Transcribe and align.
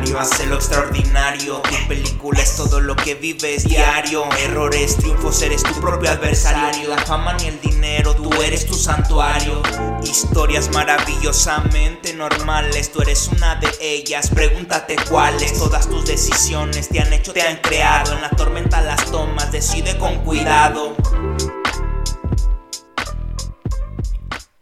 ordinario 0.00 0.18
hace 0.18 0.46
lo 0.46 0.56
extraordinario. 0.56 1.60
Tu 1.60 1.88
película 1.88 2.40
es 2.40 2.56
todo 2.56 2.80
lo 2.80 2.96
que 2.96 3.14
vives 3.14 3.64
diario. 3.64 4.24
Errores, 4.38 4.96
triunfos, 4.96 5.42
eres 5.42 5.62
tu 5.62 5.78
propio 5.80 6.10
adversario. 6.10 6.88
La 6.88 6.98
fama 6.98 7.34
ni 7.34 7.46
el 7.46 7.60
dinero, 7.60 8.14
tú 8.14 8.30
eres 8.42 8.66
tu 8.66 8.74
santuario. 8.74 9.62
Historias 10.02 10.70
maravillosamente 10.72 12.14
normales, 12.14 12.90
tú 12.90 13.02
eres 13.02 13.28
una 13.28 13.56
de 13.56 13.68
ellas. 13.80 14.30
Pregúntate 14.30 14.96
cuáles. 15.08 15.58
Todas 15.58 15.88
tus 15.88 16.06
decisiones 16.06 16.88
te 16.88 17.00
han 17.00 17.12
hecho, 17.12 17.32
te 17.32 17.42
han 17.42 17.56
creado. 17.56 18.14
En 18.14 18.22
la 18.22 18.30
tormenta 18.30 18.80
las 18.80 19.04
tomas, 19.10 19.52
decide 19.52 19.98
con 19.98 20.16
cuidado. 20.24 20.96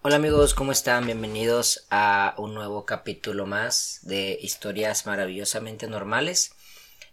Hola 0.01 0.15
amigos, 0.15 0.55
¿cómo 0.55 0.71
están? 0.71 1.07
Bienvenidos 1.07 1.85
a 1.91 2.37
un 2.39 2.55
nuevo 2.55 2.87
capítulo 2.87 3.47
más 3.47 3.99
de 4.03 4.39
historias 4.41 5.07
maravillosamente 5.07 5.89
normales. 5.89 6.53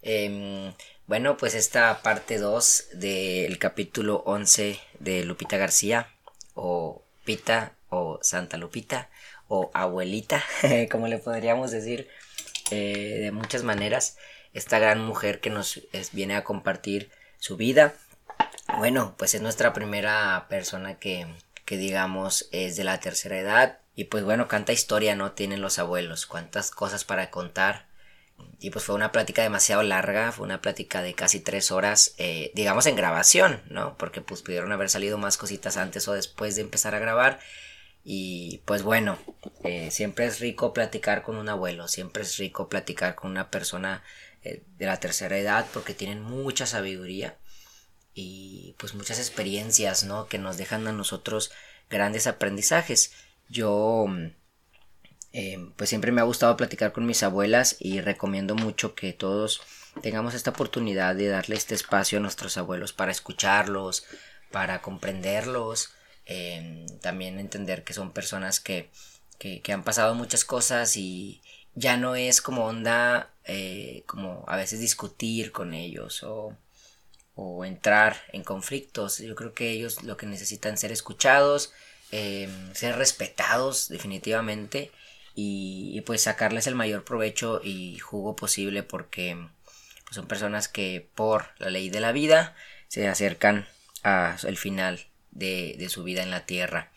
Em, 0.03 0.71
bueno, 1.07 1.35
pues 1.35 1.55
esta 1.55 2.03
parte 2.03 2.38
2 2.38 2.90
del 2.93 3.57
capítulo 3.57 4.21
11 4.27 4.79
de 4.99 5.26
Lupita 5.26 5.57
García, 5.57 6.09
o 6.53 7.03
Pita, 7.23 7.73
o 7.90 8.20
Santa 8.21 8.57
Lupita, 8.57 9.09
o 9.48 9.71
abuelita, 9.73 10.43
como 10.91 11.07
le 11.07 11.17
podríamos 11.17 11.71
decir 11.71 12.07
eh, 12.70 13.17
de 13.20 13.31
muchas 13.31 13.63
maneras. 13.63 14.15
Esta 14.54 14.77
gran 14.77 15.02
mujer 15.02 15.40
que 15.40 15.49
nos 15.49 15.81
viene 16.12 16.35
a 16.35 16.43
compartir 16.43 17.09
su 17.40 17.57
vida. 17.57 17.95
Bueno, 18.77 19.15
pues 19.17 19.34
es 19.34 19.41
nuestra 19.41 19.73
primera 19.73 20.45
persona 20.49 20.99
que, 20.99 21.26
que 21.65 21.77
digamos 21.77 22.47
es 22.51 22.77
de 22.77 22.83
la 22.83 22.99
tercera 22.99 23.37
edad. 23.39 23.79
Y 23.95 24.05
pues 24.05 24.23
bueno, 24.23 24.47
canta 24.47 24.73
historia 24.73 25.15
no 25.15 25.31
tienen 25.33 25.61
los 25.61 25.79
abuelos, 25.79 26.25
cuántas 26.25 26.71
cosas 26.71 27.03
para 27.03 27.31
contar. 27.31 27.87
Y 28.59 28.70
pues 28.70 28.85
fue 28.85 28.95
una 28.95 29.12
plática 29.12 29.41
demasiado 29.43 29.81
larga, 29.84 30.31
fue 30.31 30.45
una 30.45 30.62
plática 30.62 31.01
de 31.01 31.13
casi 31.13 31.40
tres 31.40 31.71
horas, 31.71 32.15
eh, 32.17 32.51
digamos 32.53 32.85
en 32.85 32.95
grabación, 32.95 33.62
¿no? 33.70 33.98
Porque 33.98 34.21
pues 34.21 34.41
pudieron 34.41 34.71
haber 34.71 34.90
salido 34.90 35.17
más 35.17 35.37
cositas 35.37 35.77
antes 35.77 36.07
o 36.07 36.13
después 36.13 36.55
de 36.55 36.62
empezar 36.62 36.95
a 36.95 36.99
grabar. 36.99 37.40
Y 38.03 38.62
pues 38.65 38.84
bueno, 38.84 39.18
eh, 39.63 39.90
siempre 39.91 40.25
es 40.25 40.40
rico 40.40 40.73
platicar 40.73 41.23
con 41.23 41.37
un 41.37 41.49
abuelo, 41.49 41.87
siempre 41.87 42.23
es 42.23 42.37
rico 42.37 42.70
platicar 42.70 43.15
con 43.15 43.31
una 43.31 43.49
persona 43.49 44.03
eh, 44.43 44.63
de 44.77 44.85
la 44.85 44.99
tercera 44.99 45.37
edad 45.37 45.65
porque 45.73 45.93
tienen 45.93 46.21
mucha 46.21 46.65
sabiduría 46.65 47.37
y 48.16 48.74
pues 48.80 48.96
muchas 48.96 49.20
experiencias, 49.20 50.05
¿no? 50.05 50.27
Que 50.27 50.40
nos 50.40 50.58
dejan 50.58 50.88
a 50.88 50.94
nosotros 50.94 51.52
grandes 51.90 52.26
aprendizajes. 52.26 53.12
Yo 53.49 54.08
eh, 55.34 55.70
pues 55.76 55.90
siempre 55.90 56.13
me 56.13 56.21
ha 56.21 56.24
gustado 56.24 56.55
platicar 56.55 56.93
con 56.93 57.05
mis 57.05 57.21
abuelas 57.21 57.76
y 57.77 57.99
recomiendo 57.99 58.55
mucho 58.55 58.96
que 58.96 59.12
todos 59.12 59.62
tengamos 60.02 60.34
esta 60.34 60.52
oportunidad 60.52 61.13
de 61.13 61.27
darle 61.27 61.58
este 61.58 61.76
espacio 61.76 62.20
a 62.20 62.21
nuestros 62.21 62.58
abuelos 62.58 62.93
para 62.93 63.12
escucharlos, 63.12 64.06
para 64.50 64.81
comprenderlos, 64.81 65.91
eh, 66.25 66.86
también 67.02 67.38
entender 67.38 67.84
que 67.84 67.94
son 67.94 68.13
personas 68.13 68.62
que, 68.62 68.90
que, 69.38 69.62
han 69.74 69.84
pasado 69.84 70.16
muchas 70.16 70.46
cosas 70.46 70.96
y 70.96 71.41
ya 71.74 71.97
no 71.97 72.16
es 72.16 72.41
como 72.41 72.66
onda 72.66 73.34
eh, 73.44 74.03
como 74.06 74.46
a 74.47 74.56
veces 74.56 74.80
discutir 74.80 75.52
con 75.52 75.74
ellos 75.74 76.24
o 76.24 76.58
o 77.35 77.66
entrar 77.66 78.17
en 78.31 78.44
conflictos. 78.44 79.19
Yo 79.19 79.35
creo 79.35 79.53
que 79.53 79.72
ellos 79.72 80.03
lo 80.03 80.17
que 80.17 80.25
necesitan 80.25 80.78
ser 80.78 80.91
escuchados, 80.91 81.73
em, 82.11 82.73
ser 82.73 82.97
respetados 82.97 83.89
definitivamente 83.89 84.91
y, 85.35 86.01
pues 86.01 86.22
sacarles 86.22 86.67
el 86.67 86.75
mayor 86.75 87.03
provecho 87.03 87.61
y 87.63 88.00
jugo 88.00 88.35
posible 88.35 88.83
porque 88.83 89.38
pues, 90.06 90.16
son 90.16 90.28
personas 90.28 90.67
que 90.67 91.07
por 91.16 91.50
la 91.57 91.69
ley 91.69 91.89
de 91.89 92.00
la 92.00 92.11
vida 92.13 92.56
se 92.88 93.07
acercan 93.07 93.68
al 94.03 94.57
final 94.57 95.07
de 95.31 95.88
su 95.90 96.03
vida 96.03 96.24
en 96.24 96.31
la 96.31 96.45
tierra. 96.45 96.91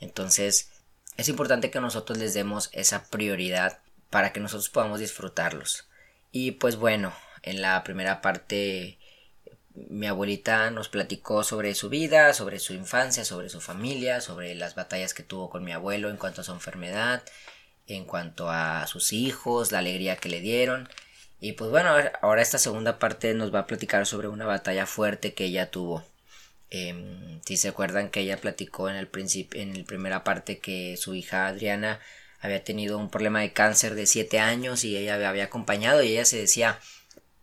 Entonces 0.00 0.70
es 1.16 1.28
importante 1.28 1.70
que 1.70 1.80
nosotros 1.80 2.18
les 2.18 2.34
demos 2.34 2.70
esa 2.72 3.04
prioridad 3.10 3.80
para 4.10 4.32
que 4.32 4.40
nosotros 4.40 4.70
podamos 4.70 5.00
disfrutarlos. 5.00 5.88
Y 6.30 6.52
pues 6.52 6.76
bueno, 6.76 7.12
en 7.42 7.60
la 7.60 7.82
primera 7.84 8.20
parte 8.20 8.98
mi 9.74 10.06
abuelita 10.06 10.70
nos 10.70 10.88
platicó 10.88 11.44
sobre 11.44 11.74
su 11.74 11.88
vida, 11.88 12.34
sobre 12.34 12.58
su 12.58 12.74
infancia, 12.74 13.24
sobre 13.24 13.48
su 13.48 13.60
familia, 13.60 14.20
sobre 14.20 14.54
las 14.54 14.74
batallas 14.74 15.14
que 15.14 15.22
tuvo 15.22 15.50
con 15.50 15.64
mi 15.64 15.72
abuelo 15.72 16.10
en 16.10 16.16
cuanto 16.16 16.42
a 16.42 16.44
su 16.44 16.52
enfermedad, 16.52 17.22
en 17.86 18.04
cuanto 18.04 18.50
a 18.50 18.86
sus 18.86 19.12
hijos, 19.12 19.72
la 19.72 19.78
alegría 19.78 20.16
que 20.16 20.28
le 20.28 20.40
dieron. 20.40 20.88
Y 21.40 21.52
pues 21.52 21.70
bueno, 21.70 21.94
ahora 22.20 22.42
esta 22.42 22.58
segunda 22.58 22.98
parte 22.98 23.34
nos 23.34 23.54
va 23.54 23.60
a 23.60 23.66
platicar 23.66 24.06
sobre 24.06 24.28
una 24.28 24.46
batalla 24.46 24.86
fuerte 24.86 25.34
que 25.34 25.46
ella 25.46 25.70
tuvo. 25.70 26.04
Em, 26.70 27.40
si 27.44 27.56
se 27.56 27.68
acuerdan 27.68 28.10
que 28.10 28.20
ella 28.20 28.38
platicó 28.40 28.88
en 28.88 28.96
el 28.96 29.08
principio, 29.08 29.60
en 29.60 29.78
la 29.78 29.84
primera 29.84 30.24
parte 30.24 30.58
que 30.58 30.96
su 30.96 31.14
hija 31.14 31.46
Adriana 31.46 32.00
había 32.40 32.64
tenido 32.64 32.98
un 32.98 33.10
problema 33.10 33.40
de 33.40 33.52
cáncer 33.52 33.94
de 33.94 34.06
7 34.06 34.38
años 34.40 34.84
y 34.84 34.96
ella 34.96 35.28
había 35.28 35.44
acompañado 35.44 36.02
y 36.02 36.12
ella 36.12 36.24
se 36.24 36.38
decía 36.38 36.78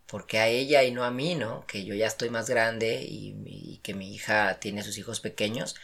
¿por 0.10 0.26
qué 0.26 0.40
a 0.40 0.48
ella 0.48 0.84
y 0.84 0.92
no 0.92 1.04
a 1.04 1.12
mí, 1.12 1.36
no? 1.36 1.66
Que 1.68 1.86
yo 1.86 1.94
ya 1.96 2.08
estoy 2.08 2.30
más 2.30 2.50
grande 2.50 3.04
y, 3.08 3.80
que 3.84 3.94
mi 3.94 4.14
hija 4.14 4.60
tiene 4.60 4.84
sus 4.84 4.98
hijos 4.98 5.20
pequeños. 5.22 5.76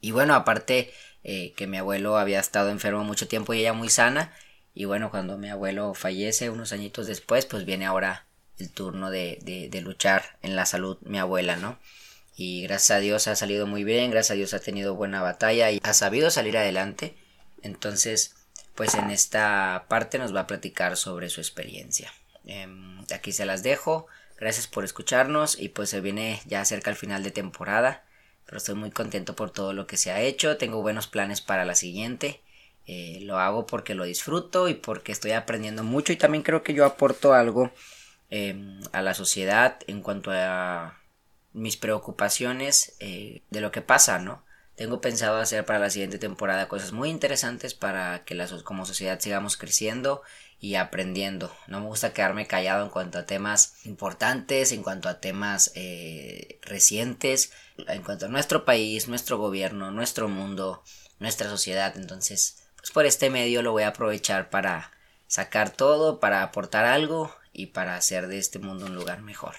Y 0.00 0.10
bueno, 0.10 0.34
aparte 0.34 0.92
eh, 1.22 1.52
que 1.54 1.66
mi 1.66 1.76
abuelo 1.78 2.16
había 2.18 2.40
estado 2.40 2.70
enfermo 2.70 3.04
mucho 3.04 3.28
tiempo 3.28 3.54
y 3.54 3.60
ella 3.60 3.72
muy 3.74 3.90
sana. 3.90 4.34
Y 4.74 4.86
bueno, 4.86 5.10
cuando 5.10 5.38
mi 5.38 5.50
abuelo 5.50 5.94
fallece 5.94 6.50
unos 6.50 6.72
añitos 6.72 7.06
después, 7.06 7.46
pues 7.46 7.64
viene 7.64 7.86
ahora 7.86 8.26
el 8.58 8.70
turno 8.70 9.10
de, 9.10 9.38
de, 9.42 9.68
de 9.68 9.80
luchar 9.82 10.38
en 10.42 10.56
la 10.56 10.66
salud 10.66 10.98
mi 11.02 11.18
abuela, 11.18 11.56
¿no? 11.56 11.78
Y 12.36 12.62
gracias 12.62 12.96
a 12.98 13.00
Dios 13.00 13.28
ha 13.28 13.36
salido 13.36 13.66
muy 13.66 13.84
bien, 13.84 14.10
gracias 14.10 14.32
a 14.32 14.34
Dios 14.34 14.54
ha 14.54 14.60
tenido 14.60 14.94
buena 14.94 15.22
batalla 15.22 15.70
y 15.70 15.80
ha 15.82 15.92
sabido 15.94 16.30
salir 16.30 16.56
adelante. 16.56 17.14
Entonces, 17.62 18.34
pues 18.74 18.94
en 18.94 19.10
esta 19.10 19.86
parte 19.88 20.18
nos 20.18 20.34
va 20.34 20.40
a 20.40 20.46
platicar 20.46 20.96
sobre 20.96 21.28
su 21.28 21.40
experiencia. 21.40 22.12
Em, 22.44 23.04
aquí 23.14 23.32
se 23.32 23.46
las 23.46 23.62
dejo. 23.62 24.06
Gracias 24.38 24.66
por 24.66 24.84
escucharnos 24.84 25.58
y 25.58 25.68
pues 25.68 25.90
se 25.90 26.00
viene 26.00 26.40
ya 26.46 26.64
cerca 26.64 26.90
el 26.90 26.96
final 26.96 27.22
de 27.22 27.30
temporada. 27.30 28.04
Pero 28.44 28.58
estoy 28.58 28.74
muy 28.74 28.90
contento 28.90 29.36
por 29.36 29.50
todo 29.50 29.72
lo 29.72 29.86
que 29.86 29.96
se 29.96 30.10
ha 30.10 30.20
hecho. 30.20 30.56
Tengo 30.56 30.82
buenos 30.82 31.06
planes 31.06 31.40
para 31.40 31.64
la 31.64 31.74
siguiente. 31.74 32.40
Eh, 32.86 33.20
lo 33.22 33.38
hago 33.38 33.66
porque 33.66 33.94
lo 33.94 34.04
disfruto 34.04 34.68
y 34.68 34.74
porque 34.74 35.12
estoy 35.12 35.32
aprendiendo 35.32 35.84
mucho 35.84 36.12
y 36.12 36.16
también 36.16 36.42
creo 36.42 36.64
que 36.64 36.74
yo 36.74 36.84
aporto 36.84 37.32
algo 37.32 37.70
em, 38.30 38.80
a 38.92 39.02
la 39.02 39.14
sociedad 39.14 39.78
en 39.86 40.02
cuanto 40.02 40.32
a 40.32 40.98
mis 41.52 41.76
preocupaciones 41.76 42.96
eh, 42.98 43.42
de 43.50 43.60
lo 43.60 43.70
que 43.70 43.82
pasa, 43.82 44.18
¿no? 44.18 44.44
Tengo 44.74 45.00
pensado 45.00 45.36
hacer 45.38 45.64
para 45.64 45.78
la 45.78 45.90
siguiente 45.90 46.18
temporada 46.18 46.66
cosas 46.66 46.92
muy 46.92 47.10
interesantes 47.10 47.74
para 47.74 48.24
que 48.24 48.36
como 48.64 48.86
sociedad 48.86 49.20
sigamos 49.20 49.56
creciendo 49.56 50.22
y 50.62 50.76
aprendiendo. 50.76 51.52
No 51.66 51.80
me 51.80 51.86
gusta 51.88 52.12
quedarme 52.12 52.46
callado 52.46 52.84
en 52.84 52.90
cuanto 52.90 53.18
a 53.18 53.26
temas 53.26 53.84
importantes, 53.84 54.70
en 54.70 54.84
cuanto 54.84 55.08
a 55.08 55.18
temas 55.18 55.72
eh, 55.74 56.60
recientes, 56.62 57.52
en 57.76 58.02
cuanto 58.02 58.26
a 58.26 58.28
nuestro 58.28 58.64
país, 58.64 59.08
nuestro 59.08 59.38
gobierno, 59.38 59.90
nuestro 59.90 60.28
mundo, 60.28 60.84
nuestra 61.18 61.50
sociedad. 61.50 61.96
Entonces, 61.96 62.62
pues 62.76 62.92
por 62.92 63.06
este 63.06 63.28
medio 63.28 63.60
lo 63.62 63.72
voy 63.72 63.82
a 63.82 63.88
aprovechar 63.88 64.50
para 64.50 64.92
sacar 65.26 65.70
todo, 65.70 66.20
para 66.20 66.44
aportar 66.44 66.84
algo 66.84 67.34
y 67.52 67.66
para 67.66 67.96
hacer 67.96 68.28
de 68.28 68.38
este 68.38 68.60
mundo 68.60 68.86
un 68.86 68.94
lugar 68.94 69.20
mejor. 69.20 69.56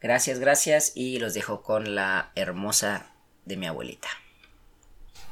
Gracias, 0.00 0.38
gracias 0.38 0.92
y 0.94 1.18
los 1.18 1.34
dejo 1.34 1.62
con 1.62 1.94
la 1.94 2.32
hermosa 2.34 3.12
de 3.44 3.58
mi 3.58 3.66
abuelita 3.66 4.08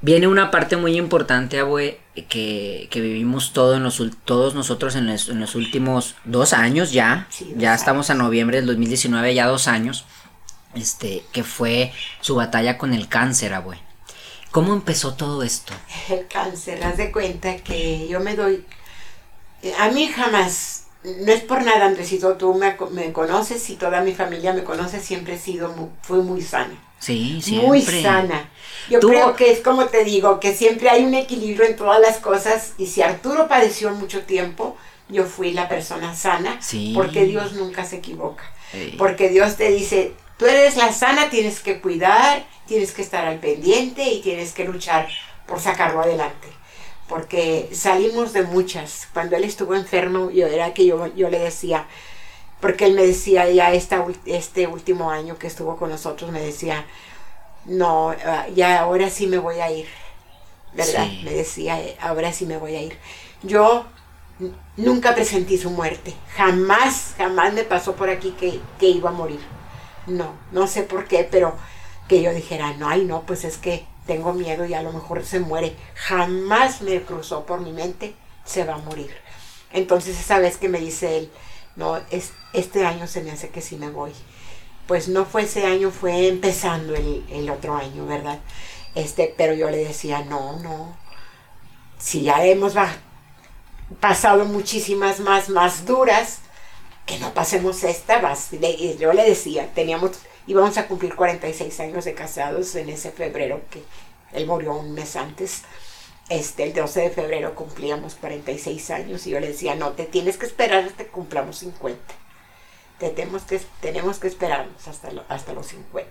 viene 0.01 0.29
una 0.29 0.51
parte 0.51 0.77
muy 0.77 0.97
importante, 0.97 1.59
abue, 1.59 2.01
que, 2.29 2.89
que 2.91 3.01
vivimos 3.01 3.53
todos, 3.53 3.81
los, 3.81 4.03
todos 4.25 4.55
nosotros 4.55 4.95
en 4.97 5.07
los, 5.07 5.55
últimos 5.55 6.17
dos 6.25 6.53
años 6.53 6.93
ya. 6.93 7.29
ya 7.57 7.75
estamos 7.75 8.11
a 8.11 8.15
noviembre 8.15 8.59
del 8.59 8.67
2019, 8.67 9.35
ya 9.35 9.47
dos 9.47 9.69
años. 9.69 10.05
Este, 10.75 11.25
que 11.33 11.45
fue 11.45 11.93
su 12.21 12.35
batalla 12.35 12.77
con 12.77 12.93
el 12.93 13.09
cáncer, 13.09 13.55
abue. 13.55 13.79
¿Cómo 14.51 14.75
empezó 14.75 15.15
todo 15.15 15.43
esto? 15.43 15.73
El 16.09 16.27
cáncer, 16.29 16.83
haz 16.85 16.97
de 16.97 17.11
cuenta 17.11 17.57
que 17.57 18.07
yo 18.09 18.21
me 18.21 18.37
doy. 18.37 18.65
A 19.79 19.89
mí 19.91 20.09
jamás, 20.09 20.85
no 21.03 21.33
es 21.33 21.43
por 21.43 21.65
nada, 21.65 21.87
Andresito, 21.87 22.35
tú 22.35 22.55
me, 22.55 22.77
me 22.93 23.13
conoces 23.13 23.69
y 23.71 23.77
toda 23.77 24.03
mi 24.03 24.15
familia 24.15 24.53
me 24.53 24.63
conoce, 24.63 25.01
siempre 25.01 25.35
he 25.35 25.39
sido, 25.39 25.71
muy, 25.71 25.89
fui 26.03 26.21
muy 26.21 26.43
sana 26.43 26.88
Sí, 26.99 27.41
siempre. 27.43 27.67
Muy 27.67 27.83
sana. 27.83 28.51
Yo 28.89 29.01
creo 29.01 29.37
que 29.37 29.51
es 29.53 29.61
como 29.61 29.87
te 29.87 30.05
digo, 30.05 30.41
que 30.41 30.55
siempre 30.55 30.91
hay 30.91 31.05
un 31.05 31.15
equilibrio 31.15 31.67
en 31.67 31.77
todas 31.77 32.01
las 32.01 32.19
cosas 32.19 32.73
y 32.79 32.87
si 32.87 33.03
Arturo 33.03 33.47
padeció 33.49 33.91
mucho 33.93 34.23
tiempo, 34.25 34.77
yo 35.09 35.25
fui 35.27 35.53
la 35.53 35.69
persona 35.69 36.15
sana, 36.15 36.59
porque 36.95 37.25
Dios 37.25 37.53
nunca 37.55 37.85
se 37.85 37.97
equivoca. 37.97 38.45
Porque 38.99 39.29
Dios 39.31 39.57
te 39.57 39.71
dice, 39.71 40.15
tú 40.37 40.47
eres 40.47 40.77
la 40.77 40.93
sana, 40.93 41.31
tienes 41.31 41.61
que 41.61 41.81
cuidar, 41.81 42.47
tienes 42.67 42.93
que 42.93 43.03
estar 43.03 43.27
al 43.27 43.39
pendiente 43.41 44.05
y 44.05 44.21
tienes 44.23 44.53
que 44.53 44.65
luchar 44.65 45.09
por 45.47 45.61
sacarlo 45.61 46.01
adelante. 46.03 46.49
porque 47.09 47.71
salimos 47.73 48.33
de 48.35 48.43
muchas. 48.43 49.09
Cuando 49.15 49.37
él 49.37 49.45
estuvo 49.45 49.75
enfermo, 49.75 50.31
yo 50.31 50.47
era 50.47 50.75
que 50.75 50.85
yo, 50.87 51.07
yo 51.17 51.31
le 51.31 51.39
decía, 51.39 51.87
porque 52.61 52.87
él 52.87 52.95
me 52.95 53.07
decía 53.07 53.49
ya 53.51 53.73
esta, 53.73 54.05
este 54.27 54.67
último 54.67 55.11
año 55.11 55.39
que 55.39 55.47
estuvo 55.47 55.77
con 55.77 55.91
nosotros, 55.91 56.31
me 56.33 56.41
decía, 56.41 56.85
no, 57.65 58.11
ah, 58.11 58.47
ya 58.55 58.81
ahora 58.81 59.11
sí 59.11 59.27
me 59.27 59.39
voy 59.39 59.61
a 59.61 59.71
ir, 59.71 59.87
¿verdad? 60.73 61.07
Me 61.25 61.33
decía, 61.33 61.79
ahora 62.01 62.33
sí 62.33 62.47
me 62.47 62.57
voy 62.57 62.75
a 62.75 62.83
ir. 62.83 62.99
Yo 63.43 63.87
nunca 64.77 65.15
presentí 65.15 65.59
su 65.59 65.71
muerte, 65.71 66.15
jamás, 66.37 67.15
jamás 67.17 67.53
me 67.53 67.65
pasó 67.65 67.95
por 67.95 68.11
aquí 68.11 68.33
que, 68.33 68.61
que 68.79 68.89
iba 68.89 69.11
a 69.11 69.13
morir. 69.13 69.41
No, 70.07 70.33
no 70.53 70.67
sé 70.67 70.83
por 70.83 71.07
qué, 71.07 71.29
pero 71.31 71.55
que 72.09 72.23
yo 72.23 72.33
dijera, 72.33 72.73
no, 72.75 72.89
ay, 72.89 73.05
no, 73.05 73.23
pues 73.23 73.45
es 73.45 73.59
que 73.59 73.87
tengo 74.07 74.33
miedo 74.33 74.65
y 74.65 74.75
a 74.75 74.83
lo 74.83 74.93
mejor 74.93 75.25
se 75.25 75.39
muere. 75.39 75.77
Jamás 75.95 76.81
me 76.81 77.03
cruzó 77.03 77.45
por 77.45 77.61
mi 77.61 77.73
mente, 77.73 78.15
se 78.45 78.65
va 78.65 78.75
a 78.75 78.79
morir. 78.79 79.15
Entonces 79.73 80.19
esa 80.19 80.39
vez 80.39 80.57
que 80.57 80.71
me 80.71 80.81
dice 80.81 81.19
él, 81.19 81.31
no, 81.79 81.97
es, 82.11 82.33
este 82.53 82.85
año 82.85 83.07
se 83.07 83.23
me 83.23 83.31
hace 83.31 83.49
que 83.49 83.63
sí 83.63 83.77
me 83.77 83.89
voy. 83.89 84.13
Pues 84.87 85.09
no 85.09 85.25
fue 85.25 85.43
ese 85.43 85.65
año, 85.65 85.91
fue 85.91 86.29
empezando 86.29 86.95
el, 86.95 87.51
otro 87.51 87.77
año, 87.77 88.05
¿verdad? 88.07 88.39
Este, 88.95 89.35
pero 89.37 89.55
yo 89.55 89.71
le 89.71 89.79
decía, 89.79 90.23
no, 90.23 90.59
no, 90.59 90.97
si 91.99 92.23
ya 92.23 92.45
hemos 92.45 92.75
pasado 94.01 94.45
muchísimas 94.45 95.21
más, 95.21 95.49
más 95.49 95.87
duras, 95.87 96.41
que 97.07 97.19
no 97.19 97.33
pasemos 97.33 97.85
esta, 97.85 98.21
más. 98.21 98.51
yo 98.99 99.13
le 99.15 99.25
decía, 99.25 99.73
teníamos 99.75 100.19
íbamos 100.49 100.79
a 100.79 100.89
cumplir 100.89 101.15
46 101.15 101.81
años 101.81 102.05
de 102.07 102.15
casados 102.15 102.75
en 102.75 102.89
ese 102.89 103.13
febrero 103.13 103.61
que 103.71 103.83
él 104.33 104.47
murió 104.47 104.75
un 104.75 104.95
mes 104.95 105.15
antes. 105.15 105.63
Este, 106.29 106.65
el 106.65 106.75
12 106.75 107.01
de 107.01 107.11
febrero 107.11 107.55
cumplíamos 107.55 108.15
46 108.17 108.91
años 108.91 109.27
y 109.27 109.31
yo 109.31 109.41
le 109.41 109.49
decía, 109.49 109.75
no, 109.75 109.93
te 109.93 110.05
tienes 110.05 110.37
que 110.37 110.47
esperar 110.47 110.85
hasta 110.85 111.05
que 111.05 111.11
cumplamos 111.11 111.59
50. 111.59 111.99
Te 112.99 113.11
tenemos 113.11 113.43
que, 113.43 113.61
tenemos 113.81 114.19
que 114.19 114.27
esperarnos 114.29 114.89
hasta, 114.89 115.11
hasta 115.29 115.53
los 115.53 115.69
50. 115.69 116.11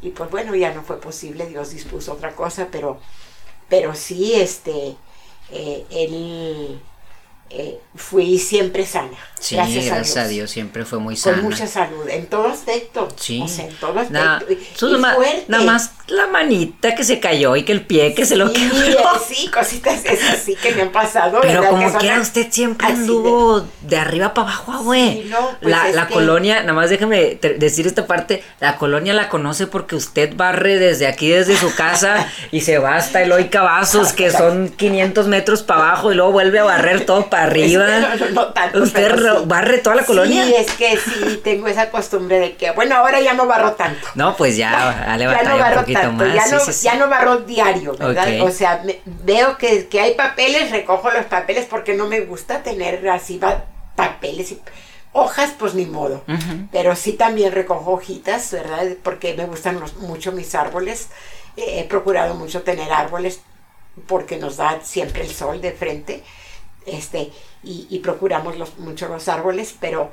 Y 0.00 0.10
pues 0.10 0.30
bueno, 0.30 0.54
ya 0.54 0.72
no 0.72 0.82
fue 0.82 1.00
posible, 1.00 1.46
Dios 1.46 1.70
dispuso 1.70 2.12
otra 2.12 2.34
cosa, 2.34 2.68
pero, 2.70 3.00
pero 3.68 3.94
sí, 3.94 4.34
este, 4.34 4.96
eh, 5.50 5.84
él 5.90 6.80
eh, 7.56 7.78
fui 7.94 8.38
siempre 8.38 8.84
sana. 8.84 9.16
Sí, 9.38 9.56
gracias, 9.56 10.16
a, 10.16 10.26
Dios. 10.26 10.50
siempre 10.50 10.86
fue 10.86 10.98
muy 10.98 11.16
sana. 11.16 11.36
Con 11.36 11.50
mucha 11.50 11.66
salud, 11.66 12.08
en 12.08 12.26
todo 12.26 12.48
aspecto. 12.48 13.08
Sí. 13.16 13.42
O 13.42 13.48
sea, 13.48 13.66
en 13.66 13.74
todo 13.74 14.00
aspecto. 14.00 14.98
nada 15.48 15.64
más 15.64 15.90
la 16.06 16.26
manita 16.26 16.94
que 16.94 17.04
se 17.04 17.20
cayó 17.20 17.54
y 17.54 17.62
que 17.62 17.72
el 17.72 17.82
pie 17.82 18.14
que 18.14 18.24
se 18.24 18.36
lo 18.36 18.52
quebró. 18.52 18.98
Sí, 19.26 19.48
cositas 19.48 20.04
esas 20.04 20.38
sí 20.38 20.56
que 20.56 20.72
me 20.72 20.82
han 20.82 20.92
pasado. 20.92 21.40
Pero 21.42 21.68
como 21.68 21.92
quiera, 21.98 22.20
usted 22.20 22.50
siempre 22.50 22.86
anduvo 22.86 23.66
de... 23.82 23.96
arriba 23.96 24.34
para 24.34 24.48
abajo, 24.48 24.82
güey. 24.84 25.24
Pues 25.60 25.70
la, 25.70 25.90
la 25.90 26.08
colonia, 26.08 26.60
nada 26.60 26.72
más 26.72 26.90
déjame 26.90 27.38
decir 27.58 27.86
esta 27.86 28.06
parte, 28.06 28.42
la 28.60 28.76
colonia 28.76 29.12
la 29.12 29.28
conoce 29.28 29.66
porque 29.66 29.96
usted 29.96 30.34
barre 30.34 30.78
desde 30.78 31.06
aquí, 31.06 31.28
desde 31.28 31.56
su 31.56 31.74
casa, 31.74 32.28
y 32.50 32.62
se 32.62 32.78
va 32.78 32.96
hasta 32.96 33.22
Eloy 33.22 33.48
Cavazos, 33.48 34.12
que 34.12 34.30
son 34.30 34.68
500 34.68 35.26
metros 35.28 35.62
para 35.62 35.88
abajo, 35.88 36.12
y 36.12 36.14
luego 36.14 36.32
vuelve 36.32 36.58
a 36.58 36.64
barrer 36.64 37.04
todo 37.04 37.28
para 37.28 37.43
arriba. 37.44 37.86
¿Usted 38.74 39.44
barre 39.46 39.78
toda 39.78 39.96
la 39.96 40.04
colonia? 40.04 40.44
Sí, 40.44 40.54
es 40.54 40.70
que 40.72 40.96
sí, 40.96 41.40
tengo 41.42 41.68
esa 41.68 41.90
costumbre 41.90 42.38
de 42.38 42.56
que, 42.56 42.70
bueno, 42.72 42.96
ahora 42.96 43.20
ya 43.20 43.34
no 43.34 43.46
barro 43.46 43.72
tanto. 43.72 44.06
No, 44.14 44.36
pues 44.36 44.56
ya, 44.56 45.14
le 45.16 45.24
ya 45.24 45.42
no 45.42 45.58
barro 45.58 45.76
un 45.76 45.82
poquito 45.82 46.12
más. 46.12 46.34
Ya, 46.34 46.46
no, 46.48 46.70
ya 46.70 46.94
no 46.96 47.08
barro 47.08 47.36
diario, 47.38 47.96
¿verdad? 47.96 48.40
O 48.42 48.50
sea, 48.50 48.82
veo 49.04 49.56
que, 49.58 49.88
que, 49.88 50.00
hay 50.00 50.14
papeles, 50.14 50.70
recojo 50.70 51.10
los 51.10 51.26
papeles 51.26 51.66
porque 51.68 51.94
no 51.94 52.06
me 52.06 52.20
gusta 52.20 52.62
tener 52.62 53.08
así 53.08 53.40
papeles 53.96 54.52
y 54.52 54.60
hojas, 55.12 55.52
pues 55.58 55.74
ni 55.74 55.86
modo. 55.86 56.22
Pero 56.70 56.94
sí 56.96 57.12
también 57.12 57.52
recojo 57.52 57.92
hojitas, 57.92 58.50
¿verdad? 58.52 58.86
Porque 59.02 59.34
me 59.34 59.46
gustan 59.46 59.80
mucho 60.00 60.32
mis 60.32 60.54
árboles. 60.54 61.08
he 61.56 61.84
procurado 61.84 62.34
mucho 62.34 62.62
tener 62.62 62.92
árboles 62.92 63.40
porque 64.06 64.36
nos 64.36 64.56
da 64.56 64.80
siempre 64.82 65.22
el 65.22 65.30
sol 65.30 65.60
de 65.60 65.72
frente 65.72 66.22
este, 66.86 67.30
y, 67.62 67.98
procuramos 68.00 68.58
los, 68.58 68.78
mucho 68.78 69.08
los 69.08 69.28
árboles, 69.28 69.74
pero, 69.80 70.12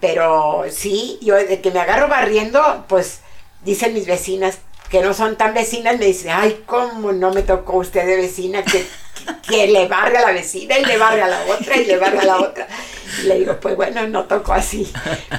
pero 0.00 0.64
sí, 0.70 1.18
yo 1.22 1.36
de 1.36 1.60
que 1.60 1.70
me 1.70 1.80
agarro 1.80 2.08
barriendo, 2.08 2.84
pues 2.88 3.20
dicen 3.64 3.94
mis 3.94 4.06
vecinas 4.06 4.58
que 4.90 5.00
no 5.00 5.14
son 5.14 5.36
tan 5.36 5.54
vecinas, 5.54 5.98
me 5.98 6.04
dicen, 6.04 6.32
ay, 6.34 6.64
¿cómo 6.66 7.12
no 7.12 7.32
me 7.32 7.42
tocó 7.42 7.78
usted 7.78 8.04
de 8.04 8.16
vecina 8.16 8.62
que, 8.62 8.86
que, 9.48 9.66
le 9.68 9.88
barre 9.88 10.18
a 10.18 10.26
la 10.26 10.32
vecina 10.32 10.78
y 10.78 10.84
le 10.84 10.98
barre 10.98 11.22
a 11.22 11.28
la 11.28 11.46
otra 11.46 11.76
y 11.78 11.86
le 11.86 11.96
barre 11.96 12.18
a 12.18 12.24
la 12.24 12.38
otra? 12.40 12.68
Y 13.18 13.26
le 13.26 13.38
digo, 13.38 13.58
pues 13.58 13.74
bueno, 13.74 14.06
no 14.08 14.24
tocó 14.24 14.52
así, 14.52 14.92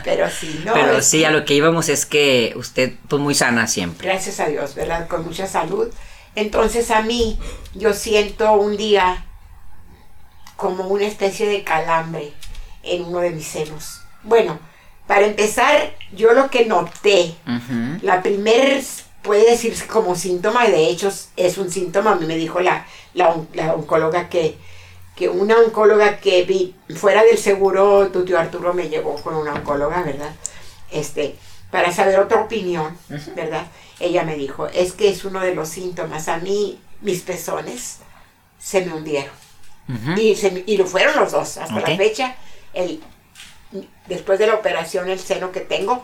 pero 0.04 0.28
sí, 0.28 0.60
¿no? 0.66 0.74
Pero 0.74 1.02
sí, 1.04 1.24
a 1.24 1.30
lo 1.30 1.46
que 1.46 1.54
íbamos 1.54 1.88
es 1.90 2.08
que 2.08 2.54
usted, 2.56 2.94
pues 3.08 3.22
muy 3.22 3.36
sana 3.36 3.68
siempre. 3.68 4.08
Gracias 4.08 4.40
a 4.40 4.48
Dios, 4.48 4.74
¿verdad? 4.74 5.08
Con 5.08 5.24
mucha 5.24 5.46
salud. 5.46 5.94
Entonces 6.34 6.90
a 6.90 7.04
mí, 7.04 7.38
yo 7.76 7.94
siento 7.94 8.54
un 8.54 8.76
día 8.76 9.24
como 10.64 10.86
una 10.86 11.06
especie 11.06 11.46
de 11.46 11.62
calambre 11.66 12.32
en 12.84 13.04
uno 13.04 13.20
de 13.20 13.32
mis 13.32 13.46
senos. 13.46 14.00
Bueno, 14.24 14.58
para 15.08 15.26
empezar, 15.26 15.94
yo 16.14 16.32
lo 16.32 16.50
que 16.50 16.66
noté, 16.66 17.36
la 18.02 18.24
primer 18.24 18.82
puede 19.22 19.52
decirse 19.52 19.88
como 19.88 20.16
síntoma, 20.16 20.66
y 20.66 20.72
de 20.72 20.88
hecho 20.88 21.12
es 21.36 21.58
un 21.58 21.70
síntoma, 21.70 22.14
a 22.14 22.16
mí 22.16 22.26
me 22.26 22.38
dijo 22.38 22.62
la, 22.62 22.86
la, 23.14 23.34
oncóloga 23.74 24.30
que, 24.30 24.56
que 25.18 25.28
una 25.28 25.58
oncóloga 25.58 26.20
que 26.20 26.44
vi 26.44 26.74
fuera 26.96 27.24
del 27.24 27.38
seguro, 27.38 28.08
tu 28.08 28.24
tío 28.24 28.40
Arturo 28.40 28.74
me 28.74 28.88
llevó 28.88 29.16
con 29.16 29.36
una 29.36 29.56
oncóloga, 29.56 30.02
¿verdad? 30.02 30.34
Este, 30.92 31.36
para 31.72 31.92
saber 31.92 32.20
otra 32.20 32.40
opinión, 32.40 32.98
¿verdad? 33.36 33.68
Ella 34.00 34.24
me 34.24 34.38
dijo, 34.38 34.68
es 34.68 34.94
que 34.94 35.10
es 35.10 35.26
uno 35.26 35.42
de 35.42 35.56
los 35.56 35.68
síntomas. 35.68 36.30
A 36.30 36.38
mí, 36.38 36.80
mis 37.02 37.22
pezones 37.22 37.98
se 38.60 38.86
me 38.86 38.94
hundieron 38.94 39.43
y, 40.18 40.78
lo 40.78 40.86
fueron 40.86 41.16
los 41.16 41.32
dos. 41.32 41.58
Hasta 41.58 41.80
la 41.80 41.98
fecha, 41.98 42.36
el, 42.74 43.02
después 44.08 44.40
de 44.40 44.48
la 44.48 44.56
operación, 44.56 45.10
el 45.10 45.20
seno 45.20 45.52
que 45.52 45.62
tengo, 45.62 46.04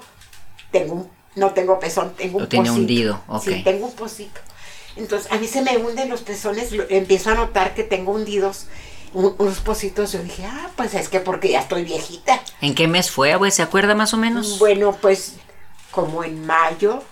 tengo 0.71 1.09
no 1.35 1.51
tengo 1.51 1.79
pezón, 1.79 2.13
tengo 2.15 2.39
un 2.39 2.47
tiene 2.47 2.71
hundido, 2.71 3.21
Sí, 3.43 3.61
tengo 3.63 3.87
un 3.87 3.93
pocito. 3.93 4.39
Entonces, 4.95 5.31
a 5.31 5.37
mí 5.37 5.47
se 5.47 5.61
me 5.61 5.77
hunden 5.77 6.09
los 6.09 6.21
pezones, 6.21 6.69
empiezo 6.89 7.29
a 7.31 7.35
notar 7.35 7.73
que 7.73 7.83
tengo 7.83 8.11
hundidos 8.11 8.67
unos 9.13 9.59
pocitos. 9.59 10.11
Yo 10.11 10.21
dije, 10.21 10.45
ah, 10.45 10.69
pues 10.75 10.93
es 10.93 11.09
que 11.09 11.19
porque 11.19 11.49
ya 11.49 11.61
estoy 11.61 11.83
viejita. 11.83 12.41
¿En 12.61 12.75
qué 12.75 12.87
mes 12.87 13.09
fue, 13.09 13.35
güey? 13.35 13.51
¿Se 13.51 13.61
acuerda 13.61 13.95
más 13.95 14.13
o 14.13 14.17
menos? 14.17 14.59
Bueno, 14.59 14.97
pues 14.99 15.35
como 15.91 16.23
en 16.23 16.45
mayo, 16.45 17.03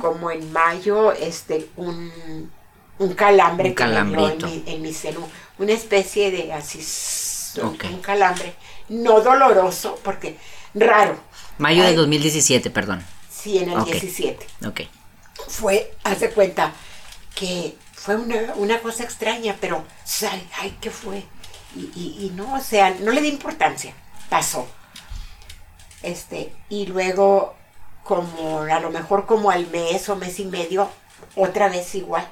como 0.00 0.30
en 0.30 0.52
mayo, 0.52 1.12
este, 1.12 1.68
un, 1.76 2.50
un 2.98 3.14
calambre 3.14 3.70
un 3.70 3.74
que 3.74 3.84
en 3.84 4.10
mi, 4.10 4.62
en 4.66 4.82
mi 4.82 4.92
seno 4.92 5.28
una 5.62 5.72
especie 5.72 6.30
de 6.32 6.52
así, 6.52 6.80
un 7.62 8.00
calambre, 8.00 8.54
no 8.88 9.20
doloroso, 9.20 9.98
porque 10.02 10.36
raro. 10.74 11.18
Mayo 11.58 11.84
de 11.84 11.94
2017, 11.94 12.70
perdón. 12.70 13.04
Sí, 13.30 13.58
en 13.58 13.70
el 13.70 13.84
17. 13.84 14.46
Ok. 14.66 14.80
Fue, 15.48 15.94
hace 16.02 16.30
cuenta, 16.30 16.72
que 17.34 17.76
fue 17.92 18.16
una, 18.16 18.80
cosa 18.80 19.04
extraña, 19.04 19.56
pero, 19.60 19.84
ay, 20.30 20.48
ay 20.60 20.78
¿qué 20.80 20.90
fue? 20.90 21.24
Y, 21.76 21.80
y, 21.94 22.32
no, 22.34 22.54
o 22.54 22.60
sea, 22.60 22.90
no 23.00 23.12
le 23.12 23.20
di 23.20 23.28
importancia, 23.28 23.94
pasó. 24.28 24.66
Este, 26.02 26.52
y 26.68 26.86
luego, 26.86 27.54
como 28.02 28.62
a 28.62 28.80
lo 28.80 28.90
mejor 28.90 29.26
como 29.26 29.50
al 29.50 29.68
mes 29.68 30.08
o 30.08 30.16
mes 30.16 30.40
y 30.40 30.44
medio, 30.44 30.90
otra 31.36 31.68
vez 31.68 31.94
igual 31.94 32.26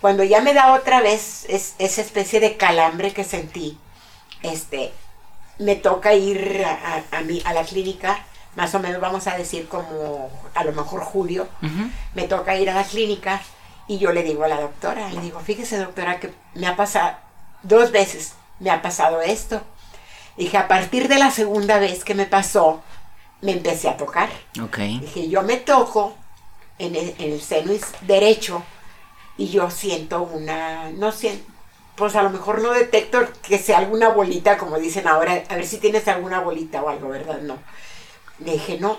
cuando 0.00 0.24
ya 0.24 0.40
me 0.40 0.54
da 0.54 0.72
otra 0.72 1.00
vez 1.00 1.46
esa 1.48 2.00
especie 2.00 2.40
de 2.40 2.56
calambre 2.56 3.12
que 3.12 3.24
sentí, 3.24 3.78
este, 4.42 4.92
me 5.58 5.76
toca 5.76 6.14
ir 6.14 6.64
a, 6.64 7.02
a, 7.10 7.52
la 7.52 7.64
clínica, 7.64 8.24
más 8.56 8.74
o 8.74 8.80
menos 8.80 9.00
vamos 9.00 9.26
a 9.26 9.36
decir 9.36 9.68
como 9.68 10.30
a 10.54 10.64
lo 10.64 10.72
mejor 10.72 11.02
julio, 11.02 11.48
me 12.14 12.22
toca 12.24 12.56
ir 12.56 12.70
a 12.70 12.74
la 12.74 12.84
clínica 12.84 13.42
y 13.86 13.98
yo 13.98 14.12
le 14.12 14.22
digo 14.22 14.44
a 14.44 14.48
la 14.48 14.60
doctora, 14.60 15.10
le 15.10 15.20
digo, 15.20 15.40
fíjese 15.40 15.76
doctora 15.78 16.18
que 16.18 16.32
me 16.54 16.66
ha 16.66 16.76
pasado 16.76 17.16
dos 17.62 17.92
veces, 17.92 18.34
me 18.58 18.70
ha 18.70 18.80
pasado 18.80 19.20
esto. 19.20 19.60
Dije, 20.36 20.56
a 20.56 20.68
partir 20.68 21.08
de 21.08 21.18
la 21.18 21.30
segunda 21.30 21.78
vez 21.78 22.04
que 22.04 22.14
me 22.14 22.24
pasó, 22.24 22.82
me 23.42 23.52
empecé 23.52 23.88
a 23.88 23.96
tocar. 23.96 24.30
Dije, 25.00 25.28
yo 25.28 25.42
me 25.42 25.56
toco 25.56 26.14
en 26.78 26.96
el, 26.96 27.14
en 27.18 27.32
el 27.32 27.40
seno 27.42 27.72
derecho 28.02 28.62
y 29.40 29.48
yo 29.48 29.70
siento 29.70 30.22
una, 30.22 30.90
no 30.90 31.12
siento, 31.12 31.50
pues 31.96 32.14
a 32.14 32.22
lo 32.22 32.28
mejor 32.28 32.60
no 32.60 32.72
detecto 32.72 33.26
que 33.40 33.56
sea 33.56 33.78
alguna 33.78 34.10
bolita, 34.10 34.58
como 34.58 34.78
dicen 34.78 35.08
ahora, 35.08 35.44
a 35.48 35.54
ver 35.54 35.66
si 35.66 35.78
tienes 35.78 36.06
alguna 36.08 36.40
bolita 36.40 36.82
o 36.82 36.90
algo, 36.90 37.08
¿verdad? 37.08 37.40
No. 37.40 37.56
Le 38.44 38.52
dije, 38.52 38.76
no. 38.78 38.98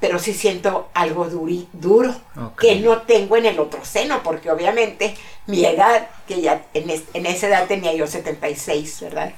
pero 0.00 0.18
sí 0.18 0.32
siento 0.32 0.88
algo 0.94 1.28
duro 1.28 2.14
que 2.58 2.76
no 2.76 3.02
tengo 3.02 3.36
en 3.36 3.44
el 3.44 3.60
otro 3.60 3.84
seno, 3.84 4.22
porque 4.22 4.50
obviamente 4.50 5.14
mi 5.44 5.66
edad, 5.66 6.08
que 6.26 6.40
ya 6.40 6.64
en, 6.72 6.88
en, 6.88 7.26
esa 7.26 7.48
edad 7.48 7.66
tenía 7.66 7.92
yo 7.92 8.06
76, 8.06 9.02
¿verdad? 9.02 9.34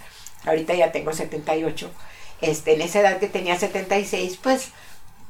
Ahorita 0.47 0.75
ya 0.75 0.93
tengo 0.93 1.13
78. 1.13 1.91
Este, 2.41 2.75
en 2.75 2.83
esa 2.83 3.01
edad 3.01 3.19
que 3.19 3.27
tenía 3.27 3.59
76, 3.59 4.39
pues 4.41 4.69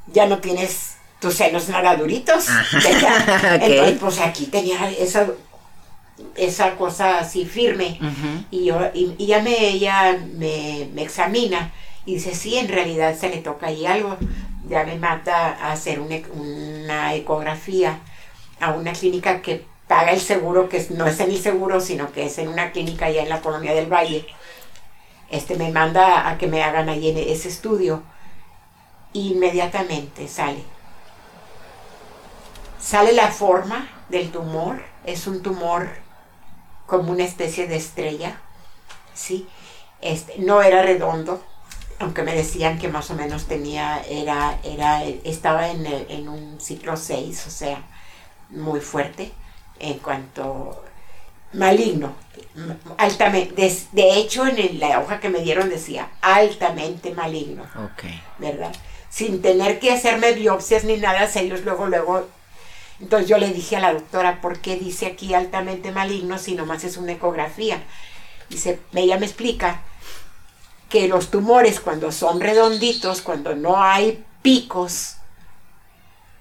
ya 0.09 0.27
no 0.27 0.41
tienes 0.41 1.00
tus 1.21 1.35
senos 1.35 1.69
nada 1.69 1.97
duritos. 1.97 2.47
Entonces, 2.73 3.99
pues 4.01 4.21
aquí 4.21 4.47
tenía 4.47 4.91
esa, 4.91 5.27
esa 6.37 6.77
cosa 6.77 7.19
así 7.19 7.45
firme. 7.45 7.99
y, 8.51 8.65
yo, 8.65 8.81
y, 8.95 9.27
ya 9.27 9.43
me, 9.43 9.69
ella 9.69 10.19
me, 10.37 10.89
me 10.95 11.03
examina 11.03 11.73
y 12.07 12.15
dice, 12.15 12.35
sí, 12.35 12.57
en 12.57 12.69
realidad 12.69 13.17
se 13.19 13.29
le 13.29 13.39
toca 13.39 13.67
ahí 13.67 13.87
algo 13.87 14.17
ya 14.71 14.85
me 14.85 14.97
manda 14.97 15.59
a 15.61 15.73
hacer 15.73 16.01
una, 16.01 17.15
ecografía 17.15 17.99
a 18.61 18.73
una 18.73 18.93
clínica 18.93 19.43
que 19.43 19.65
paga 19.89 20.13
el 20.13 20.21
seguro, 20.21 20.69
que 20.69 20.87
no 20.91 21.07
es 21.07 21.19
en 21.21 21.31
el 21.31 21.39
seguro, 21.39 21.81
sino 21.81 22.13
que 22.13 22.27
es 22.27 22.39
en 22.39 22.49
una 22.49 22.71
clínica 22.71 23.07
allá 23.07 23.23
en 23.23 23.29
la 23.29 23.41
colonia 23.41 23.75
del 23.75 23.93
Valle. 23.93 24.27
Este 25.29 25.57
me 25.57 25.71
manda 25.71 26.29
a 26.29 26.39
que 26.39 26.47
me 26.47 26.63
hagan 26.63 26.89
ahí 26.89 27.11
en 27.11 27.19
ese 27.19 27.49
estudio. 27.49 28.03
Inmediatamente 29.13 30.29
sale. 30.29 30.63
Sale 32.81 33.13
la 33.13 33.31
forma 33.31 33.89
del 34.09 34.31
tumor, 34.31 34.83
es 35.05 35.27
un 35.27 35.43
tumor 35.43 35.89
como 36.87 37.13
una 37.13 37.25
especie 37.25 37.67
de 37.67 37.77
estrella, 37.77 38.41
¿sí? 39.15 39.47
Este, 40.01 40.39
no 40.39 40.63
era 40.63 40.83
redondo, 40.83 41.43
aunque 41.99 42.23
me 42.23 42.35
decían 42.35 42.79
que 42.79 42.89
más 42.89 43.11
o 43.11 43.15
menos 43.15 43.47
tenía, 43.47 44.03
era, 44.09 44.59
era, 44.65 45.05
estaba 45.05 45.69
en, 45.69 45.87
en 45.87 46.29
un 46.29 46.61
ciclo 46.61 46.97
6, 46.97 47.47
o 47.47 47.51
sea, 47.51 47.83
muy 48.49 48.81
fuerte 48.81 49.33
en 49.79 49.99
cuanto 49.99 50.83
maligno, 51.53 52.15
altamente, 52.97 53.55
de, 53.93 54.19
hecho 54.19 54.47
en 54.47 54.79
la 54.79 55.01
hoja 55.01 55.19
que 55.19 55.29
me 55.29 55.41
dieron 55.41 55.69
decía 55.69 56.09
altamente 56.21 57.13
maligno, 57.13 57.65
¿verdad? 58.39 58.73
Sin 59.09 59.43
tener 59.43 59.81
que 59.81 59.93
hacerme 59.93 60.33
biopsias 60.33 60.85
ni 60.85 60.97
nada, 60.97 61.29
ellos 61.35 61.63
luego, 61.63 61.87
luego, 61.87 62.29
entonces 63.01 63.29
yo 63.29 63.39
le 63.39 63.53
dije 63.53 63.77
a 63.77 63.81
la 63.81 63.95
doctora, 63.95 64.41
¿por 64.41 64.61
qué 64.61 64.77
dice 64.77 65.07
aquí 65.07 65.33
altamente 65.33 65.91
maligno 65.91 66.39
si 66.39 66.55
nomás 66.55 66.85
es 66.85 66.97
una 66.99 67.13
ecografía? 67.13 67.83
Dice, 68.51 68.81
ella 68.93 69.19
me 69.19 69.27
explica 69.27 69.83
que 70.89 71.09
los 71.09 71.31
tumores 71.31 71.81
cuando 71.81 72.13
son 72.13 72.41
redonditos, 72.41 73.23
cuando 73.23 73.55
no 73.55 73.83
hay 73.83 74.25
picos, 74.43 75.17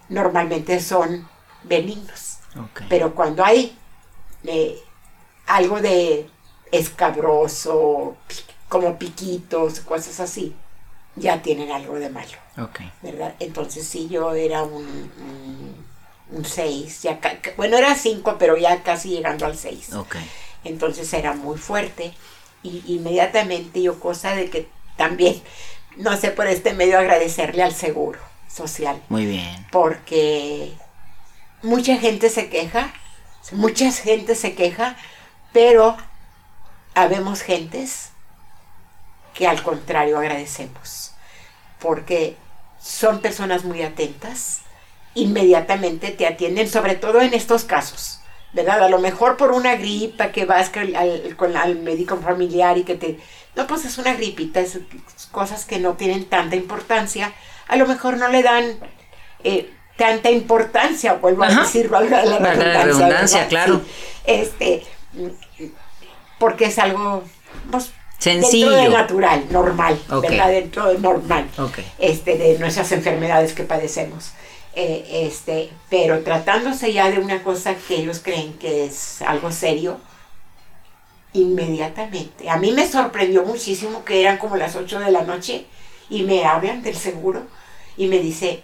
normalmente 0.10 0.82
son 0.82 1.30
benignos. 1.64 2.40
Pero 2.90 3.16
cuando 3.16 3.46
hay 3.46 3.78
eh, 4.44 4.78
algo 5.46 5.80
de 5.80 6.30
escabroso, 6.72 8.18
como 8.68 8.98
piquitos, 8.98 9.80
cosas 9.82 10.20
así, 10.20 10.54
ya 11.16 11.42
tienen 11.42 11.72
algo 11.72 11.96
de 11.96 12.10
malo. 12.10 12.38
¿Verdad? 13.02 13.36
Entonces 13.40 13.88
sí, 13.88 14.10
yo 14.10 14.34
era 14.34 14.64
un 14.64 15.89
6, 16.44 17.08
bueno, 17.58 17.78
era 17.78 17.96
5, 17.96 18.38
pero 18.38 18.58
ya 18.58 18.84
casi 18.84 19.10
llegando 19.10 19.46
al 19.46 19.58
6. 19.58 19.90
Entonces 20.64 21.12
era 21.14 21.34
muy 21.34 21.58
fuerte 21.58 22.14
y 22.64 22.84
inmediatamente 22.88 23.82
yo 23.82 24.00
cosa 24.00 24.36
de 24.36 24.50
que 24.50 24.70
también, 24.98 25.42
no 25.98 26.16
sé, 26.18 26.32
por 26.32 26.48
este 26.48 26.74
medio 26.74 27.00
agradecerle 27.00 27.64
al 27.64 27.74
seguro 27.74 28.20
social. 28.48 29.02
Muy 29.10 29.26
bien. 29.26 29.66
Porque 29.72 30.74
mucha 31.62 31.98
gente 31.98 32.30
se 32.30 32.50
queja, 32.50 32.94
mucha 33.52 33.92
gente 33.92 34.36
se 34.36 34.56
queja, 34.56 34.98
pero 35.54 35.98
habemos 36.94 37.42
gentes 37.42 38.10
que 39.34 39.48
al 39.48 39.64
contrario 39.64 40.18
agradecemos, 40.18 41.14
porque 41.80 42.36
son 42.82 43.22
personas 43.22 43.64
muy 43.64 43.84
atentas, 43.84 44.62
inmediatamente 45.16 46.12
te 46.12 46.28
atienden, 46.28 46.70
sobre 46.70 46.96
todo 46.96 47.22
en 47.22 47.34
estos 47.34 47.64
casos 47.64 48.20
¿verdad? 48.54 48.84
A 48.84 48.90
lo 48.90 49.00
mejor 49.00 49.38
por 49.38 49.52
una 49.52 49.76
gripa 49.76 50.32
que 50.32 50.46
vas 50.46 50.72
al, 50.76 51.36
con 51.36 51.56
al 51.56 51.78
médico 51.78 52.18
familiar 52.18 52.78
y 52.78 52.84
que 52.84 52.96
te... 52.96 53.20
No, 53.56 53.68
pues 53.68 53.86
es 53.86 53.98
una 53.98 54.14
gripita, 54.14 54.60
es 54.60 54.80
cosas 55.32 55.66
que 55.66 55.80
no 55.80 55.94
tienen 55.94 56.26
tanta 56.26 56.56
importancia. 56.56 57.34
A 57.68 57.76
lo 57.76 57.86
mejor 57.86 58.18
no 58.18 58.28
le 58.30 58.42
dan 58.42 58.80
eh, 59.44 59.72
tanta 59.98 60.32
importancia, 60.32 61.14
vuelvo 61.14 61.44
a 61.44 61.50
decir, 61.50 61.90
valga 61.90 62.24
la 62.24 62.40
redundancia. 62.54 63.48
claro. 63.48 63.82
este, 64.26 64.84
porque 66.38 66.66
es 66.66 66.80
algo 66.80 67.24
pues, 67.70 67.92
Sencillo. 68.18 68.70
Dentro 68.72 68.92
de 68.92 68.98
natural, 68.98 69.46
normal, 69.50 70.00
¿verdad? 70.22 70.50
Dentro 70.50 70.88
de 70.88 71.00
normal. 71.00 71.46
Este, 72.00 72.38
de 72.38 72.60
nuestras 72.60 72.92
enfermedades 72.92 73.54
que 73.54 73.64
padecemos. 73.64 74.34
Eh, 74.82 75.26
este, 75.26 75.70
pero 75.90 76.24
tratándose 76.24 76.94
ya 76.94 77.12
de 77.12 77.20
una 77.20 77.44
cosa 77.44 77.76
que 77.76 77.96
ellos 77.96 78.22
creen 78.24 78.54
que 78.54 78.86
es 78.86 79.22
algo 79.22 79.52
serio, 79.52 80.00
inmediatamente. 81.34 82.50
A 82.50 82.56
mí 82.56 82.72
me 82.72 82.88
sorprendió 82.88 83.44
muchísimo 83.44 84.06
que 84.06 84.22
eran 84.22 84.38
como 84.38 84.56
las 84.56 84.78
8 84.78 85.02
de 85.02 85.12
la 85.12 85.24
noche 85.24 85.66
y 86.10 86.24
me 86.24 86.46
hablan 86.46 86.82
del 86.82 86.96
seguro 86.96 87.46
y 87.98 88.08
me 88.08 88.20
dice, 88.20 88.64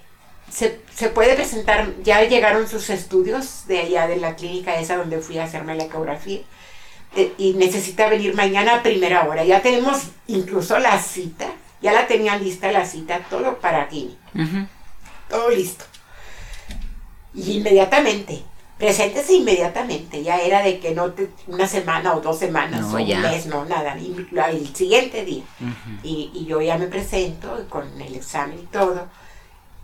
se, 0.49 0.79
se, 0.95 1.09
puede 1.09 1.35
presentar, 1.35 1.91
ya 2.01 2.23
llegaron 2.23 2.69
sus 2.69 2.89
estudios 2.89 3.67
de 3.67 3.79
allá 3.79 4.07
de 4.07 4.15
la 4.15 4.37
clínica 4.37 4.79
esa 4.79 4.95
donde 4.95 5.19
fui 5.19 5.37
a 5.37 5.43
hacerme 5.43 5.75
la 5.75 5.83
ecografía 5.83 6.39
eh, 7.17 7.33
y 7.37 7.55
necesita 7.55 8.07
venir 8.07 8.35
mañana 8.35 8.75
a 8.75 8.83
primera 8.83 9.27
hora. 9.27 9.43
Ya 9.43 9.61
tenemos 9.61 10.03
incluso 10.27 10.79
la 10.79 10.97
cita, 10.97 11.47
ya 11.81 11.91
la 11.91 12.07
tenía 12.07 12.37
lista 12.37 12.71
la 12.71 12.85
cita, 12.85 13.19
todo 13.29 13.57
para 13.59 13.81
aquí. 13.81 14.17
Todo 15.27 15.49
listo. 15.49 15.83
Y 17.35 17.57
inmediatamente, 17.57 18.43
preséntese 18.77 19.33
inmediatamente, 19.33 20.23
ya 20.23 20.37
era 20.37 20.61
de 20.61 20.79
que 20.79 20.95
no 20.95 21.11
te, 21.11 21.29
una 21.47 21.67
semana 21.67 22.15
o 22.15 22.21
dos 22.21 22.39
semanas 22.39 22.85
o 22.93 22.97
un 22.97 23.21
mes, 23.21 23.45
no, 23.45 23.65
nada, 23.65 23.93
el 23.93 24.75
siguiente 24.75 25.25
día. 25.25 25.43
y, 26.03 26.45
yo 26.45 26.61
ya 26.61 26.77
me 26.77 26.87
presento 26.87 27.65
con 27.69 28.01
el 28.01 28.15
examen 28.15 28.59
y 28.59 28.67
todo. 28.67 29.07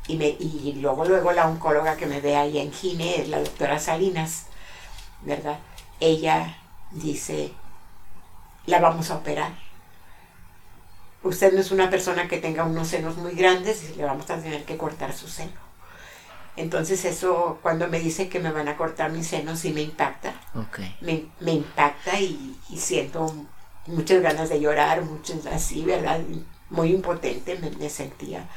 Y, 0.07 0.17
me, 0.17 0.27
y 0.27 0.77
luego, 0.81 1.05
luego 1.05 1.31
la 1.31 1.47
oncóloga 1.47 1.95
que 1.95 2.05
me 2.05 2.21
ve 2.21 2.35
ahí 2.35 2.57
en 2.57 2.73
Gine 2.73 3.25
la 3.27 3.39
doctora 3.39 3.79
Salinas, 3.79 4.45
¿verdad? 5.21 5.59
Ella 5.99 6.57
dice, 6.91 7.51
la 8.65 8.79
vamos 8.79 9.11
a 9.11 9.17
operar. 9.17 9.51
Usted 11.23 11.53
no 11.53 11.61
es 11.61 11.71
una 11.71 11.89
persona 11.89 12.27
que 12.27 12.37
tenga 12.37 12.63
unos 12.63 12.87
senos 12.87 13.17
muy 13.17 13.33
grandes 13.33 13.89
y 13.89 13.95
le 13.95 14.05
vamos 14.05 14.29
a 14.29 14.37
tener 14.37 14.65
que 14.65 14.77
cortar 14.77 15.13
su 15.13 15.27
seno. 15.27 15.70
Entonces 16.57 17.05
eso, 17.05 17.59
cuando 17.61 17.87
me 17.87 17.99
dice 17.99 18.27
que 18.27 18.39
me 18.39 18.51
van 18.51 18.67
a 18.67 18.77
cortar 18.77 19.11
mis 19.11 19.27
senos, 19.27 19.59
sí 19.59 19.71
me 19.71 19.81
impacta. 19.81 20.33
Me, 20.99 21.25
me, 21.39 21.53
impacta 21.53 22.19
y, 22.19 22.57
siento 22.75 23.33
muchas 23.87 24.21
ganas 24.21 24.49
de 24.49 24.59
llorar, 24.59 25.03
muchas 25.03 25.45
así, 25.45 25.83
¿verdad? 25.83 26.19
Muy 26.69 26.91
impotente 26.91 27.57
me, 27.57 27.89
sentía. 27.89 28.47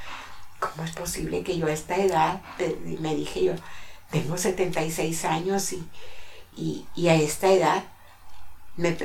¿Cómo 0.59 0.85
es 0.85 0.93
posible 0.93 1.43
que 1.43 1.57
yo 1.57 1.67
a 1.67 1.73
esta 1.73 1.97
edad, 1.97 2.43
me 3.01 3.15
dije 3.15 3.45
yo, 3.45 3.53
tengo 4.11 4.37
76 4.37 5.25
años 5.25 5.73
y, 5.73 6.87
y, 6.95 7.09
a 7.09 7.15
esta 7.15 7.49
edad 7.49 7.85
me, 8.77 8.97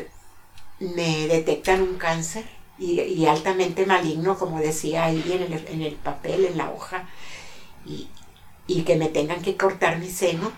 me 0.79 1.27
detectan 1.27 1.81
un 1.81 1.97
cáncer 1.97 2.45
y, 2.79 3.01
y, 3.01 3.27
altamente 3.27 3.85
maligno, 3.85 4.37
como 4.37 4.59
decía 4.59 5.05
ahí 5.05 5.23
en 5.31 5.53
el, 5.53 5.67
en 5.67 5.81
el 5.83 5.95
papel, 5.95 6.45
en 6.45 6.57
la 6.57 6.71
hoja. 6.71 7.07
Y, 7.85 8.07
y 8.69 8.83
que 8.83 8.95
me 8.95 9.09
tengan 9.09 9.41
que 9.41 9.57
cortar 9.57 9.97
mi 9.97 10.09
seno. 10.09 10.51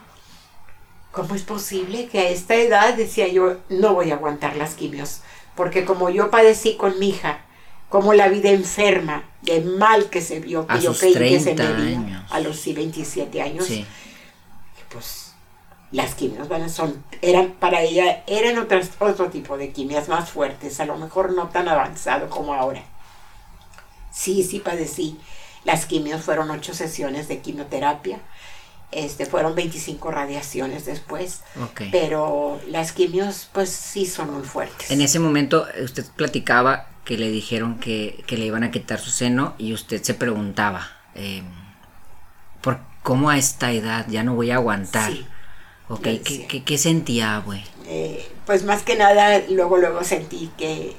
¿Cómo 1.12 1.34
es 1.34 1.44
posible 1.44 2.08
que 2.08 2.20
a 2.20 2.30
esta 2.30 2.56
edad, 2.56 2.94
decía 2.94 3.28
yo, 3.30 3.58
no 3.70 3.94
voy 3.94 4.12
a 4.12 4.16
aguantar 4.16 4.58
las 4.58 4.76
quimios? 4.76 5.22
Porque 5.56 5.86
como 5.86 6.10
yo 6.10 6.30
padecí 6.30 6.76
con 6.76 7.00
mi 7.00 7.10
hija, 7.10 7.42
como 7.90 8.14
la 8.14 8.28
vida 8.28 8.50
enferma, 8.50 9.24
de 9.42 9.62
mal 9.62 10.10
que 10.10 10.22
se 10.22 10.40
vio, 10.40 10.68
que 10.68 10.80
yo 10.82 10.94
creí 10.94 11.14
que 11.14 11.40
se 11.40 11.56
me 11.56 11.74
vio 11.74 12.24
a 12.30 12.40
los 12.42 12.66
27 12.66 13.42
años, 13.42 13.68
pues 14.90 15.34
las 15.92 16.14
quimios 16.16 16.50
van 16.50 16.70
son, 16.70 17.04
eran 17.22 17.52
para 17.52 17.82
ella, 17.82 18.24
eran 18.28 18.58
otras, 18.58 18.92
otro 19.00 19.30
tipo 19.30 19.58
de 19.58 19.72
quimias 19.72 20.10
más 20.10 20.30
fuertes, 20.30 20.80
a 20.82 20.86
lo 20.86 20.98
mejor 20.98 21.34
no 21.34 21.48
tan 21.48 21.68
avanzado 21.70 22.30
como 22.30 22.54
ahora. 22.54 22.84
Sí, 24.12 24.44
sí 24.44 24.60
padecí 24.60 25.18
las 25.64 25.86
quimios 25.86 26.22
fueron 26.22 26.50
ocho 26.52 26.74
sesiones 26.74 27.28
de 27.28 27.40
quimioterapia. 27.40 28.20
Este, 28.92 29.26
fueron 29.26 29.56
25 29.56 30.12
radiaciones 30.12 30.86
después. 30.86 31.42
Pero 31.92 32.60
las 32.68 32.92
quimios, 32.92 33.50
pues 33.54 33.70
sí 33.70 34.06
son 34.06 34.34
muy 34.34 34.44
fuertes. 34.44 34.92
En 34.92 35.02
ese 35.02 35.20
momento, 35.20 35.66
usted 35.82 36.06
platicaba 36.16 36.88
que 37.06 37.18
le 37.18 37.30
dijeron 37.30 37.80
que, 37.80 38.24
le 38.28 38.46
iban 38.46 38.64
a 38.64 38.72
quitar 38.72 39.00
su 39.00 39.10
seno 39.10 39.54
y 39.58 39.74
usted 39.74 40.04
se 40.04 40.14
preguntaba. 40.14 40.90
Em, 41.16 41.46
¿Por 42.62 42.80
cómo 43.02 43.30
a 43.30 43.38
esta 43.38 43.72
edad 43.72 44.06
ya 44.10 44.24
no 44.24 44.36
voy 44.36 44.52
a 44.52 44.56
aguantar? 44.56 45.12
Sí, 45.12 45.26
¿qué, 46.66 46.78
sentía, 46.78 47.42
güey? 47.46 47.64
Eh, 47.88 48.30
pues 48.46 48.64
más 48.64 48.84
que 48.84 48.96
nada, 48.96 49.42
luego, 49.50 49.78
luego 49.78 50.04
sentí 50.04 50.52
que, 50.58 50.96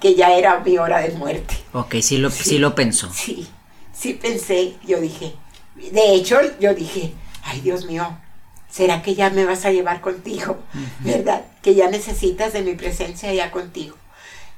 que 0.00 0.14
ya 0.14 0.34
era 0.36 0.60
mi 0.60 0.78
hora 0.78 1.00
de 1.00 1.10
muerte. 1.10 1.54
Ok, 1.72 1.96
sí 2.00 2.18
lo, 2.18 2.30
sí, 2.30 2.58
lo 2.58 2.74
pensó. 2.74 3.10
Sí, 3.12 3.48
sí 3.92 4.14
pensé, 4.14 4.74
yo 4.84 5.00
dije, 5.00 5.34
de 5.74 6.14
hecho, 6.14 6.38
yo 6.58 6.74
dije, 6.74 7.12
ay 7.44 7.60
Dios 7.60 7.86
mío, 7.86 8.16
¿será 8.70 9.02
que 9.02 9.14
ya 9.14 9.30
me 9.30 9.44
vas 9.44 9.64
a 9.64 9.72
llevar 9.72 10.00
contigo? 10.00 10.58
¿Verdad? 11.00 11.44
Que 11.62 11.74
ya 11.74 11.90
necesitas 11.90 12.52
de 12.52 12.62
mi 12.62 12.74
presencia 12.74 13.32
ya 13.32 13.50
contigo. 13.50 13.96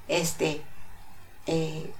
Este, 0.09 0.61
eh, 1.47 1.91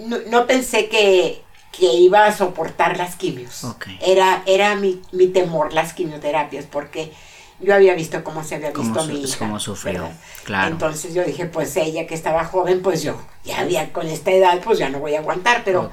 no, 0.00 0.46
pensé 0.46 0.88
que, 0.88 1.42
iba 1.78 2.24
a 2.24 2.34
soportar 2.34 2.96
las 2.96 3.16
quimios. 3.16 3.66
Era, 4.00 4.42
era 4.46 4.76
mi, 4.76 5.02
temor, 5.32 5.72
las 5.74 5.92
quimioterapias, 5.92 6.64
porque 6.64 7.12
yo 7.60 7.74
había 7.74 7.94
visto 7.94 8.22
cómo 8.22 8.44
se 8.44 8.56
había 8.56 8.70
visto 8.70 9.04
mi 9.06 9.22
hija. 9.22 9.38
Cómo 9.38 9.58
sufrió, 9.60 10.08
claro. 10.44 10.72
Entonces 10.72 11.14
yo 11.14 11.24
dije, 11.24 11.46
pues 11.46 11.76
ella 11.76 12.06
que 12.06 12.14
estaba 12.14 12.44
joven, 12.44 12.82
pues 12.82 13.02
yo, 13.02 13.20
ya 13.44 13.60
había 13.60 13.92
con 13.92 14.06
esta 14.06 14.30
edad, 14.30 14.60
pues 14.62 14.78
ya 14.78 14.88
no 14.88 14.98
voy 14.98 15.14
a 15.14 15.20
aguantar, 15.20 15.62
pero... 15.64 15.90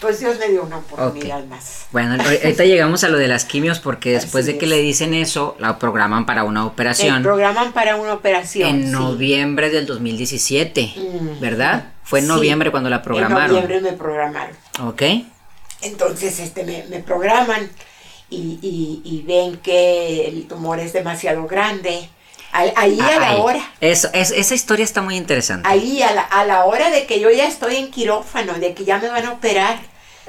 Pues 0.00 0.18
Dios 0.18 0.36
me 0.40 0.48
dio 0.48 0.64
una 0.64 0.78
oportunidad 0.78 1.44
más. 1.44 1.86
Bueno, 1.92 2.20
ahorita 2.20 2.64
llegamos 2.64 3.04
a 3.04 3.08
lo 3.08 3.18
de 3.18 3.28
las 3.28 3.44
quimios 3.44 3.78
porque 3.78 4.10
después 4.10 4.46
de 4.46 4.58
que 4.58 4.66
le 4.66 4.78
dicen 4.82 5.14
eso, 5.14 5.54
la 5.60 5.78
programan 5.78 6.26
para 6.26 6.42
una 6.42 6.66
operación. 6.66 7.22
programan 7.22 7.72
para 7.72 7.94
una 7.94 8.14
operación. 8.14 8.68
En 8.68 8.90
noviembre 8.90 9.70
del 9.70 9.86
2017, 9.86 10.94
mm. 10.96 11.40
¿verdad? 11.40 11.92
Fue 12.02 12.18
en 12.18 12.26
noviembre 12.26 12.72
cuando 12.72 12.90
la 12.90 13.00
programaron. 13.00 13.56
En 13.56 13.62
noviembre 13.62 13.92
me 13.92 13.96
programaron. 13.96 14.56
Ok. 14.80 15.02
Entonces, 15.82 16.40
este, 16.40 16.64
me, 16.64 16.98
programan 16.98 17.70
y, 18.32 19.02
y, 19.04 19.22
ven 19.22 19.58
que 19.58 20.26
el 20.28 20.46
tumor 20.48 20.78
es 20.80 20.92
demasiado 20.92 21.46
grande. 21.46 22.08
Ahí 22.52 23.00
a 23.00 23.18
la 23.18 23.36
hora. 23.36 23.60
Eso, 23.80 24.08
esa 24.12 24.54
historia 24.54 24.84
está 24.84 25.00
muy 25.00 25.16
interesante. 25.16 25.66
Ahí 25.68 26.02
a 26.02 26.12
la, 26.12 26.22
a 26.22 26.44
la 26.44 26.64
hora 26.64 26.90
de 26.90 27.06
que 27.06 27.18
yo 27.18 27.30
ya 27.30 27.46
estoy 27.46 27.76
en 27.76 27.90
quirófano, 27.90 28.54
de 28.54 28.74
que 28.74 28.84
ya 28.84 28.98
me 28.98 29.08
van 29.08 29.24
a 29.24 29.32
operar 29.32 29.78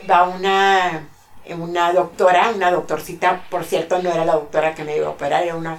va 0.10 0.24
una, 0.24 1.08
una 1.50 1.94
doctora, 1.94 2.50
una 2.50 2.72
doctorcita, 2.72 3.44
por 3.50 3.64
cierto, 3.64 4.02
no 4.02 4.12
era 4.12 4.26
la 4.26 4.34
doctora 4.34 4.76
que 4.76 4.84
me 4.84 4.96
iba 4.98 5.08
a 5.08 5.12
operar, 5.12 5.44
era 5.44 5.56
una... 5.56 5.78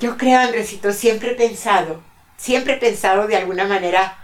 Yo 0.00 0.16
creo, 0.16 0.38
Andresito, 0.38 0.92
siempre 0.92 1.32
he 1.32 1.34
pensado, 1.34 2.00
siempre 2.36 2.74
he 2.74 2.76
pensado 2.76 3.26
de 3.26 3.36
alguna 3.36 3.64
manera 3.64 4.16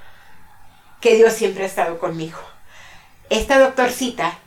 que 1.01 1.17
Dios 1.17 1.33
siempre 1.33 1.65
ha 1.65 1.67
estado 1.67 1.99
conmigo. 1.99 2.39
Esta 3.29 3.59
doctorcita, 3.59 4.39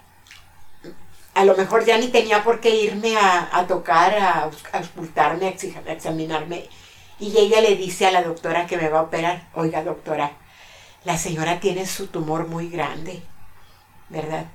a 1.37 1.45
lo 1.45 1.55
mejor 1.55 1.85
ya 1.85 1.97
ni 1.97 2.07
tenía 2.07 2.43
por 2.43 2.59
qué 2.59 2.69
irme 2.69 3.15
a, 3.17 3.65
tocar, 3.67 4.13
a, 4.15 4.49
a 4.73 4.79
a 4.79 5.91
examinarme. 5.93 6.67
Y 7.19 7.37
ella 7.37 7.61
le 7.61 7.75
dice 7.75 8.07
a 8.07 8.11
la 8.11 8.23
doctora 8.23 8.67
que 8.67 8.77
me 8.77 8.89
va 8.89 8.99
a 8.99 9.03
operar, 9.03 9.47
oiga 9.53 9.83
doctora, 9.83 10.31
la 11.03 11.17
señora 11.17 11.59
tiene 11.59 11.85
su 11.85 12.07
tumor 12.07 12.47
muy 12.47 12.69
grande 12.69 13.21
¿verdad? 14.09 14.45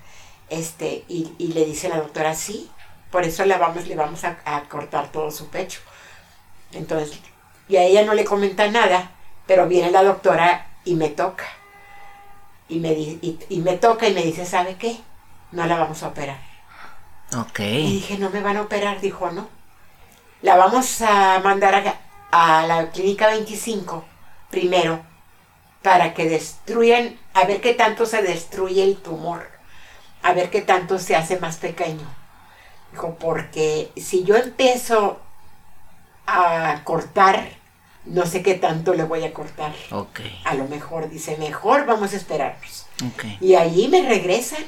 Este, 0.49 1.05
y, 1.09 1.35
le 1.39 1.65
dice 1.65 1.89
la 1.89 1.99
doctora, 1.99 2.35
sí, 2.35 2.71
por 3.11 3.25
eso 3.25 3.45
le 3.45 3.57
vamos, 3.57 3.87
le 3.87 3.97
vamos 3.97 4.25
a, 4.25 4.63
cortar 4.69 5.11
todo 5.11 5.31
su 5.31 5.49
pecho. 5.49 5.81
Entonces, 6.73 7.19
y 7.69 7.77
a 7.77 7.83
ella 7.83 8.05
no 8.05 8.15
le 8.15 8.25
comenta 8.25 8.69
nada, 8.69 9.13
pero 9.47 9.67
viene 9.67 9.91
la 9.91 10.03
doctora 10.03 10.67
y 10.85 10.95
me 10.95 11.09
toca. 11.09 11.45
Y 12.69 12.81
me, 12.81 12.93
y, 12.93 13.61
me 13.63 13.77
toca 13.77 14.09
y 14.09 14.15
me 14.15 14.23
dice, 14.23 14.47
¿sabe 14.47 14.77
qué? 14.77 14.99
No 15.53 15.67
la 15.67 15.79
vamos 15.79 16.03
a 16.03 16.09
operar. 16.09 16.52
Ok. 17.37 17.61
Y 17.61 17.93
dije, 17.95 18.19
no 18.19 18.31
me 18.31 18.41
van 18.41 18.57
a 18.57 18.63
operar, 18.63 19.01
dijo, 19.01 19.31
no. 19.31 19.49
La 20.43 20.57
vamos 20.57 21.01
a 21.03 21.41
mandar 21.41 21.75
a, 21.75 22.61
a 22.61 22.67
la 22.67 22.91
clínica 22.91 23.29
25 23.29 24.05
primero 24.51 25.03
para 25.83 26.15
que 26.15 26.29
destruyan, 26.29 27.19
a 27.35 27.45
ver 27.45 27.61
qué 27.61 27.75
tanto 27.75 28.07
se 28.07 28.23
destruye 28.23 28.85
el 28.85 28.97
tumor, 28.97 29.49
a 30.23 30.33
ver 30.33 30.51
qué 30.51 30.63
tanto 30.63 30.99
se 30.99 31.17
hace 31.17 31.39
más 31.39 31.57
pequeño. 31.57 32.07
Dijo, 32.93 33.17
porque 33.19 33.91
si 33.97 34.23
yo 34.25 34.37
empiezo 34.37 35.21
a 36.27 36.83
cortar, 36.85 37.49
no 38.05 38.27
sé 38.27 38.43
qué 38.43 38.55
tanto 38.55 38.95
le 38.95 39.05
voy 39.05 39.25
a 39.25 39.33
cortar. 39.33 39.75
Okay. 39.91 40.41
A 40.45 40.55
lo 40.55 40.67
mejor, 40.69 41.09
dice, 41.09 41.37
mejor 41.37 41.87
vamos 41.87 42.13
a 42.13 42.17
esperarnos. 42.17 42.87
Y 43.41 43.55
allí 43.55 43.89
me 43.89 44.03
regresan. 44.03 44.65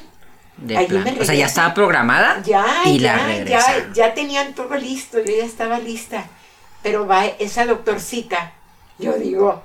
Allí 0.76 0.98
me. 0.98 1.20
O 1.20 1.24
sea, 1.24 1.34
ya 1.34 1.46
estaba 1.46 1.74
programada. 1.74 2.42
Ya, 2.42 2.82
y 2.86 2.98
ya, 2.98 3.44
ya, 3.44 3.90
ya 3.92 4.14
tenían 4.14 4.54
todo 4.54 4.74
listo, 4.76 5.18
yo 5.18 5.36
ya 5.36 5.44
estaba 5.44 5.78
lista. 5.78 6.26
Pero 6.82 7.06
va 7.06 7.26
esa 7.26 7.64
doctorcita, 7.64 8.52
yo 8.98 9.14
digo, 9.14 9.62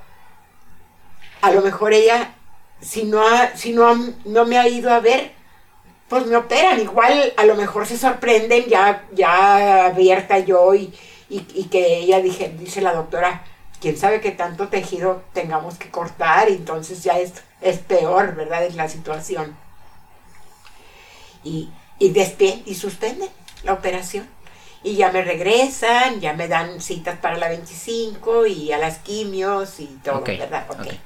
a 1.41 1.51
lo 1.51 1.61
mejor 1.61 1.93
ella, 1.93 2.33
si 2.81 3.03
no, 3.03 3.21
si 3.55 3.73
no, 3.73 4.13
no 4.25 4.45
me 4.45 4.57
ha 4.57 4.67
ido 4.67 4.91
a 4.91 4.99
ver, 4.99 5.31
pues 6.07 6.25
me 6.25 6.35
operan. 6.35 6.79
Igual 6.79 7.33
a 7.37 7.45
lo 7.45 7.55
mejor 7.55 7.85
se 7.85 7.97
sorprenden 7.97 8.65
ya, 8.65 9.03
ya 9.11 9.87
abierta 9.87 10.39
yo 10.39 10.73
y, 10.75 10.93
que 11.69 11.97
ella 11.99 12.21
dije, 12.21 12.53
dice 12.57 12.81
la 12.81 12.93
doctora, 12.93 13.43
quién 13.79 13.97
sabe 13.97 14.19
qué 14.21 14.31
tanto 14.31 14.67
tejido 14.67 15.23
tengamos 15.33 15.77
que 15.77 15.89
cortar, 15.89 16.49
entonces 16.49 17.03
ya 17.03 17.19
es, 17.19 17.33
es 17.61 17.77
peor, 17.77 18.35
¿verdad? 18.35 18.65
Es 18.65 18.75
la 18.75 18.89
situación. 18.89 19.55
Y, 21.43 21.69
y, 21.99 22.13
y 22.65 22.75
suspenden 22.75 23.29
la 23.63 23.73
operación. 23.73 24.27
Y 24.83 24.95
ya 24.95 25.11
me 25.11 25.23
regresan, 25.23 26.21
ya 26.21 26.33
me 26.33 26.47
dan 26.47 26.79
citas 26.79 27.19
para 27.19 27.37
la 27.37 27.49
25 27.49 28.47
y 28.47 28.71
a 28.71 28.77
las 28.77 28.99
quimios 28.99 29.79
y 29.79 29.87
todo, 30.03 30.21
¿verdad? 30.21 30.65
Okay. 30.69 30.99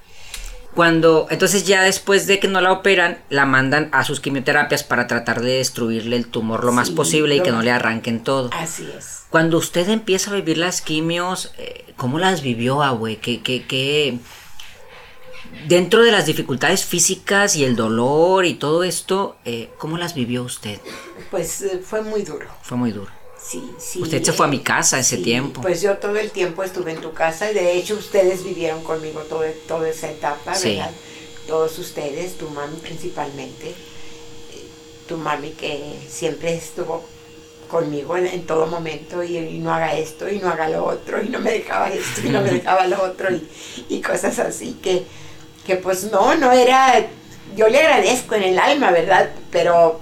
Cuando, 0.75 1.27
entonces 1.29 1.65
ya 1.65 1.83
después 1.83 2.25
de 2.25 2.39
que 2.39 2.47
no 2.47 2.59
la 2.59 2.71
operan, 2.71 3.19
la 3.29 3.45
mandan 3.45 3.89
a 3.91 4.03
sus 4.03 4.19
quimioterapias 4.19 4.83
para 4.83 5.05
tratar 5.05 5.41
de 5.41 5.57
destruirle 5.57 6.15
el 6.15 6.27
tumor 6.27 6.63
lo 6.63 6.71
más 6.71 6.89
posible 6.89 7.35
y 7.35 7.41
que 7.41 7.51
no 7.51 7.61
le 7.61 7.71
arranquen 7.71 8.23
todo. 8.23 8.49
Así 8.53 8.87
es. 8.97 9.23
Cuando 9.29 9.57
usted 9.57 9.87
empieza 9.89 10.31
a 10.31 10.35
vivir 10.35 10.57
las 10.57 10.81
quimios, 10.81 11.51
eh, 11.57 11.93
¿cómo 11.95 12.17
las 12.17 12.41
vivió, 12.41 12.81
abue? 12.81 13.17
¿Qué, 13.17 13.41
qué, 13.41 13.65
qué, 13.67 14.17
dentro 15.67 16.03
de 16.03 16.11
las 16.11 16.25
dificultades 16.25 16.85
físicas 16.85 17.55
y 17.55 17.63
el 17.63 17.75
dolor 17.75 18.45
y 18.45 18.55
todo 18.55 18.83
esto, 18.83 19.37
eh, 19.45 19.69
¿cómo 19.77 19.97
las 19.97 20.13
vivió 20.13 20.43
usted? 20.43 20.79
Pues 21.31 21.61
eh, 21.61 21.81
fue 21.83 22.01
muy 22.01 22.23
duro. 22.23 22.47
Fue 22.61 22.77
muy 22.77 22.91
duro. 22.91 23.11
Sí, 23.43 23.71
sí. 23.77 24.01
Usted 24.01 24.23
se 24.23 24.31
fue 24.31 24.45
a 24.45 24.49
mi 24.49 24.59
casa 24.59 24.99
ese 24.99 25.17
tiempo. 25.17 25.61
Pues 25.61 25.81
yo 25.81 25.97
todo 25.97 26.15
el 26.15 26.31
tiempo 26.31 26.63
estuve 26.63 26.91
en 26.91 27.01
tu 27.01 27.13
casa 27.13 27.51
y 27.51 27.53
de 27.53 27.73
hecho 27.73 27.95
ustedes 27.95 28.43
vivieron 28.43 28.83
conmigo 28.83 29.21
todo, 29.21 29.43
toda 29.67 29.89
esa 29.89 30.09
etapa, 30.09 30.57
¿verdad? 30.57 30.91
Todos 31.47 31.77
ustedes, 31.77 32.37
tu 32.37 32.49
mami 32.49 32.77
principalmente, 32.77 33.69
eh, 33.69 34.67
tu 35.09 35.17
mami 35.17 35.49
que 35.51 35.99
siempre 36.07 36.55
estuvo 36.55 37.03
conmigo 37.67 38.15
en, 38.15 38.45
todo 38.45 38.67
momento 38.67 39.23
y, 39.23 39.57
no 39.57 39.73
haga 39.73 39.97
esto 39.97 40.29
y 40.29 40.37
no 40.37 40.49
haga 40.49 40.69
lo 40.69 40.85
otro 40.85 41.21
y 41.21 41.29
no 41.29 41.39
me 41.39 41.51
dejaba 41.51 41.89
esto 41.89 42.21
y 42.23 42.29
no 42.29 42.41
me 42.41 42.51
dejaba 42.59 42.85
lo 42.85 43.01
otro 43.03 43.29
y, 43.33 43.45
y 43.89 43.99
cosas 44.01 44.37
así 44.39 44.77
que, 44.81 45.03
que 45.65 45.75
pues 45.75 46.11
no, 46.11 46.35
no 46.35 46.51
era, 46.51 47.05
yo 47.55 47.67
le 47.67 47.79
agradezco 47.79 48.35
en 48.35 48.43
el 48.43 48.59
alma, 48.59 48.91
¿verdad? 48.91 49.29
Pero 49.51 50.01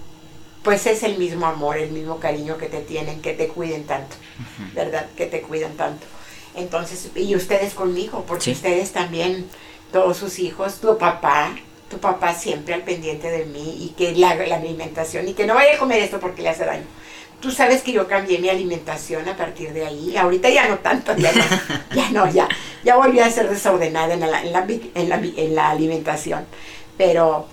pues 0.64 0.86
es 0.86 1.04
el 1.04 1.18
mismo 1.18 1.46
amor, 1.46 1.78
el 1.78 1.92
mismo 1.92 2.20
cariño 2.20 2.58
que 2.58 2.68
te 2.68 2.82
tienen, 2.82 3.22
que 3.22 3.34
te 3.34 3.48
cuiden 3.48 3.86
tanto, 3.86 4.16
¿verdad? 4.74 5.08
Que 5.16 5.26
te 5.26 5.42
cuidan 5.42 5.74
tanto. 5.76 6.06
Entonces, 6.56 7.10
y 7.16 7.36
ustedes 7.36 7.74
conmigo, 7.74 8.26
porque 8.28 8.52
ustedes 8.52 8.92
también, 8.92 9.48
todos 9.92 10.18
sus 10.18 10.40
hijos, 10.40 10.80
tu 10.80 10.98
papá, 10.98 11.56
tu 11.90 11.98
papá 11.98 12.34
siempre 12.34 12.74
al 12.74 12.84
pendiente 12.84 13.30
de 13.30 13.46
mí 13.46 13.78
y 13.82 13.90
que 13.98 14.14
la, 14.14 14.36
la 14.36 14.56
alimentación 14.58 15.28
y 15.28 15.34
que 15.34 15.46
no 15.46 15.56
vaya 15.56 15.76
a 15.76 15.80
comer 15.80 16.00
esto 16.00 16.20
porque 16.20 16.42
le 16.42 16.50
hace 16.50 16.66
daño. 16.66 16.86
Tú 17.42 17.52
sabes 17.52 17.82
que 17.82 17.92
yo 17.92 18.08
cambié 18.08 18.38
mi 18.38 18.50
alimentación 18.50 19.28
a 19.28 19.36
partir 19.36 19.74
de 19.74 19.86
ahí. 19.86 20.16
Ahorita 20.16 20.50
ya 20.50 20.68
no 20.68 20.78
tanto, 20.78 21.18
ya 21.18 21.32
no, 21.34 21.44
ya, 21.96 22.10
no, 22.12 22.32
ya, 22.32 22.48
ya 22.84 22.98
volví 22.98 23.20
a 23.20 23.30
ser 23.30 23.50
desordenada 23.50 24.14
en 24.14 24.20
la, 24.20 24.42
en 24.42 24.54
la, 24.54 24.66
en 24.96 25.10
la, 25.10 25.16
en 25.16 25.56
la 25.56 25.70
alimentación. 25.70 26.46
Pero 26.98 27.48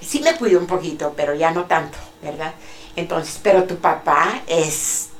sí 0.00 0.20
me 0.20 0.36
cuido 0.36 0.60
un 0.60 0.66
poquito, 0.66 1.12
pero 1.16 1.34
ya 1.34 1.50
no 1.50 1.64
tanto, 1.64 1.98
¿verdad? 2.22 2.54
Entonces, 2.96 3.38
pero 3.42 3.64
tu 3.64 3.76
papá 3.76 4.42
es 4.46 5.10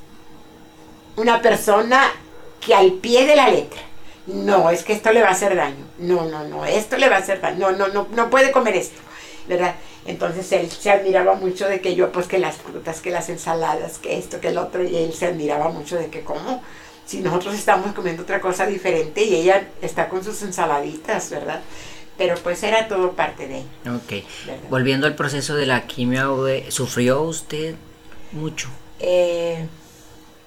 una 1.17 1.41
persona 1.41 2.13
que 2.61 2.75
al 2.75 2.93
pie 2.93 3.27
de 3.27 3.37
la 3.37 3.49
letra, 3.49 3.81
no, 4.27 4.71
es 4.71 4.83
que 4.83 4.93
esto 4.93 5.13
le 5.13 5.23
va 5.23 5.29
a 5.29 5.33
hacer 5.33 5.57
daño, 5.57 5.85
no, 5.99 6.27
no, 6.27 6.45
no, 6.45 6.65
esto 6.65 6.97
le 6.97 7.09
va 7.09 7.17
a 7.17 7.21
hacer 7.21 7.41
daño, 7.41 7.71
no, 7.71 7.73
no, 7.73 7.89
no, 7.89 8.09
no 8.11 8.31
puede 8.31 8.53
comer 8.53 8.77
esto, 8.77 9.01
¿verdad? 9.49 9.75
Entonces 10.07 10.51
él 10.53 10.71
se 10.71 10.91
admiraba 10.91 11.35
mucho 11.35 11.69
de 11.69 11.81
que 11.81 11.95
yo, 11.95 12.11
pues 12.13 12.27
que 12.27 12.39
las 12.39 12.57
frutas, 12.57 13.01
que 13.01 13.11
las 13.11 13.29
ensaladas, 13.29 13.99
que 13.99 14.19
esto, 14.19 14.41
que 14.41 14.49
el 14.49 14.59
otro, 14.59 14.83
y 14.85 14.97
él 14.97 15.13
se 15.13 15.27
admiraba 15.27 15.69
mucho 15.69 15.97
de 15.97 16.09
que 16.09 16.23
como 16.23 16.63
si 17.11 17.19
nosotros 17.19 17.57
estamos 17.57 17.93
comiendo 17.93 18.23
otra 18.23 18.41
cosa 18.41 18.67
diferente 18.67 19.25
y 19.25 19.35
ella 19.35 19.69
está 19.83 20.09
con 20.09 20.23
sus 20.23 20.41
ensaladitas, 20.43 21.29
¿verdad? 21.31 21.61
pero 22.17 22.37
pues 22.37 22.63
era 22.63 22.87
todo 22.87 23.13
parte 23.13 23.49
de 23.49 23.61
Ok. 23.91 24.23
Volviendo 24.69 25.07
al 25.07 25.15
proceso 25.15 25.57
de 25.57 25.65
la 25.65 25.87
quimio, 25.87 26.47
¿sufrió 26.69 27.23
usted 27.23 27.75
mucho? 28.33 28.69
Eh, 29.01 29.67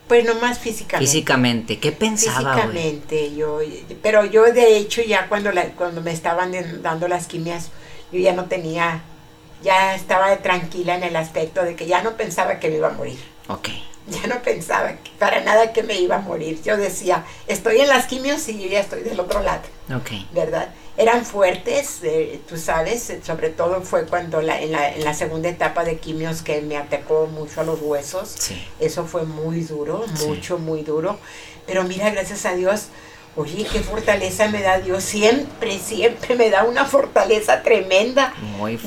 pues 0.07 0.23
nomás 0.23 0.59
físicamente. 0.59 1.11
Físicamente, 1.11 1.79
¿qué 1.79 1.91
pensaba? 1.91 2.53
Físicamente, 2.53 3.35
yo, 3.35 3.57
pero 4.01 4.23
yo 4.23 4.43
de 4.53 4.77
hecho 4.77 5.01
ya 5.01 5.27
cuando, 5.27 5.51
la, 5.51 5.69
cuando 5.69 6.01
me 6.01 6.11
estaban 6.11 6.53
dando 6.83 7.07
las 7.07 7.25
quimias, 7.25 7.71
yo 8.11 8.19
ya 8.19 8.33
no 8.33 8.45
tenía, 8.45 9.01
ya 9.63 9.95
estaba 9.95 10.37
tranquila 10.37 10.95
en 10.95 11.03
el 11.03 11.15
aspecto 11.15 11.63
de 11.63 11.75
que 11.75 11.87
ya 11.87 12.03
no 12.03 12.15
pensaba 12.17 12.59
que 12.59 12.69
me 12.69 12.77
iba 12.77 12.89
a 12.89 12.93
morir. 12.93 13.17
Ok. 13.47 13.69
Ya 14.21 14.27
no 14.27 14.41
pensaba 14.41 14.95
para 15.17 15.41
nada 15.41 15.71
que 15.71 15.81
me 15.81 15.99
iba 15.99 16.17
a 16.17 16.19
morir. 16.19 16.61
Yo 16.63 16.75
decía, 16.75 17.23
estoy 17.47 17.79
en 17.79 17.87
las 17.87 18.05
quimios 18.05 18.47
y 18.49 18.61
yo 18.61 18.67
ya 18.67 18.81
estoy 18.81 19.01
del 19.01 19.19
otro 19.19 19.41
lado. 19.41 19.63
Ok. 19.95 20.11
¿Verdad? 20.33 20.69
eran 20.95 21.25
fuertes, 21.25 21.99
eh, 22.03 22.39
tú 22.47 22.57
sabes, 22.57 23.11
sobre 23.25 23.49
todo 23.49 23.81
fue 23.81 24.05
cuando 24.05 24.41
la, 24.41 24.61
en, 24.61 24.71
la, 24.71 24.93
en, 24.93 25.03
la, 25.03 25.13
segunda 25.13 25.49
etapa 25.49 25.83
de 25.83 25.97
quimios 25.97 26.43
que 26.43 26.61
me 26.61 26.77
atacó 26.77 27.27
mucho 27.27 27.61
a 27.61 27.63
los 27.63 27.81
huesos. 27.81 28.35
Eso 28.79 29.05
fue 29.05 29.23
muy 29.23 29.61
duro, 29.61 30.05
mucho, 30.25 30.59
muy 30.59 30.83
duro. 30.83 31.17
Pero 31.65 31.83
mira, 31.83 32.11
gracias 32.11 32.45
a 32.45 32.53
Dios, 32.53 32.87
oye, 33.35 33.65
qué 33.71 33.79
fortaleza 33.79 34.49
me 34.49 34.61
da 34.61 34.79
Dios. 34.79 35.03
Siempre, 35.03 35.79
siempre 35.79 36.35
me 36.35 36.51
da 36.51 36.63
una 36.63 36.85
fortaleza 36.85 37.63
tremenda 37.63 38.33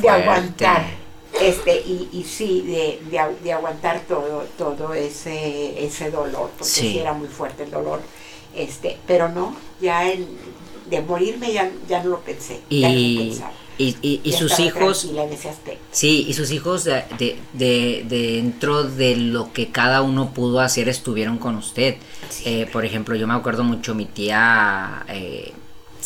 de 0.01 0.09
aguantar. 0.09 1.06
Este, 1.41 1.83
y, 1.87 2.09
y 2.13 2.25
sí, 2.25 2.63
de, 2.63 3.01
de, 3.43 3.53
aguantar 3.53 4.01
todo, 4.09 4.45
todo 4.57 4.95
ese, 4.95 5.85
ese 5.85 6.11
dolor, 6.11 6.51
porque 6.57 6.65
sí 6.65 6.99
era 6.99 7.13
muy 7.13 7.29
fuerte 7.29 7.65
el 7.65 7.71
dolor. 7.71 8.01
Este, 8.55 8.97
pero 9.07 9.29
no, 9.29 9.55
ya 9.81 10.11
en, 10.11 10.27
de 10.89 11.03
morirme 11.03 11.53
ya, 11.53 11.71
ya 11.89 12.03
no 12.03 12.11
lo 12.11 12.21
pensé. 12.21 12.61
Y, 12.71 13.39
y, 13.79 14.21
y, 14.25 14.33
sus 14.33 14.59
hijos... 14.59 15.07
Sí, 15.91 16.25
y 16.27 16.33
sus 16.33 16.51
hijos 16.51 16.85
de, 16.85 17.05
de, 17.53 18.05
dentro 18.09 18.85
de 18.85 19.17
lo 19.17 19.53
que 19.53 19.69
cada 19.71 20.01
uno 20.01 20.33
pudo 20.33 20.61
hacer 20.61 20.89
estuvieron 20.89 21.37
con 21.37 21.57
usted. 21.57 21.97
Eh, 22.47 22.67
por 22.73 22.87
ejemplo, 22.87 23.15
yo 23.17 23.27
me 23.27 23.35
acuerdo 23.35 23.65
mucho, 23.65 23.95
mi 23.95 24.07
tía... 24.07 25.05
Eh, 25.09 25.53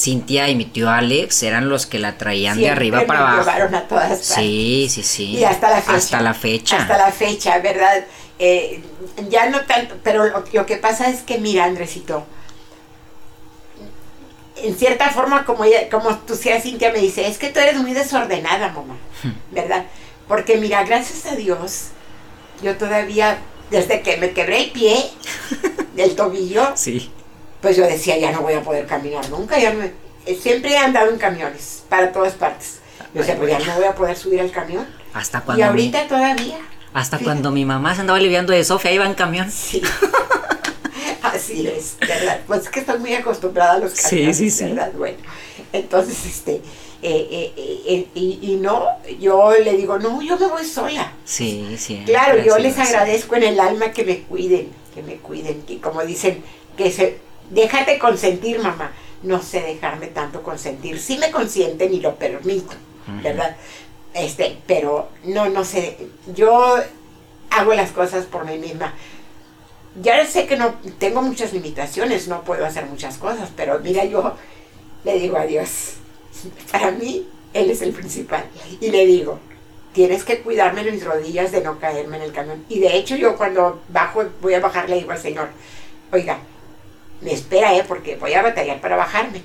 Cintia 0.00 0.48
y 0.48 0.54
mi 0.54 0.64
tío 0.64 0.88
Alex 0.88 1.42
eran 1.42 1.68
los 1.68 1.86
que 1.86 1.98
la 1.98 2.16
traían 2.16 2.58
de 2.58 2.70
arriba 2.70 3.04
para 3.06 3.40
abajo. 3.40 3.76
a 3.76 3.82
todas 3.82 4.20
Sí, 4.20 4.88
sí, 4.90 5.02
sí. 5.02 5.36
Y 5.36 5.44
hasta 5.44 5.68
la 5.70 5.82
fecha. 5.82 5.96
Hasta 5.96 6.20
la 6.22 6.34
fecha. 6.34 6.76
Hasta 6.78 6.98
la 6.98 7.12
fecha, 7.12 7.58
¿verdad? 7.58 8.04
Eh, 8.38 8.82
ya 9.28 9.50
no 9.50 9.60
tanto, 9.66 9.96
pero 10.02 10.26
lo, 10.26 10.44
lo, 10.52 10.66
que 10.66 10.76
pasa 10.76 11.10
es 11.10 11.20
que, 11.20 11.36
mira, 11.36 11.64
Andresito, 11.64 12.24
en 14.56 14.76
cierta 14.76 15.10
forma, 15.10 15.44
como, 15.44 15.64
ella, 15.64 15.90
como 15.90 16.16
tú 16.18 16.34
seas, 16.34 16.62
Cintia 16.62 16.90
me 16.92 17.00
dice, 17.00 17.26
es 17.26 17.36
que 17.36 17.50
tú 17.50 17.60
eres 17.60 17.76
muy 17.76 17.92
desordenada, 17.92 18.68
mamá, 18.68 18.96
hmm. 19.22 19.54
¿verdad? 19.54 19.84
Porque 20.26 20.56
mira, 20.56 20.84
gracias 20.84 21.26
a 21.26 21.36
Dios, 21.36 21.88
yo 22.62 22.76
todavía, 22.76 23.38
desde 23.70 24.00
que 24.00 24.16
me 24.16 24.32
quebré 24.32 24.64
el 24.64 24.70
pie 24.70 25.10
del 25.94 26.16
tobillo, 26.16 26.72
sí. 26.74 27.10
Pues 27.60 27.76
yo 27.76 27.84
decía, 27.84 28.18
ya 28.18 28.32
no 28.32 28.40
voy 28.42 28.54
a 28.54 28.62
poder 28.62 28.86
caminar 28.86 29.28
nunca, 29.30 29.58
ya 29.58 29.72
no, 29.72 29.84
eh, 29.84 30.38
siempre 30.40 30.72
he 30.72 30.78
andado 30.78 31.10
en 31.10 31.18
camiones, 31.18 31.82
para 31.88 32.12
todas 32.12 32.34
partes. 32.34 32.78
Yo 33.14 33.20
decía, 33.20 33.36
pues 33.36 33.50
ya 33.50 33.58
no 33.58 33.74
voy 33.74 33.84
a 33.84 33.94
poder 33.94 34.16
subir 34.16 34.40
al 34.40 34.50
camión. 34.50 34.86
¿Hasta 35.12 35.40
cuando? 35.40 35.60
Y 35.60 35.66
ahorita 35.66 36.06
todavía. 36.06 36.58
Hasta 36.92 37.18
cuando 37.18 37.50
mi 37.50 37.64
mamá 37.64 37.94
se 37.94 38.02
andaba 38.02 38.18
aliviando 38.18 38.52
de 38.52 38.64
Sofía, 38.64 38.92
iba 38.92 39.06
en 39.06 39.14
camión. 39.14 39.50
Sí. 39.50 39.82
Así 41.22 41.66
es, 41.66 41.96
¿verdad? 42.00 42.40
Pues 42.46 42.62
es 42.62 42.68
que 42.70 42.80
estoy 42.80 42.98
muy 42.98 43.14
acostumbrada 43.14 43.74
a 43.74 43.78
los 43.78 43.94
camiones, 43.94 44.36
sí, 44.36 44.50
sí, 44.50 44.64
¿verdad? 44.64 44.92
Bueno, 44.96 45.18
entonces, 45.72 46.26
este, 46.26 46.60
eh, 47.02 47.52
eh, 47.56 47.78
eh, 47.86 48.06
y, 48.14 48.56
no, 48.60 48.86
yo 49.20 49.52
le 49.52 49.76
digo, 49.76 49.98
no, 49.98 50.20
yo 50.22 50.38
me 50.38 50.46
voy 50.46 50.64
sola. 50.64 51.12
Sí, 51.24 51.76
sí. 51.78 52.02
Claro, 52.04 52.42
yo 52.42 52.58
les 52.58 52.78
agradezco 52.78 53.36
en 53.36 53.44
el 53.44 53.60
alma 53.60 53.92
que 53.92 54.04
me 54.04 54.20
cuiden, 54.22 54.70
que 54.94 55.02
me 55.02 55.16
cuiden, 55.16 55.62
que 55.62 55.80
como 55.80 56.02
dicen, 56.02 56.42
que 56.76 56.90
se, 56.90 57.18
déjate 57.50 57.98
consentir, 57.98 58.60
mamá. 58.60 58.92
No 59.22 59.42
sé 59.42 59.60
dejarme 59.60 60.06
tanto 60.06 60.42
consentir. 60.42 60.98
Sí 60.98 61.18
me 61.18 61.30
consienten 61.30 61.92
y 61.92 62.00
lo 62.00 62.14
permito, 62.14 62.74
¿verdad? 63.22 63.56
Este, 64.14 64.58
pero 64.66 65.10
no, 65.24 65.48
no 65.50 65.64
sé, 65.64 65.98
yo 66.34 66.76
hago 67.50 67.74
las 67.74 67.92
cosas 67.92 68.24
por 68.24 68.46
mí 68.46 68.56
misma 68.58 68.94
ya 70.00 70.24
sé 70.24 70.46
que 70.46 70.56
no 70.56 70.74
tengo 70.98 71.22
muchas 71.22 71.52
limitaciones, 71.52 72.28
no 72.28 72.42
puedo 72.42 72.64
hacer 72.64 72.86
muchas 72.86 73.18
cosas, 73.18 73.50
pero 73.56 73.80
mira, 73.80 74.04
yo 74.04 74.34
le 75.04 75.18
digo 75.18 75.36
a 75.36 75.46
Dios, 75.46 75.94
para 76.70 76.90
mí 76.92 77.26
Él 77.52 77.70
es 77.70 77.82
el 77.82 77.92
principal. 77.92 78.44
Y 78.80 78.90
le 78.90 79.06
digo, 79.06 79.38
tienes 79.92 80.24
que 80.24 80.40
cuidarme 80.40 80.84
de 80.84 80.92
mis 80.92 81.04
rodillas 81.04 81.50
de 81.50 81.62
no 81.62 81.78
caerme 81.78 82.18
en 82.18 82.22
el 82.22 82.32
camión. 82.32 82.64
Y 82.68 82.78
de 82.78 82.96
hecho 82.96 83.16
yo 83.16 83.36
cuando 83.36 83.82
bajo, 83.88 84.24
voy 84.40 84.54
a 84.54 84.60
bajar, 84.60 84.88
le 84.88 84.96
digo 84.96 85.10
al 85.10 85.18
Señor, 85.18 85.48
oiga, 86.12 86.38
me 87.20 87.32
espera, 87.32 87.74
¿eh? 87.76 87.84
porque 87.86 88.16
voy 88.16 88.34
a 88.34 88.42
batallar 88.42 88.80
para 88.80 88.96
bajarme. 88.96 89.42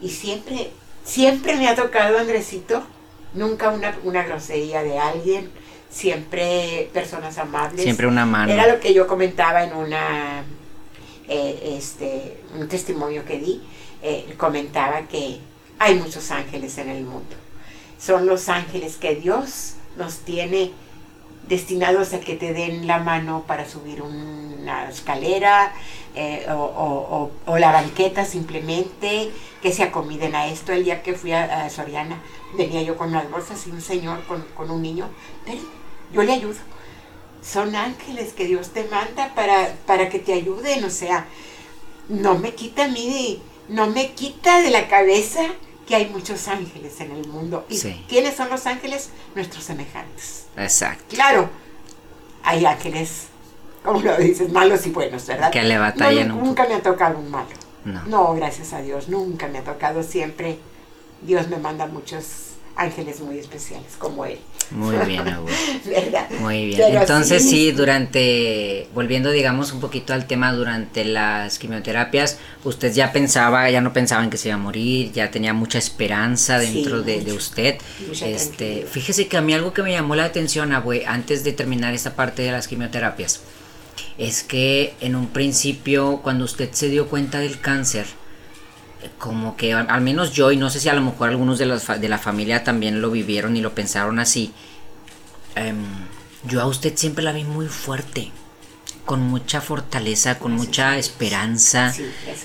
Y 0.00 0.10
siempre, 0.10 0.70
siempre 1.04 1.56
me 1.56 1.68
ha 1.68 1.74
tocado, 1.74 2.18
Andresito, 2.18 2.82
nunca 3.32 3.70
una, 3.70 3.96
una 4.04 4.24
grosería 4.24 4.82
de 4.82 4.98
alguien 4.98 5.50
siempre 5.94 6.90
personas 6.92 7.38
amables. 7.38 7.82
Siempre 7.82 8.06
una 8.06 8.26
mano. 8.26 8.52
Era 8.52 8.66
lo 8.66 8.80
que 8.80 8.92
yo 8.92 9.06
comentaba 9.06 9.62
en 9.62 9.74
una, 9.74 10.42
eh, 11.28 11.76
este, 11.78 12.40
un 12.58 12.68
testimonio 12.68 13.24
que 13.24 13.38
di, 13.38 13.62
eh, 14.02 14.34
comentaba 14.36 15.02
que 15.02 15.38
hay 15.78 15.94
muchos 15.94 16.30
ángeles 16.30 16.76
en 16.78 16.90
el 16.90 17.04
mundo. 17.04 17.36
Son 17.98 18.26
los 18.26 18.48
ángeles 18.48 18.96
que 18.96 19.14
Dios 19.14 19.74
nos 19.96 20.18
tiene 20.18 20.72
destinados 21.48 22.12
a 22.12 22.20
que 22.20 22.34
te 22.34 22.52
den 22.52 22.86
la 22.86 22.98
mano 22.98 23.44
para 23.46 23.68
subir 23.68 24.02
una 24.02 24.88
escalera 24.88 25.72
eh, 26.14 26.46
o, 26.48 27.30
la 27.58 27.72
banqueta 27.72 28.24
simplemente, 28.24 29.30
que 29.62 29.72
se 29.72 29.82
acomiden 29.82 30.34
a 30.34 30.46
esto. 30.46 30.72
El 30.72 30.84
día 30.84 31.02
que 31.02 31.14
fui 31.14 31.32
a, 31.32 31.68
Soriana 31.70 32.20
venía 32.56 32.82
yo 32.82 32.96
con 32.96 33.12
las 33.12 33.30
bolsas 33.30 33.66
y 33.66 33.70
un 33.70 33.80
señor 33.80 34.20
con, 34.26 34.70
un 34.70 34.82
niño, 34.82 35.08
yo 36.12 36.22
le 36.22 36.32
ayudo. 36.32 36.58
Son 37.42 37.76
ángeles 37.76 38.32
que 38.32 38.46
Dios 38.46 38.70
te 38.70 38.84
manda 38.84 39.34
para, 39.34 39.74
para 39.86 40.08
que 40.08 40.18
te 40.18 40.32
ayuden, 40.32 40.82
o 40.84 40.90
sea, 40.90 41.26
no 42.08 42.38
me 42.38 42.54
quita 42.54 42.84
a 42.84 42.88
mí, 42.88 43.42
no 43.68 43.86
me 43.88 44.12
quita 44.12 44.62
de 44.62 44.70
la 44.70 44.88
cabeza 44.88 45.42
que 45.86 45.94
hay 45.94 46.08
muchos 46.08 46.48
ángeles 46.48 47.00
en 47.00 47.12
el 47.12 47.28
mundo. 47.28 47.66
¿Y 47.68 47.78
quiénes 48.08 48.34
son 48.34 48.50
los 48.50 48.66
ángeles? 48.66 49.10
Nuestros 49.34 49.64
semejantes. 49.64 50.46
Exacto. 50.56 51.04
Claro, 51.08 51.48
hay 52.42 52.64
ángeles, 52.64 53.26
como 53.84 54.00
lo 54.00 54.16
dices, 54.16 54.50
malos 54.52 54.86
y 54.86 54.90
buenos, 54.90 55.26
¿verdad? 55.26 55.50
Que 55.50 55.62
le 55.62 55.78
batallan 55.78 56.28
Nunca 56.28 56.66
me 56.66 56.74
ha 56.74 56.82
tocado 56.82 57.18
un 57.18 57.30
malo. 57.30 57.48
No. 57.84 58.02
no, 58.06 58.34
gracias 58.34 58.72
a 58.72 58.80
Dios, 58.80 59.08
nunca 59.08 59.46
me 59.46 59.58
ha 59.58 59.64
tocado. 59.64 60.02
Siempre 60.02 60.58
Dios 61.20 61.48
me 61.48 61.58
manda 61.58 61.86
muchos 61.86 62.53
ángeles 62.76 63.20
muy 63.20 63.38
especiales 63.38 63.92
como 63.98 64.24
él. 64.24 64.38
Muy 64.70 64.96
bien, 65.06 65.22
Muy 66.40 66.66
bien. 66.66 66.96
Entonces 66.96 67.48
sí, 67.48 67.70
durante, 67.72 68.88
volviendo 68.94 69.30
digamos 69.30 69.72
un 69.72 69.80
poquito 69.80 70.14
al 70.14 70.26
tema, 70.26 70.52
durante 70.52 71.04
las 71.04 71.58
quimioterapias, 71.58 72.38
usted 72.64 72.92
ya 72.92 73.12
pensaba, 73.12 73.70
ya 73.70 73.80
no 73.80 73.92
pensaba 73.92 74.24
en 74.24 74.30
que 74.30 74.36
se 74.36 74.48
iba 74.48 74.56
a 74.56 74.58
morir, 74.58 75.12
ya 75.12 75.30
tenía 75.30 75.52
mucha 75.52 75.78
esperanza 75.78 76.58
dentro 76.58 77.02
de, 77.02 77.32
usted. 77.32 77.76
este, 78.24 78.86
fíjese 78.90 79.28
que 79.28 79.36
a 79.36 79.40
mí 79.40 79.52
algo 79.52 79.72
que 79.72 79.82
me 79.82 79.92
llamó 79.92 80.16
la 80.16 80.24
atención, 80.24 80.72
abue, 80.72 81.04
antes 81.06 81.44
de 81.44 81.52
terminar 81.52 81.94
esta 81.94 82.14
parte 82.16 82.42
de 82.42 82.52
las 82.52 82.68
quimioterapias, 82.68 83.40
es 84.18 84.42
que 84.42 84.94
en 85.00 85.14
un 85.16 85.28
principio, 85.28 86.20
cuando 86.22 86.44
usted 86.44 86.70
se 86.72 86.88
dio 86.88 87.08
cuenta 87.08 87.40
del 87.40 87.60
cáncer, 87.60 88.06
como 89.18 89.56
que 89.56 89.72
al 89.74 90.00
menos 90.00 90.32
yo, 90.32 90.52
y 90.52 90.56
no 90.56 90.70
sé 90.70 90.80
si 90.80 90.88
a 90.88 90.94
lo 90.94 91.00
mejor 91.00 91.30
algunos 91.30 91.58
de, 91.58 91.66
los, 91.66 91.86
de 91.86 92.08
la 92.08 92.18
familia 92.18 92.64
también 92.64 93.00
lo 93.00 93.10
vivieron 93.10 93.56
y 93.56 93.60
lo 93.60 93.74
pensaron 93.74 94.18
así, 94.18 94.52
em, 95.54 95.76
yo 96.44 96.60
a 96.60 96.66
usted 96.66 96.96
siempre 96.96 97.24
la 97.24 97.32
vi 97.32 97.44
muy 97.44 97.66
fuerte, 97.66 98.32
con 99.04 99.20
mucha 99.20 99.60
fortaleza, 99.60 100.38
con 100.38 100.52
mucha 100.52 100.96
esperanza, 100.96 101.94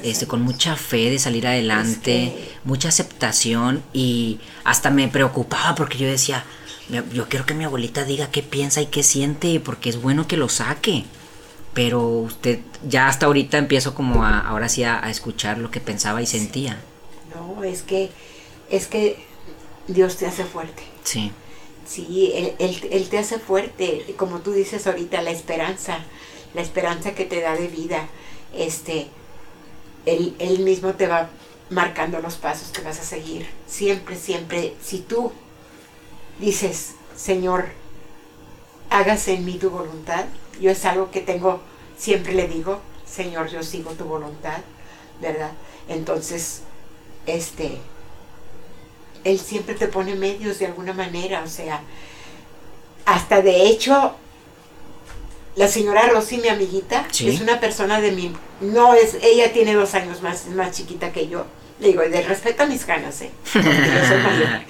este, 0.04 0.28
con 0.28 0.42
mucha 0.42 0.76
fe 0.76 1.10
de 1.10 1.20
salir 1.20 1.48
adelante, 1.48 2.54
mucha 2.66 2.90
aceptación 2.90 3.82
y 3.94 4.40
hasta 4.66 4.90
me 4.90 5.08
preocupaba 5.08 5.76
porque 5.76 5.98
yo 5.98 6.08
decía, 6.08 6.44
yo 7.14 7.30
quiero 7.30 7.46
que 7.46 7.54
mi 7.54 7.64
abuelita 7.64 8.04
diga 8.04 8.30
qué 8.30 8.44
piensa 8.44 8.82
y 8.82 8.88
qué 8.88 9.04
siente 9.04 9.60
porque 9.60 9.90
es 9.90 10.02
bueno 10.02 10.28
que 10.28 10.36
lo 10.36 10.50
saque 10.50 11.06
pero 11.74 12.02
usted 12.02 12.60
ya 12.88 13.08
hasta 13.08 13.26
ahorita 13.26 13.58
empiezo 13.58 13.94
como 13.94 14.24
a, 14.24 14.40
ahora 14.40 14.70
sí 14.70 14.84
a, 14.84 15.00
escuchar 15.10 15.58
lo 15.58 15.72
que 15.72 15.80
pensaba 15.80 16.22
y 16.22 16.26
sentía. 16.26 16.80
No, 17.34 17.64
es 17.64 17.84
que, 17.84 18.10
es 18.70 18.88
que 18.88 19.24
Dios 19.88 20.18
te 20.18 20.26
hace 20.26 20.44
fuerte. 20.44 20.84
Sí. 21.04 21.32
Sí, 21.86 22.34
él, 22.60 23.10
te 23.10 23.18
hace 23.18 23.40
fuerte, 23.40 24.14
como 24.16 24.40
tú 24.40 24.52
dices 24.52 24.86
ahorita, 24.86 25.24
la 25.24 25.32
esperanza, 25.32 26.00
la 26.54 26.62
esperanza 26.62 27.16
que 27.16 27.26
te 27.26 27.42
da 27.42 27.56
de 27.56 27.68
vida, 27.68 28.08
este, 28.56 29.08
él, 30.06 30.36
él 30.38 30.60
mismo 30.60 30.94
te 30.94 31.08
va 31.08 31.30
marcando 31.72 32.20
los 32.20 32.36
pasos 32.36 32.70
que 32.70 32.82
vas 32.82 33.00
a 33.00 33.04
seguir. 33.04 33.48
Siempre, 33.68 34.18
siempre, 34.18 34.76
si 34.84 35.00
tú 35.00 35.32
dices, 36.40 36.94
Señor, 37.16 37.70
hágase 38.90 39.34
en 39.34 39.46
mí 39.46 39.58
tu 39.58 39.70
voluntad, 39.72 40.26
yo 40.60 40.72
es 40.72 40.86
algo 40.86 41.12
que 41.12 41.22
tengo, 41.22 41.62
siempre 41.98 42.34
le 42.34 42.48
digo, 42.48 42.80
Señor, 43.06 43.50
yo 43.50 43.64
sigo 43.64 43.92
tu 43.92 44.06
voluntad, 44.06 44.60
¿verdad? 45.22 45.52
Entonces, 45.88 46.62
este, 47.26 47.78
Él 49.24 49.40
siempre 49.40 49.76
te 49.76 49.88
pone 49.88 50.16
medios 50.16 50.60
de 50.60 50.68
alguna 50.68 50.94
manera, 50.94 51.44
o 51.44 51.48
sea, 51.48 51.82
hasta 53.06 53.42
de 53.42 53.68
hecho, 53.68 54.16
la 55.56 55.68
señora 55.68 56.08
Rosy, 56.08 56.38
mi 56.38 56.48
amiguita, 56.48 57.08
es 57.20 57.42
una 57.42 57.60
persona 57.60 58.00
de 58.02 58.12
mi, 58.12 58.34
no 58.62 58.94
es, 58.94 59.18
ella 59.22 59.52
tiene 59.52 59.74
dos 59.74 59.96
años 59.96 60.22
más, 60.22 60.48
más 60.48 60.72
chiquita 60.72 61.12
que 61.12 61.28
yo, 61.28 61.46
le 61.80 61.88
digo, 61.90 62.02
de 62.02 62.22
respeto 62.22 62.64
a 62.64 62.66
mis 62.68 62.86
ganas, 62.86 63.22
¿eh? 63.22 63.32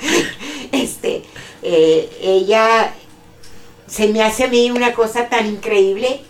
este, 0.72 1.24
eh, 1.62 2.10
ella 2.22 2.94
se 3.90 4.08
me 4.08 4.22
hace 4.24 4.46
a 4.46 4.48
mí 4.48 4.72
una 4.72 4.94
cosa 4.94 5.28
tan 5.28 5.48
increíble 5.48 6.22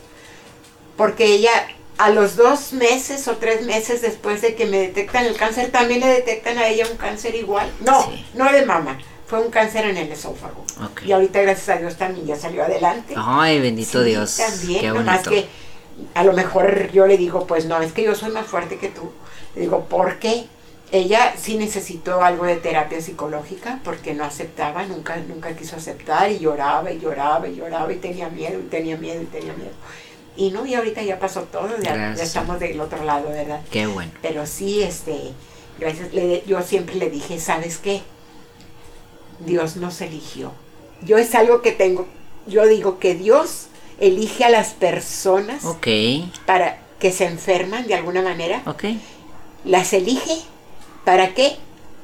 porque 0.98 1.26
ella 1.26 1.52
a 1.98 2.10
los 2.10 2.38
dos 2.38 2.72
meses 2.72 3.28
o 3.28 3.36
tres 3.38 3.66
meses 3.66 4.02
después 4.02 4.42
de 4.42 4.56
que 4.56 4.66
me 4.66 4.80
detectan 4.80 5.26
el 5.26 5.36
cáncer, 5.36 5.70
también 5.70 6.00
le 6.00 6.08
detectan 6.08 6.58
a 6.58 6.68
ella 6.68 6.88
un 6.90 6.98
cáncer 6.98 7.36
igual. 7.36 7.70
No, 7.82 8.10
no 8.36 8.52
de 8.54 8.66
mama, 8.66 8.98
fue 9.28 9.40
un 9.42 9.52
cáncer 9.52 9.86
en 9.86 9.98
el 9.98 10.10
esófago. 10.10 10.64
Y 11.06 11.12
ahorita, 11.12 11.42
gracias 11.42 11.70
a 11.70 11.80
Dios, 11.80 11.98
también 11.98 12.26
ya 12.26 12.38
salió 12.38 12.64
adelante. 12.64 13.16
Ay, 13.18 13.60
bendito 13.60 14.02
Dios. 14.02 14.38
También, 14.38 14.80
Qué 14.80 14.88
nomás 14.88 15.28
que 15.28 15.48
a 16.14 16.24
lo 16.24 16.32
mejor 16.32 16.90
yo 16.92 17.06
le 17.06 17.18
digo, 17.18 17.46
pues 17.46 17.66
no, 17.66 17.82
es 17.82 17.92
que 17.92 18.04
yo 18.04 18.16
soy 18.16 18.32
más 18.32 18.48
fuerte 18.48 18.78
que 18.78 18.88
tú. 18.88 19.12
Le 19.56 19.62
digo, 19.62 19.86
¿por 19.86 20.20
qué? 20.20 20.48
Ella 20.92 21.36
sí 21.38 21.58
necesitó 21.58 22.24
algo 22.24 22.46
de 22.46 22.56
terapia 22.56 23.00
psicológica 23.00 23.80
porque 23.84 24.16
no 24.16 24.24
aceptaba, 24.24 24.86
nunca, 24.86 25.18
nunca 25.18 25.56
quiso 25.56 25.76
aceptar 25.76 26.32
y 26.32 26.40
lloraba 26.40 26.92
y 26.92 27.00
lloraba 27.00 27.48
y 27.48 27.56
lloraba 27.56 27.94
y 27.94 27.98
tenía 27.98 28.30
miedo 28.30 28.60
y 28.60 28.64
tenía 28.70 28.98
miedo 28.98 29.22
y 29.22 29.26
tenía 29.26 29.54
miedo. 29.54 29.72
Y 30.36 30.50
no, 30.52 30.66
y 30.66 30.74
ahorita 30.74 31.04
ya 31.04 31.20
pasó 31.20 31.42
todo, 31.44 31.70
ya, 31.80 32.14
estamos 32.14 32.60
del 32.60 32.80
otro 32.82 33.04
lado, 33.04 33.30
¿verdad? 33.30 33.62
Qué 33.70 33.86
bueno. 33.86 34.12
Pero 34.22 34.48
sí, 34.48 34.82
este, 34.82 35.34
gracias, 35.78 36.12
le, 36.14 36.44
yo 36.48 36.62
siempre 36.64 36.96
le 36.96 37.10
dije, 37.12 37.40
¿sabes 37.40 37.78
qué? 37.78 38.02
Dios 39.46 39.76
nos 39.76 40.02
eligió. 40.02 40.54
Yo 41.04 41.18
es 41.18 41.36
algo 41.36 41.62
que 41.62 41.72
tengo, 41.72 42.08
yo 42.48 42.66
digo 42.66 43.00
que 43.00 43.14
Dios 43.14 43.68
elige 44.00 44.44
a 44.44 44.50
las 44.50 44.70
personas 44.70 45.64
para 46.46 46.80
que 47.00 47.12
se 47.12 47.26
enferman 47.26 47.86
de 47.88 47.96
alguna 47.96 48.22
manera. 48.22 48.64
Okay. 48.66 49.00
Las 49.66 49.94
elige 49.94 50.42
¿Para 51.10 51.34
qué? 51.34 51.58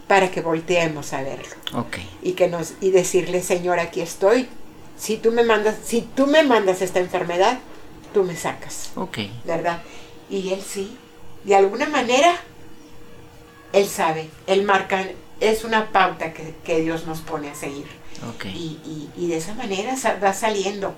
Para 0.07 0.31
que 0.31 0.41
volteemos 0.41 1.13
a 1.13 1.21
verlo. 1.21 1.55
Okay. 1.75 2.09
Y 2.23 2.31
que 2.31 2.47
nos 2.47 2.73
y 2.81 2.89
decirle, 2.89 3.43
Señor, 3.43 3.79
aquí 3.79 4.01
estoy. 4.01 4.49
Si 4.97 5.17
tú 5.17 5.31
me 5.31 5.43
mandas, 5.43 5.75
si 5.83 6.01
tú 6.01 6.25
me 6.25 6.41
mandas 6.41 6.81
esta 6.81 7.01
enfermedad, 7.01 7.59
tú 8.15 8.23
me 8.23 8.35
sacas. 8.35 8.89
Ok. 8.95 9.19
¿Verdad? 9.45 9.83
Y 10.27 10.51
él 10.53 10.63
sí, 10.67 10.97
de 11.43 11.55
alguna 11.55 11.85
manera, 11.85 12.35
él 13.73 13.85
sabe, 13.85 14.27
él 14.47 14.63
marca, 14.63 15.05
es 15.39 15.63
una 15.65 15.91
pauta 15.91 16.33
que, 16.33 16.81
Dios 16.81 17.05
nos 17.05 17.19
pone 17.19 17.51
a 17.51 17.53
seguir. 17.53 17.85
Okay. 18.33 18.51
Y, 18.55 19.11
y, 19.15 19.27
de 19.27 19.37
esa 19.37 19.53
manera 19.53 19.93
va 20.23 20.33
saliendo. 20.33 20.95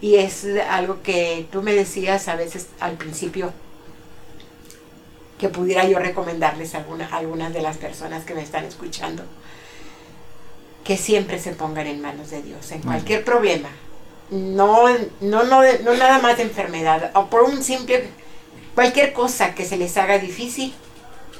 Y 0.00 0.14
es 0.14 0.46
algo 0.70 1.02
que 1.02 1.46
tú 1.52 1.60
me 1.60 1.74
decías 1.74 2.28
a 2.28 2.34
veces 2.34 2.68
al 2.80 2.96
principio, 2.96 3.52
que 5.42 5.48
pudiera 5.48 5.84
yo 5.88 5.98
recomendarles 5.98 6.76
a 6.76 6.86
algunas 7.10 7.52
de 7.52 7.62
las 7.62 7.76
personas 7.76 8.24
que 8.24 8.32
me 8.32 8.44
están 8.44 8.64
escuchando, 8.64 9.24
que 10.84 10.96
siempre 10.96 11.40
se 11.40 11.50
pongan 11.50 11.88
en 11.88 12.00
manos 12.00 12.30
de 12.30 12.42
Dios, 12.42 12.70
en 12.70 12.80
cualquier 12.80 13.24
problema. 13.24 13.68
No, 14.30 14.88
no, 15.20 15.42
no, 15.42 15.62
no 15.82 15.94
nada 15.94 16.20
más 16.20 16.36
de 16.36 16.44
enfermedad, 16.44 17.10
o 17.14 17.26
por 17.26 17.42
un 17.42 17.60
simple, 17.64 18.04
cualquier 18.76 19.12
cosa 19.12 19.52
que 19.52 19.64
se 19.64 19.76
les 19.76 19.96
haga 19.96 20.18
difícil, 20.18 20.72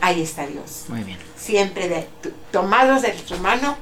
ahí 0.01 0.21
está 0.21 0.49
Dios. 0.49 0.87
Muy 0.89 1.05
bien. 1.05 1.19
Siempre 1.37 1.89
de, 1.89 2.09
tomados 2.51 3.03
de 3.03 3.17
su 3.17 3.39
mano, 3.39 3.77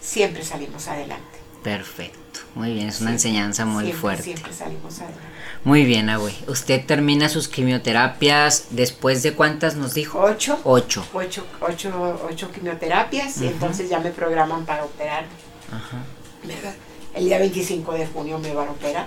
siempre 0.00 0.42
salimos 0.42 0.88
adelante. 0.88 1.38
Perfecto. 1.62 2.18
Muy 2.56 2.72
bien, 2.72 2.88
es 2.88 3.02
una 3.02 3.10
enseñanza 3.10 3.66
muy 3.66 3.92
fuerte. 3.92 4.22
Siempre 4.22 4.50
salimos 4.50 4.98
adelante. 4.98 5.20
Muy 5.62 5.84
bien, 5.84 6.08
Abue. 6.08 6.32
Usted 6.48 6.86
termina 6.86 7.28
sus 7.28 7.48
quimioterapias 7.48 8.68
después 8.70 9.22
de 9.22 9.34
cuántas 9.34 9.76
nos 9.76 9.92
dijo? 9.92 10.20
Ocho. 10.20 10.58
Ocho. 10.64 11.06
Ocho, 11.12 11.44
ocho, 11.60 12.20
ocho 12.26 12.50
quimioterapias 12.50 13.42
y 13.42 13.48
entonces 13.48 13.90
ya 13.90 14.00
me 14.00 14.10
programan 14.10 14.64
para 14.64 14.86
operarme. 14.86 15.28
Ajá. 15.70 16.74
El 17.14 17.26
día 17.26 17.38
25 17.38 17.92
de 17.92 18.06
junio 18.06 18.38
me 18.38 18.54
van 18.54 18.68
a 18.68 18.70
operar. 18.70 19.06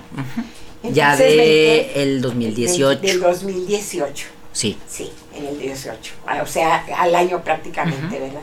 ya 0.84 1.16
de 1.16 2.04
el 2.04 2.22
2018. 2.22 3.02
del 3.02 3.20
2018. 3.20 4.28
Sí. 4.54 4.78
Sí, 4.88 5.12
en 5.34 5.48
el 5.48 5.60
18. 5.60 6.14
Ah, 6.28 6.42
o 6.44 6.46
sea, 6.46 6.86
al 7.00 7.16
año 7.16 7.44
prácticamente, 7.44 8.20
¿verdad? 8.20 8.42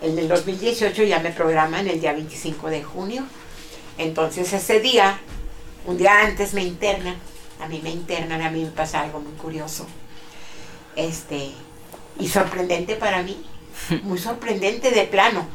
En 0.00 0.18
el 0.18 0.26
2018 0.26 1.04
ya 1.04 1.20
me 1.20 1.30
programan 1.30 1.86
el 1.86 2.00
día 2.00 2.12
25 2.12 2.70
de 2.70 2.82
junio. 2.82 3.24
Entonces 3.98 4.52
ese 4.52 4.80
día, 4.80 5.18
un 5.86 5.98
día 5.98 6.20
antes 6.20 6.54
me 6.54 6.62
internan 6.62 7.16
a 7.62 7.68
mí 7.68 7.80
me 7.82 7.90
internan, 7.90 8.42
a 8.42 8.50
mí 8.50 8.64
me 8.64 8.70
pasa 8.70 9.00
algo 9.00 9.20
muy 9.20 9.32
curioso. 9.34 9.86
Este, 10.96 11.52
y 12.18 12.28
sorprendente 12.28 12.96
para 12.96 13.22
mí, 13.22 13.40
muy 14.02 14.18
sorprendente 14.18 14.90
de 14.90 15.04
plano. 15.04 15.46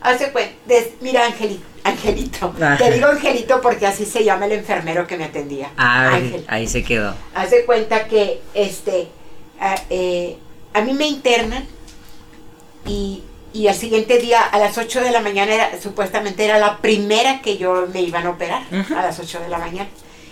Hace 0.00 0.32
cuenta, 0.32 0.52
mira 1.00 1.24
Angelito, 1.24 1.64
Angelito, 1.84 2.52
te 2.76 2.90
digo 2.90 3.06
Angelito 3.06 3.60
porque 3.60 3.86
así 3.86 4.04
se 4.04 4.24
llama 4.24 4.46
el 4.46 4.52
enfermero 4.52 5.06
que 5.06 5.16
me 5.16 5.24
atendía. 5.24 5.70
Ah, 5.76 6.18
ahí 6.48 6.66
se 6.66 6.82
quedó. 6.82 7.14
Hace 7.34 7.64
cuenta 7.64 8.08
que 8.08 8.42
este, 8.54 9.08
a, 9.60 9.76
eh, 9.90 10.38
a 10.74 10.80
mí 10.80 10.92
me 10.94 11.06
internan 11.06 11.64
y, 12.84 13.22
y 13.52 13.68
al 13.68 13.74
siguiente 13.74 14.18
día 14.18 14.42
a 14.42 14.58
las 14.58 14.78
8 14.78 15.00
de 15.02 15.10
la 15.10 15.20
mañana 15.20 15.54
era, 15.54 15.80
supuestamente 15.80 16.44
era 16.44 16.58
la 16.58 16.78
primera 16.78 17.42
que 17.42 17.58
yo 17.58 17.86
me 17.92 18.02
iban 18.02 18.26
a 18.26 18.30
operar, 18.30 18.62
a 18.70 19.02
las 19.02 19.18
8 19.18 19.40
de 19.40 19.48
la 19.48 19.58
mañana. 19.58 19.88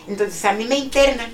Entonces 0.09 0.45
a 0.45 0.53
mí 0.53 0.65
me 0.65 0.77
internan 0.77 1.31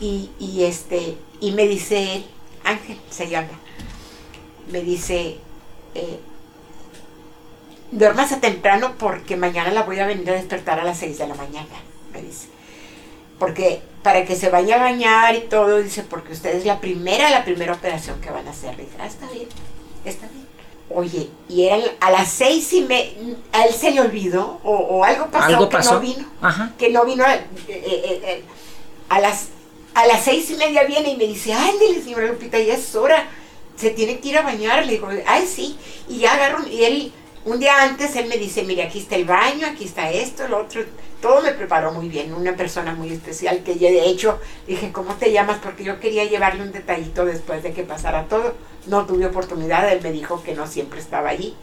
y, 0.00 0.30
este, 0.62 1.16
y 1.40 1.52
me 1.52 1.66
dice 1.66 2.24
Ángel 2.64 2.98
se 3.10 3.28
llama, 3.28 3.58
me 4.70 4.82
dice, 4.82 5.38
eh, 5.94 6.20
duermas 7.90 8.32
a 8.32 8.40
temprano 8.40 8.94
porque 8.98 9.36
mañana 9.36 9.70
la 9.70 9.84
voy 9.84 10.00
a 10.00 10.06
venir 10.06 10.28
a 10.30 10.34
despertar 10.34 10.80
a 10.80 10.84
las 10.84 10.98
6 10.98 11.18
de 11.18 11.26
la 11.28 11.34
mañana, 11.34 11.66
me 12.12 12.22
dice. 12.22 12.48
Porque 13.38 13.82
para 14.02 14.24
que 14.24 14.34
se 14.34 14.48
vaya 14.48 14.76
a 14.76 14.78
bañar 14.78 15.34
y 15.34 15.42
todo, 15.42 15.82
dice, 15.82 16.02
porque 16.02 16.32
usted 16.32 16.56
es 16.56 16.64
la 16.64 16.80
primera, 16.80 17.30
la 17.30 17.44
primera 17.44 17.74
operación 17.74 18.20
que 18.20 18.30
van 18.30 18.46
a 18.48 18.50
hacer. 18.50 18.76
Le 18.76 18.84
dije, 18.84 18.96
ah, 18.98 19.06
está 19.06 19.28
bien, 19.30 19.48
está 20.04 20.26
bien. 20.28 20.45
Oye, 20.88 21.28
y 21.48 21.64
era 21.64 21.78
a 22.00 22.10
las 22.12 22.30
seis 22.30 22.72
y 22.72 22.82
me, 22.82 23.12
a 23.52 23.64
él 23.66 23.74
se 23.74 23.90
le 23.90 24.00
olvidó, 24.00 24.60
o, 24.62 25.02
algo 25.02 25.28
pasó, 25.30 25.68
que 25.68 25.78
no 25.78 26.00
vino, 26.00 26.24
que 26.78 26.90
no 26.90 27.04
vino, 27.04 27.24
eh, 27.24 27.44
eh, 27.68 28.20
eh, 28.24 28.44
a 29.08 29.20
las 29.20 29.48
a 29.94 30.06
las 30.06 30.24
seis 30.24 30.50
y 30.50 30.54
media 30.56 30.84
viene 30.84 31.10
y 31.10 31.16
me 31.16 31.24
dice, 31.24 31.54
ándale 31.54 32.02
señora 32.02 32.26
Lupita, 32.26 32.58
ya 32.58 32.74
es 32.74 32.94
hora, 32.94 33.26
se 33.76 33.90
tiene 33.90 34.20
que 34.20 34.28
ir 34.28 34.38
a 34.38 34.42
bañar, 34.42 34.84
le 34.84 34.92
digo, 34.92 35.08
ay 35.26 35.46
sí, 35.46 35.76
y 36.08 36.18
ya 36.18 36.34
agarro, 36.34 36.68
y 36.68 36.84
él, 36.84 37.12
un 37.46 37.60
día 37.60 37.80
antes 37.82 38.14
él 38.16 38.26
me 38.26 38.36
dice, 38.36 38.64
mire, 38.64 38.82
aquí 38.82 38.98
está 38.98 39.14
el 39.14 39.24
baño, 39.24 39.68
aquí 39.68 39.84
está 39.84 40.10
esto, 40.10 40.44
el 40.44 40.52
otro, 40.52 40.82
todo 41.22 41.42
me 41.42 41.52
preparó 41.52 41.92
muy 41.92 42.08
bien, 42.08 42.34
una 42.34 42.56
persona 42.56 42.92
muy 42.92 43.12
especial 43.12 43.62
que 43.62 43.78
yo 43.78 43.86
de 43.86 44.04
hecho 44.06 44.40
dije, 44.66 44.90
¿cómo 44.92 45.14
te 45.14 45.30
llamas? 45.32 45.58
Porque 45.62 45.84
yo 45.84 46.00
quería 46.00 46.24
llevarle 46.24 46.62
un 46.62 46.72
detallito 46.72 47.24
después 47.24 47.62
de 47.62 47.72
que 47.72 47.84
pasara 47.84 48.24
todo. 48.24 48.54
No 48.86 49.06
tuve 49.06 49.26
oportunidad, 49.26 49.90
él 49.90 50.00
me 50.02 50.10
dijo 50.12 50.42
que 50.42 50.54
no 50.54 50.66
siempre 50.66 50.98
estaba 50.98 51.28
allí, 51.28 51.56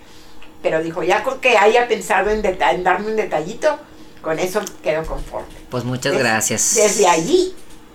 pero 0.61 0.81
dijo, 0.81 1.03
ya 1.03 1.21
con 1.23 1.41
que 1.41 1.57
haya 1.57 1.87
pensado 1.87 2.29
en, 2.29 2.41
darme 2.41 3.07
un 3.07 3.15
detallito, 3.17 3.77
con 4.21 4.39
eso 4.39 4.61
quedo 4.81 5.05
conforme. 5.05 5.47
Pues 5.69 5.83
muchas 5.83 6.17
gracias. 6.17 6.75
Desde 6.75 7.07
allí 7.07 7.53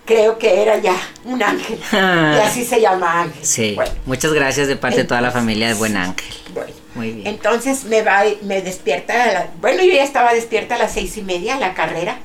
creo 0.09 0.38
que 0.38 0.62
era 0.62 0.79
ya 0.79 0.97
un 1.25 1.42
ángel. 1.42 1.79
y 1.92 2.40
así 2.40 2.64
se 2.64 2.81
llama 2.81 3.21
ángel. 3.21 3.44
Sí. 3.44 3.77
muchas 4.07 4.33
gracias 4.33 4.66
de 4.66 4.75
parte 4.75 4.97
de 4.97 5.05
toda 5.05 5.21
la 5.21 5.31
familia 5.31 5.68
de 5.68 5.75
Buen 5.75 5.97
Ángel. 5.99 6.35
Bueno. 6.55 6.73
Muy 6.94 7.12
bien. 7.12 7.27
Entonces 7.27 7.85
me 7.85 8.03
va, 8.03 8.23
me 8.42 8.62
despierta, 8.62 9.51
bueno, 9.61 9.85
yo 9.85 9.92
ya 9.92 10.03
estaba 10.03 10.33
despierta 10.33 10.77
a 10.77 10.79
las 10.79 10.94
seis 10.94 11.16
y 11.18 11.23
media, 11.23 11.59
la 11.59 11.75
carrera. 11.75 12.18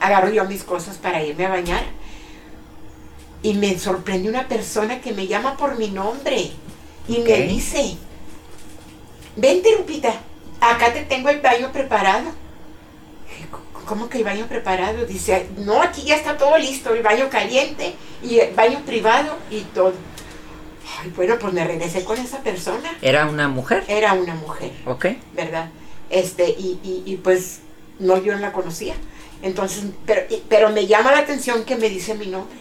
Agarro 0.00 0.30
yo 0.30 0.46
mis 0.46 0.64
cosas 0.64 0.96
para 0.96 1.22
irme 1.22 1.44
a 1.44 1.50
bañar. 1.50 1.82
Y 3.42 3.54
me 3.54 3.78
sorprende 3.78 4.30
una 4.30 4.48
persona 4.48 5.00
que 5.00 5.12
me 5.12 5.26
llama 5.26 5.56
por 5.58 5.76
mi 5.78 5.90
nombre. 5.90 6.50
Y 7.06 7.18
me 7.18 7.42
dice, 7.42 7.96
vente 9.36 9.76
Lupita, 9.76 10.14
acá 10.60 10.92
te 10.94 11.02
tengo 11.02 11.28
el 11.28 11.40
baño 11.40 11.70
preparado. 11.72 12.32
¿Cómo 13.88 14.10
que 14.10 14.18
el 14.18 14.24
baño 14.24 14.46
preparado? 14.46 15.06
Dice, 15.06 15.46
no, 15.56 15.80
aquí 15.80 16.02
ya 16.02 16.16
está 16.16 16.36
todo 16.36 16.58
listo, 16.58 16.92
el 16.92 17.02
baño 17.02 17.30
caliente 17.30 17.94
y 18.22 18.38
el 18.38 18.54
baño 18.54 18.80
privado 18.84 19.34
y 19.50 19.62
todo. 19.62 19.94
Ay, 21.00 21.10
bueno, 21.16 21.38
pues 21.38 21.54
me 21.54 21.64
regresé 21.64 22.04
con 22.04 22.18
esa 22.18 22.42
persona. 22.42 22.94
¿Era 23.00 23.24
una 23.24 23.48
mujer? 23.48 23.84
Era 23.88 24.12
una 24.12 24.34
mujer. 24.34 24.72
Ok. 24.84 25.06
¿Verdad? 25.34 25.70
Este, 26.10 26.50
y, 26.50 26.78
y, 26.84 27.02
y 27.10 27.16
pues 27.16 27.60
no, 27.98 28.22
yo 28.22 28.34
no 28.34 28.40
la 28.40 28.52
conocía. 28.52 28.94
Entonces, 29.40 29.84
pero, 30.04 30.22
pero 30.50 30.68
me 30.68 30.86
llama 30.86 31.12
la 31.12 31.20
atención 31.20 31.64
que 31.64 31.76
me 31.76 31.88
dice 31.88 32.14
mi 32.14 32.26
nombre, 32.26 32.58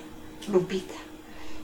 Lupita. 0.47 0.93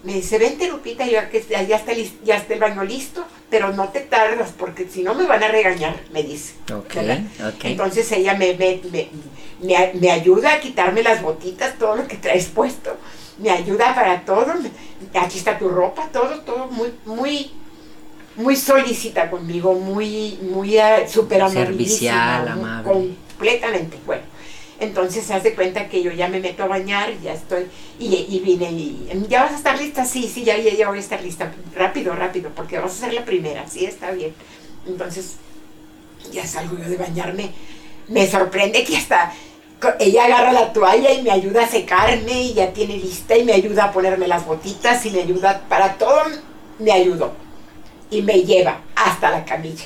Me 0.04 0.16
dice, 0.16 0.38
vente 0.38 0.68
Lupita, 0.68 1.06
ya, 1.06 1.30
que, 1.30 1.42
ya, 1.50 1.78
está, 1.78 1.94
ya 2.26 2.36
está 2.36 2.54
el 2.54 2.60
baño 2.60 2.84
listo, 2.84 3.26
pero 3.50 3.72
no 3.72 3.88
te 3.90 4.02
tardas 4.02 4.52
porque 4.58 4.90
si 4.90 5.02
no 5.02 5.14
me 5.14 5.26
van 5.26 5.42
a 5.44 5.48
regañar, 5.48 5.96
me 6.12 6.24
dice. 6.24 6.56
Okay, 6.70 7.30
Entonces 7.64 8.12
ella 8.12 8.34
me, 8.34 8.54
me, 8.56 8.82
me, 8.92 9.08
me, 9.64 10.12
ayuda 10.12 10.54
a 10.54 10.60
quitarme 10.60 11.04
las 11.04 11.22
botitas, 11.22 11.78
todo 11.78 11.96
lo 11.96 12.08
que 12.08 12.18
traes 12.18 12.48
puesto, 12.48 12.96
me 13.38 13.50
ayuda 13.50 13.96
para 13.96 14.24
todo, 14.26 14.54
aquí 15.14 15.38
está 15.38 15.58
tu 15.58 15.70
ropa, 15.70 16.10
todo, 16.12 16.42
todo 16.42 16.68
muy, 16.68 16.94
muy, 17.06 17.52
muy 18.36 18.56
solicita 18.56 19.30
conmigo, 19.30 19.74
muy, 19.74 20.38
muy 20.42 20.78
uh, 20.78 21.08
súper 21.08 21.50
Servicial, 21.50 22.48
amable. 22.48 22.92
Completamente, 22.92 23.98
bueno. 24.06 24.24
Entonces 24.80 25.24
se 25.24 25.34
hace 25.34 25.54
cuenta 25.54 25.88
que 25.88 26.04
yo 26.04 26.12
ya 26.12 26.28
me 26.28 26.40
meto 26.40 26.64
a 26.64 26.68
bañar, 26.68 27.14
ya 27.22 27.34
estoy, 27.34 27.68
y, 28.00 28.14
y 28.30 28.40
vine 28.44 28.70
y, 28.72 29.26
¿ya 29.30 29.44
vas 29.44 29.54
a 29.54 29.56
estar 29.56 29.80
lista? 29.80 30.04
Sí, 30.04 30.30
sí, 30.34 30.44
ya, 30.44 30.58
ya, 30.58 30.90
voy 30.90 30.98
a 30.98 31.02
estar 31.02 31.22
lista. 31.22 31.54
Rápido, 31.76 32.14
rápido, 32.16 32.52
porque 32.54 32.80
vas 32.80 32.92
a 32.92 33.06
ser 33.06 33.14
la 33.14 33.24
primera, 33.24 33.68
sí, 33.68 33.86
está 33.86 34.12
bien. 34.12 34.34
Entonces, 34.86 35.38
ya 36.32 36.46
salgo 36.46 36.78
yo 36.78 36.90
de 36.90 36.98
bañarme. 36.98 37.52
Me 38.10 38.28
sorprende 38.28 38.84
que 38.84 38.98
hasta 38.98 39.32
ella 40.00 40.26
agarra 40.26 40.54
la 40.54 40.74
toalla 40.74 41.12
y 41.12 41.22
me 41.22 41.32
ayuda 41.32 41.64
a 41.64 41.68
secarme 41.68 42.42
y 42.44 42.54
ya 42.54 42.74
tiene 42.74 42.98
lista 42.98 43.38
y 43.38 43.44
me 43.44 43.54
ayuda 43.54 43.86
a 43.86 43.92
ponerme 43.92 44.28
las 44.28 44.46
botitas 44.46 45.06
y 45.06 45.12
me 45.12 45.22
ayuda 45.22 45.64
para 45.70 45.98
todo, 45.98 46.24
me 46.80 46.92
ayudó. 46.92 47.34
Y 48.10 48.22
me 48.22 48.44
lleva 48.44 48.82
hasta 48.96 49.32
la 49.32 49.46
camilla. 49.46 49.86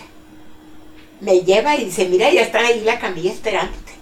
Me 1.21 1.41
lleva 1.41 1.75
y 1.75 1.85
dice, 1.85 2.07
mira, 2.09 2.29
ya 2.29 2.41
está 2.41 2.59
ahí 2.59 2.81
la 2.81 2.99
camilla 2.99 3.31
esperándote, 3.31 3.93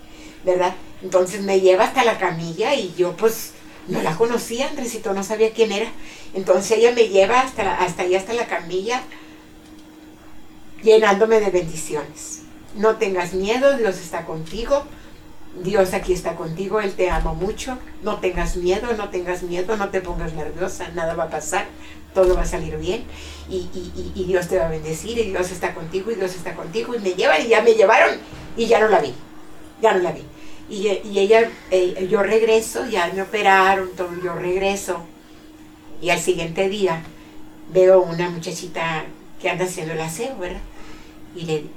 ¿verdad? 0.43 0.73
Entonces 1.01 1.41
me 1.41 1.61
lleva 1.61 1.85
hasta 1.85 2.03
la 2.03 2.17
camilla 2.17 2.73
y 2.75 2.93
yo 2.97 3.15
pues 3.15 3.51
no 3.87 4.01
la 4.01 4.15
conocía, 4.15 4.67
Andresito, 4.67 5.13
no 5.13 5.23
sabía 5.23 5.51
quién 5.51 5.71
era. 5.71 5.91
Entonces 6.33 6.77
ella 6.77 6.91
me 6.91 7.07
lleva 7.07 7.41
hasta, 7.41 7.75
hasta 7.75 8.03
allá, 8.03 8.17
hasta 8.17 8.33
la 8.33 8.47
camilla, 8.47 9.01
llenándome 10.81 11.39
de 11.39 11.51
bendiciones. 11.51 12.41
No 12.73 12.97
tengas 12.97 13.33
miedo, 13.33 13.77
Dios 13.77 13.97
está 13.97 14.25
contigo. 14.25 14.83
Dios 15.63 15.93
aquí 15.93 16.13
está 16.13 16.35
contigo, 16.35 16.81
Él 16.81 16.93
te 16.93 17.09
ama 17.09 17.33
mucho. 17.33 17.77
No 18.03 18.19
tengas 18.19 18.55
miedo, 18.57 18.93
no 18.97 19.09
tengas 19.09 19.43
miedo, 19.43 19.77
no 19.77 19.89
te 19.89 20.01
pongas 20.01 20.33
nerviosa, 20.33 20.89
nada 20.93 21.15
va 21.15 21.25
a 21.25 21.29
pasar, 21.29 21.65
todo 22.13 22.35
va 22.35 22.41
a 22.41 22.45
salir 22.45 22.77
bien. 22.77 23.03
Y, 23.49 23.69
y 24.15 24.23
Dios 24.25 24.47
te 24.47 24.57
va 24.57 24.67
a 24.67 24.69
bendecir, 24.69 25.17
y 25.17 25.29
Dios 25.31 25.51
está 25.51 25.73
contigo, 25.73 26.11
y 26.11 26.15
Dios 26.15 26.35
está 26.35 26.55
contigo. 26.55 26.95
Y 26.95 26.99
me 26.99 27.13
llevan, 27.13 27.41
y 27.41 27.47
ya 27.47 27.61
me 27.61 27.73
llevaron, 27.73 28.17
y 28.57 28.67
ya 28.67 28.79
no 28.79 28.89
la 28.89 28.99
vi, 28.99 29.13
ya 29.81 29.93
no 29.93 29.99
la 29.99 30.11
vi. 30.11 30.23
Y, 30.67 30.87
ella, 31.19 31.49
eh, 31.69 32.07
yo 32.09 32.23
regreso, 32.23 32.87
ya 32.87 33.11
me 33.13 33.21
operaron, 33.21 33.89
todo, 33.95 34.09
yo 34.23 34.33
regreso. 34.33 35.03
Y 36.01 36.09
al 36.09 36.19
siguiente 36.19 36.69
día 36.69 37.01
veo 37.71 38.01
una 38.01 38.29
muchachita 38.29 39.05
que 39.39 39.49
anda 39.49 39.65
haciendo 39.65 39.93
el 39.93 40.01
aseo, 40.01 40.37
¿verdad? 40.37 40.61
Y 41.35 41.69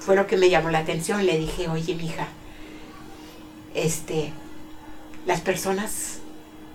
fue 0.00 0.16
lo 0.16 0.26
que 0.26 0.36
me 0.36 0.50
llamó 0.50 0.70
la 0.70 0.78
atención. 0.80 1.24
Le 1.24 1.38
dije, 1.38 1.68
oye, 1.68 1.94
mija, 1.94 2.28
este, 3.76 4.32
las 5.26 5.40
personas 5.40 6.18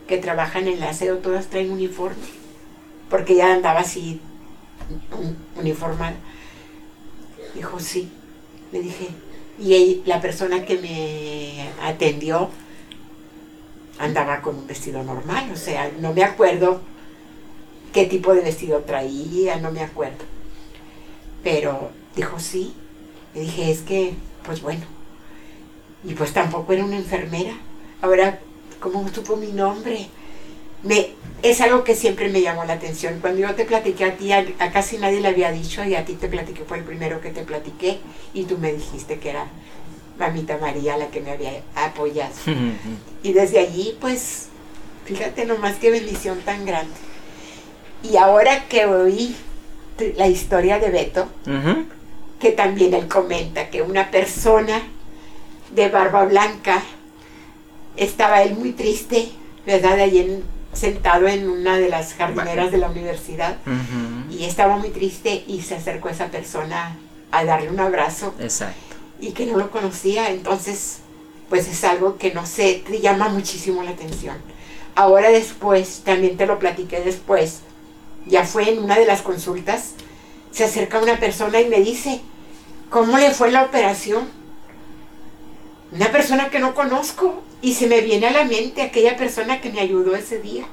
que 0.08 0.18
trabajan 0.18 0.68
en 0.68 0.78
el 0.78 0.84
aseo 0.84 1.18
todas 1.18 1.48
traen 1.48 1.72
uniforme. 1.72 2.24
Porque 3.10 3.36
ya 3.36 3.54
andaba 3.54 3.82
así 3.82 4.22
uniformada. 5.58 6.16
Dijo, 7.56 7.80
sí. 7.80 8.10
Le 8.72 8.82
dije, 8.82 9.10
y 9.60 10.02
la 10.06 10.22
persona 10.22 10.66
que 10.66 10.78
me 10.78 11.70
atendió 11.86 12.50
andaba 14.00 14.42
con 14.42 14.56
un 14.56 14.68
vestido 14.68 15.04
normal, 15.04 15.52
o 15.54 15.58
sea, 15.58 15.92
no 16.00 16.14
me 16.14 16.24
acuerdo 16.24 16.82
qué 17.94 18.06
tipo 18.06 18.34
de 18.34 18.42
vestido 18.42 18.80
traía, 18.80 19.58
no 19.58 19.72
me 19.72 19.82
acuerdo. 19.82 20.24
Pero 21.44 21.92
dijo 22.16 22.40
sí. 22.40 22.74
Le 23.34 23.42
dije, 23.42 23.72
es 23.72 23.82
que, 23.82 24.14
pues 24.46 24.62
bueno. 24.62 25.01
Y 26.04 26.14
pues 26.14 26.34
tampoco 26.34 26.74
era 26.74 26.84
una 26.84 26.98
enfermera. 26.98 27.54
Ahora, 28.02 28.40
¿cómo 28.80 29.08
supo 29.10 29.36
mi 29.36 29.52
nombre? 29.52 30.08
Me, 30.84 31.10
es 31.44 31.62
algo 31.62 31.84
que 31.84 31.96
siempre 31.96 32.30
me 32.30 32.42
llamó 32.42 32.66
la 32.66 32.74
atención. 32.74 33.20
Cuando 33.22 33.42
yo 33.42 33.54
te 33.56 33.66
platiqué 33.66 34.06
a 34.06 34.18
ti, 34.18 34.32
a, 34.32 34.46
casi 34.72 34.98
nadie 34.98 35.22
le 35.22 35.28
había 35.28 35.52
dicho 35.52 35.84
y 35.84 35.96
a 35.96 36.06
ti 36.06 36.14
te 36.14 36.28
platiqué, 36.28 36.64
fue 36.64 36.80
el 36.80 36.84
primero 36.84 37.22
que 37.22 37.30
te 37.30 37.44
platiqué 37.44 38.00
y 38.34 38.44
tú 38.44 38.58
me 38.58 38.74
dijiste 38.74 39.20
que 39.20 39.30
era 39.30 39.48
mamita 40.18 40.58
María 40.58 40.98
la 40.98 41.08
que 41.08 41.22
me 41.22 41.32
había 41.32 41.62
apoyado. 41.76 42.34
y 43.24 43.34
desde 43.34 43.60
allí, 43.60 43.96
pues, 44.00 44.48
fíjate 45.06 45.46
nomás 45.46 45.78
qué 45.78 45.92
bendición 45.92 46.40
tan 46.42 46.66
grande. 46.66 46.96
Y 48.04 48.18
ahora 48.18 48.68
que 48.68 48.86
oí 48.86 49.36
la 50.18 50.28
historia 50.28 50.80
de 50.80 50.90
Beto, 50.90 51.28
que 52.40 52.52
también 52.52 52.94
él 52.96 53.08
comenta 53.08 53.70
que 53.70 53.84
una 53.84 54.10
persona 54.10 54.82
de 55.74 55.90
barba 55.90 56.26
blanca 56.26 56.82
estaba 57.98 58.44
él 58.44 58.56
muy 58.56 58.72
triste, 58.74 59.32
¿verdad? 59.66 60.00
Allí 60.00 60.20
en 60.20 60.44
sentado 60.74 61.28
en 61.28 61.50
una 61.50 61.78
de 61.78 61.90
las 61.90 62.14
jardineras 62.14 62.72
de 62.72 62.78
la 62.78 62.90
universidad 62.90 63.58
y 64.30 64.46
estaba 64.46 64.78
muy 64.78 64.90
triste 64.90 65.44
y 65.48 65.62
se 65.62 65.76
acercó 65.76 66.10
esa 66.10 66.28
persona 66.28 66.98
a 67.32 67.44
darle 67.44 67.70
un 67.70 67.80
abrazo. 67.80 68.34
Exacto. 68.40 68.96
Y 69.20 69.32
que 69.32 69.46
no 69.46 69.58
lo 69.58 69.70
conocía, 69.70 70.30
entonces 70.30 71.00
pues 71.50 71.68
es 71.68 71.84
algo 71.84 72.18
que 72.18 72.34
no 72.34 72.46
sé, 72.46 72.84
te 72.88 73.02
llama 73.02 73.28
muchísimo 73.30 73.84
la 73.84 73.92
atención. 73.92 74.38
Ahora 74.96 75.30
después, 75.30 76.02
también 76.06 76.38
te 76.38 76.46
lo 76.46 76.60
platiqué 76.60 77.02
después, 77.02 77.60
ya 78.26 78.46
fue 78.46 78.70
en 78.70 78.80
una 78.80 78.98
de 78.98 79.06
las 79.06 79.22
consultas, 79.22 79.92
se 80.52 80.64
acerca 80.64 81.00
una 81.00 81.20
persona 81.20 81.60
y 81.60 81.68
me 81.68 81.82
dice, 81.82 82.22
¿cómo 82.90 83.18
le 83.18 83.32
fue 83.32 83.52
la 83.52 83.64
operación? 83.64 84.30
Una 85.92 86.12
persona 86.12 86.50
que 86.50 86.60
no 86.60 86.74
conozco 86.74 87.44
y 87.62 87.74
se 87.74 87.88
me 87.88 88.02
viene 88.02 88.28
a 88.28 88.32
la 88.32 88.46
mente 88.46 88.82
aquella 88.82 89.18
persona 89.18 89.60
que 89.60 89.72
me 89.72 89.82
ayudó 89.82 90.16
ese 90.16 90.40
día. 90.40 90.66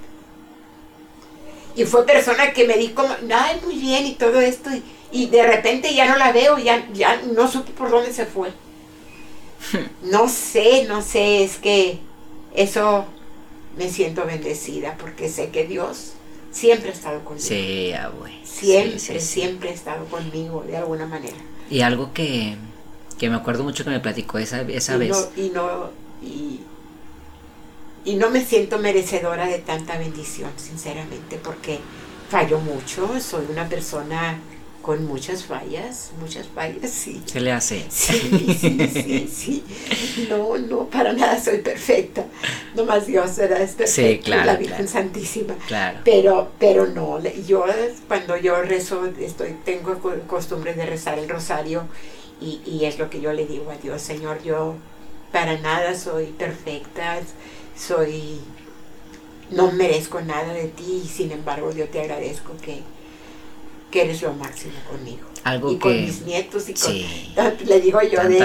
Y 1.75 1.85
fue 1.85 2.07
persona 2.07 2.53
que 2.53 2.67
me 2.67 2.77
dijo, 2.77 3.05
ay, 3.33 3.61
muy 3.65 3.77
bien 3.77 4.07
y 4.07 4.15
todo 4.15 4.41
esto. 4.41 4.71
Y, 5.11 5.27
de 5.27 5.45
repente 5.45 5.95
ya 5.95 6.07
no 6.07 6.17
la 6.17 6.33
veo, 6.33 6.59
ya, 6.59 6.89
ya 6.93 7.21
no 7.35 7.49
supe 7.49 7.73
por 7.73 7.91
dónde 7.91 8.13
se 8.13 8.27
fue. 8.27 8.51
No 10.03 10.29
sé, 10.29 10.85
no 10.89 11.03
sé, 11.03 11.43
es 11.43 11.57
que 11.57 11.99
eso 12.55 13.05
me 13.77 13.91
siento 13.91 14.25
bendecida 14.25 14.97
porque 14.99 15.29
sé 15.29 15.51
que 15.51 15.67
Dios 15.67 16.13
siempre 16.51 16.91
ha 16.91 16.93
estado 16.93 17.25
conmigo. 17.25 17.47
Sí, 17.47 17.93
abue. 17.93 18.33
Siempre, 18.45 19.21
siempre 19.21 19.71
ha 19.71 19.73
estado 19.73 20.05
conmigo 20.07 20.65
de 20.67 20.77
alguna 20.77 21.07
manera. 21.07 21.37
Y 21.71 21.81
algo 21.83 22.13
que, 22.13 22.57
me 23.29 23.37
acuerdo 23.37 23.65
mucho 23.65 23.85
que 23.85 23.91
me 23.91 24.01
platicó 24.01 24.39
esa, 24.39 24.63
esa 24.63 24.97
vez. 24.97 25.31
y 25.37 25.51
no, 25.51 25.91
y, 26.23 26.61
y 28.05 28.15
no 28.17 28.31
me 28.31 28.45
siento 28.45 28.79
merecedora 28.79 29.47
de 29.47 29.59
tanta 29.59 29.99
bendición, 29.99 30.51
sinceramente, 30.57 31.39
porque 31.43 31.81
fallo 32.31 32.59
mucho, 32.61 33.21
soy 33.21 33.47
una 33.51 33.69
persona 33.69 34.39
con 34.83 35.05
muchas 35.07 35.45
fallas, 35.45 36.13
muchas 36.19 36.47
fallas, 36.47 36.91
sí. 36.91 37.21
Se 37.27 37.41
le 37.41 37.53
hace. 37.53 37.85
Sí, 37.91 38.57
sí, 38.59 38.89
sí, 38.91 39.31
sí. 39.31 39.65
No, 40.31 40.57
no, 40.57 40.87
para 40.87 41.13
nada 41.13 41.39
soy 41.39 41.59
perfecta. 41.59 42.25
Nomás 42.75 43.07
Dios 43.07 43.33
será 43.33 43.59
es 43.59 43.77
Sí, 43.85 44.21
claro. 44.25 44.47
La 44.47 44.57
Virgen 44.57 44.89
Santísima. 44.89 45.55
Claro. 45.67 45.99
Pero, 46.05 46.53
pero 46.59 46.87
no, 46.87 47.21
yo 47.47 47.67
cuando 48.07 48.39
yo 48.39 48.63
rezo, 48.63 49.05
estoy, 49.21 49.57
tengo 49.65 49.99
costumbre 50.27 50.73
de 50.73 50.87
rezar 50.87 51.19
el 51.19 51.29
rosario 51.29 51.87
y, 52.41 52.61
y 52.65 52.85
es 52.85 52.99
lo 52.99 53.11
que 53.11 53.21
yo 53.21 53.33
le 53.33 53.47
digo 53.47 53.71
a 53.71 53.77
Dios, 53.77 54.03
Señor, 54.03 54.43
yo 54.43 54.75
para 55.33 55.59
nada 55.59 55.95
soy 55.95 56.27
perfecta 56.27 57.21
soy, 57.79 58.41
no 59.51 59.71
merezco 59.73 60.21
nada 60.21 60.53
de 60.53 60.65
ti 60.65 61.03
y 61.05 61.09
sin 61.09 61.31
embargo 61.31 61.73
yo 61.73 61.87
te 61.89 62.01
agradezco 62.01 62.53
que, 62.61 62.81
que 63.91 64.03
eres 64.03 64.21
lo 64.23 64.33
máximo 64.33 64.75
conmigo. 64.91 65.29
Algo 65.45 65.71
y 65.71 65.79
con 65.79 65.93
mis 65.93 66.23
nietos 66.23 66.69
y 66.69 66.75
con, 66.75 66.93
le 67.67 67.81
digo 67.81 68.03
yo 68.03 68.23
de, 68.25 68.39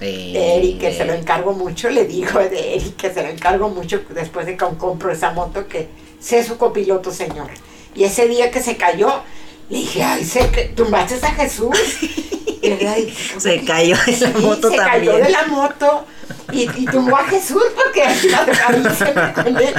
de, 0.00 0.56
Eric, 0.56 0.78
que 0.78 0.92
se 0.92 1.04
lo 1.06 1.14
encargo 1.14 1.52
mucho, 1.54 1.88
le 1.88 2.04
digo 2.04 2.38
de 2.38 2.76
Eric 2.76 2.96
que 2.96 3.12
se 3.12 3.22
lo 3.22 3.28
encargo 3.28 3.70
mucho 3.70 4.02
después 4.10 4.46
de 4.46 4.56
que 4.56 4.64
compro 4.76 5.10
esa 5.10 5.32
moto 5.32 5.66
que 5.66 5.88
sé 6.20 6.44
su 6.44 6.58
copiloto, 6.58 7.10
señor. 7.10 7.50
Y 7.94 8.04
ese 8.04 8.28
día 8.28 8.50
que 8.50 8.60
se 8.60 8.76
cayó, 8.76 9.22
le 9.70 9.78
dije, 9.78 10.02
ay, 10.02 10.28
que 10.52 10.72
tumbaste 10.76 11.24
a 11.24 11.32
Jesús. 11.32 11.76
se 13.38 13.64
cayó 13.64 13.96
de 14.06 14.16
la 14.18 14.30
moto 14.40 14.70
se 14.70 14.76
también. 14.76 15.12
cayó 15.12 15.24
de 15.24 15.30
la 15.30 15.46
moto 15.46 16.06
y, 16.52 16.62
y 16.62 16.86
tumbó 16.86 17.16
a 17.16 17.24
Jesús 17.24 17.62
porque 17.74 18.02
así 18.02 18.28
la 18.28 19.34
con 19.34 19.56
él. 19.56 19.74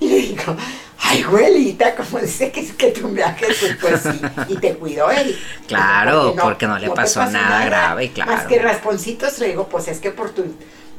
Y 0.00 0.08
le 0.08 0.16
digo, 0.16 0.56
ay, 0.98 1.22
abuelita, 1.22 1.94
como 1.94 2.18
dice 2.20 2.50
que, 2.50 2.66
que 2.66 2.90
tu 2.90 3.08
viaje 3.08 3.46
pues 3.80 4.00
sí, 4.02 4.20
y 4.48 4.56
te 4.56 4.74
cuidó 4.74 5.10
él. 5.10 5.38
Claro, 5.66 6.34
porque 6.40 6.66
no, 6.66 6.78
le 6.78 6.90
pasó, 6.90 7.24
nada, 7.26 7.64
grave, 7.66 8.10
claro. 8.10 8.32
Más 8.32 8.46
que 8.46 8.58
rasponcitos, 8.58 9.38
le 9.38 9.48
digo, 9.48 9.68
pues 9.68 9.88
es 9.88 10.00
que 10.00 10.10
por 10.10 10.30
tu, 10.30 10.44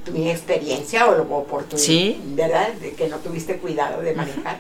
tu 0.06 0.16
experiencia 0.16 1.08
o, 1.08 1.44
por 1.46 1.64
tu, 1.64 1.78
¿Sí? 1.78 2.20
¿verdad? 2.28 2.70
De 2.74 2.94
que 2.94 3.08
no 3.08 3.18
tuviste 3.18 3.58
cuidado 3.58 4.02
de 4.02 4.14
manejar. 4.14 4.60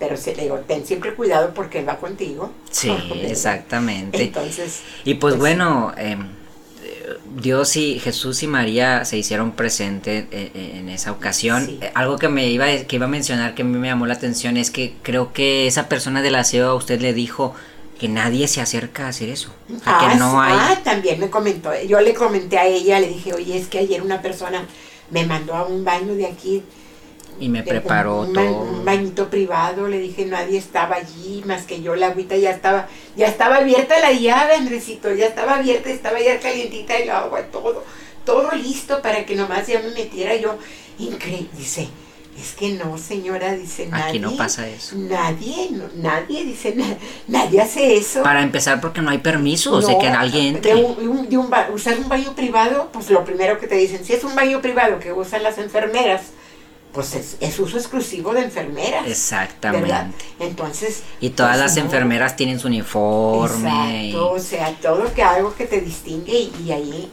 Pero 0.00 0.16
se 0.16 0.34
le 0.34 0.44
digo, 0.44 0.58
ten 0.66 0.84
siempre 0.84 1.14
cuidado 1.14 1.52
porque 1.54 1.78
él 1.78 1.88
va 1.88 1.98
contigo. 1.98 2.50
Sí, 2.70 2.90
exactamente. 3.22 4.24
Entonces. 4.24 4.80
Y 5.04 5.14
pues, 5.14 5.34
pues 5.34 5.38
bueno, 5.38 5.92
eh, 5.96 6.16
Dios 7.36 7.76
y 7.76 8.00
Jesús 8.00 8.42
y 8.42 8.46
María 8.46 9.04
se 9.04 9.16
hicieron 9.16 9.52
presentes 9.52 10.26
en, 10.32 10.88
esa 10.88 11.12
ocasión. 11.12 11.78
Algo 11.94 12.18
que 12.18 12.28
me 12.28 12.48
iba, 12.48 12.66
que 12.66 12.96
iba 12.96 13.06
a 13.06 13.08
mencionar 13.08 13.54
que 13.54 13.62
a 13.62 13.64
mí 13.64 13.78
me 13.78 13.88
llamó 13.88 14.06
la 14.06 14.14
atención 14.14 14.56
es 14.56 14.70
que 14.70 14.94
creo 15.02 15.32
que 15.32 15.66
esa 15.66 15.88
persona 15.88 16.22
del 16.22 16.34
aseo 16.34 16.70
a 16.70 16.74
usted 16.74 17.00
le 17.00 17.12
dijo 17.12 17.54
que 18.00 18.08
nadie 18.08 18.48
se 18.48 18.60
acerca 18.60 19.06
a 19.06 19.08
hacer 19.08 19.28
eso. 19.28 19.52
Ah, 19.84 20.08
que 20.10 20.18
no 20.18 20.40
hay... 20.40 20.54
ah, 20.58 20.80
también 20.82 21.20
me 21.20 21.28
comentó. 21.28 21.70
Yo 21.86 22.00
le 22.00 22.14
comenté 22.14 22.58
a 22.58 22.66
ella, 22.66 22.98
le 22.98 23.08
dije, 23.08 23.34
oye, 23.34 23.58
es 23.58 23.68
que 23.68 23.78
ayer 23.78 24.02
una 24.02 24.22
persona 24.22 24.66
me 25.10 25.26
mandó 25.26 25.54
a 25.54 25.66
un 25.66 25.84
baño 25.84 26.14
de 26.14 26.26
aquí 26.26 26.62
y 27.40 27.48
me 27.48 27.62
preparó 27.62 28.26
todo. 28.26 28.62
Un 28.62 28.84
bañito 28.84 29.30
privado, 29.30 29.88
le 29.88 29.98
dije, 29.98 30.26
nadie 30.26 30.58
estaba 30.58 30.96
allí, 30.96 31.42
más 31.46 31.62
que 31.62 31.82
yo, 31.82 31.96
la 31.96 32.08
agüita 32.08 32.36
ya 32.36 32.50
estaba, 32.50 32.86
ya 33.16 33.26
estaba 33.26 33.56
abierta 33.56 33.98
la 33.98 34.12
llave, 34.12 34.54
Andresito, 34.54 35.12
ya 35.12 35.26
estaba 35.26 35.56
abierta, 35.56 35.90
estaba 35.90 36.20
ya 36.20 36.38
calientita 36.38 36.96
el 36.96 37.10
agua, 37.10 37.42
todo, 37.50 37.84
todo 38.24 38.52
listo 38.52 39.00
para 39.00 39.24
que 39.24 39.34
nomás 39.34 39.66
ya 39.66 39.80
me 39.80 39.90
metiera 39.90 40.36
yo. 40.36 40.58
Increíble, 40.98 41.48
dice, 41.56 41.88
es 42.38 42.52
que 42.52 42.74
no, 42.74 42.98
señora, 42.98 43.54
dice 43.54 43.86
nadie. 43.86 44.04
Aquí 44.04 44.18
no 44.18 44.36
pasa 44.36 44.68
eso. 44.68 44.96
Nadie, 44.96 45.70
nadie, 45.96 46.44
dice, 46.44 46.74
nadie 47.26 47.60
hace 47.60 47.96
eso. 47.96 48.22
Para 48.22 48.42
empezar, 48.42 48.82
porque 48.82 49.00
no 49.00 49.10
hay 49.10 49.18
permiso, 49.18 49.80
de 49.80 49.98
que 49.98 50.08
alguien 50.08 50.56
entre. 50.56 50.74
De, 50.74 50.84
un, 50.84 51.28
de 51.28 51.38
un, 51.38 51.50
usar 51.72 51.98
un 51.98 52.08
baño 52.08 52.34
privado, 52.34 52.90
pues 52.92 53.08
lo 53.08 53.24
primero 53.24 53.58
que 53.58 53.66
te 53.66 53.76
dicen, 53.76 54.04
si 54.04 54.12
es 54.12 54.24
un 54.24 54.34
baño 54.34 54.60
privado 54.60 54.98
que 54.98 55.12
usan 55.12 55.42
las 55.42 55.56
enfermeras, 55.56 56.32
pues 56.92 57.36
es, 57.40 57.58
uso 57.58 57.76
exclusivo 57.78 58.32
de 58.34 58.42
enfermeras. 58.42 59.06
Exactamente. 59.06 60.24
Entonces. 60.38 61.02
Y 61.20 61.30
todas 61.30 61.58
pues, 61.58 61.60
las 61.60 61.76
enfermeras 61.76 62.36
tienen 62.36 62.58
su 62.58 62.66
uniforme. 62.68 64.08
Exacto, 64.08 64.32
o 64.32 64.38
sea, 64.38 64.74
todo 64.80 65.12
que 65.14 65.22
algo 65.22 65.54
que 65.54 65.66
te 65.66 65.80
distingue 65.80 66.50
y, 66.64 66.70
ahí. 66.72 67.10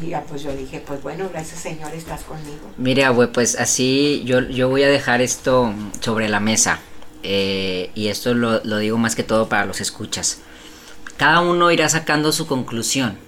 Y 0.00 0.14
pues 0.26 0.42
yo 0.42 0.56
dije, 0.56 0.82
pues 0.86 1.02
bueno, 1.02 1.28
gracias 1.30 1.60
Señor, 1.60 1.94
estás 1.94 2.22
conmigo. 2.22 2.70
Mire, 2.78 3.04
abue, 3.04 3.28
pues 3.28 3.56
así 3.56 4.22
yo, 4.24 4.40
yo 4.40 4.70
voy 4.70 4.82
a 4.84 4.88
dejar 4.88 5.20
esto 5.20 5.72
sobre 6.00 6.28
la 6.28 6.40
mesa. 6.40 6.80
Eh, 7.22 7.90
y 7.94 8.08
esto 8.08 8.34
lo, 8.34 8.64
lo 8.64 8.78
digo 8.78 8.96
más 8.96 9.14
que 9.14 9.22
todo 9.22 9.48
para 9.48 9.66
los 9.66 9.80
escuchas. 9.80 10.38
Cada 11.18 11.40
uno 11.40 11.70
irá 11.70 11.88
sacando 11.90 12.32
su 12.32 12.46
conclusión, 12.46 13.18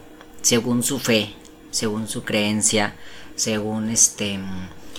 según 0.40 0.82
su 0.82 0.98
fe, 0.98 1.34
según 1.70 2.08
su 2.08 2.24
creencia, 2.24 2.94
según 3.36 3.90
este 3.90 4.40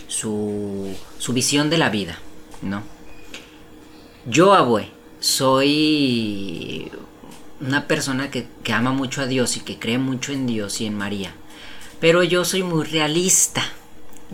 su, 0.07 0.95
su 1.17 1.33
visión 1.33 1.69
de 1.69 1.77
la 1.77 1.89
vida, 1.89 2.19
¿no? 2.61 2.83
Yo, 4.25 4.53
abue, 4.53 4.89
soy 5.19 6.91
una 7.61 7.87
persona 7.87 8.31
que, 8.31 8.47
que, 8.63 8.73
ama 8.73 8.91
mucho 8.91 9.21
a 9.21 9.27
Dios 9.27 9.57
y 9.57 9.59
que 9.59 9.77
cree 9.77 9.97
mucho 9.97 10.31
en 10.31 10.47
Dios 10.47 10.81
y 10.81 10.85
en 10.85 10.97
María. 10.97 11.33
Pero 11.99 12.23
yo 12.23 12.45
soy 12.45 12.63
muy 12.63 12.85
realista. 12.85 13.63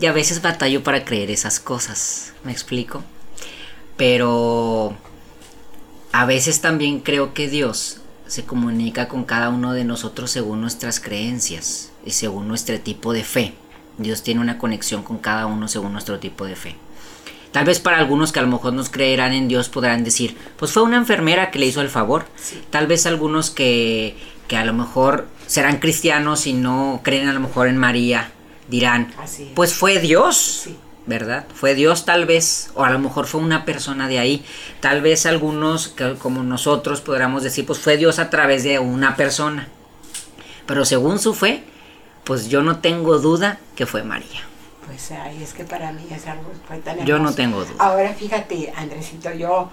Y 0.00 0.06
a 0.06 0.12
veces 0.12 0.40
batallo 0.40 0.82
para 0.82 1.04
creer 1.04 1.30
esas 1.30 1.60
cosas. 1.60 2.32
¿Me 2.44 2.52
explico? 2.52 3.04
Pero 3.96 4.96
a 6.12 6.26
veces 6.26 6.60
también 6.60 7.00
creo 7.00 7.34
que 7.34 7.48
Dios 7.48 7.98
se 8.26 8.44
comunica 8.44 9.08
con 9.08 9.24
cada 9.24 9.50
uno 9.50 9.74
de 9.74 9.84
nosotros 9.84 10.30
según 10.30 10.62
nuestras 10.62 11.00
creencias 11.00 11.90
y 12.04 12.12
según 12.12 12.48
nuestro 12.48 12.80
tipo 12.80 13.12
de 13.12 13.24
fe. 13.24 13.54
Dios 13.98 14.22
tiene 14.22 14.40
una 14.40 14.58
conexión 14.58 15.02
con 15.02 15.18
cada 15.18 15.46
uno 15.46 15.68
según 15.68 15.92
nuestro 15.92 16.18
tipo 16.18 16.44
de 16.46 16.56
fe. 16.56 16.76
Tal 17.52 17.66
vez 17.66 17.80
para 17.80 17.98
algunos 17.98 18.32
que 18.32 18.38
a 18.38 18.42
lo 18.42 18.48
mejor 18.48 18.72
nos 18.72 18.88
creerán 18.88 19.34
en 19.34 19.46
Dios 19.46 19.68
podrán 19.68 20.04
decir, 20.04 20.36
pues 20.56 20.72
fue 20.72 20.82
una 20.82 20.96
enfermera 20.96 21.50
que 21.50 21.58
le 21.58 21.66
hizo 21.66 21.82
el 21.82 21.90
favor. 21.90 22.24
Tal 22.70 22.86
vez 22.86 23.04
algunos 23.06 23.50
que, 23.50 24.16
que 24.48 24.56
a 24.56 24.64
lo 24.64 24.72
mejor 24.72 25.28
serán 25.46 25.78
cristianos 25.78 26.46
y 26.46 26.54
no 26.54 27.00
creen 27.02 27.28
a 27.28 27.32
lo 27.34 27.40
mejor 27.40 27.68
en 27.68 27.76
María 27.76 28.32
dirán, 28.68 29.12
pues 29.54 29.74
fue 29.74 30.00
Dios. 30.00 30.68
¿verdad? 31.04 31.46
Fue 31.52 31.74
Dios 31.74 32.04
tal 32.04 32.26
vez, 32.26 32.70
o 32.74 32.84
a 32.84 32.90
lo 32.90 32.98
mejor 33.00 33.26
fue 33.26 33.40
una 33.40 33.64
persona 33.64 34.06
de 34.06 34.20
ahí. 34.20 34.44
Tal 34.78 35.00
vez 35.00 35.26
algunos, 35.26 35.88
que, 35.88 36.14
como 36.14 36.44
nosotros, 36.44 37.00
podríamos 37.00 37.42
decir, 37.42 37.66
pues 37.66 37.80
fue 37.80 37.96
Dios 37.96 38.20
a 38.20 38.30
través 38.30 38.62
de 38.62 38.78
una 38.78 39.16
persona. 39.16 39.68
Pero 40.64 40.84
según 40.84 41.18
su 41.18 41.34
fe, 41.34 41.64
pues 42.24 42.48
yo 42.48 42.62
no 42.62 42.78
tengo 42.80 43.18
duda 43.18 43.58
que 43.76 43.86
fue 43.86 44.02
María. 44.02 44.40
Pues 44.86 45.10
ay, 45.12 45.42
es 45.42 45.54
que 45.54 45.64
para 45.64 45.92
mí 45.92 46.06
es 46.10 46.26
algo 46.26 46.50
fue 46.66 46.78
tan 46.78 46.94
hermoso. 46.94 47.08
Yo 47.08 47.18
no 47.18 47.34
tengo 47.34 47.64
duda. 47.64 47.74
Ahora 47.78 48.12
fíjate, 48.12 48.72
Andresito, 48.76 49.32
yo 49.32 49.70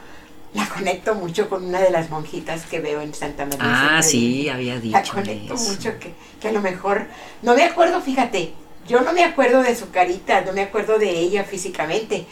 la 0.54 0.68
conecto 0.68 1.16
mucho 1.16 1.50
con 1.50 1.66
una 1.66 1.80
de 1.80 1.91
las 1.91 2.10
monjitas 2.10 2.66
que 2.66 2.80
veo 2.80 3.02
en 3.02 3.14
Santa 3.14 3.45
María. 3.45 3.97
Ah, 3.97 4.02
sí, 4.02 4.50
había 4.50 4.80
dicho. 4.80 4.97
La 4.97 5.04
conecto 5.04 5.56
mucho, 5.56 6.00
que, 6.00 6.14
que 6.39 6.47
a 6.47 6.52
lo 6.52 6.62
mejor, 6.62 7.08
no 7.41 7.56
me 7.56 7.64
acuerdo, 7.64 8.02
fíjate, 8.02 8.54
yo 8.88 9.02
no 9.02 9.14
me 9.14 9.24
acuerdo 9.24 9.62
de 9.62 9.76
su 9.76 9.91
carita, 9.91 10.41
no 10.41 10.54
me 10.54 10.62
acuerdo 10.62 10.97
de 10.97 11.10
ella 11.10 11.43
físicamente, 11.43 12.26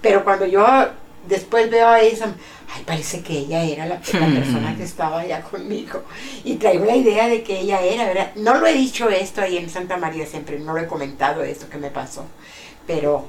pero 0.00 0.22
cuando 0.22 0.46
yo 0.46 0.64
después 1.28 1.70
veo 1.70 1.88
a 1.88 2.00
esa, 2.00 2.34
ay, 2.74 2.82
parece 2.84 3.22
que 3.22 3.38
ella 3.38 3.62
era 3.62 3.86
la, 3.86 4.00
persona 4.00 4.74
que 4.76 4.82
estaba 4.82 5.20
allá 5.20 5.42
conmigo. 5.42 6.02
Y 6.44 6.56
traigo 6.56 6.84
la 6.84 6.96
idea 6.96 7.28
de 7.28 7.42
que 7.42 7.60
ella 7.60 7.80
era, 7.80 8.04
¿verdad? 8.04 8.32
No 8.36 8.54
lo 8.54 8.66
he 8.66 8.72
dicho 8.74 9.08
esto 9.10 9.40
ahí 9.40 9.56
en 9.56 9.70
Santa 9.70 9.96
María 9.96 10.26
siempre, 10.26 10.58
no 10.58 10.72
lo 10.72 10.80
he 10.80 10.86
comentado 10.86 11.42
esto 11.42 11.68
que 11.68 11.78
me 11.78 11.90
pasó, 11.90 12.24
pero 12.86 13.26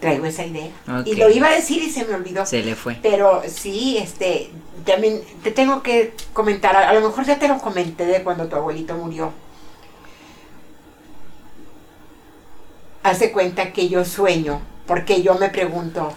traigo 0.00 0.26
esa 0.26 0.44
idea. 0.44 0.70
Y 1.04 1.14
lo 1.16 1.30
iba 1.30 1.48
a 1.48 1.54
decir 1.54 1.82
y 1.82 1.90
se 1.90 2.04
me 2.04 2.14
olvidó. 2.14 2.44
Se 2.46 2.62
le 2.62 2.74
fue. 2.74 2.98
Pero 3.02 3.42
sí, 3.48 3.98
este, 3.98 4.50
también 4.84 5.22
te 5.42 5.50
tengo 5.50 5.82
que 5.82 6.14
comentar, 6.32 6.76
a, 6.76 6.92
lo 6.92 7.00
mejor 7.00 7.24
ya 7.24 7.38
te 7.38 7.48
lo 7.48 7.58
comenté 7.58 8.06
de 8.06 8.22
cuando 8.22 8.46
tu 8.46 8.56
abuelito 8.56 8.94
murió. 8.94 9.32
Hace 13.02 13.30
cuenta 13.30 13.72
que 13.72 13.88
yo 13.88 14.04
sueño, 14.04 14.60
porque 14.86 15.22
yo 15.22 15.34
me 15.34 15.48
pregunto, 15.48 16.12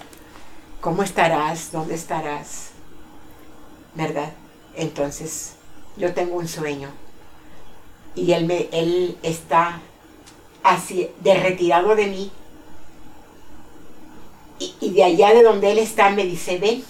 ¿cómo 0.82 1.04
estarás? 1.04 1.72
¿Dónde 1.72 1.96
estarás? 1.96 2.70
¿Verdad? 3.96 4.32
Entonces, 4.76 5.56
yo 5.98 6.14
tengo 6.14 6.38
un 6.38 6.48
sueño 6.48 6.90
y 8.16 8.32
él, 8.34 8.46
me, 8.46 8.70
él 8.72 9.18
está 9.24 9.82
así, 10.64 11.10
de 11.22 11.34
retirado 11.36 11.96
de 11.96 12.08
mí. 12.08 12.32
Y, 14.82 14.90
de 14.90 15.04
allá 15.04 15.34
de 15.34 15.42
donde 15.42 15.72
él 15.72 15.80
está 15.80 16.10
me 16.10 16.26
dice, 16.26 16.58
ven, 16.58 16.84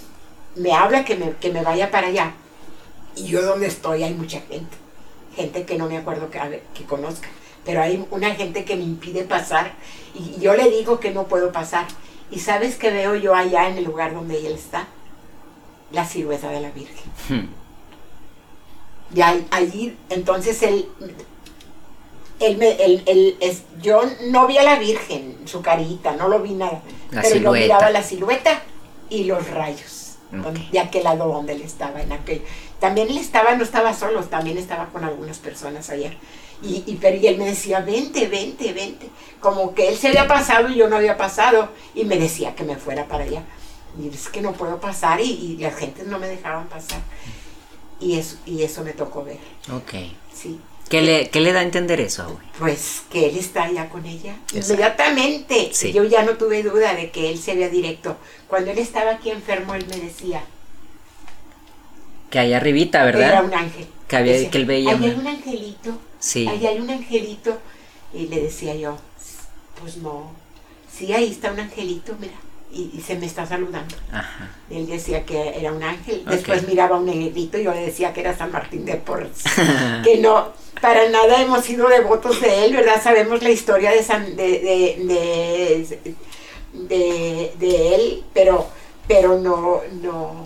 me 0.55 0.73
habla 0.73 1.05
que 1.05 1.15
me, 1.15 1.33
que 1.33 1.51
me 1.51 1.63
vaya 1.63 1.91
para 1.91 2.07
allá. 2.07 2.33
Y 3.15 3.25
yo 3.25 3.43
donde 3.43 3.67
estoy 3.67 4.03
hay 4.03 4.13
mucha 4.13 4.41
gente, 4.41 4.75
gente 5.35 5.65
que 5.65 5.77
no 5.77 5.87
me 5.87 5.97
acuerdo 5.97 6.31
que, 6.31 6.63
que 6.73 6.85
conozca, 6.85 7.27
pero 7.65 7.81
hay 7.81 8.03
una 8.09 8.33
gente 8.33 8.65
que 8.65 8.75
me 8.75 8.83
impide 8.83 9.23
pasar 9.23 9.73
y 10.15 10.39
yo 10.39 10.55
le 10.55 10.69
digo 10.71 10.99
que 10.99 11.11
no 11.11 11.27
puedo 11.27 11.51
pasar 11.51 11.85
¿Y 12.31 12.39
sabes 12.39 12.75
qué 12.75 12.91
veo 12.91 13.15
yo 13.15 13.35
allá 13.35 13.69
en 13.69 13.77
el 13.77 13.85
lugar 13.85 14.13
donde 14.13 14.37
él 14.37 14.53
está? 14.53 14.87
La 15.91 16.05
silueta 16.05 16.49
de 16.49 16.61
la 16.61 16.71
Virgen. 16.71 17.11
Hmm. 17.27 17.49
Y 19.15 19.21
allí, 19.21 19.97
entonces 20.09 20.61
él, 20.61 20.87
él, 22.39 23.37
es, 23.39 23.63
yo 23.81 24.01
no 24.29 24.45
vi 24.45 24.57
a 24.57 24.63
la 24.63 24.77
Virgen, 24.77 25.37
su 25.45 25.61
carita, 25.61 26.15
no 26.15 26.27
lo 26.27 26.41
vi 26.41 26.53
nada. 26.53 26.81
pero 27.09 27.35
yo 27.35 27.51
miraba 27.51 27.89
la 27.89 28.03
silueta 28.03 28.61
y 29.09 29.23
los 29.23 29.49
rayos. 29.49 30.17
de 30.71 30.79
aquel 30.79 31.05
lado 31.05 31.27
donde 31.27 31.53
él 31.53 31.61
estaba, 31.63 32.01
en 32.01 32.11
aquel. 32.11 32.43
También 32.79 33.09
él 33.09 33.17
estaba, 33.17 33.55
no 33.55 33.63
estaba 33.63 33.93
solo, 33.95 34.23
también 34.23 34.59
estaba 34.59 34.85
con 34.87 35.03
algunas 35.03 35.39
personas 35.39 35.89
allá. 35.89 36.13
Y, 36.61 36.83
y, 36.85 36.97
pero, 36.99 37.17
él 37.21 37.37
me 37.37 37.45
decía, 37.45 37.79
vente, 37.79 38.27
vente, 38.27 38.73
vente. 38.73 39.09
Como 39.39 39.73
que 39.73 39.87
él 39.87 39.97
se 39.97 40.09
había 40.09 40.27
pasado 40.27 40.69
y 40.69 40.75
yo 40.75 40.89
no 40.89 40.97
había 40.97 41.17
pasado. 41.17 41.69
Y 41.95 42.05
me 42.05 42.17
decía 42.17 42.55
que 42.55 42.63
me 42.63 42.75
fuera 42.75 43.05
para 43.05 43.23
allá. 43.23 43.43
Y 44.01 44.13
es 44.13 44.27
que 44.27 44.41
no 44.41 44.53
puedo 44.53 44.79
pasar 44.79 45.19
y, 45.21 45.31
y 45.31 45.57
las 45.57 45.75
gentes 45.75 46.05
no 46.07 46.19
me 46.19 46.27
dejaban 46.27 46.67
pasar. 46.67 46.99
Y 47.99 48.17
eso, 48.17 48.37
y 48.45 48.63
eso 48.63 48.83
me 48.83 48.93
tocó 48.93 49.23
ver. 49.23 49.39
Ok. 49.73 49.93
Sí. 50.33 50.59
¿Qué 50.89 51.01
le, 51.01 51.29
qué 51.29 51.39
le 51.39 51.53
da 51.53 51.59
a 51.59 51.63
entender 51.63 52.01
eso, 52.01 52.39
Pues 52.57 53.03
que 53.11 53.29
él 53.29 53.37
está 53.37 53.63
allá 53.63 53.89
con 53.89 54.05
ella. 54.05 54.35
Inmediatamente. 54.53 55.71
Yo 55.93 56.03
ya 56.03 56.23
no 56.23 56.31
tuve 56.31 56.63
duda 56.63 56.95
de 56.95 57.11
que 57.11 57.29
él 57.29 57.37
se 57.37 57.55
vea 57.55 57.69
directo. 57.69 58.17
Cuando 58.47 58.71
él 58.71 58.79
estaba 58.79 59.11
aquí 59.11 59.29
enfermo, 59.29 59.75
él 59.75 59.85
me 59.87 59.97
decía. 59.97 60.43
Que 62.31 62.39
allá 62.39 62.57
arribita, 62.57 63.03
¿verdad? 63.05 63.29
Era 63.29 63.41
un 63.43 63.53
ángel. 63.53 63.87
Que, 64.07 64.15
había, 64.15 64.49
que 64.49 64.57
él 64.57 64.65
veía. 64.65 64.95
Un 64.95 65.27
angelito 65.27 65.99
Sí. 66.19 66.47
Ahí 66.47 66.65
hay 66.67 66.79
un 66.79 66.89
angelito. 66.89 67.57
Y 68.13 68.27
le 68.27 68.41
decía 68.41 68.75
yo, 68.75 68.97
pues 69.79 69.97
no. 69.97 70.31
Sí, 70.91 71.13
ahí 71.13 71.31
está 71.31 71.51
un 71.51 71.59
angelito, 71.59 72.15
mira. 72.19 72.33
y, 72.71 73.01
se 73.01 73.15
me 73.15 73.25
está 73.25 73.45
saludando. 73.45 73.95
Él 74.69 74.87
decía 74.87 75.25
que 75.25 75.59
era 75.59 75.71
un 75.71 75.81
ángel. 75.81 76.23
Después 76.25 76.67
miraba 76.67 76.97
un 76.97 77.05
negrito 77.05 77.57
y 77.57 77.63
yo 77.63 77.73
le 77.73 77.85
decía 77.85 78.13
que 78.13 78.21
era 78.21 78.37
San 78.37 78.51
Martín 78.51 78.85
de 78.85 78.95
Porres. 78.95 79.43
que 80.03 80.17
no, 80.17 80.49
para 80.81 81.09
nada 81.09 81.41
hemos 81.41 81.65
sido 81.65 81.87
devotos 81.87 82.39
de 82.41 82.65
él, 82.65 82.73
¿verdad? 82.73 83.01
Sabemos 83.01 83.41
la 83.41 83.49
historia 83.49 83.91
de, 83.91 84.03
San, 84.03 84.35
de, 84.35 84.59
de, 86.73 87.49
de, 87.57 87.95
él, 87.95 88.23
pero, 88.33 88.67
pero 89.07 89.39
no, 89.39 89.81
no, 90.01 90.43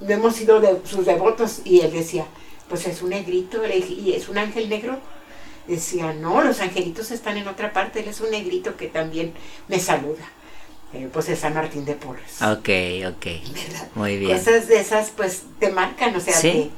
no 0.00 0.08
hemos 0.08 0.36
sido 0.36 0.60
de, 0.60 0.80
sus 0.84 1.04
devotos. 1.04 1.60
Y 1.64 1.80
él 1.80 1.92
decía, 1.92 2.26
pues 2.74 2.88
es 2.88 3.02
un 3.02 3.10
negrito, 3.10 3.62
y 3.64 4.14
es 4.14 4.28
un 4.28 4.36
ángel 4.36 4.68
negro. 4.68 4.98
Decía, 5.68 6.12
no, 6.12 6.42
los 6.42 6.60
angelitos 6.60 7.12
están 7.12 7.36
en 7.36 7.46
otra 7.46 7.72
parte, 7.72 8.00
él 8.00 8.08
es 8.08 8.20
un 8.20 8.32
negrito 8.32 8.76
que 8.76 8.88
también 8.88 9.32
me 9.68 9.78
saluda. 9.78 10.28
Eh, 10.92 11.08
pues 11.12 11.28
es 11.28 11.38
San 11.38 11.54
Martín 11.54 11.84
de 11.84 11.94
Porres. 11.94 12.42
Ok, 12.42 12.68
ok. 13.14 13.94
Muy 13.94 14.16
bien. 14.16 14.36
Cosas 14.36 14.66
de 14.66 14.80
esas 14.80 15.10
pues 15.10 15.44
te 15.60 15.70
marcan, 15.70 16.16
o 16.16 16.20
sea, 16.20 16.40
que 16.40 16.70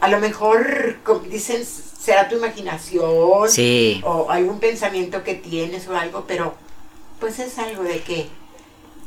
a 0.00 0.08
lo 0.08 0.18
mejor 0.18 0.96
dicen 1.28 1.62
será 1.62 2.26
tu 2.30 2.36
imaginación 2.36 3.50
sí. 3.50 4.00
o 4.06 4.30
algún 4.30 4.60
pensamiento 4.60 5.24
que 5.24 5.34
tienes 5.34 5.88
o 5.88 5.94
algo, 5.94 6.24
pero 6.26 6.54
pues 7.20 7.38
es 7.38 7.58
algo 7.58 7.82
de 7.82 8.00
que 8.00 8.28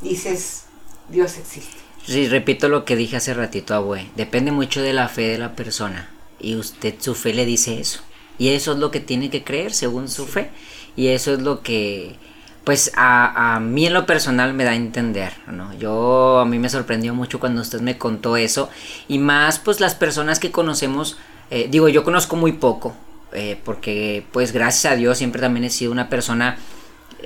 dices 0.02 0.66
Dios 1.10 1.40
existe. 1.40 1.81
Sí, 2.06 2.28
repito 2.28 2.70
lo 2.70 2.86
que 2.86 2.96
dije 2.96 3.18
hace 3.18 3.34
ratito, 3.34 3.74
abue. 3.76 4.10
Depende 4.16 4.52
mucho 4.52 4.82
de 4.82 4.94
la 4.94 5.08
fe 5.08 5.24
de 5.24 5.38
la 5.38 5.56
persona. 5.56 6.10
Y 6.40 6.56
usted, 6.56 6.96
su 7.00 7.16
fe 7.16 7.34
le 7.34 7.46
dice 7.46 7.80
eso. 7.80 8.02
Y 8.38 8.50
eso 8.50 8.72
es 8.74 8.80
lo 8.80 8.92
que 8.92 9.00
tiene 9.00 9.30
que 9.30 9.44
creer 9.44 9.74
según 9.74 10.10
su 10.10 10.26
fe. 10.26 10.50
Y 10.96 11.08
eso 11.08 11.34
es 11.34 11.42
lo 11.42 11.62
que 11.62 12.16
pues 12.64 12.92
a, 12.96 13.56
a, 13.56 13.60
mí 13.60 13.88
en 13.88 13.94
lo 13.94 14.06
personal 14.06 14.54
me 14.54 14.64
da 14.64 14.72
a 14.72 14.76
entender, 14.76 15.34
¿no? 15.48 15.74
Yo, 15.78 16.40
a 16.40 16.46
mí 16.46 16.60
me 16.60 16.70
sorprendió 16.70 17.16
mucho 17.16 17.40
cuando 17.40 17.62
usted 17.62 17.82
me 17.82 17.98
contó 17.98 18.38
eso, 18.38 18.70
y 19.08 19.18
más 19.18 19.60
pues 19.60 19.80
las 19.80 19.96
personas 19.96 20.40
que 20.40 20.52
conocemos, 20.52 21.18
eh, 21.50 21.68
digo, 21.72 21.90
yo 21.90 22.04
conozco 22.04 22.36
muy 22.36 22.54
poco, 22.54 22.96
eh, 23.34 23.60
porque 23.64 24.26
pues 24.32 24.52
gracias 24.52 24.94
a 24.94 24.96
Dios 24.96 25.18
siempre 25.18 25.42
también 25.42 25.64
he 25.64 25.70
sido 25.70 25.92
una 25.92 26.10
persona 26.10 26.58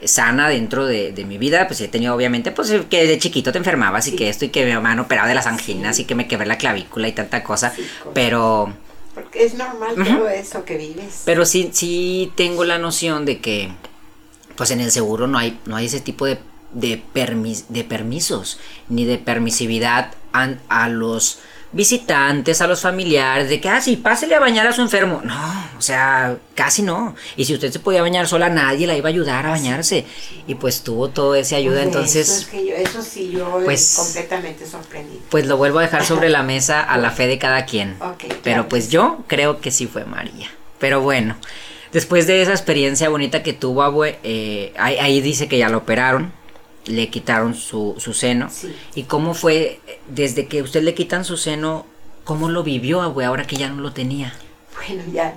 sana 0.03 0.49
dentro 0.49 0.85
de, 0.85 1.13
mi 1.27 1.37
vida, 1.37 1.67
pues 1.67 1.81
he 1.81 1.87
tenido 1.87 2.15
obviamente, 2.15 2.51
pues 2.51 2.73
que 2.89 3.07
de 3.07 3.17
chiquito 3.17 3.51
te 3.51 3.57
enfermabas 3.57 4.07
y 4.07 4.15
que 4.15 4.29
esto 4.29 4.45
y 4.45 4.49
que 4.49 4.65
me 4.65 4.73
han 4.73 4.99
operado 4.99 5.27
de 5.27 5.35
las 5.35 5.47
anginas 5.47 5.99
y 5.99 6.05
que 6.05 6.15
me 6.15 6.27
quebré 6.27 6.45
la 6.45 6.57
clavícula 6.57 7.07
y 7.07 7.11
tanta 7.13 7.43
cosa, 7.43 7.73
pero... 8.13 8.73
Porque 9.13 9.45
es 9.45 9.53
normal 9.53 9.95
todo 9.95 10.27
eso 10.27 10.65
que 10.65 10.77
vives. 10.77 11.21
Pero 11.23 11.45
sí, 11.45 11.69
sí 11.71 12.33
tengo 12.35 12.65
la 12.65 12.77
noción 12.77 13.23
de 13.23 13.39
que 13.39 13.71
pues 14.55 14.71
en 14.71 14.81
el 14.81 14.91
seguro 14.91 15.27
no 15.27 15.37
hay, 15.37 15.59
no 15.65 15.75
hay 15.75 15.85
ese 15.85 15.99
tipo 15.99 16.25
de, 16.25 16.39
de, 16.73 17.01
de 17.69 17.83
permisos 17.83 18.59
ni 18.89 19.05
de 19.05 19.17
permisividad 19.17 20.13
a, 20.69 20.89
los 20.89 21.39
visitantes, 21.75 22.61
a 22.61 22.67
los 22.67 22.81
familiares, 22.81 23.49
de 23.49 23.59
que, 23.59 23.67
ah, 23.67 23.81
sí, 23.81 23.97
pásele 23.97 24.33
a 24.33 24.39
bañar 24.39 24.65
a 24.65 24.71
su 24.71 24.81
enfermo. 24.81 25.21
No, 25.25 25.69
o 25.77 25.81
sea, 25.81 26.37
casi 26.55 26.81
no. 26.81 27.15
Y 27.35 27.43
si 27.43 27.53
usted 27.53 27.69
se 27.69 27.79
podía 27.79 28.01
bañar 28.01 28.27
sola, 28.27 28.49
nadie 28.49 28.87
la 28.87 28.95
iba 28.95 29.09
a 29.09 29.11
ayudar 29.11 29.45
a 29.45 29.49
bañarse. 29.49 30.05
Y 30.47 30.55
pues 30.55 30.81
tuvo 30.83 31.09
todo 31.09 31.35
ese 31.35 31.57
ayuda, 31.57 31.83
entonces... 31.83 32.49
Eso, 32.77 33.01
sí, 33.01 33.29
yo 33.31 33.59
pues, 33.65 33.95
completamente 33.97 34.65
sorprendido. 34.65 35.21
Pues 35.29 35.47
lo 35.47 35.57
vuelvo 35.57 35.79
a 35.79 35.81
dejar 35.81 36.05
sobre 36.05 36.29
la 36.29 36.43
mesa 36.43 36.81
a 36.81 36.97
la 36.97 37.11
fe 37.11 37.27
de 37.27 37.37
cada 37.37 37.65
quien. 37.65 37.97
Pero 38.41 38.69
pues 38.69 38.89
yo 38.89 39.25
creo 39.27 39.59
que 39.59 39.69
sí 39.69 39.85
fue 39.85 40.05
María. 40.05 40.49
Pero 40.79 41.01
bueno. 41.01 41.35
Después 41.91 42.27
de 42.27 42.41
esa 42.41 42.51
experiencia 42.51 43.07
bonita 43.07 43.41
que 43.41 43.53
tuvo, 43.53 43.81
abue, 43.81 44.19
eh, 44.23 44.73
ahí, 44.77 45.21
dice 45.21 45.47
que 45.47 45.57
ya 45.57 45.69
lo 45.69 45.77
operaron, 45.79 46.33
le 46.85 47.09
quitaron 47.09 47.55
su, 47.55 47.95
su 47.97 48.13
seno. 48.13 48.49
¿Y 48.93 49.03
cómo 49.03 49.33
fue, 49.33 49.79
desde 50.07 50.47
que 50.47 50.61
usted 50.61 50.83
le 50.83 50.93
quitan 50.93 51.25
su 51.25 51.37
seno, 51.37 51.85
cómo 52.23 52.49
lo 52.49 52.63
vivió, 52.63 53.01
abue, 53.01 53.25
ahora 53.25 53.45
que 53.47 53.55
ya 53.55 53.69
no 53.69 53.81
lo 53.81 53.93
tenía? 53.93 54.33
Bueno, 54.75 55.03
ya 55.11 55.35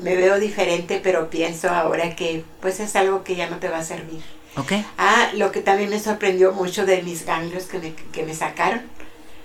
me 0.00 0.16
veo 0.16 0.38
diferente, 0.38 1.00
pero 1.02 1.30
pienso 1.30 1.70
ahora 1.70 2.14
que 2.16 2.44
pues 2.60 2.80
es 2.80 2.96
algo 2.96 3.24
que 3.24 3.36
ya 3.36 3.48
no 3.48 3.58
te 3.58 3.68
va 3.68 3.78
a 3.78 3.84
servir. 3.84 4.20
Ok. 4.56 4.72
Ah, 4.96 5.30
lo 5.34 5.52
que 5.52 5.60
también 5.60 5.90
me 5.90 6.00
sorprendió 6.00 6.52
mucho 6.52 6.86
de 6.86 7.02
mis 7.02 7.26
ganglios 7.26 7.64
que 7.64 7.78
me, 7.78 7.94
que 8.12 8.24
me 8.24 8.34
sacaron 8.34 8.82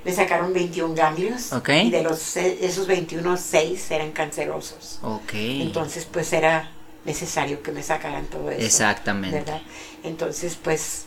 me 0.03 0.13
sacaron 0.13 0.53
21 0.53 0.95
ganglios. 0.95 1.51
Y 1.67 1.91
de 1.91 2.03
los, 2.03 2.35
esos 2.37 2.87
21, 2.87 3.37
6 3.37 3.91
eran 3.91 4.11
cancerosos. 4.11 4.99
Entonces, 5.33 6.07
pues 6.11 6.33
era 6.33 6.71
necesario 7.05 7.61
que 7.63 7.71
me 7.71 7.83
sacaran 7.83 8.25
todo 8.25 8.51
eso. 8.51 8.61
Exactamente. 8.61 9.39
¿verdad? 9.39 9.61
Entonces, 10.03 10.57
pues, 10.61 11.05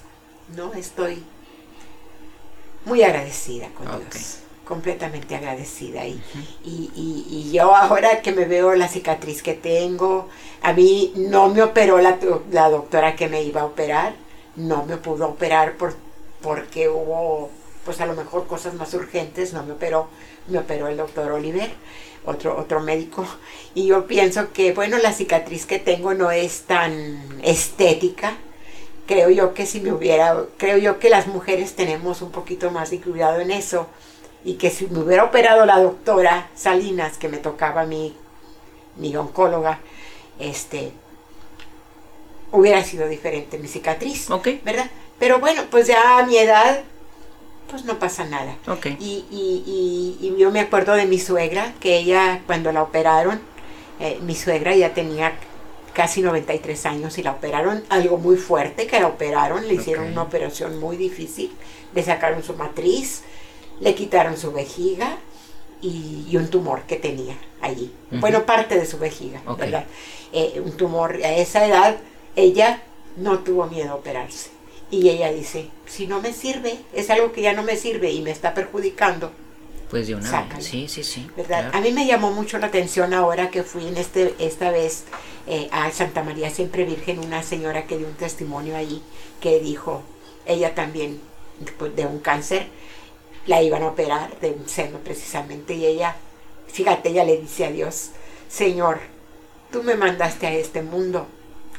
no, 0.57 0.73
estoy 0.75 1.23
muy 2.85 3.03
agradecida 3.03 3.69
con 3.69 3.87
Dios. 3.87 4.39
Completamente 4.65 5.37
agradecida. 5.37 6.07
Y, 6.07 6.23
y, 6.65 6.91
y, 6.97 7.53
yo 7.53 7.75
ahora 7.75 8.23
que 8.23 8.33
me 8.33 8.47
veo 8.47 8.75
la 8.75 8.89
cicatriz 8.89 9.43
que 9.43 9.53
tengo, 9.53 10.29
a 10.63 10.73
mí 10.73 11.13
no 11.17 11.49
me 11.51 11.63
operó 11.63 11.99
la, 11.99 12.19
la 12.51 12.71
doctora 12.71 13.15
que 13.15 13.29
me 13.29 13.43
iba 13.43 13.61
a 13.61 13.67
operar, 13.67 14.15
no 14.57 14.87
me 14.87 14.97
pudo 14.97 15.29
operar 15.29 15.77
por, 15.77 15.95
porque 16.41 16.89
hubo 16.89 17.51
pues 17.85 18.01
a 18.01 18.07
lo 18.07 18.15
mejor 18.15 18.47
cosas 18.47 18.75
más 18.75 18.95
urgentes, 18.95 19.53
no 19.53 19.63
me 19.65 19.73
operó, 19.73 20.09
me 20.49 20.59
operó 20.59 20.89
el 20.89 20.97
doctor 20.97 21.31
Oliver, 21.33 21.71
otro, 22.25 22.57
otro 22.59 22.81
médico, 22.81 23.27
y 23.75 23.87
yo 23.87 24.07
pienso 24.07 24.53
que, 24.53 24.73
bueno, 24.73 24.99
la 24.99 25.13
cicatriz 25.13 25.67
que 25.67 25.79
tengo 25.79 26.15
no 26.15 26.31
es 26.31 26.63
tan 26.63 27.41
estética, 27.43 28.37
creo 29.07 29.31
yo 29.31 29.55
que 29.55 29.67
si 29.67 29.81
me 29.81 29.93
hubiera, 29.93 30.45
creo 30.57 30.79
yo 30.79 30.99
que 30.99 31.11
las 31.11 31.27
mujeres 31.27 31.75
tenemos 31.75 32.23
un 32.23 32.31
poquito 32.31 32.71
más 32.71 32.91
de 32.91 33.01
cuidado 33.01 33.41
en 33.41 33.51
eso, 33.51 33.87
y 34.45 34.55
que 34.55 34.71
si 34.71 34.87
me 34.87 34.99
hubiera 34.99 35.25
operado 35.25 35.65
la 35.67 35.79
doctora 35.79 36.49
Salinas, 36.55 37.17
que 37.17 37.29
me 37.29 37.39
tocaba 37.39 37.85
mi, 37.85 38.15
mi 38.97 39.15
oncóloga, 39.17 39.81
este, 40.39 40.93
hubiera 42.53 42.85
sido 42.85 43.09
diferente 43.09 43.59
mi 43.59 43.69
cicatriz, 43.69 44.29
¿verdad? 44.65 44.91
Pero 45.19 45.39
bueno, 45.39 45.63
pues 45.71 45.87
ya 45.87 46.19
a 46.19 46.27
mi 46.27 46.37
edad 46.37 46.83
pues 47.75 47.87
no 47.87 47.99
pasa 47.99 48.25
nada. 48.25 48.57
Y, 49.01 49.25
y, 49.33 50.17
y, 50.21 50.37
yo 50.39 50.53
me 50.53 50.61
acuerdo 50.61 50.95
de 50.95 51.07
mi 51.07 51.19
suegra, 51.19 51.75
que 51.81 51.97
ella 51.97 52.41
cuando 52.47 52.71
la 52.71 52.85
operaron, 52.85 53.41
eh, 53.99 54.21
mi 54.23 54.37
suegra 54.37 54.77
ya 54.77 54.95
tenía 54.95 55.33
casi 55.93 56.23
93 56.23 56.87
años 56.87 57.19
y 57.19 57.25
la 57.25 57.33
operaron 57.33 57.83
algo 57.89 58.17
muy 58.17 58.37
fuerte, 58.37 58.87
que 58.87 59.01
la 59.01 59.09
operaron, 59.09 59.67
le 59.67 59.75
hicieron 59.75 60.07
una 60.07 60.23
operación 60.23 60.79
muy 60.79 60.97
difícil, 60.97 61.51
le 61.93 62.05
sacaron 62.05 62.45
su 62.45 62.55
matriz, 62.55 63.23
le 63.81 63.97
quitaron 63.97 64.37
su 64.37 64.53
vejiga 64.53 65.19
y, 65.83 66.37
un 66.37 66.47
tumor 66.51 66.83
que 66.83 66.95
tenía 66.95 67.35
allí. 67.61 67.93
Bueno, 68.13 68.47
parte 68.47 68.79
de 68.79 68.87
su 68.87 69.01
vejiga, 69.01 69.43
¿verdad? 69.59 69.85
Eh, 70.33 70.63
un 70.65 70.77
tumor 70.77 71.17
a 71.25 71.33
esa 71.33 71.67
edad, 71.67 71.97
ella 72.37 72.85
no 73.17 73.41
tuvo 73.41 73.67
miedo 73.67 73.91
a 73.91 73.95
operarse 73.97 74.54
y 75.01 75.11
ella 75.11 75.33
dice, 75.33 75.69
si 75.87 76.07
no 76.07 76.21
me 76.21 76.33
sirve, 76.33 76.79
es 76.93 77.11
algo 77.11 77.33
que 77.33 77.43
ya 77.43 77.53
no 77.53 77.63
me 77.63 77.77
sirve 77.77 78.11
y 78.11 78.23
me 78.23 78.31
está 78.31 78.55
perjudicando. 78.55 79.33
Pues 79.91 80.09
de 80.09 80.15
una 80.15 80.43
vez. 80.43 80.65
Sí, 80.65 80.89
sí, 80.89 81.05
sí. 81.05 81.29
¿verdad? 81.37 81.71
A 81.73 81.81
mí 81.81 81.93
me 81.93 82.07
llamó 82.07 82.33
mucho 82.33 82.59
la 82.59 82.67
atención 82.67 83.15
ahora 83.15 83.51
que 83.51 83.63
fui 83.63 83.87
en 83.87 83.97
este, 83.97 84.35
esta 84.39 84.71
vez 84.71 85.05
eh, 85.47 85.69
a 85.71 85.91
Santa 85.91 86.23
María 86.23 86.51
Siempre 86.51 86.85
Virgen, 86.85 87.19
una 87.19 87.43
señora 87.43 87.87
que 87.87 87.99
dio 87.99 88.07
un 88.07 88.15
testimonio 88.15 88.77
ahí 88.77 89.03
que 89.41 89.61
dijo, 89.61 90.03
ella 90.47 90.75
también 90.75 91.21
pues, 91.79 91.95
de 91.95 92.07
un 92.07 92.19
cáncer, 92.19 92.67
la 93.47 93.63
iban 93.63 93.83
a 93.83 93.89
operar 93.89 94.39
de 94.41 94.51
un 94.51 94.69
seno 94.69 94.99
precisamente 94.99 95.75
y 95.75 95.85
ella, 95.85 96.17
fíjate, 96.69 97.11
ella 97.11 97.25
le 97.25 97.37
dice 97.37 97.67
a 97.67 97.71
Dios, 97.71 98.11
Señor, 98.49 99.01
tú 99.71 99.83
me 99.83 99.97
mandaste 99.97 100.47
a 100.47 100.53
este 100.53 100.83
mundo 100.83 101.27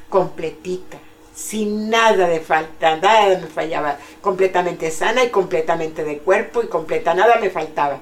completita, 0.09 0.99
sin 1.35 1.89
nada 1.89 2.27
de 2.27 2.39
falta, 2.39 2.95
nada 2.95 3.37
me 3.37 3.47
fallaba, 3.47 3.99
completamente 4.21 4.89
sana 4.89 5.23
y 5.23 5.29
completamente 5.29 6.03
de 6.03 6.19
cuerpo 6.19 6.63
y 6.63 6.67
completa, 6.67 7.13
nada 7.13 7.35
me 7.39 7.49
faltaba. 7.49 7.99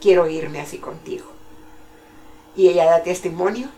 Quiero 0.00 0.28
irme 0.28 0.60
así 0.60 0.76
contigo. 0.78 1.24
Y 2.54 2.68
ella 2.68 2.84
da 2.84 3.02
testimonio 3.02 3.68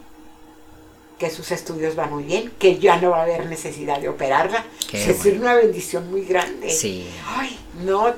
que 1.18 1.30
sus 1.30 1.50
estudios 1.50 1.96
van 1.96 2.10
muy 2.10 2.24
bien, 2.24 2.52
que 2.58 2.78
ya 2.78 2.96
no 3.00 3.10
va 3.10 3.20
a 3.20 3.22
haber 3.22 3.46
necesidad 3.46 4.00
de 4.00 4.08
operarla. 4.08 4.64
es 4.92 5.24
una 5.26 5.54
bendición 5.54 6.10
muy 6.10 6.24
grande. 6.24 6.70
Sí. 6.70 7.08
Ay, 7.26 7.58
no, 7.84 8.14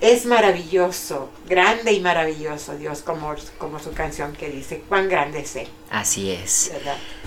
es 0.00 0.24
maravilloso, 0.24 1.30
grande 1.48 1.92
y 1.92 2.00
maravilloso 2.00 2.76
Dios, 2.76 3.02
como, 3.02 3.34
como 3.58 3.78
su 3.78 3.92
canción 3.92 4.32
que 4.32 4.48
dice, 4.48 4.82
cuán 4.88 5.08
grande 5.08 5.40
es 5.40 5.56
Él. 5.56 5.68
Así 5.90 6.30
es. 6.30 6.72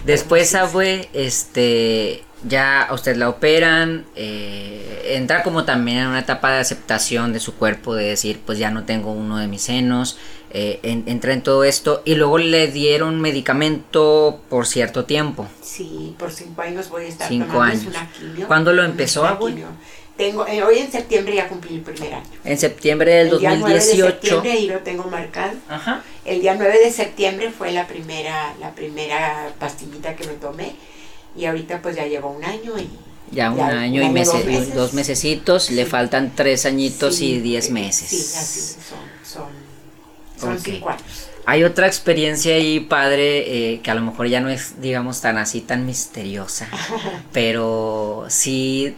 Después, 0.06 0.56
Abue, 0.56 1.08
este, 1.14 2.24
ya 2.48 2.90
usted 2.92 3.16
la 3.16 3.30
operan, 3.30 4.06
eh, 4.16 5.14
entra 5.16 5.44
como 5.44 5.66
también 5.66 6.00
en 6.00 6.08
una 6.08 6.20
etapa 6.20 6.52
de 6.52 6.60
aceptación 6.60 7.32
de 7.32 7.40
su 7.40 7.56
cuerpo, 7.56 7.94
de 7.94 8.06
decir, 8.06 8.42
pues 8.46 8.58
ya 8.58 8.72
no 8.72 8.86
tengo 8.86 9.12
uno 9.12 9.38
de 9.38 9.48
mis 9.48 9.62
senos, 9.62 10.18
eh, 10.50 10.80
entra 10.84 11.34
en 11.34 11.44
todo 11.44 11.64
esto, 11.64 12.02
y 12.06 12.16
luego 12.16 12.38
le 12.38 12.68
dieron 12.68 13.22
medicamento 13.22 14.42
por 14.50 14.66
cierto 14.66 15.06
tiempo. 15.06 15.48
Sí, 15.62 16.16
por 16.18 16.32
cinco 16.32 16.62
años 16.62 16.90
voy 16.90 17.06
a 17.06 17.08
estar 17.08 17.28
cinco 17.28 17.62
años. 17.62 17.94
¿Cuándo 18.48 18.74
lo 18.74 18.84
empezó, 18.84 19.26
Abue? 19.26 19.64
Tengo, 20.18 20.46
eh, 20.46 20.62
hoy 20.62 20.78
en 20.78 20.92
septiembre 20.92 21.36
ya 21.36 21.48
cumplí 21.48 21.76
el 21.76 21.82
primer 21.82 22.14
año. 22.14 22.26
En 22.44 22.58
septiembre 22.58 23.14
del 23.14 23.28
el 23.28 23.32
2018. 23.32 23.40
Día 23.40 23.58
9 23.60 23.74
de 23.74 23.82
septiembre, 23.82 24.52
ahí 24.52 24.68
lo 24.68 24.80
tengo 24.80 25.04
marcado. 25.06 25.54
Ajá. 25.68 26.04
El 26.24 26.42
día 26.42 26.56
9 26.56 26.80
de 26.80 26.92
septiembre 26.92 27.52
fue 27.52 27.72
la 27.72 27.88
primera, 27.88 28.54
la 28.60 28.76
primera 28.76 29.52
pastillita 29.60 30.16
que 30.16 30.28
me 30.28 30.34
tomé. 30.34 30.76
Y 31.36 31.46
ahorita 31.46 31.82
pues 31.82 31.96
ya 31.96 32.06
llevo 32.06 32.30
un 32.30 32.44
año 32.44 32.78
y... 32.78 32.88
Ya 33.32 33.50
un 33.50 33.62
año 33.62 34.04
y 34.04 34.10
meses, 34.10 34.76
dos, 34.76 34.94
mesecitos, 34.94 35.72
le 35.72 35.88
faltan 35.88 36.34
tres 36.36 36.68
añitos 36.68 37.20
y 37.20 37.40
diez 37.40 37.72
meses. 37.72 38.08
Sí, 38.08 38.18
así 38.38 38.60
son, 38.60 39.00
son, 39.24 39.50
son 40.40 40.60
cinco 40.60 40.90
años. 40.90 41.30
Hay 41.46 41.64
otra 41.64 41.88
experiencia 41.88 42.54
ahí, 42.54 42.80
padre, 42.80 43.74
eh, 43.74 43.82
que 43.82 43.90
a 43.90 43.96
lo 43.96 44.02
mejor 44.02 44.28
ya 44.28 44.40
no 44.40 44.50
es, 44.50 44.80
digamos, 44.80 45.20
tan 45.20 45.40
así, 45.40 45.62
tan 45.62 45.88
misteriosa, 45.88 46.70
pero 47.34 48.26
sí 48.30 48.96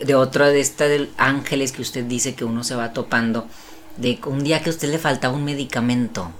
de, 0.00 0.14
otra 0.14 0.48
de 0.48 0.60
estas 0.60 0.90
ángeles 1.16 1.72
que 1.72 1.82
usted 1.82 2.04
dice 2.04 2.34
que 2.34 2.44
uno 2.44 2.64
se 2.64 2.74
va 2.74 2.92
topando, 2.92 3.46
de 3.96 4.18
un 4.26 4.44
día 4.44 4.62
que 4.62 4.70
a 4.70 4.72
usted 4.72 4.90
le 4.90 4.98
faltaba 4.98 5.34
un 5.34 5.44
medicamento 5.44 6.30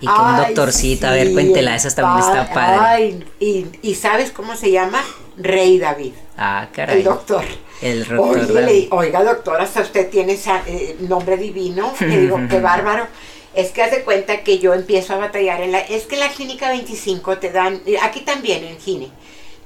y 0.00 0.06
que 0.06 0.12
un 0.12 0.36
doctorcito, 0.36 1.06
a 1.06 1.12
ver, 1.12 1.32
cuéntela, 1.32 1.76
esa 1.76 1.94
también 1.94 2.26
está 2.26 2.52
padre. 2.52 2.78
Ay, 2.80 3.24
y, 3.38 3.66
y, 3.82 3.94
¿sabes 3.94 4.32
cómo 4.32 4.56
se 4.56 4.72
llama? 4.72 5.00
Rey 5.36 5.78
David. 5.78 6.12
Ah, 6.36 6.68
caray. 6.72 6.98
El 6.98 7.04
doctor. 7.04 7.44
El 7.80 8.06
doctor 8.06 8.68
Oiga, 8.90 9.22
doctor, 9.22 9.60
hasta 9.60 9.80
usted 9.82 10.10
tiene 10.10 10.32
ese 10.32 10.50
eh, 10.66 10.96
nombre 11.00 11.36
divino. 11.36 11.94
Le 12.00 12.20
digo, 12.20 12.40
qué 12.50 12.60
bárbaro. 12.60 13.06
Es 13.54 13.70
que 13.70 13.82
hace 13.82 14.02
cuenta 14.02 14.42
que 14.42 14.58
yo 14.58 14.74
empiezo 14.74 15.14
a 15.14 15.18
batallar 15.18 15.60
en 15.60 15.72
la... 15.72 15.78
Es 15.78 16.04
que 16.04 16.14
en 16.14 16.20
la 16.20 16.30
clínica 16.30 16.68
25 16.70 17.38
te 17.38 17.52
dan, 17.52 17.80
aquí 18.02 18.20
también 18.20 18.64
en 18.64 18.80
Gine, 18.80 19.10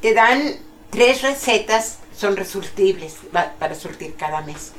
te 0.02 0.12
dan 0.12 0.56
tres 0.90 1.22
recetas 1.22 2.00
son 2.16 2.36
resurtibles 2.36 3.16
para 3.32 3.74
surtir 3.74 4.14
cada 4.16 4.40
mes. 4.40 4.72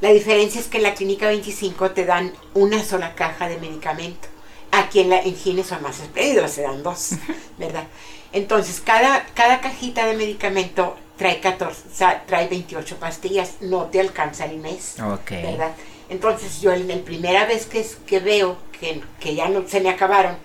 La 0.00 0.10
diferencia 0.10 0.60
es 0.60 0.68
que 0.68 0.76
en 0.76 0.84
la 0.84 0.94
clínica 0.94 1.26
25 1.26 1.90
te 1.90 2.04
dan 2.04 2.32
una 2.54 2.84
sola 2.84 3.14
caja 3.14 3.48
de 3.48 3.58
medicamento. 3.58 4.28
Aquí 4.70 5.00
en, 5.00 5.10
la, 5.10 5.20
en 5.20 5.34
Gine 5.34 5.64
son 5.64 5.82
más 5.82 5.98
espléndidos, 6.00 6.52
se 6.52 6.62
dan 6.62 6.82
dos, 6.82 7.10
¿verdad? 7.58 7.84
Entonces, 8.32 8.80
cada, 8.84 9.26
cada 9.34 9.60
cajita 9.60 10.06
de 10.06 10.14
medicamento 10.14 10.96
trae 11.16 11.40
14, 11.40 11.80
trae 12.26 12.46
28 12.46 12.96
pastillas, 12.96 13.54
no 13.60 13.86
te 13.86 13.98
alcanza 13.98 14.44
el 14.44 14.58
mes, 14.58 14.94
¿verdad? 15.30 15.74
Entonces, 16.08 16.60
yo 16.60 16.72
en 16.72 16.86
la 16.86 16.96
primera 16.96 17.46
vez 17.46 17.66
que, 17.66 17.84
que 18.06 18.20
veo 18.20 18.56
que, 18.78 19.02
que, 19.18 19.34
ya 19.34 19.48
no 19.48 19.66
se 19.66 19.80
me 19.80 19.90
acabaron, 19.90 20.36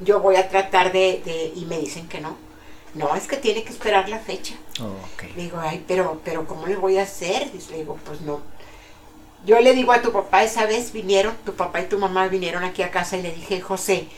yo 0.00 0.20
voy 0.20 0.36
a 0.36 0.48
tratar 0.48 0.92
de, 0.92 1.22
de, 1.24 1.52
y 1.56 1.64
me 1.64 1.78
dicen 1.78 2.08
que 2.08 2.20
no, 2.20 2.36
no, 2.98 3.14
es 3.14 3.26
que 3.26 3.36
tiene 3.36 3.62
que 3.64 3.70
esperar 3.70 4.08
la 4.08 4.18
fecha. 4.18 4.54
Le 5.34 5.42
digo, 5.42 5.58
ay, 5.60 5.84
pero, 5.86 6.20
pero 6.24 6.46
¿cómo 6.46 6.66
le 6.66 6.76
voy 6.76 6.98
a 6.98 7.02
hacer? 7.02 7.50
Le 7.70 7.78
digo, 7.78 7.98
pues 8.04 8.20
no. 8.22 8.40
Yo 9.46 9.60
le 9.60 9.72
digo 9.72 9.92
a 9.92 10.02
tu 10.02 10.12
papá, 10.12 10.42
esa 10.42 10.66
vez 10.66 10.92
vinieron, 10.92 11.34
tu 11.44 11.54
papá 11.54 11.80
y 11.80 11.86
tu 11.86 11.98
mamá 11.98 12.26
vinieron 12.28 12.64
aquí 12.64 12.82
a 12.82 12.90
casa 12.90 13.16
y 13.16 13.22
le 13.22 13.32
dije, 13.32 13.60
José, 13.60 14.08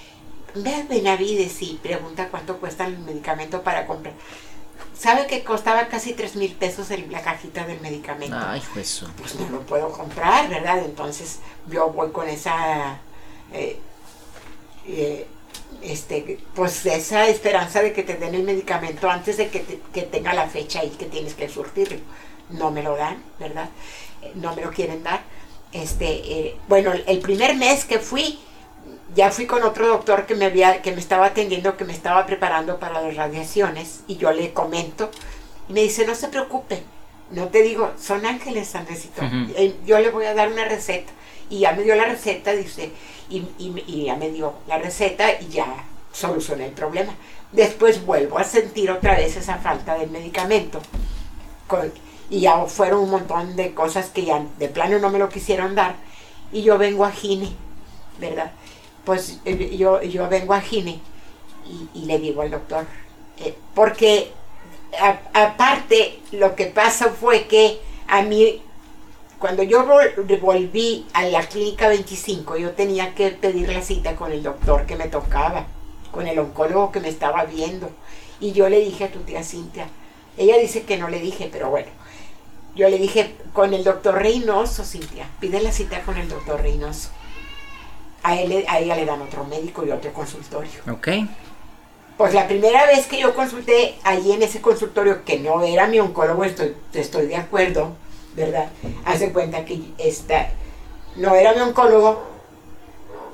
ve 0.55 0.75
a 0.75 0.85
Benavides 0.85 1.61
y 1.63 1.79
pregunta 1.83 2.29
cuánto 2.31 2.57
cuesta 2.57 2.87
el 2.87 2.99
medicamento 2.99 3.63
para 3.63 3.87
comprar. 3.87 4.15
¿Sabe 4.99 5.27
que 5.27 5.45
costaba 5.45 5.89
casi 5.89 6.13
tres 6.13 6.37
mil 6.37 6.53
pesos 6.53 6.91
en 6.91 7.11
la 7.11 7.23
cajita 7.23 7.67
del 7.67 7.81
medicamento? 7.81 8.37
Ay, 8.39 8.61
Jesús. 8.75 9.09
Pues 9.17 9.35
no 9.37 9.49
lo 9.49 9.61
puedo 9.61 9.91
comprar, 9.93 10.49
¿verdad? 10.49 10.79
Entonces 10.85 11.39
yo 11.69 11.91
voy 11.91 12.11
con 12.11 12.29
esa... 12.29 12.99
Eh, 13.53 13.79
eh, 14.87 15.27
este, 15.83 16.39
pues 16.55 16.85
esa 16.87 17.27
esperanza 17.29 17.83
de 17.83 17.93
que 17.93 18.03
te 18.03 18.17
den 18.17 18.35
el 18.35 18.43
medicamento 18.43 19.11
antes 19.11 19.37
de 19.37 19.49
que, 19.49 19.61
tenga 20.03 20.33
la 20.35 20.49
fecha 20.49 20.85
y 20.85 20.91
que 20.91 21.07
tienes 21.07 21.35
que 21.35 21.49
surtirlo. 21.49 21.99
No 22.51 22.71
me 22.71 22.83
lo 22.83 22.97
dan, 22.97 23.23
¿verdad? 23.39 23.69
Eh, 24.23 24.33
no 24.35 24.55
me 24.55 24.63
lo 24.63 24.71
quieren 24.71 25.03
dar. 25.03 25.23
Este, 25.73 26.07
eh, 26.07 26.57
bueno, 26.69 26.93
el 26.93 27.19
primer 27.21 27.55
mes 27.57 27.85
que 27.85 27.99
fui, 27.99 28.39
ya 29.15 29.31
fui 29.31 29.47
con 29.47 29.63
otro 29.63 29.87
doctor 29.89 30.27
que 30.27 30.35
me 30.35 30.47
había, 30.47 30.83
que 30.83 30.93
me 30.93 31.01
estaba 31.01 31.27
atendiendo, 31.27 31.77
que 31.77 31.85
me 31.85 31.93
estaba 31.93 32.27
preparando 32.27 32.79
para 32.79 33.01
las 33.01 33.17
radiaciones, 33.17 34.01
y 34.07 34.17
yo 34.17 34.33
le 34.33 34.53
comento, 34.53 35.11
y 35.69 35.73
me 35.73 35.83
dice, 35.83 36.07
no 36.07 36.15
se 36.15 36.29
preocupe, 36.29 36.83
no 37.31 37.49
te 37.49 37.63
digo, 37.63 37.93
son 38.01 38.27
ángeles, 38.27 38.75
Andresito. 38.75 39.23
Eh, 39.57 39.77
yo 39.87 39.99
le 40.01 40.11
voy 40.11 40.25
a 40.27 40.35
dar 40.35 40.51
una 40.51 40.65
receta. 40.65 41.13
Y 41.51 41.61
ya 41.61 41.73
me 41.73 41.83
dio 41.83 41.95
la 41.97 42.07
receta, 42.07 42.53
dice, 42.53 42.93
y, 43.29 44.05
ya 44.05 44.17
me 44.17 44.31
dio 44.31 44.55
la 44.67 44.79
receta 44.79 45.41
y 45.41 45.49
ya 45.49 45.85
solucioné 46.13 46.67
el 46.67 46.73
problema. 46.73 47.15
Después 47.53 48.07
vuelvo 48.07 48.39
a 48.39 48.45
sentir 48.45 48.91
otra 48.91 49.17
vez 49.17 49.37
esa 49.37 49.59
falta 49.59 49.99
del 49.99 50.11
medicamento. 50.11 50.81
y 52.31 52.41
ya 52.41 52.65
fueron 52.67 53.01
un 53.01 53.11
montón 53.11 53.57
de 53.57 53.75
cosas 53.75 54.11
que 54.11 54.25
ya 54.25 54.45
de 54.59 54.69
plano 54.69 54.99
no 54.99 55.11
me 55.11 55.19
lo 55.19 55.29
quisieron 55.29 55.75
dar. 55.75 55.97
Y 56.53 56.63
yo 56.63 56.79
vengo 56.79 57.05
a 57.05 57.11
Gine, 57.11 57.53
¿verdad? 58.19 58.53
Pues 59.05 59.41
eh, 59.45 59.77
yo, 59.77 60.03
yo 60.03 60.29
vengo 60.29 60.55
a 60.55 60.61
Gine 60.61 61.01
y, 61.95 62.05
le 62.05 62.19
digo 62.19 62.43
al 62.43 62.51
doctor, 62.51 62.87
eh, 63.39 63.55
porque 63.75 64.33
aparte 65.33 66.21
lo 66.33 66.55
que 66.57 66.67
pasó 66.67 67.11
fue 67.11 67.47
que 67.47 67.81
a 68.09 68.23
mí 68.23 68.63
cuando 69.41 69.63
yo 69.63 69.87
volví 70.43 71.07
a 71.15 71.25
la 71.25 71.41
clínica 71.49 71.89
25, 71.89 72.59
yo 72.59 72.73
tenía 72.73 73.15
que 73.15 73.31
pedir 73.31 73.71
la 73.71 73.81
cita 73.81 74.15
con 74.15 74.31
el 74.33 74.43
doctor 74.43 74.85
que 74.85 74.97
me 74.97 75.09
tocaba, 75.09 75.67
con 76.13 76.27
el 76.27 76.39
oncólogo 76.39 76.93
que 76.93 77.01
me 77.01 77.09
estaba 77.09 77.47
viendo. 77.47 77.91
Y 78.39 78.53
yo 78.53 78.69
le 78.69 78.81
dije 78.81 79.05
a 79.05 79.11
tu 79.11 79.21
tía 79.21 79.43
Cintia, 79.43 79.89
ella 80.37 80.59
dice 80.59 80.83
que 80.83 80.99
no 80.99 81.09
le 81.09 81.21
dije, 81.21 81.49
pero 81.51 81.71
bueno, 81.71 81.89
yo 82.77 82.91
le 82.91 82.99
dije 82.99 83.35
con 83.55 83.73
el 83.73 83.83
doctor 83.83 84.17
Reynoso, 84.17 84.85
Cintia, 84.85 85.27
pide 85.41 85.63
la 85.63 85.73
cita 85.73 86.03
con 86.03 86.19
el 86.19 86.29
doctor 86.29 86.61
Reynoso. 86.61 87.09
A, 88.23 88.39
él, 88.39 88.67
a 88.69 88.79
ella 88.79 88.95
le 88.95 89.07
dan 89.07 89.23
otro 89.23 89.45
médico 89.45 89.87
y 89.87 89.91
otro 89.91 90.13
consultorio. 90.13 90.83
Ok. 90.93 91.09
Pues 92.19 92.35
la 92.35 92.47
primera 92.47 92.85
vez 92.85 93.07
que 93.07 93.19
yo 93.19 93.35
consulté 93.35 93.95
allí 94.05 94.33
en 94.33 94.43
ese 94.43 94.61
consultorio, 94.61 95.25
que 95.25 95.39
no 95.39 95.63
era 95.63 95.87
mi 95.87 95.99
oncólogo, 95.99 96.45
estoy, 96.45 96.75
estoy 96.93 97.27
de 97.27 97.37
acuerdo, 97.37 97.97
¿verdad? 98.41 98.71
Hace 99.05 99.33
cuenta 99.33 99.65
que 99.65 99.81
esta, 99.99 100.51
no 101.17 101.35
era 101.35 101.53
mi 101.55 101.61
oncólogo 101.61 102.23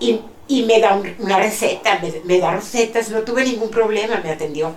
y, 0.01 0.21
me 0.65 0.81
da 0.81 1.01
una 1.19 1.39
receta, 1.39 2.01
me, 2.25 2.39
da 2.39 2.53
recetas, 2.53 3.11
no 3.11 3.23
tuve 3.23 3.45
ningún 3.45 3.71
problema, 3.71 4.21
me 4.23 4.31
atendió. 4.31 4.75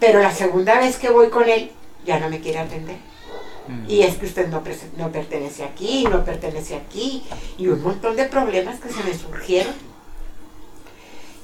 Pero 0.00 0.20
la 0.20 0.32
segunda 0.32 0.78
vez 0.78 0.96
que 0.96 1.10
voy 1.10 1.28
con 1.28 1.48
él, 1.48 1.70
ya 2.04 2.18
no 2.18 2.28
me 2.28 2.40
quiere 2.40 2.58
atender. 2.58 2.96
Mm. 3.68 3.90
Y 3.90 4.02
es 4.02 4.16
que 4.16 4.26
usted 4.26 4.48
no, 4.48 4.62
no 4.96 5.12
pertenece 5.12 5.64
aquí, 5.64 6.04
no 6.04 6.24
pertenece 6.24 6.74
aquí, 6.74 7.24
y 7.56 7.68
un 7.68 7.82
montón 7.82 8.16
de 8.16 8.24
problemas 8.24 8.80
que 8.80 8.90
se 8.90 9.02
me 9.02 9.14
surgieron. 9.14 9.74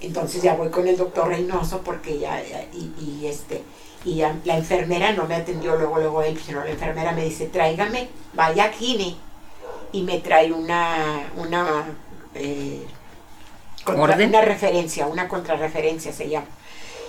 Entonces 0.01 0.43
ya 0.43 0.55
voy 0.55 0.69
con 0.69 0.87
el 0.87 0.97
doctor 0.97 1.29
Reynoso 1.29 1.81
porque 1.83 2.19
ya, 2.19 2.43
y 2.73 3.27
este, 3.27 3.63
y 4.05 4.23
la 4.45 4.57
enfermera 4.57 5.13
no 5.13 5.25
me 5.25 5.37
atendió 5.37 5.77
luego, 5.77 5.99
luego 5.99 6.23
él, 6.23 6.39
sino 6.39 6.63
la 6.63 6.71
enfermera 6.71 7.13
me 7.13 7.25
dice, 7.25 7.47
tráigame, 7.47 8.09
vaya 8.35 8.65
a 8.65 8.73
Gine, 8.73 9.17
y 9.93 10.03
me 10.03 10.19
trae 10.19 10.53
una, 10.53 11.31
una, 11.37 11.87
eh, 12.35 12.85
una 13.87 14.41
referencia, 14.43 15.07
una 15.07 15.27
contrarreferencia 15.27 16.13
se 16.13 16.29
llama, 16.29 16.47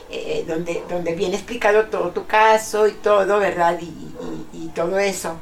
eh, 0.09 0.45
donde, 0.47 0.83
donde 0.87 1.15
viene 1.15 1.35
explicado 1.35 1.85
todo 1.87 2.11
tu 2.11 2.27
caso 2.27 2.87
y 2.87 2.93
todo, 2.93 3.39
¿verdad? 3.39 3.77
Y, 3.81 4.69
todo 4.75 4.99
eso. 4.99 5.37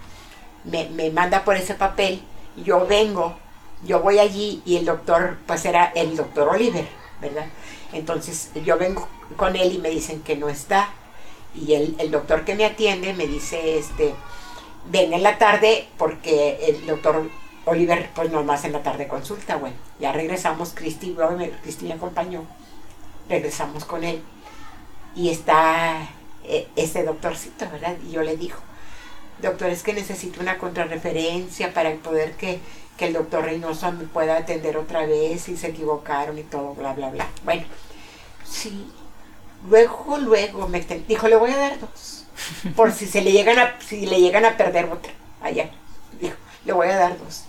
Me, 0.64 0.89
me, 0.89 1.10
manda 1.10 1.43
por 1.43 1.56
ese 1.56 1.74
papel, 1.74 2.22
yo 2.56 2.86
vengo, 2.86 3.36
yo 3.84 3.99
voy 3.99 4.20
allí 4.20 4.62
y 4.64 4.78
el 4.78 4.86
doctor, 4.86 5.38
pues 5.47 5.66
era 5.66 5.91
el 5.95 6.16
doctor 6.16 6.49
Oliver, 6.49 6.88
¿verdad? 7.20 7.47
Entonces 7.93 8.51
yo 8.64 8.78
vengo 8.78 9.08
con 9.36 9.56
él 9.56 9.74
y 9.74 9.80
me 9.80 9.89
dicen 9.89 10.22
que 10.22 10.36
no 10.36 10.49
está 10.49 10.89
y 11.56 11.74
el, 11.74 11.95
el, 11.99 12.12
doctor 12.12 12.45
que 12.45 12.56
me 12.56 12.66
atiende 12.66 13.14
me 13.14 13.28
dice, 13.28 13.78
este, 13.78 14.14
ven 14.89 15.14
en 15.14 15.24
la 15.24 15.38
tarde 15.38 15.88
porque 15.97 16.58
el 16.68 16.86
doctor 16.86 17.30
Oliver 17.66 18.10
pues 18.14 18.32
nomás 18.32 18.66
en 18.66 18.74
la 18.74 18.84
tarde 18.84 19.08
consulta, 19.08 19.56
bueno, 19.56 19.76
ya 19.99 20.12
regresamos, 20.12 20.74
Cristi, 20.74 21.16
Cristi 21.62 21.86
me 21.86 21.93
acompañó, 21.93 22.45
regresamos 23.30 23.86
con 23.86 24.04
él 24.04 24.22
y 25.16 25.30
está 25.30 26.10
eh, 26.43 26.68
ese 26.76 27.04
doctorcito, 27.04 27.70
¿verdad? 27.72 27.95
Y 28.06 28.12
yo 28.12 28.22
le 28.24 28.36
digo, 28.36 28.58
doctor, 29.41 29.70
es 29.70 29.84
que 29.84 29.93
necesito 29.93 30.41
una 30.41 30.58
contrarreferencia 30.58 31.74
para 31.74 31.93
poder 31.95 32.34
que, 32.34 32.60
que 32.97 33.06
el 33.06 33.14
doctor 33.14 33.45
Reynoso 33.45 33.91
me 33.93 34.06
pueda 34.06 34.38
atender 34.38 34.76
otra 34.78 35.06
vez 35.06 35.47
y 35.47 35.56
se 35.56 35.68
equivocaron 35.68 36.38
y 36.38 36.43
todo, 36.43 36.74
bla, 36.74 36.93
bla, 36.93 37.12
bla. 37.12 37.28
Bueno, 37.45 37.64
sí. 38.43 38.91
Luego, 39.70 40.18
luego 40.18 40.68
me 40.68 40.82
dijo, 41.07 41.28
le 41.28 41.36
voy 41.36 41.51
a 41.51 41.57
dar 41.57 41.80
dos. 41.80 42.26
Por 42.76 42.91
si 42.91 43.05
se 43.05 43.22
le 43.22 43.32
llegan 43.32 43.59
a, 43.59 43.80
si 43.80 44.05
le 44.05 44.20
llegan 44.20 44.45
a 44.45 44.57
perder 44.57 44.86
otra. 44.86 45.14
Allá. 45.41 45.70
Dijo, 46.20 46.36
le 46.66 46.74
voy 46.74 46.88
a 46.88 46.97
dar 46.97 47.18
dos. 47.18 47.45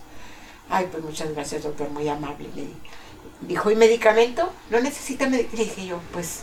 Ay, 0.71 0.89
pues 0.91 1.03
muchas 1.03 1.33
gracias, 1.33 1.63
doctor, 1.63 1.91
muy 1.91 2.09
amable. 2.09 2.49
Le 2.55 2.69
dijo, 3.43 3.71
¿y 3.71 3.77
medicamento? 3.77 4.53
¿No 4.71 4.81
necesita 4.81 5.27
medicamento? 5.27 5.57
Le 5.57 5.65
dije 5.65 5.87
yo, 5.87 6.01
pues, 6.13 6.41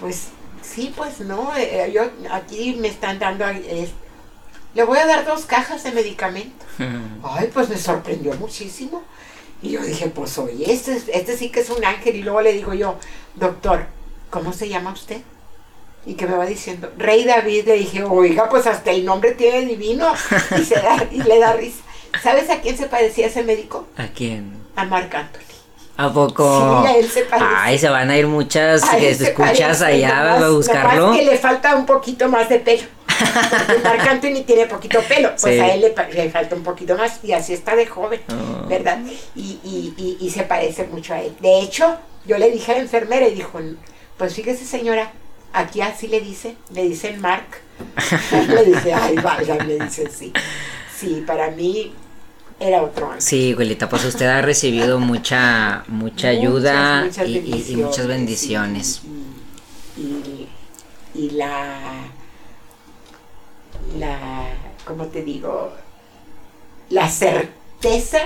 pues, 0.00 0.28
sí, 0.62 0.92
pues 0.96 1.20
no. 1.20 1.56
Eh, 1.56 1.90
yo 1.92 2.02
aquí 2.30 2.76
me 2.78 2.88
están 2.88 3.18
dando 3.18 3.46
le 4.74 4.84
voy 4.84 4.98
a 4.98 5.06
dar 5.06 5.24
dos 5.24 5.44
cajas 5.46 5.82
de 5.82 5.92
medicamento. 5.92 6.64
Ay, 7.22 7.50
pues 7.52 7.68
me 7.68 7.76
sorprendió 7.76 8.34
muchísimo. 8.34 9.02
Y 9.60 9.70
yo 9.70 9.82
dije, 9.82 10.08
pues 10.08 10.38
oye, 10.38 10.72
este, 10.72 11.02
este 11.12 11.36
sí 11.36 11.50
que 11.50 11.60
es 11.60 11.70
un 11.70 11.84
ángel. 11.84 12.16
Y 12.16 12.22
luego 12.22 12.42
le 12.42 12.52
digo 12.52 12.74
yo, 12.74 12.96
doctor, 13.34 13.86
¿cómo 14.30 14.52
se 14.52 14.68
llama 14.68 14.92
usted? 14.92 15.20
Y 16.06 16.14
que 16.14 16.26
me 16.26 16.36
va 16.36 16.46
diciendo, 16.46 16.90
Rey 16.96 17.24
David, 17.24 17.66
le 17.66 17.74
dije, 17.74 18.02
oiga, 18.02 18.48
pues 18.48 18.66
hasta 18.66 18.90
el 18.90 19.04
nombre 19.04 19.32
tiene 19.32 19.66
divino. 19.66 20.12
Y, 20.58 20.64
se 20.64 20.76
y 21.10 21.22
le 21.22 21.38
da 21.38 21.52
risa. 21.54 21.82
¿Sabes 22.22 22.48
a 22.50 22.60
quién 22.60 22.76
se 22.76 22.86
parecía 22.86 23.26
ese 23.26 23.42
médico? 23.42 23.86
¿A 23.96 24.06
quién? 24.08 24.52
A 24.76 24.84
Marc 24.84 25.14
Anthony. 25.14 25.48
¿A 25.96 26.12
poco? 26.12 26.82
Sí, 26.82 26.88
a 26.88 26.96
él 26.96 27.10
se 27.10 27.22
parece. 27.22 27.50
Ay, 27.56 27.78
se 27.78 27.88
van 27.88 28.08
a 28.08 28.16
ir 28.16 28.28
muchas 28.28 28.82
escuchas 28.94 29.82
allá 29.82 30.36
a 30.36 30.48
buscarlo. 30.48 31.12
Es 31.12 31.18
que 31.18 31.26
le 31.26 31.38
falta 31.38 31.74
un 31.74 31.86
poquito 31.86 32.28
más 32.28 32.48
de 32.48 32.60
pelo. 32.60 32.84
Marc 33.82 34.06
Anthony 34.06 34.44
tiene 34.46 34.66
poquito 34.66 35.00
pelo, 35.02 35.30
pues 35.40 35.60
a 35.60 35.74
él 35.74 35.80
le, 36.14 36.30
falta 36.30 36.54
un 36.54 36.62
poquito 36.62 36.96
más 36.96 37.18
y 37.24 37.32
así 37.32 37.52
está 37.52 37.74
de 37.74 37.84
joven, 37.84 38.20
oh. 38.28 38.68
¿verdad? 38.68 39.00
Y, 39.34 39.58
y, 39.64 40.18
y, 40.20 40.30
se 40.30 40.44
parece 40.44 40.84
mucho 40.84 41.14
a 41.14 41.20
él. 41.20 41.34
De 41.40 41.58
hecho, 41.58 41.96
yo 42.26 42.38
le 42.38 42.48
dije 42.52 42.70
a 42.70 42.74
la 42.76 42.82
enfermera 42.82 43.26
y 43.26 43.34
dijo, 43.34 43.58
pues 44.18 44.34
fíjese 44.34 44.64
señora, 44.64 45.12
aquí 45.52 45.80
así 45.80 46.08
le 46.08 46.20
dice, 46.20 46.56
le 46.72 46.88
dicen 46.88 47.20
Mark. 47.20 47.46
le 48.48 48.64
dice, 48.64 48.92
ay, 48.92 49.16
vaya, 49.16 49.56
le 49.64 49.78
dice 49.78 50.10
sí. 50.10 50.32
Sí, 50.94 51.22
para 51.26 51.50
mí 51.52 51.92
era 52.58 52.82
otro 52.82 53.12
año. 53.12 53.20
Sí, 53.20 53.52
abuelita, 53.52 53.88
pues 53.88 54.04
usted 54.04 54.26
ha 54.26 54.42
recibido 54.42 54.98
mucha, 54.98 55.84
mucha 55.86 56.28
ayuda 56.28 57.08
y, 57.24 57.76
muchas 57.76 58.06
bendiciones. 58.06 59.02
y 61.14 61.30
la 61.30 62.10
la, 63.96 64.48
como 64.84 65.06
te 65.06 65.22
digo, 65.22 65.72
la 66.90 67.08
certeza 67.08 68.18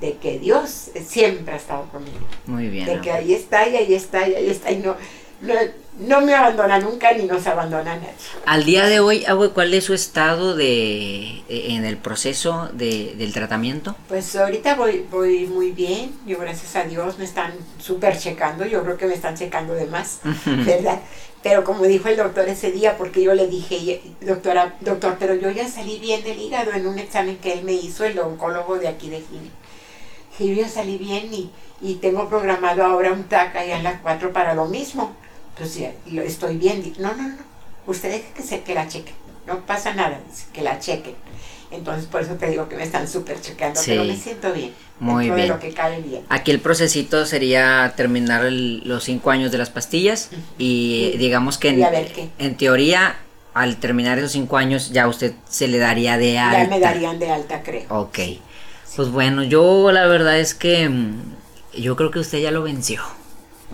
de 0.00 0.16
que 0.16 0.38
Dios 0.38 0.90
siempre 1.06 1.54
ha 1.54 1.56
estado 1.56 1.84
conmigo. 1.90 2.18
Muy 2.46 2.68
bien. 2.68 2.86
De 2.86 3.00
que 3.00 3.12
ahí 3.12 3.34
está 3.34 3.68
y 3.68 3.76
ahí 3.76 3.94
está 3.94 4.28
y 4.28 4.34
ahí 4.34 4.50
está 4.50 4.70
y 4.70 4.78
no, 4.78 4.96
no, 5.98 6.20
me 6.20 6.34
abandona 6.34 6.78
nunca 6.78 7.12
ni 7.12 7.24
nos 7.24 7.46
abandona 7.46 7.96
nadie. 7.96 8.08
Al 8.44 8.64
día 8.64 8.86
de 8.86 9.00
hoy, 9.00 9.24
¿cuál 9.54 9.72
es 9.72 9.84
su 9.84 9.94
estado 9.94 10.54
de 10.54 11.42
en 11.48 11.84
el 11.84 11.96
proceso 11.96 12.68
de, 12.72 13.14
del 13.16 13.32
tratamiento? 13.32 13.96
Pues 14.08 14.36
ahorita 14.36 14.74
voy, 14.74 15.06
voy 15.10 15.46
muy 15.46 15.72
bien, 15.72 16.12
yo 16.26 16.38
gracias 16.38 16.76
a 16.76 16.84
Dios 16.84 17.18
me 17.18 17.24
están 17.24 17.52
súper 17.78 18.18
checando, 18.18 18.66
yo 18.66 18.82
creo 18.82 18.96
que 18.96 19.06
me 19.06 19.14
están 19.14 19.36
checando 19.36 19.74
de 19.74 19.86
más, 19.86 20.20
¿verdad? 20.46 21.00
Pero 21.42 21.64
como 21.64 21.84
dijo 21.84 22.08
el 22.08 22.18
doctor 22.18 22.46
ese 22.48 22.70
día, 22.70 22.98
porque 22.98 23.22
yo 23.22 23.34
le 23.34 23.46
dije, 23.46 24.02
doctora, 24.20 24.74
doctor, 24.80 25.16
pero 25.18 25.34
yo 25.34 25.50
ya 25.50 25.66
salí 25.68 25.98
bien 25.98 26.22
del 26.22 26.38
hígado 26.38 26.72
en 26.72 26.86
un 26.86 26.98
examen 26.98 27.38
que 27.38 27.54
él 27.54 27.64
me 27.64 27.72
hizo, 27.72 28.04
el 28.04 28.18
oncólogo 28.18 28.76
de 28.76 28.88
aquí 28.88 29.08
de 29.08 29.22
Gine. 29.22 29.59
Y 30.40 30.48
yo 30.48 30.62
ya 30.62 30.68
salí 30.68 30.96
bien 30.98 31.32
y, 31.32 31.50
y 31.82 31.94
tengo 31.96 32.28
programado 32.28 32.82
ahora 32.84 33.12
un 33.12 33.24
TAC 33.24 33.54
allá 33.56 33.76
en 33.76 33.84
las 33.84 34.00
4 34.00 34.32
para 34.32 34.54
lo 34.54 34.64
mismo. 34.66 35.12
Pues 35.56 35.74
ya, 35.74 35.92
lo 36.06 36.22
estoy 36.22 36.56
bien. 36.56 36.92
No, 36.98 37.14
no, 37.14 37.28
no. 37.28 37.36
Usted 37.86 38.10
deje 38.10 38.32
que, 38.34 38.42
se, 38.42 38.62
que 38.62 38.74
la 38.74 38.88
chequen. 38.88 39.14
No 39.46 39.60
pasa 39.66 39.94
nada, 39.94 40.18
que 40.52 40.62
la 40.62 40.78
chequen. 40.78 41.14
Entonces, 41.70 42.06
por 42.06 42.22
eso 42.22 42.34
te 42.34 42.48
digo 42.48 42.68
que 42.68 42.76
me 42.76 42.82
están 42.82 43.06
súper 43.06 43.40
chequeando, 43.40 43.80
pero 43.84 44.04
me 44.04 44.16
siento 44.16 44.52
bien. 44.52 44.72
Muy 44.98 45.26
bien. 45.26 45.36
De 45.36 45.46
lo 45.48 45.60
que 45.60 45.72
cabe 45.72 46.00
bien. 46.00 46.24
Aquí 46.28 46.50
el 46.50 46.60
procesito 46.60 47.26
sería 47.26 47.92
terminar 47.96 48.44
los 48.50 49.04
cinco 49.04 49.30
años 49.30 49.52
de 49.52 49.58
las 49.58 49.70
pastillas 49.70 50.30
y 50.58 51.16
digamos 51.18 51.58
que 51.58 51.68
en, 51.68 52.30
en 52.38 52.56
teoría 52.56 53.16
al 53.54 53.76
terminar 53.76 54.18
esos 54.18 54.32
cinco 54.32 54.56
años 54.56 54.90
ya 54.90 55.06
usted 55.08 55.32
se 55.48 55.68
le 55.68 55.78
daría 55.78 56.16
de 56.18 56.38
alta. 56.38 56.64
Ya 56.64 56.68
me 56.70 56.80
darían 56.80 57.18
de 57.18 57.30
alta, 57.30 57.62
creo. 57.62 57.84
Ok. 57.88 58.18
Pues 58.96 59.10
bueno, 59.10 59.42
yo 59.44 59.92
la 59.92 60.06
verdad 60.06 60.38
es 60.38 60.54
que 60.54 60.88
mm, 60.88 61.22
yo 61.78 61.96
creo 61.96 62.10
que 62.10 62.18
usted 62.18 62.38
ya 62.38 62.50
lo 62.50 62.62
venció. 62.62 63.02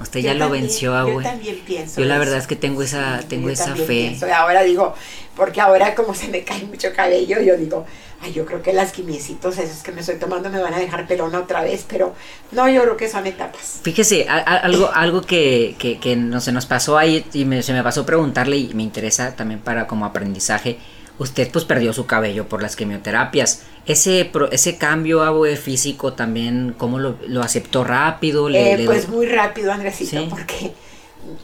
Usted 0.01 0.21
ya 0.21 0.35
lo 0.35 0.51
venció, 0.51 0.95
abue. 0.95 1.25
Yo 1.25 1.31
también 1.31 1.59
pienso. 1.65 2.01
Yo 2.01 2.07
la 2.07 2.19
verdad 2.19 2.37
es 2.37 2.47
que 2.47 2.55
tengo 2.55 2.83
esa, 2.83 3.23
tengo 3.29 3.49
esa 3.49 3.75
fe. 3.75 4.15
Ahora 4.35 4.63
digo, 4.63 4.95
porque 5.35 5.61
ahora 5.63 5.95
como 5.95 6.15
se 6.15 6.29
me 6.29 6.45
cae 6.45 6.65
mucho 6.65 6.89
cabello, 6.95 7.41
yo 7.41 7.57
digo, 7.57 7.87
ay, 8.21 8.35
yo 8.35 8.45
creo 8.45 8.63
que 8.63 8.75
las 8.75 8.93
quimiecitos 8.93 9.57
esas 9.57 9.83
que 9.83 9.93
me 9.93 10.01
estoy 10.03 10.17
tomando 10.17 10.51
me 10.51 10.61
van 10.61 10.75
a 10.75 10.79
dejar 10.79 11.07
pelona 11.07 11.39
otra 11.39 11.63
vez, 11.63 11.87
pero 11.89 12.15
no, 12.53 12.69
yo 12.69 12.83
creo 12.83 12.97
que 12.99 13.09
son 13.09 13.27
etapas. 13.27 13.81
Fíjese, 13.83 14.29
algo, 14.29 14.91
algo 14.95 15.23
que, 15.23 15.77
que, 15.79 15.99
que 15.99 16.15
no, 16.15 16.43
se 16.43 16.53
nos 16.53 16.67
pasó 16.67 16.99
ahí 16.99 17.25
y 17.33 17.45
se 17.63 17.73
me 17.73 17.83
pasó 17.83 18.05
preguntarle 18.05 18.59
y 18.59 18.75
me 18.75 18.83
interesa 18.83 19.35
también 19.35 19.61
para 19.61 19.87
como 19.87 20.05
aprendizaje 20.05 20.79
usted 21.19 21.51
pues 21.51 21.65
perdió 21.65 21.93
su 21.93 22.07
cabello 22.07 22.49
por 22.49 22.63
las 22.63 22.77
quimioterapias. 22.77 23.63
Ese, 23.87 24.31
ese 24.51 24.79
cambio 24.79 25.45
físico 25.57 26.13
también, 26.13 26.75
¿cómo 26.77 26.99
lo, 26.99 27.43
aceptó 27.43 27.85
rápido? 27.85 28.49
Eh, 28.51 28.83
pues 28.85 29.09
muy 29.09 29.27
rápido, 29.27 29.73
Andresito, 29.73 30.29
porque 30.29 30.73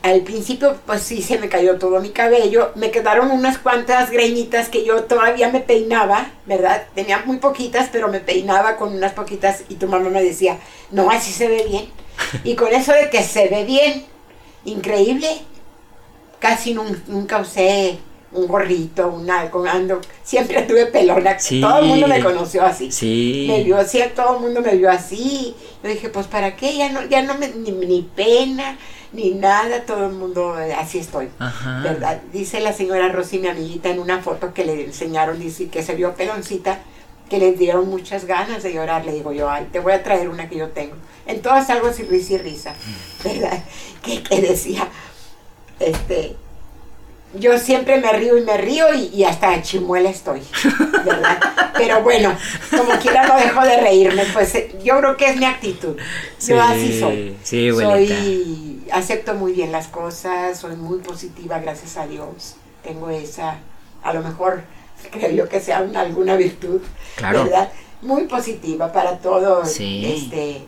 al 0.02 0.20
principio 0.22 0.76
pues 0.86 1.02
sí 1.02 1.22
se 1.22 1.38
me 1.38 1.48
cayó 1.48 1.78
todo 1.78 2.00
mi 2.00 2.10
cabello, 2.10 2.72
me 2.74 2.90
quedaron 2.90 3.30
unas 3.30 3.58
cuantas 3.58 4.10
greñitas 4.10 4.68
que 4.68 4.84
yo 4.84 5.04
todavía 5.04 5.50
me 5.50 5.60
peinaba, 5.60 6.30
¿verdad? 6.46 6.84
Tenía 6.94 7.22
muy 7.24 7.38
poquitas, 7.38 7.88
pero 7.92 8.08
me 8.08 8.20
peinaba 8.20 8.76
con 8.76 8.94
unas 8.94 9.12
poquitas 9.12 9.64
y 9.68 9.76
tu 9.76 9.86
mamá 9.86 10.08
me 10.10 10.22
decía, 10.22 10.58
no, 10.90 11.10
así 11.10 11.32
se 11.32 11.48
ve 11.48 11.64
bien. 11.68 11.88
y 12.44 12.54
con 12.54 12.72
eso 12.72 12.92
de 12.92 13.08
que 13.10 13.22
se 13.22 13.48
ve 13.48 13.64
bien, 13.64 14.04
increíble, 14.64 15.28
casi 16.38 16.74
nunca 16.74 17.38
usé 17.38 17.98
un 18.34 18.46
gorrito, 18.46 19.08
un 19.08 19.30
algo, 19.30 19.64
ando, 19.64 20.00
siempre 20.22 20.62
tuve 20.68 20.86
pelona, 20.86 21.36
todo 21.36 21.78
el 21.78 21.86
mundo 21.86 22.06
me 22.08 22.20
conoció 22.20 22.64
así. 22.64 22.90
Sí. 22.90 23.46
Me 23.48 23.64
vio 23.64 23.76
así, 23.76 24.00
todo 24.14 24.36
el 24.36 24.42
mundo 24.42 24.60
me 24.60 24.76
vio 24.76 24.90
así. 24.90 25.54
Yo 25.82 25.88
dije, 25.88 26.08
pues 26.08 26.26
para 26.26 26.56
qué, 26.56 26.76
ya 26.76 26.90
no, 26.90 27.04
ya 27.06 27.22
no 27.22 27.34
me, 27.34 27.48
ni, 27.48 28.02
pena, 28.14 28.78
ni 29.12 29.32
nada, 29.32 29.84
todo 29.84 30.06
el 30.06 30.12
mundo, 30.12 30.58
eh, 30.58 30.74
así 30.74 30.98
estoy. 30.98 31.28
¿Verdad? 31.82 32.20
Dice 32.32 32.60
la 32.60 32.72
señora 32.72 33.08
Rosy, 33.10 33.38
mi 33.38 33.48
amiguita, 33.48 33.90
en 33.90 33.98
una 33.98 34.20
foto 34.22 34.54
que 34.54 34.64
le 34.64 34.84
enseñaron, 34.84 35.38
dice 35.38 35.68
que 35.68 35.82
se 35.82 35.94
vio 35.94 36.14
peloncita, 36.14 36.80
que 37.28 37.38
le 37.38 37.52
dieron 37.52 37.88
muchas 37.88 38.24
ganas 38.26 38.62
de 38.62 38.72
llorar. 38.72 39.04
Le 39.04 39.12
digo 39.12 39.32
yo, 39.32 39.50
ay, 39.50 39.68
te 39.72 39.80
voy 39.80 39.92
a 39.92 40.02
traer 40.02 40.28
una 40.28 40.48
que 40.48 40.56
yo 40.56 40.68
tengo. 40.68 40.94
En 41.26 41.40
todas 41.42 41.68
algo 41.70 41.88
así 41.88 42.02
risa 42.04 42.34
y 42.34 42.38
risa, 42.38 42.74
¿verdad? 43.24 43.62
Que, 44.02 44.20
que 44.20 44.40
decía, 44.40 44.88
este, 45.78 46.34
yo 47.34 47.58
siempre 47.58 48.00
me 48.00 48.12
río 48.12 48.36
y 48.36 48.42
me 48.42 48.56
río 48.56 48.86
y, 48.94 49.24
hasta 49.24 49.60
chimuela 49.62 50.10
estoy, 50.10 50.42
¿verdad? 51.04 51.38
Pero 51.76 52.02
bueno, 52.02 52.36
como 52.70 52.92
quiera 53.00 53.26
no 53.26 53.36
dejo 53.36 53.62
de 53.62 53.80
reírme, 53.80 54.24
pues 54.32 54.54
eh, 54.54 54.74
yo 54.84 54.98
creo 54.98 55.16
que 55.16 55.30
es 55.30 55.36
mi 55.36 55.44
actitud. 55.44 55.96
Yo 56.46 56.60
así 56.60 57.00
soy. 57.00 57.36
Sí, 57.42 57.70
soy, 57.70 58.82
acepto 58.92 59.34
muy 59.34 59.52
bien 59.52 59.72
las 59.72 59.88
cosas, 59.88 60.58
soy 60.58 60.76
muy 60.76 60.98
positiva, 60.98 61.58
gracias 61.58 61.96
a 61.96 62.06
Dios. 62.06 62.56
Tengo 62.82 63.10
esa, 63.10 63.58
a 64.02 64.12
lo 64.12 64.22
mejor 64.22 64.62
creo 65.10 65.30
yo 65.30 65.48
que 65.48 65.60
sea 65.60 65.78
alguna 65.78 66.36
virtud, 66.36 66.80
¿verdad? 67.20 67.70
Muy 68.02 68.24
positiva 68.24 68.92
para 68.92 69.18
todo, 69.18 69.62
este, 69.62 70.66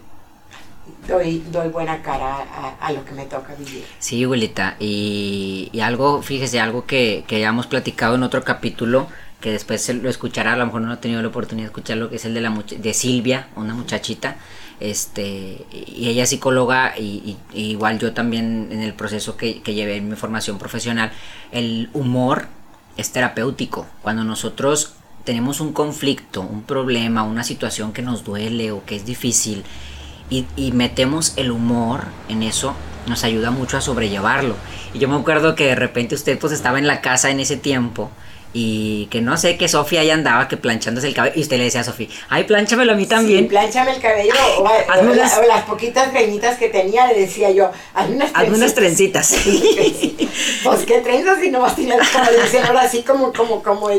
doy, 1.09 1.43
doy 1.51 1.68
buena 1.68 2.03
cara 2.03 2.76
a, 2.80 2.93
lo 2.93 3.05
que 3.05 3.12
me 3.12 3.26
toca 3.26 3.55
vivir. 3.55 3.85
Sí, 3.99 4.24
abuelita, 4.24 4.76
y, 4.78 5.70
y 5.72 5.80
algo, 5.80 6.22
fíjese, 6.22 6.61
algo 6.61 6.87
que, 6.87 7.24
que 7.26 7.41
ya 7.41 7.49
hemos 7.49 7.66
platicado 7.66 8.14
en 8.14 8.22
otro 8.22 8.43
capítulo, 8.43 9.09
que 9.41 9.53
después 9.53 9.87
lo 9.95 10.09
escuchará, 10.09 10.55
a 10.55 10.57
lo 10.57 10.66
mejor 10.66 10.82
no 10.82 10.93
ha 10.93 11.01
tenido 11.01 11.20
la 11.20 11.28
oportunidad 11.28 11.66
de 11.66 11.70
escucharlo, 11.72 12.09
que 12.09 12.16
es 12.16 12.24
el 12.24 12.35
de, 12.35 12.41
la 12.41 12.51
de 12.51 12.95
Silvia, 12.95 13.49
una 13.57 13.74
muchachita, 13.74 14.37
este, 14.80 15.66
y 15.70 16.09
ella 16.09 16.24
es 16.24 16.30
psicóloga, 16.30 16.99
y, 16.99 17.37
igual 17.53 17.99
yo 17.99 18.12
también 18.12 18.68
en 18.70 18.80
el 18.80 18.95
proceso 18.95 19.37
que, 19.37 19.62
que 19.62 19.74
llevé 19.74 19.97
en 19.97 20.09
mi 20.09 20.16
formación 20.16 20.59
profesional, 20.59 21.12
el 21.53 21.91
humor 21.93 22.49
es 22.97 23.12
terapéutico. 23.12 23.87
Cuando 24.03 24.24
nosotros 24.24 24.95
tenemos 25.24 25.61
un 25.61 25.72
conflicto, 25.72 26.41
un 26.43 26.62
problema, 26.62 27.22
una 27.22 27.45
situación 27.45 27.93
que 27.93 28.03
nos 28.03 28.24
duele 28.24 28.72
o 28.72 28.85
que 28.85 28.97
es 28.97 29.05
difícil, 29.05 29.64
y, 30.30 30.72
metemos 30.72 31.34
el 31.36 31.50
humor 31.50 32.04
en 32.28 32.42
eso, 32.42 32.74
nos 33.06 33.24
ayuda 33.24 33.50
mucho 33.50 33.76
a 33.76 33.80
sobrellevarlo. 33.80 34.56
Y 34.92 34.98
yo 34.98 35.08
me 35.08 35.16
acuerdo 35.16 35.54
que 35.54 35.66
de 35.66 35.74
repente 35.74 36.14
usted 36.14 36.38
pues 36.38 36.52
estaba 36.52 36.78
en 36.78 36.86
la 36.86 37.00
casa 37.00 37.30
en 37.30 37.40
ese 37.40 37.56
tiempo 37.56 38.10
y 38.56 39.06
que 39.06 39.20
no 39.20 39.36
sé, 39.36 39.56
que 39.56 39.66
Sofía 39.66 40.00
ahí 40.00 40.10
andaba 40.10 40.46
que 40.46 40.56
planchándose 40.56 41.08
el 41.08 41.14
cabello 41.14 41.34
y 41.36 41.42
usted 41.42 41.58
le 41.58 41.64
decía 41.64 41.80
a 41.80 41.84
Sofía, 41.84 42.08
ay, 42.28 42.44
planchamelo 42.44 42.92
a 42.92 42.94
mí 42.94 43.04
también. 43.04 43.40
Sí, 43.40 43.46
planchame 43.46 43.96
el 43.96 44.00
cabello 44.00 44.32
o, 44.58 45.44
las 45.44 45.62
poquitas 45.64 46.12
greñitas 46.12 46.56
que 46.56 46.68
tenía, 46.68 47.06
le 47.08 47.18
decía 47.18 47.50
yo, 47.50 47.72
hazme 47.94 48.14
unas 48.14 48.32
trencitas. 48.32 48.56
unas 48.56 48.74
trencitas. 48.74 49.34
pues 50.64 50.86
qué 50.86 51.00
trenzas 51.00 51.42
y 51.42 51.50
nomás 51.50 51.74
tiene 51.74 51.96
como 52.12 52.30
decían 52.30 52.66
ahora 52.66 52.82
así 52.82 53.02
como, 53.02 53.32
como, 53.32 53.62
como 53.62 53.90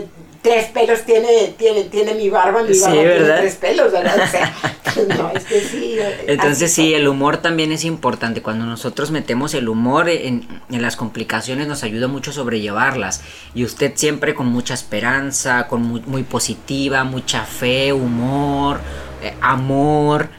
tres 0.45 0.65
pelos 0.65 1.01
tiene, 1.01 1.55
tiene, 1.57 1.85
tiene 1.85 2.13
mi 2.13 2.29
barba, 2.29 2.61
mi 2.61 2.79
barba 2.79 2.93
tiene 2.93 3.15
tres 3.15 3.55
pelos, 3.55 3.91
¿verdad? 3.91 4.19
O 4.23 4.27
sea, 4.27 4.53
no, 5.17 5.31
es 5.31 5.43
que 5.43 5.59
sí. 5.59 5.97
Entonces 6.27 6.71
sí, 6.71 6.93
el 6.93 7.07
humor 7.07 7.37
también 7.37 7.71
es 7.71 7.83
importante. 7.83 8.43
Cuando 8.43 8.65
nosotros 8.67 9.09
metemos 9.09 9.55
el 9.55 9.67
humor 9.67 10.07
en, 10.07 10.47
en, 10.69 10.81
las 10.83 10.95
complicaciones 10.95 11.67
nos 11.67 11.81
ayuda 11.83 12.07
mucho 12.07 12.29
a 12.29 12.35
sobrellevarlas. 12.35 13.21
Y 13.55 13.63
usted 13.63 13.93
siempre 13.95 14.35
con 14.35 14.45
mucha 14.45 14.75
esperanza, 14.75 15.67
con 15.67 15.81
muy, 15.81 16.01
muy 16.01 16.21
positiva, 16.21 17.03
mucha 17.03 17.43
fe, 17.43 17.91
humor, 17.91 18.79
eh, 19.23 19.33
amor. 19.41 20.29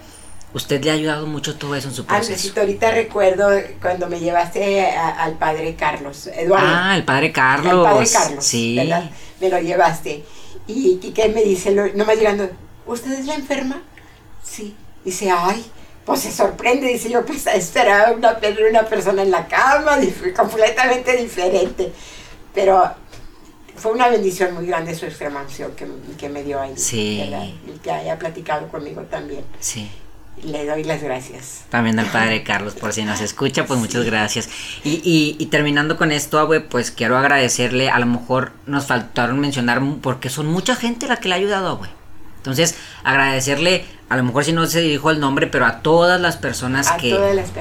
Usted 0.57 0.83
le 0.83 0.91
ha 0.91 0.95
ayudado 0.95 1.27
mucho 1.27 1.59
todo 1.59 1.75
eso 1.75 1.89
en 1.89 1.95
su 1.95 2.07
proceso. 2.07 2.59
ahorita 2.59 2.91
recuerdo 2.91 3.51
cuando 3.79 4.09
me 4.09 4.19
llevaste 4.19 4.89
al 4.89 5.35
padre 5.35 5.75
Carlos, 5.75 6.29
Eduardo. 6.29 6.67
Ah, 6.67 6.97
el 6.97 7.05
padre 7.05 7.31
Carlos. 7.31 7.87
El 7.87 7.93
padre 7.93 8.09
Carlos, 8.11 8.43
sí. 8.47 8.75
¿verdad? 8.75 9.11
Me 9.39 9.51
lo 9.51 9.61
llevaste. 9.61 10.25
Y 10.67 10.97
Quique 10.97 11.29
me 11.29 11.43
dice, 11.43 11.73
no 11.73 12.05
más 12.07 12.17
llegando, 12.17 12.49
¿usted 12.87 13.13
es 13.13 13.27
la 13.27 13.35
enferma? 13.35 13.83
Sí. 14.43 14.75
Dice, 15.05 15.31
ay, 15.31 15.63
pues 16.07 16.21
se 16.21 16.33
sorprende. 16.33 16.87
Dice, 16.87 17.11
yo 17.11 17.27
pues 17.27 17.47
esperaba 17.49 18.13
una, 18.13 18.39
una 18.71 18.83
persona 18.87 19.25
en 19.25 19.31
la 19.33 19.47
cama, 19.49 19.99
completamente 20.35 21.19
diferente. 21.19 21.93
Pero 22.55 22.95
fue 23.77 23.93
una 23.93 24.09
bendición 24.09 24.55
muy 24.55 24.65
grande 24.65 24.95
su 24.95 25.05
extremación 25.05 25.73
que, 25.73 25.87
que 26.17 26.31
me 26.31 26.43
dio 26.43 26.59
ahí. 26.59 26.73
Sí. 26.79 27.31
Y 27.67 27.79
que 27.81 27.91
haya 27.91 28.19
platicado 28.19 28.69
conmigo 28.69 29.03
también. 29.03 29.45
Sí 29.61 29.91
le 30.43 30.67
doy 30.67 30.85
las 30.85 31.03
gracias. 31.03 31.65
También 31.71 31.99
al 31.99 32.07
padre 32.07 32.43
Carlos, 32.43 32.75
por 32.75 32.93
si 32.93 33.05
nos 33.05 33.21
escucha, 33.21 33.67
pues 33.67 33.81
muchas 33.81 34.05
gracias. 34.05 34.49
Y, 34.85 35.01
y, 35.05 35.37
y, 35.39 35.47
terminando 35.47 35.97
con 35.97 36.13
esto, 36.13 36.39
abue, 36.39 36.61
pues 36.61 36.91
quiero 36.91 37.17
agradecerle, 37.17 37.91
a 37.91 37.99
lo 37.99 38.07
mejor 38.07 38.53
nos 38.67 38.87
faltaron 38.87 39.39
mencionar, 39.41 39.83
porque 40.03 40.29
son 40.29 40.47
mucha 40.47 40.77
gente 40.77 41.07
la 41.07 41.17
que 41.17 41.29
le 41.29 41.35
ha 41.35 41.39
ayudado, 41.39 41.69
abue. 41.69 41.89
Entonces, 42.39 42.77
agradecerle, 43.03 43.85
a 44.09 44.17
lo 44.17 44.23
mejor 44.23 44.45
si 44.45 44.53
no 44.53 44.67
se 44.67 44.81
dijo 44.81 45.11
el 45.11 45.19
nombre, 45.19 45.49
pero 45.49 45.67
a 45.67 45.81
todas 45.81 46.21
las 46.21 46.37
personas 46.37 46.93
que, 46.93 47.19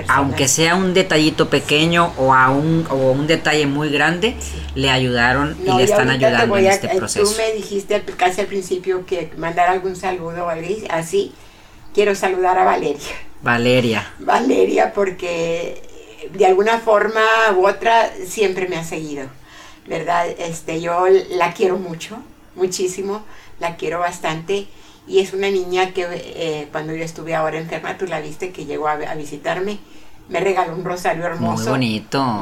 aunque 0.09 0.47
sea 0.47 0.75
un 0.75 0.93
detallito 0.93 1.49
pequeño 1.49 2.13
o 2.17 2.35
a 2.35 2.51
un, 2.51 2.85
o 2.91 3.11
un 3.11 3.25
detalle 3.25 3.65
muy 3.65 3.89
grande, 3.89 4.35
le 4.75 4.91
ayudaron 4.91 5.57
y 5.65 5.75
le 5.75 5.83
están 5.83 6.11
ayudando 6.11 6.55
en 6.57 6.67
este 6.67 6.89
proceso. 6.89 7.25
Tú 7.25 7.35
me 7.35 7.51
dijiste 7.53 8.03
casi 8.15 8.41
al 8.41 8.47
principio 8.47 9.07
que 9.07 9.31
mandar 9.37 9.69
algún 9.69 9.95
saludo 9.95 10.45
o 10.45 10.49
algo 10.49 10.67
así 10.91 11.33
quiero 11.95 12.13
saludar 12.13 12.59
a 12.59 12.65
Valeria. 12.65 13.15
Valeria. 13.41 14.13
Valeria, 14.19 14.93
porque 14.93 15.81
de 16.33 16.45
alguna 16.45 16.79
forma 16.79 17.21
u 17.55 17.65
otra 17.67 18.11
siempre 18.27 18.67
me 18.67 18.75
ha 18.75 18.83
seguido, 18.83 19.27
¿verdad? 19.87 20.27
Este, 20.37 20.81
yo 20.81 21.05
la 21.31 21.53
quiero 21.53 21.77
mucho, 21.77 22.17
muchísimo, 22.55 23.23
la 23.59 23.77
quiero 23.77 23.99
bastante. 23.99 24.67
Y 25.07 25.19
es 25.19 25.33
una 25.33 25.49
niña 25.49 25.93
que 25.93 26.07
eh, 26.11 26.67
cuando 26.71 26.93
yo 26.93 27.03
estuve 27.03 27.33
ahora 27.33 27.57
enferma, 27.57 27.97
tú 27.97 28.07
la 28.07 28.19
viste 28.19 28.51
que 28.51 28.65
llegó 28.65 28.87
a, 28.87 28.95
visitarme, 29.15 29.77
me 30.27 30.39
regaló 30.39 30.75
un 30.75 30.83
rosario 30.83 31.23
hermoso. 31.25 31.63
Muy 31.63 31.71
bonito. 31.71 32.41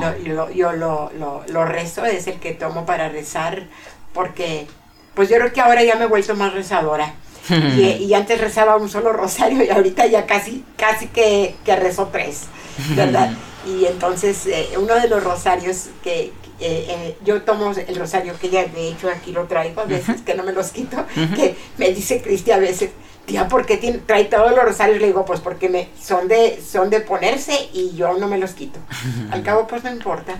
yo 0.55 0.71
lo, 0.71 1.11
lo, 1.11 1.65
rezo, 1.65 2.05
es 2.05 2.25
el 2.27 2.39
que 2.39 2.53
tomo 2.53 2.85
para 2.85 3.09
rezar, 3.09 3.67
porque 4.13 4.65
pues 5.13 5.29
yo 5.29 5.35
creo 5.35 5.53
que 5.53 5.61
ahora 5.61 5.83
ya 5.83 5.95
me 5.95 6.05
he 6.05 6.07
vuelto 6.07 6.33
más 6.35 6.53
rezadora. 6.53 7.13
y, 7.99 8.13
antes 8.13 8.39
rezaba 8.39 8.77
un 8.77 8.89
solo 8.89 9.11
rosario 9.13 9.63
y 9.63 9.69
ahorita 9.69 10.05
ya 10.07 10.25
casi, 10.25 10.63
casi 10.77 11.07
que, 11.07 11.55
que 11.65 11.75
rezo 11.75 12.09
tres, 12.11 12.43
¿verdad? 12.95 13.31
y 13.65 13.85
entonces 13.85 14.45
eh, 14.47 14.69
uno 14.77 14.95
de 14.95 15.07
los 15.07 15.23
rosarios 15.23 15.87
que 16.03 16.31
eh, 16.59 16.85
eh, 16.89 17.17
yo 17.23 17.41
tomo 17.43 17.71
el 17.71 17.95
rosario 17.95 18.37
que 18.39 18.49
ya 18.49 18.65
de 18.65 18.89
hecho 18.89 19.09
aquí 19.09 19.31
lo 19.31 19.45
traigo 19.45 19.81
a 19.81 19.85
veces 19.85 20.21
que 20.21 20.35
no 20.35 20.43
me 20.43 20.53
los 20.53 20.69
quito, 20.71 21.05
que 21.35 21.55
me 21.77 21.91
dice 21.91 22.21
Cristi 22.21 22.51
a 22.51 22.57
veces, 22.57 22.91
tía, 23.25 23.47
¿por 23.47 23.65
qué 23.65 23.77
tiene, 23.77 23.99
trae 23.99 24.25
todos 24.25 24.51
los 24.51 24.63
rosarios? 24.63 24.99
Le 24.99 25.07
digo, 25.07 25.25
pues 25.25 25.39
porque 25.39 25.69
me, 25.69 25.89
son, 25.99 26.27
de, 26.27 26.61
son 26.65 26.89
de 26.89 27.01
ponerse 27.01 27.69
y 27.73 27.95
yo 27.95 28.13
no 28.17 28.27
me 28.27 28.37
los 28.37 28.51
quito. 28.51 28.79
Al 29.31 29.43
cabo 29.43 29.67
pues 29.67 29.83
no 29.83 29.91
importa, 29.91 30.35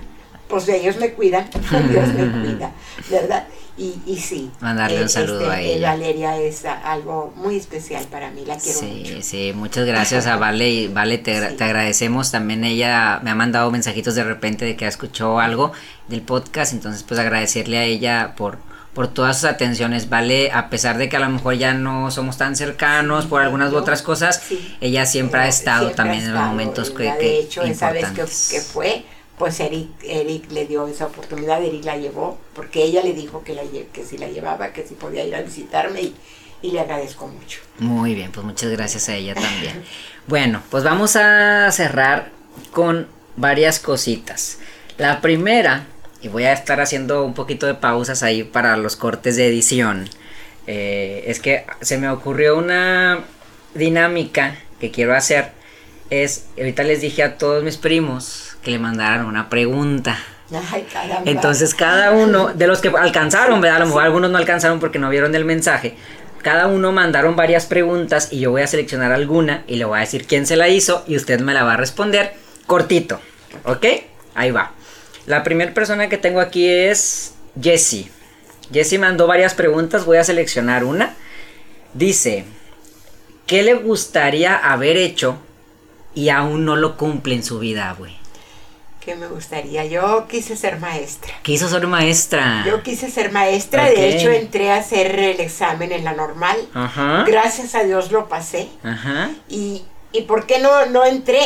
pues 0.53 0.69
ellos 0.69 0.97
me 0.97 1.13
cuidan, 1.13 1.49
Dios 1.89 2.07
me 2.09 2.31
cuida, 2.43 2.71
¿verdad? 3.09 3.47
Y, 3.75 3.95
y 4.05 4.17
sí. 4.17 4.51
Mandarle 4.59 4.99
un 4.99 5.05
eh, 5.05 5.09
saludo 5.09 5.41
este, 5.41 5.51
a 5.51 5.61
eh, 5.61 5.73
ella. 5.73 5.89
Valeria 5.89 6.37
es 6.37 6.63
algo 6.63 7.33
muy 7.35 7.57
especial 7.57 8.05
para 8.05 8.29
mí, 8.29 8.45
la 8.45 8.57
quiero 8.57 8.79
sí, 8.79 8.85
mucho. 8.85 9.21
Sí, 9.23 9.51
muchas 9.55 9.87
gracias 9.87 10.27
a 10.27 10.35
Vale 10.43 10.69
y 10.69 10.87
Vale, 10.89 11.17
te, 11.17 11.41
te, 11.53 11.63
agradecemos. 11.63 12.29
También 12.29 12.63
ella 12.63 13.19
me 13.23 13.31
ha 13.31 13.35
mandado 13.35 13.71
mensajitos 13.71 14.13
de 14.13 14.23
repente 14.23 14.63
de 14.63 14.75
que 14.75 14.85
escuchó 14.85 15.39
algo 15.39 15.71
del 16.07 16.21
podcast, 16.21 16.73
entonces 16.73 17.01
pues 17.01 17.19
agradecerle 17.19 17.79
a 17.79 17.83
ella 17.85 18.35
por, 18.37 18.59
por 18.93 19.07
todas 19.07 19.37
sus 19.37 19.49
atenciones, 19.49 20.07
¿vale? 20.07 20.51
A 20.51 20.69
pesar 20.69 20.99
de 20.99 21.09
que 21.09 21.17
a 21.17 21.19
lo 21.19 21.29
mejor 21.29 21.55
ya 21.55 21.73
no 21.73 22.11
somos 22.11 22.37
tan 22.37 22.55
cercanos 22.55 23.25
por 23.25 23.41
algunas 23.41 23.73
u 23.73 23.77
otras 23.77 24.03
cosas, 24.03 24.39
ella 24.81 25.07
siempre 25.07 25.41
ha 25.41 25.47
estado 25.47 25.89
también 25.93 26.25
en 26.25 26.33
los 26.35 26.43
momentos 26.43 26.91
que, 26.91 27.11
que, 27.17 27.25
De 27.25 27.39
hecho, 27.39 27.63
esa 27.63 27.91
vez 27.91 28.05
que, 28.09 28.21
que 28.21 28.61
fue, 28.61 29.03
pues 29.43 29.59
Eric, 29.59 29.89
Eric 30.03 30.49
le 30.53 30.65
dio 30.65 30.87
esa 30.87 31.07
oportunidad, 31.07 31.61
Eric 31.61 31.83
la 31.83 31.97
llevó, 31.97 32.39
porque 32.55 32.81
ella 32.81 33.01
le 33.03 33.11
dijo 33.11 33.43
que, 33.43 33.53
la, 33.53 33.63
si 34.07 34.17
la 34.17 34.29
llevaba, 34.29 34.71
que 34.71 34.87
si 34.87 34.93
podía 34.93 35.25
ir 35.25 35.35
a 35.35 35.41
visitarme 35.41 36.01
y, 36.01 36.15
y 36.61 36.71
le 36.71 36.79
agradezco 36.79 37.27
mucho. 37.27 37.59
Muy 37.77 38.15
bien, 38.15 38.31
pues 38.31 38.45
muchas 38.45 38.71
gracias 38.71 39.09
a 39.09 39.15
ella 39.17 39.33
también. 39.33 39.83
bueno, 40.27 40.63
pues 40.69 40.85
vamos 40.85 41.17
a 41.17 41.69
cerrar 41.73 42.31
con 42.71 43.09
varias 43.35 43.81
cositas. 43.81 44.59
La 44.97 45.19
primera, 45.19 45.87
y 46.21 46.29
voy 46.29 46.45
a 46.45 46.53
estar 46.53 46.79
haciendo 46.79 47.25
un 47.25 47.33
poquito 47.33 47.67
de 47.67 47.73
pausas 47.73 48.23
ahí 48.23 48.43
para 48.43 48.77
los 48.77 48.95
cortes 48.95 49.35
de 49.35 49.49
edición, 49.49 50.07
eh, 50.67 51.25
es 51.27 51.41
que 51.41 51.65
se 51.81 51.97
me 51.97 52.07
ocurrió 52.07 52.57
una 52.57 53.25
dinámica 53.73 54.55
que 54.79 54.89
quiero 54.89 55.13
hacer. 55.13 55.51
Es, 56.09 56.45
ahorita 56.57 56.83
les 56.83 57.01
dije 57.01 57.23
a 57.23 57.37
todos 57.37 57.61
mis 57.61 57.75
primos 57.75 58.52
que 58.63 58.71
le 58.71 58.79
mandaran 58.79 59.25
una 59.25 59.49
pregunta. 59.49 60.17
Ay, 60.71 60.85
Entonces 61.25 61.73
cada 61.73 62.11
uno, 62.11 62.53
de 62.53 62.67
los 62.67 62.79
que 62.79 62.89
alcanzaron, 62.89 63.59
¿verdad? 63.61 63.77
A 63.77 63.79
lo 63.79 63.85
mejor 63.87 64.03
algunos 64.03 64.29
no 64.29 64.37
alcanzaron 64.37 64.79
porque 64.79 64.99
no 64.99 65.09
vieron 65.09 65.33
el 65.35 65.45
mensaje. 65.45 65.95
Cada 66.41 66.67
uno 66.67 66.91
mandaron 66.91 67.35
varias 67.35 67.65
preguntas 67.65 68.27
y 68.31 68.39
yo 68.39 68.51
voy 68.51 68.61
a 68.61 68.67
seleccionar 68.67 69.11
alguna 69.11 69.63
y 69.67 69.77
le 69.77 69.85
voy 69.85 69.97
a 69.97 70.01
decir 70.01 70.27
quién 70.27 70.45
se 70.45 70.57
la 70.57 70.67
hizo 70.67 71.03
y 71.07 71.15
usted 71.15 71.39
me 71.39 71.53
la 71.53 71.63
va 71.63 71.73
a 71.73 71.77
responder 71.77 72.33
cortito. 72.67 73.19
¿Ok? 73.63 73.85
Ahí 74.35 74.51
va. 74.51 74.73
La 75.25 75.43
primera 75.43 75.73
persona 75.73 76.09
que 76.09 76.17
tengo 76.17 76.41
aquí 76.41 76.67
es 76.67 77.33
Jessie. 77.59 78.11
Jessie 78.71 78.99
mandó 78.99 79.25
varias 79.25 79.53
preguntas, 79.53 80.05
voy 80.05 80.17
a 80.17 80.23
seleccionar 80.23 80.83
una. 80.83 81.15
Dice, 81.93 82.45
¿qué 83.47 83.63
le 83.63 83.75
gustaría 83.75 84.57
haber 84.57 84.97
hecho 84.97 85.37
y 86.13 86.29
aún 86.29 86.65
no 86.65 86.75
lo 86.75 86.97
cumple 86.97 87.35
en 87.35 87.43
su 87.43 87.59
vida, 87.59 87.95
güey? 87.97 88.22
¿Qué 89.03 89.15
me 89.15 89.27
gustaría? 89.27 89.83
Yo 89.85 90.27
quise 90.27 90.55
ser 90.55 90.79
maestra. 90.79 91.33
Quiso 91.41 91.67
ser 91.67 91.85
maestra. 91.87 92.63
Yo 92.65 92.81
quise 92.83 93.11
ser 93.11 93.33
maestra, 93.33 93.89
de 93.89 94.15
hecho 94.15 94.29
entré 94.29 94.71
a 94.71 94.77
hacer 94.77 95.19
el 95.19 95.41
examen 95.41 95.91
en 95.91 96.05
la 96.05 96.13
normal. 96.13 96.57
Ajá. 96.73 97.25
Gracias 97.27 97.75
a 97.75 97.83
Dios 97.83 98.11
lo 98.11 98.29
pasé. 98.29 98.69
Ajá. 98.81 99.31
Y, 99.49 99.83
y 100.13 100.21
¿por 100.21 100.45
qué 100.45 100.59
no, 100.59 100.85
no 100.85 101.03
entré? 101.03 101.41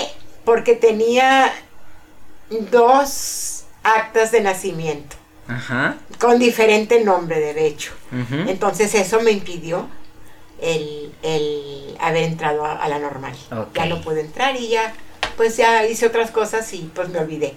Porque 0.46 0.76
tenía 0.76 1.52
dos 2.70 3.64
actas 3.82 4.32
de 4.32 4.42
nacimiento. 4.42 5.16
Ajá. 5.48 5.96
Con 6.20 6.38
diferente 6.38 7.04
nombre, 7.04 7.40
de 7.40 7.66
hecho. 7.66 7.94
Entonces 8.48 8.94
eso 8.94 9.20
me 9.22 9.32
impidió 9.32 9.88
el, 10.62 11.98
haber 12.00 12.24
entrado 12.24 12.66
a, 12.66 12.88
la 12.88 13.00
normal. 13.00 13.36
Ya 13.74 13.86
no 13.88 14.02
pude 14.02 14.22
entrar 14.22 14.56
y 14.56 14.70
ya 14.70 14.94
pues 15.38 15.56
ya 15.56 15.86
hice 15.86 16.08
otras 16.08 16.32
cosas 16.32 16.74
y 16.74 16.90
pues 16.94 17.10
me 17.10 17.20
olvidé. 17.20 17.54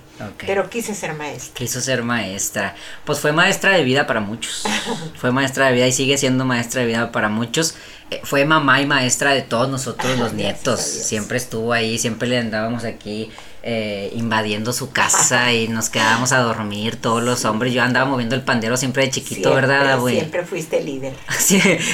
Pero 0.47 0.69
quise 0.69 0.95
ser 0.95 1.15
maestra. 1.15 1.55
Quiso 1.55 1.81
ser 1.81 2.03
maestra. 2.03 2.77
Pues 3.05 3.19
fue 3.19 3.33
maestra 3.33 3.75
de 3.77 3.83
vida 3.83 4.07
para 4.07 4.21
muchos. 4.21 4.65
fue 5.17 5.33
maestra 5.33 5.67
de 5.67 5.73
vida 5.73 5.87
y 5.87 5.93
sigue 5.93 6.19
siendo 6.19 6.45
maestra 6.45 6.83
de 6.83 6.87
vida 6.87 7.11
para 7.11 7.31
muchos. 7.31 7.75
Eh, 8.11 8.21
fue 8.23 8.45
mamá 8.45 8.83
y 8.83 8.87
maestra 8.87 9.33
de 9.33 9.43
todos 9.43 9.69
nosotros 9.71 10.19
los 10.19 10.33
nietos. 10.35 10.81
Siempre 10.81 11.39
estuvo 11.39 11.73
ahí, 11.73 11.99
siempre 11.99 12.29
le 12.29 12.39
andábamos 12.39 12.85
aquí 12.85 13.31
eh, 13.63 14.11
invadiendo 14.15 14.73
su 14.73 14.91
casa 14.91 15.53
y 15.53 15.69
nos 15.69 15.91
quedábamos 15.91 16.33
a 16.33 16.39
dormir 16.39 16.97
todos 16.97 17.23
los 17.23 17.45
hombres. 17.45 17.75
Yo 17.75 17.83
andaba 17.83 18.09
moviendo 18.09 18.35
el 18.35 18.43
pandero 18.43 18.77
siempre 18.77 19.05
de 19.05 19.11
chiquito, 19.11 19.55
¿verdad, 19.55 19.99
güey? 19.99 20.17
Siempre 20.17 20.45
fuiste 20.47 20.83
líder. 20.83 21.15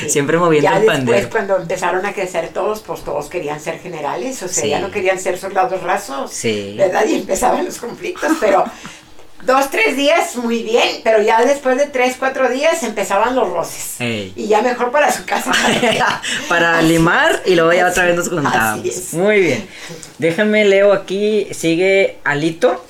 Siempre 0.08 0.38
moviendo 0.38 0.70
el 0.70 0.84
pandero. 0.84 1.18
Después, 1.18 1.32
cuando 1.32 1.56
empezaron 1.56 2.06
a 2.06 2.12
crecer 2.12 2.50
todos, 2.50 2.80
pues 2.80 3.02
todos 3.02 3.28
querían 3.28 3.60
ser 3.60 3.80
generales, 3.80 4.42
o 4.42 4.48
sea, 4.48 4.64
ya 4.66 4.80
no 4.80 4.90
querían 4.90 5.18
ser 5.18 5.38
soldados 5.38 5.82
rasos, 5.82 6.30
¿verdad? 6.76 7.04
Y 7.06 7.16
empezaban 7.16 7.64
los 7.64 7.78
conflictos, 7.78 8.32
pero 8.40 8.64
dos, 9.46 9.70
tres 9.70 9.96
días 9.96 10.36
muy 10.36 10.62
bien, 10.62 11.00
pero 11.02 11.22
ya 11.22 11.44
después 11.44 11.76
de 11.78 11.86
tres, 11.86 12.16
cuatro 12.18 12.48
días 12.48 12.82
empezaban 12.82 13.34
los 13.34 13.48
roces. 13.50 13.96
Y 14.00 14.46
ya 14.48 14.62
mejor 14.62 14.90
para 14.90 15.10
su 15.12 15.24
casa. 15.24 15.52
para 16.48 16.82
limar 16.82 17.42
y 17.46 17.54
luego 17.54 17.72
ya 17.72 17.88
otra 17.88 18.04
vez 18.04 18.16
nos 18.16 18.28
juntábamos. 18.28 19.12
Muy 19.12 19.40
bien. 19.40 19.68
Déjame, 20.18 20.64
leo 20.64 20.92
aquí, 20.92 21.48
sigue 21.52 22.18
Alito. 22.24 22.84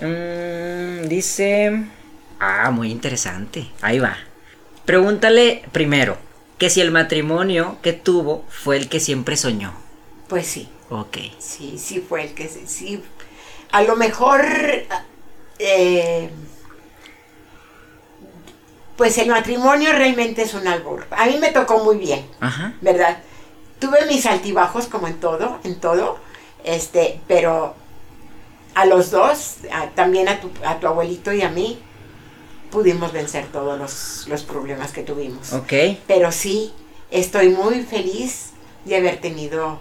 Mm, 0.00 1.08
dice... 1.08 1.84
Ah, 2.38 2.70
muy 2.70 2.90
interesante. 2.90 3.66
Ahí 3.80 3.98
va. 3.98 4.16
Pregúntale 4.84 5.62
primero, 5.72 6.18
que 6.58 6.68
si 6.68 6.80
el 6.82 6.90
matrimonio 6.90 7.78
que 7.82 7.94
tuvo 7.94 8.44
fue 8.48 8.76
el 8.76 8.88
que 8.88 9.00
siempre 9.00 9.36
soñó. 9.36 9.72
Pues 10.28 10.46
sí. 10.46 10.68
Ok. 10.90 11.16
Sí, 11.38 11.78
sí 11.78 12.04
fue 12.06 12.24
el 12.24 12.34
que 12.34 12.48
sí. 12.48 13.02
A 13.72 13.82
lo 13.82 13.96
mejor, 13.96 14.44
eh, 15.58 16.28
pues 18.96 19.16
el 19.18 19.28
matrimonio 19.28 19.92
realmente 19.92 20.42
es 20.42 20.54
un 20.54 20.66
albur. 20.68 21.06
A 21.10 21.26
mí 21.26 21.38
me 21.38 21.50
tocó 21.50 21.82
muy 21.82 21.96
bien, 21.96 22.26
Ajá. 22.40 22.74
¿verdad? 22.82 23.18
Tuve 23.78 24.06
mis 24.06 24.26
altibajos 24.26 24.86
como 24.86 25.08
en 25.08 25.18
todo, 25.18 25.58
en 25.64 25.80
todo, 25.80 26.18
este, 26.64 27.20
pero 27.28 27.74
a 28.74 28.86
los 28.86 29.10
dos, 29.10 29.58
también 29.94 30.28
a 30.28 30.40
tu, 30.40 30.50
a 30.64 30.80
tu 30.80 30.86
abuelito 30.86 31.32
y 31.32 31.42
a 31.42 31.50
mí, 31.50 31.78
pudimos 32.70 33.12
vencer 33.12 33.46
todos 33.52 33.78
los, 33.78 34.26
los 34.28 34.42
problemas 34.42 34.92
que 34.92 35.02
tuvimos. 35.02 35.52
Ok. 35.52 35.72
Pero 36.08 36.32
sí, 36.32 36.72
estoy 37.10 37.50
muy 37.50 37.82
feliz 37.82 38.50
de 38.84 38.96
haber 38.96 39.20
tenido 39.20 39.78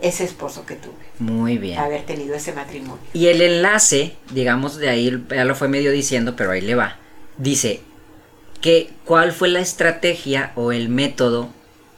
ese 0.00 0.24
esposo 0.24 0.64
que 0.64 0.76
tuve. 0.76 0.94
Muy 1.18 1.58
bien. 1.58 1.78
Haber 1.78 2.06
tenido 2.06 2.34
ese 2.34 2.52
matrimonio. 2.52 2.98
Y 3.12 3.26
el 3.26 3.42
enlace, 3.42 4.16
digamos, 4.30 4.76
de 4.76 4.88
ahí 4.88 5.24
ya 5.28 5.44
lo 5.44 5.54
fue 5.54 5.68
medio 5.68 5.92
diciendo, 5.92 6.34
pero 6.36 6.52
ahí 6.52 6.62
le 6.62 6.74
va. 6.74 6.96
Dice 7.36 7.82
que 8.60 8.90
cuál 9.04 9.32
fue 9.32 9.48
la 9.48 9.60
estrategia 9.60 10.52
o 10.54 10.72
el 10.72 10.88
método 10.88 11.50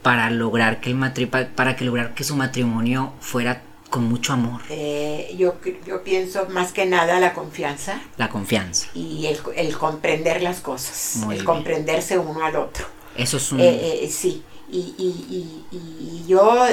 para 0.02 0.30
lograr 0.30 0.80
que 0.80 0.90
el 0.90 0.96
matri 0.96 1.26
para 1.26 1.76
que 1.76 1.84
lograr 1.84 2.14
que 2.14 2.24
su 2.24 2.34
matrimonio 2.34 3.12
fuera 3.20 3.62
con 3.92 4.08
mucho 4.08 4.32
amor. 4.32 4.62
Eh, 4.70 5.34
yo, 5.36 5.56
yo 5.86 6.02
pienso 6.02 6.46
más 6.48 6.72
que 6.72 6.86
nada 6.86 7.20
la 7.20 7.34
confianza. 7.34 8.00
La 8.16 8.30
confianza. 8.30 8.88
Y 8.94 9.26
el, 9.26 9.76
comprender 9.76 10.42
las 10.42 10.60
cosas. 10.60 11.22
el 11.30 11.44
comprenderse 11.44 12.18
uno 12.18 12.42
al 12.42 12.56
otro. 12.56 12.86
Eso 13.14 13.36
es 13.36 13.52
un... 13.52 13.60
Eh, 13.60 14.04
eh, 14.04 14.08
sí. 14.08 14.42
Y, 14.70 14.94
y, 14.96 15.66
y, 15.70 16.24
yo 16.26 16.64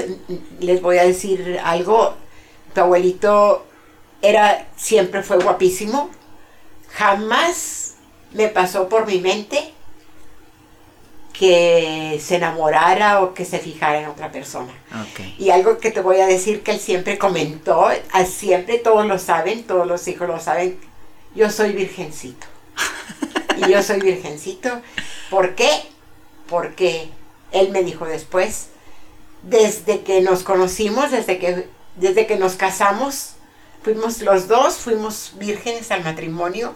les 0.62 0.82
voy 0.82 0.98
a 0.98 1.04
decir 1.04 1.60
algo. 1.62 2.16
Tu 2.74 2.80
abuelito 2.80 3.66
era, 4.22 4.70
siempre 4.78 5.22
fue 5.22 5.40
guapísimo. 5.40 6.10
Jamás 6.88 7.96
me 8.32 8.48
pasó 8.48 8.88
por 8.88 9.06
mi 9.06 9.20
mente 9.20 9.74
que 11.40 12.20
se 12.22 12.36
enamorara 12.36 13.22
o 13.22 13.34
que 13.34 13.46
se 13.46 13.60
fijara 13.60 14.02
en 14.02 14.10
otra 14.10 14.30
persona. 14.30 14.74
Y 15.38 15.52
algo 15.52 15.78
que 15.78 15.90
te 15.90 16.02
voy 16.02 16.20
a 16.20 16.28
decir 16.28 16.64
que 16.64 16.72
él 16.72 16.82
siempre 16.82 17.18
comentó, 17.18 17.88
siempre 18.30 18.78
todos 18.78 19.06
lo 19.06 19.18
saben, 19.18 19.64
todos 19.64 19.88
los 19.88 20.06
hijos 20.10 20.28
lo 20.28 20.38
saben, 20.42 20.78
yo 21.34 21.50
soy 21.50 21.72
virgencito. 21.72 22.46
y 23.56 23.72
yo 23.72 23.82
soy 23.82 24.02
virgencito. 24.02 24.82
¿Por 25.30 25.56
qué? 25.56 25.70
Porque 26.50 27.10
él 27.54 27.70
me 27.70 27.84
dijo 27.84 28.04
después, 28.04 28.68
desde 29.42 30.02
que 30.02 30.20
nos 30.20 30.44
conocimos, 30.44 31.10
desde 31.10 31.40
que, 31.40 31.70
desde 31.96 32.28
que 32.28 32.36
nos 32.36 32.56
casamos, 32.56 33.36
fuimos 33.82 34.20
los 34.20 34.50
dos, 34.50 34.76
fuimos 34.76 35.32
vírgenes 35.36 35.90
al 35.92 36.04
matrimonio. 36.04 36.76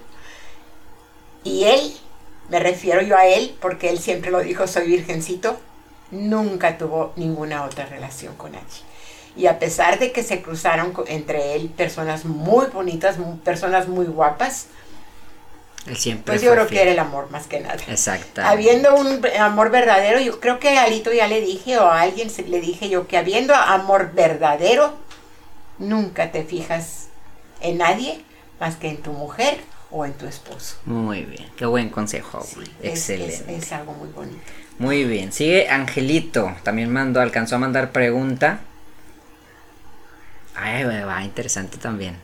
Y 1.44 1.66
él 1.66 1.98
me 2.50 2.60
refiero 2.60 3.02
yo 3.02 3.18
a 3.18 3.26
él 3.26 3.56
porque 3.62 3.90
él 3.90 4.00
siempre 4.00 4.32
lo 4.32 4.40
dijo, 4.40 4.68
soy 4.68 4.88
virgencito, 4.88 5.60
nunca 6.12 6.78
tuvo 6.78 7.14
ninguna 7.16 7.64
otra 7.64 7.86
relación 7.86 8.36
con 8.36 8.52
nadie. 8.52 8.66
Y 9.36 9.48
a 9.48 9.58
pesar 9.58 9.98
de 9.98 10.12
que 10.12 10.24
se 10.24 10.42
cruzaron 10.42 10.94
entre 11.08 11.56
él 11.56 11.70
personas 11.70 12.26
muy 12.26 12.68
bonitas, 12.68 13.18
personas 13.44 13.88
muy 13.88 14.06
guapas, 14.06 14.68
él 15.88 15.98
siempre 15.98 16.34
pues 16.34 16.42
yo 16.42 16.52
creo 16.52 16.68
que 16.68 16.82
era 16.82 16.92
el 16.92 17.00
amor 17.00 17.30
más 17.30 17.48
que 17.48 17.60
nada. 17.60 17.76
Exacto. 17.88 18.42
Habiendo 18.42 18.96
un 18.96 19.26
amor 19.40 19.70
verdadero, 19.70 20.20
yo 20.20 20.40
creo 20.40 20.60
que 20.60 20.78
a 20.78 20.84
Alito 20.84 21.12
ya 21.12 21.28
le 21.28 21.42
dije 21.42 21.78
o 21.78 21.86
a 21.86 22.02
alguien 22.02 22.30
le 22.48 22.62
dije 22.62 22.88
yo 22.88 23.08
que 23.08 23.18
habiendo 23.18 23.54
amor 23.54 24.14
verdadero, 24.14 24.94
nunca 25.80 26.32
te 26.32 26.44
fijas 26.44 27.08
en 27.60 27.80
nadie 27.80 28.24
más 28.60 28.76
que 28.76 28.88
en 28.88 28.98
tu 28.98 29.12
mujer 29.12 29.60
o 29.94 30.06
en 30.06 30.14
tu 30.14 30.26
esposo. 30.26 30.76
Muy 30.86 31.22
bien, 31.22 31.46
qué 31.56 31.66
buen 31.66 31.90
consejo. 31.90 32.46
Excelente. 32.82 33.56
Es, 33.56 33.72
algo 33.72 33.94
muy 33.94 34.10
bonito. 34.10 34.42
Muy 34.80 35.04
bien, 35.04 35.32
sigue 35.32 35.70
Angelito, 35.70 36.54
también 36.64 36.92
mandó, 36.92 37.22
alcanzó 37.22 37.56
a 37.56 37.60
mandar 37.60 37.92
pregunta. 37.92 38.62
Ay, 40.56 40.84
va, 40.84 41.24
interesante 41.24 41.78
también. 41.78 42.18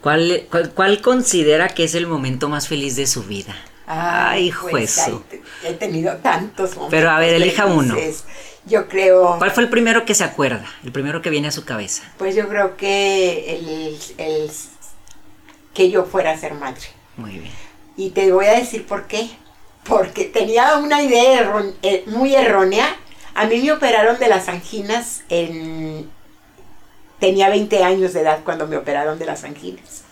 ¿Cuál, 0.00 0.48
cuál, 0.74 1.00
considera 1.00 1.68
que 1.68 1.84
es 1.84 1.94
el 1.94 2.06
momento 2.06 2.48
más 2.48 2.68
feliz 2.68 2.96
de 2.96 3.06
su 3.06 3.22
vida? 3.22 3.54
Ay, 3.86 4.52
pues, 4.70 5.00
he 5.62 5.74
tenido 5.74 6.16
tantos 6.16 6.70
momentos. 6.76 6.90
Pero 6.90 7.10
a 7.10 7.18
ver, 7.20 7.34
elija 7.34 7.66
uno. 7.66 7.96
Yo 8.66 8.88
creo. 8.88 9.38
¿Cuál 9.38 9.50
fue 9.50 9.62
el 9.62 9.68
primero 9.68 10.04
que 10.04 10.14
se 10.14 10.24
acuerda? 10.24 10.66
El 10.84 10.92
primero 10.92 11.22
que 11.22 11.30
viene 11.30 11.48
a 11.48 11.52
su 11.52 11.64
cabeza. 11.64 12.02
Pues 12.18 12.34
yo 12.34 12.48
creo 12.48 12.76
que 12.76 13.56
el, 13.56 13.98
el 14.18 14.50
que 15.74 15.90
yo 15.90 16.04
fuera 16.04 16.32
a 16.32 16.38
ser 16.38 16.54
madre. 16.54 16.86
Muy 17.16 17.32
bien. 17.32 17.52
Y 17.96 18.10
te 18.10 18.32
voy 18.32 18.46
a 18.46 18.58
decir 18.58 18.86
por 18.86 19.06
qué. 19.06 19.28
Porque 19.84 20.24
tenía 20.24 20.78
una 20.78 21.02
idea 21.02 21.52
eh, 21.82 22.04
muy 22.06 22.34
errónea. 22.34 22.96
A 23.34 23.46
mí 23.46 23.60
me 23.60 23.72
operaron 23.72 24.18
de 24.18 24.28
las 24.28 24.48
anginas 24.48 25.22
en... 25.28 26.10
Tenía 27.20 27.48
20 27.48 27.84
años 27.84 28.12
de 28.12 28.20
edad 28.20 28.40
cuando 28.44 28.66
me 28.66 28.76
operaron 28.76 29.18
de 29.18 29.26
las 29.26 29.44
anginas. 29.44 30.02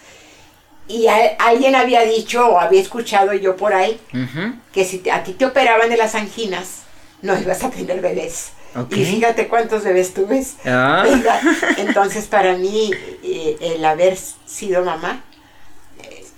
Y 0.88 1.06
alguien 1.38 1.74
había 1.74 2.02
dicho 2.02 2.46
o 2.48 2.58
había 2.58 2.80
escuchado 2.80 3.32
yo 3.34 3.56
por 3.56 3.72
ahí 3.72 4.00
que 4.72 4.84
si 4.84 5.08
a 5.10 5.22
ti 5.22 5.32
te 5.32 5.46
operaban 5.46 5.88
de 5.88 5.96
las 5.96 6.14
anginas, 6.14 6.82
no 7.22 7.38
ibas 7.38 7.62
a 7.64 7.70
tener 7.70 8.00
bebés. 8.00 8.52
Y 8.90 9.04
fíjate 9.04 9.48
cuántos 9.48 9.84
bebés 9.84 10.12
tuve. 10.12 10.44
Ah. 10.64 11.04
Entonces 11.76 12.26
para 12.26 12.56
mí 12.56 12.90
eh, 13.22 13.56
el 13.60 13.84
haber 13.84 14.16
sido 14.46 14.84
mamá 14.84 15.22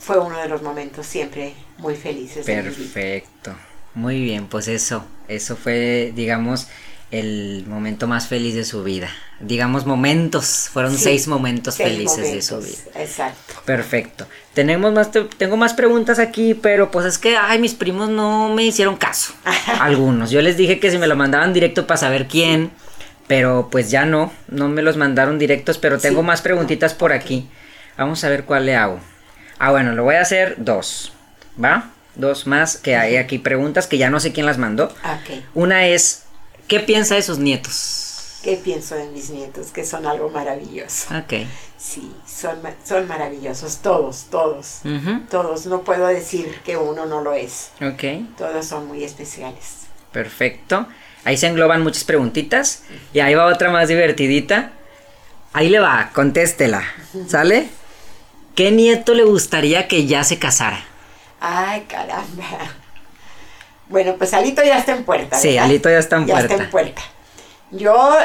fue 0.04 0.18
uno 0.18 0.38
de 0.38 0.48
los 0.48 0.62
momentos 0.62 1.06
siempre 1.06 1.54
muy 1.78 1.96
felices. 1.96 2.44
Perfecto. 2.44 3.54
Muy 3.94 4.20
bien, 4.20 4.48
pues 4.48 4.68
eso, 4.68 5.04
eso 5.28 5.56
fue, 5.56 6.12
digamos, 6.14 6.66
el 7.10 7.64
momento 7.66 8.06
más 8.06 8.26
feliz 8.28 8.54
de 8.54 8.64
su 8.64 8.82
vida. 8.82 9.08
Digamos 9.40 9.86
momentos, 9.86 10.68
fueron 10.70 10.96
seis 10.98 11.26
momentos 11.26 11.76
felices 11.76 12.32
de 12.32 12.42
su 12.42 12.58
vida. 12.58 12.82
Exacto. 12.96 13.54
Perfecto. 13.64 14.26
Tenemos 14.52 14.92
más, 14.92 15.10
tengo 15.38 15.56
más 15.56 15.72
preguntas 15.72 16.18
aquí, 16.18 16.54
pero 16.54 16.90
pues 16.90 17.06
es 17.06 17.18
que, 17.18 17.36
ay, 17.36 17.58
mis 17.58 17.74
primos 17.74 18.10
no 18.10 18.50
me 18.50 18.64
hicieron 18.64 18.96
caso. 18.96 19.32
Algunos. 19.80 20.30
Yo 20.30 20.42
les 20.42 20.56
dije 20.56 20.80
que 20.80 20.90
si 20.90 20.98
me 20.98 21.06
lo 21.06 21.16
mandaban 21.16 21.54
directo 21.54 21.86
para 21.86 21.98
saber 21.98 22.26
quién, 22.26 22.72
pero 23.26 23.68
pues 23.70 23.90
ya 23.90 24.04
no, 24.04 24.32
no 24.48 24.68
me 24.68 24.82
los 24.82 24.98
mandaron 24.98 25.38
directos, 25.38 25.78
pero 25.78 25.98
tengo 25.98 26.22
más 26.22 26.42
preguntitas 26.42 26.92
por 26.92 27.12
aquí. 27.12 27.48
Vamos 27.96 28.22
a 28.24 28.28
ver 28.28 28.44
cuál 28.44 28.66
le 28.66 28.76
hago. 28.76 29.00
Ah, 29.64 29.70
bueno, 29.70 29.94
lo 29.94 30.04
voy 30.04 30.16
a 30.16 30.20
hacer 30.20 30.56
dos. 30.58 31.10
¿Va? 31.62 31.90
Dos 32.16 32.46
más 32.46 32.76
que 32.76 32.96
hay 32.96 33.16
aquí 33.16 33.38
preguntas 33.38 33.86
que 33.86 33.96
ya 33.96 34.10
no 34.10 34.20
sé 34.20 34.30
quién 34.30 34.44
las 34.44 34.58
mandó. 34.58 34.94
Okay. 35.22 35.42
Una 35.54 35.86
es, 35.86 36.24
¿qué 36.68 36.80
piensa 36.80 37.14
de 37.14 37.22
sus 37.22 37.38
nietos? 37.38 38.40
¿Qué 38.42 38.60
pienso 38.62 38.94
de 38.94 39.06
mis 39.06 39.30
nietos? 39.30 39.68
Que 39.68 39.86
son 39.86 40.04
algo 40.04 40.28
maravilloso. 40.28 41.16
Ok. 41.16 41.46
Sí, 41.78 42.12
son, 42.26 42.58
son 42.84 43.08
maravillosos, 43.08 43.78
todos, 43.78 44.26
todos. 44.30 44.80
Todos, 45.30 45.64
no 45.64 45.80
puedo 45.80 46.08
decir 46.08 46.60
que 46.62 46.76
uno 46.76 47.06
no 47.06 47.22
lo 47.22 47.32
es. 47.32 47.70
Ok. 47.80 48.36
Todos 48.36 48.66
son 48.66 48.86
muy 48.86 49.02
especiales. 49.02 49.86
Perfecto. 50.12 50.86
Ahí 51.24 51.38
se 51.38 51.46
engloban 51.46 51.82
muchas 51.82 52.04
preguntitas. 52.04 52.82
Y 53.14 53.20
ahí 53.20 53.34
va 53.34 53.46
otra 53.46 53.70
más 53.70 53.88
divertidita. 53.88 54.72
Ahí 55.54 55.70
le 55.70 55.78
va, 55.78 56.10
contéstela. 56.12 56.84
¿Sale? 57.26 57.70
¿Qué 58.54 58.70
nieto 58.70 59.14
le 59.14 59.24
gustaría 59.24 59.88
que 59.88 60.06
ya 60.06 60.22
se 60.22 60.38
casara? 60.38 60.84
Ay, 61.40 61.82
caramba. 61.88 62.44
Bueno, 63.88 64.14
pues 64.16 64.32
Alito 64.32 64.62
ya 64.62 64.78
está 64.78 64.96
en 64.96 65.04
puerta. 65.04 65.36
Sí, 65.36 65.58
Alito 65.58 65.90
ya 65.90 65.98
está 65.98 66.16
en 66.16 66.26
puerta. 66.26 66.48
Ya 66.48 66.54
está 66.54 66.64
en 66.64 66.70
puerta. 66.70 67.02
Yo 67.70 68.16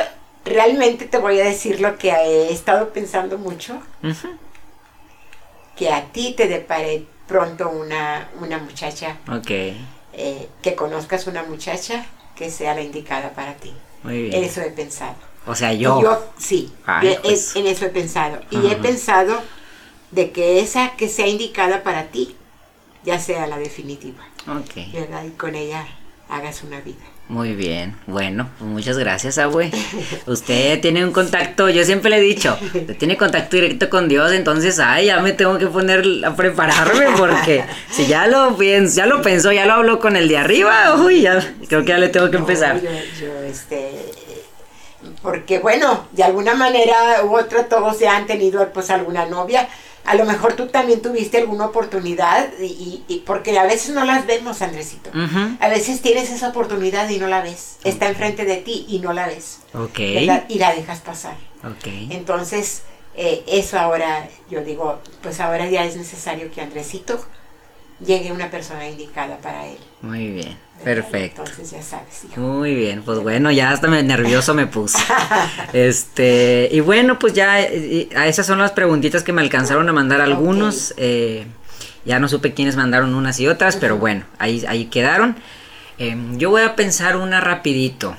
realmente 0.46 1.06
te 1.06 1.18
voy 1.18 1.40
a 1.40 1.44
decir 1.44 1.82
lo 1.82 1.98
que 1.98 2.12
he 2.12 2.54
estado 2.54 2.90
pensando 2.90 3.38
mucho. 3.38 3.82
Que 5.76 5.92
a 5.92 6.06
ti 6.06 6.34
te 6.38 6.48
depare 6.48 7.06
pronto 7.28 7.70
una, 7.70 8.30
una 8.40 8.58
muchacha. 8.58 9.18
Ok. 9.32 9.50
Eh, 9.50 10.48
que 10.62 10.76
conozcas 10.76 11.28
una 11.28 11.44
muchacha 11.44 12.06
que 12.36 12.50
sea 12.50 12.76
la 12.76 12.82
indicada 12.82 13.32
para 13.32 13.56
ti. 13.56 13.74
Muy 14.04 14.24
bien. 14.24 14.44
Eso 14.44 14.62
he 14.62 14.72
pensado. 14.72 15.16
O 15.46 15.56
sea, 15.56 15.74
yo. 15.74 16.02
yo 16.02 16.32
sí, 16.38 16.72
pues. 17.22 17.56
en 17.56 17.68
eso 17.68 17.86
he 17.86 17.90
pensado. 17.90 18.40
Y 18.52 18.72
he 18.72 18.76
pensado 18.76 19.42
de 20.12 20.32
que 20.32 20.60
esa 20.60 20.96
que 20.98 21.08
sea 21.08 21.28
indicada 21.28 21.84
para 21.84 22.06
ti 22.08 22.36
ya 23.04 23.20
sea 23.20 23.48
la 23.48 23.58
definitiva. 23.58 24.24
Ok. 24.48 24.94
¿Verdad? 24.94 25.24
Y 25.26 25.32
con 25.32 25.56
ella 25.56 25.86
hagas 26.30 26.64
una 26.64 26.80
vida. 26.82 26.98
Muy 27.28 27.54
bien, 27.54 27.96
bueno, 28.08 28.50
pues 28.58 28.70
muchas 28.72 28.98
gracias, 28.98 29.38
abue. 29.38 29.70
Usted 30.26 30.82
tiene 30.82 31.06
un 31.06 31.12
contacto, 31.12 31.70
yo 31.70 31.84
siempre 31.84 32.10
le 32.10 32.18
he 32.18 32.22
dicho, 32.22 32.58
usted 32.60 32.98
tiene 32.98 33.18
contacto 33.18 33.56
directo 33.56 33.88
con 33.88 34.10
Dios, 34.10 34.32
entonces, 34.32 34.80
ay, 34.80 35.06
ya 35.08 35.20
me 35.22 35.34
tengo 35.34 35.60
que 35.60 35.68
poner 35.68 36.04
a 36.26 36.36
prepararme 36.36 37.06
porque 37.16 37.64
si 37.92 38.08
ya 38.08 38.26
lo 38.26 38.58
pienso, 38.58 38.96
ya 38.96 39.06
lo 39.06 39.22
pensó, 39.22 39.52
ya 39.52 39.68
lo 39.68 39.74
habló 39.74 40.00
con 40.00 40.16
el 40.16 40.28
de 40.28 40.40
arriba, 40.40 40.96
uy, 40.96 41.22
ya 41.22 41.40
creo 41.68 41.82
que 41.82 41.90
ya 41.90 42.00
le 42.00 42.10
tengo 42.10 42.32
que 42.32 42.38
empezar. 42.38 42.82
yo, 42.82 42.90
yo, 43.22 43.44
este, 43.44 43.92
porque 45.22 45.60
bueno, 45.60 46.08
de 46.12 46.24
alguna 46.24 46.56
manera 46.56 47.24
u 47.26 47.38
otra 47.38 47.66
todos 47.66 48.00
ya 48.00 48.18
han 48.18 48.26
tenido 48.26 48.68
pues 48.74 48.90
alguna 48.90 49.28
novia 49.28 49.70
a 50.10 50.16
lo 50.16 50.26
mejor 50.26 50.54
tú 50.54 50.66
también 50.66 51.04
tuviste 51.04 51.38
alguna 51.38 51.66
oportunidad 51.66 52.50
y, 52.60 53.22
porque 53.28 53.60
a 53.60 53.66
veces 53.66 53.94
no 53.94 54.06
las 54.06 54.26
vemos, 54.26 54.60
Andresito. 54.64 55.12
A 55.60 55.70
veces 55.70 56.02
tienes 56.02 56.32
esa 56.32 56.50
oportunidad 56.50 57.08
y 57.10 57.20
no 57.20 57.28
la 57.28 57.44
ves. 57.44 57.78
Está 57.84 58.10
enfrente 58.10 58.44
de 58.44 58.58
ti 58.58 58.88
y 58.90 58.98
no 58.98 59.14
la 59.14 59.28
ves. 59.28 59.60
Ok. 59.76 60.00
Y 60.00 60.58
la 60.58 60.74
dejas 60.74 61.02
pasar. 61.02 61.36
Ok. 61.64 61.86
Entonces, 62.10 62.82
eh, 63.16 63.44
eso 63.46 63.78
ahora, 63.78 64.28
yo 64.50 64.64
digo, 64.64 65.00
pues 65.22 65.40
ahora 65.40 65.70
ya 65.70 65.86
es 65.86 65.96
necesario 65.96 66.50
que 66.52 66.62
Andresito 66.62 67.24
llegue 68.04 68.32
una 68.32 68.50
persona 68.50 68.90
indicada 68.90 69.38
para 69.38 69.68
él. 69.68 69.78
Muy 70.02 70.30
bien, 70.30 70.58
perfecto. 70.84 71.42
Entonces 71.42 71.72
ya 71.72 71.82
sabes. 71.82 72.26
Muy 72.36 72.76
bien, 72.76 73.04
pues 73.04 73.20
bueno, 73.20 73.52
ya 73.52 73.72
hasta 73.72 73.88
me 73.88 74.02
nervioso 74.04 74.54
me 74.54 74.68
puse. 74.68 74.98
este, 75.74 76.70
y 76.72 76.80
bueno, 76.80 77.20
pues 77.20 77.34
ya 77.34 77.54
a 77.54 78.28
esas 78.28 78.46
son 78.46 78.60
las 78.60 78.72
preguntitas 78.72 79.24
que 79.24 79.34
me 79.34 79.42
alcanzaron 79.42 79.88
a 79.90 79.94
mandar 79.94 80.22
algunos. 80.22 80.94
Eh, 80.98 81.46
ya 82.06 82.20
no 82.20 82.28
supe 82.28 82.54
quiénes 82.54 82.76
mandaron 82.76 83.14
unas 83.14 83.40
y 83.40 83.48
otras, 83.48 83.76
pero 83.76 83.98
bueno, 83.98 84.26
ahí, 84.38 84.64
ahí 84.68 84.86
quedaron. 84.86 85.36
Em, 85.98 86.38
yo 86.38 86.50
voy 86.50 86.62
a 86.62 86.76
pensar 86.76 87.18
una 87.18 87.42
rapidito. 87.42 88.16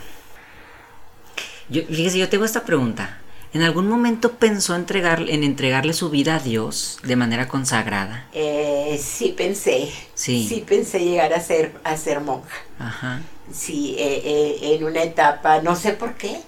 Yo, 1.68 1.82
fíjese, 1.82 2.18
yo 2.18 2.28
tengo 2.28 2.44
esta 2.44 2.64
pregunta. 2.64 3.18
¿En 3.52 3.62
algún 3.62 3.88
momento 3.88 4.32
pensó 4.32 4.76
entregar, 4.76 5.24
en 5.28 5.42
entregarle 5.42 5.92
su 5.92 6.08
vida 6.08 6.36
a 6.36 6.38
Dios 6.38 7.00
de 7.02 7.16
manera 7.16 7.48
consagrada? 7.48 8.28
Eh, 8.32 9.00
sí 9.02 9.34
pensé. 9.36 9.90
Sí. 10.14 10.46
Sí 10.48 10.64
pensé 10.66 11.00
llegar 11.00 11.32
a 11.32 11.40
ser, 11.40 11.72
a 11.82 11.96
ser 11.96 12.20
monja. 12.20 12.56
Ajá. 12.78 13.22
Sí, 13.52 13.96
eh, 13.98 14.22
eh, 14.24 14.74
en 14.74 14.84
una 14.84 15.02
etapa, 15.02 15.60
no 15.62 15.74
sé 15.74 15.92
por 15.92 16.14
qué, 16.14 16.40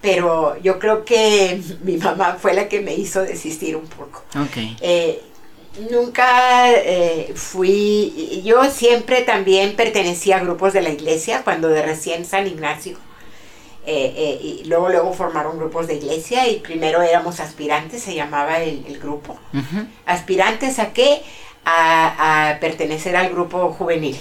pero 0.00 0.58
yo 0.62 0.78
creo 0.78 1.04
que 1.04 1.60
mi 1.82 1.98
mamá 1.98 2.38
fue 2.40 2.54
la 2.54 2.68
que 2.68 2.80
me 2.80 2.94
hizo 2.94 3.20
desistir 3.22 3.76
un 3.76 3.86
poco. 3.86 4.24
Ok. 4.34 4.80
nunca 5.90 6.70
fui, 7.34 8.42
yo 8.44 8.64
siempre 8.70 9.22
también 9.22 9.76
pertenecía 9.76 10.38
a 10.38 10.40
grupos 10.40 10.72
de 10.72 10.80
la 10.80 10.90
iglesia, 10.90 11.42
cuando 11.44 11.68
de 11.68 11.82
recién 11.82 12.24
San 12.24 12.46
Ignacio 12.46 12.96
eh, 13.86 14.12
eh, 14.14 14.40
y 14.42 14.64
luego, 14.64 14.90
luego 14.90 15.12
formaron 15.14 15.58
grupos 15.58 15.86
de 15.86 15.94
iglesia 15.94 16.46
y 16.48 16.58
primero 16.58 17.00
éramos 17.00 17.40
aspirantes, 17.40 18.02
se 18.02 18.14
llamaba 18.14 18.58
el, 18.58 18.98
grupo. 19.00 19.38
¿Aspirantes 20.04 20.78
a 20.78 20.92
qué? 20.92 21.22
A, 21.64 22.58
pertenecer 22.60 23.16
al 23.16 23.30
grupo 23.30 23.72
juvenil, 23.72 24.18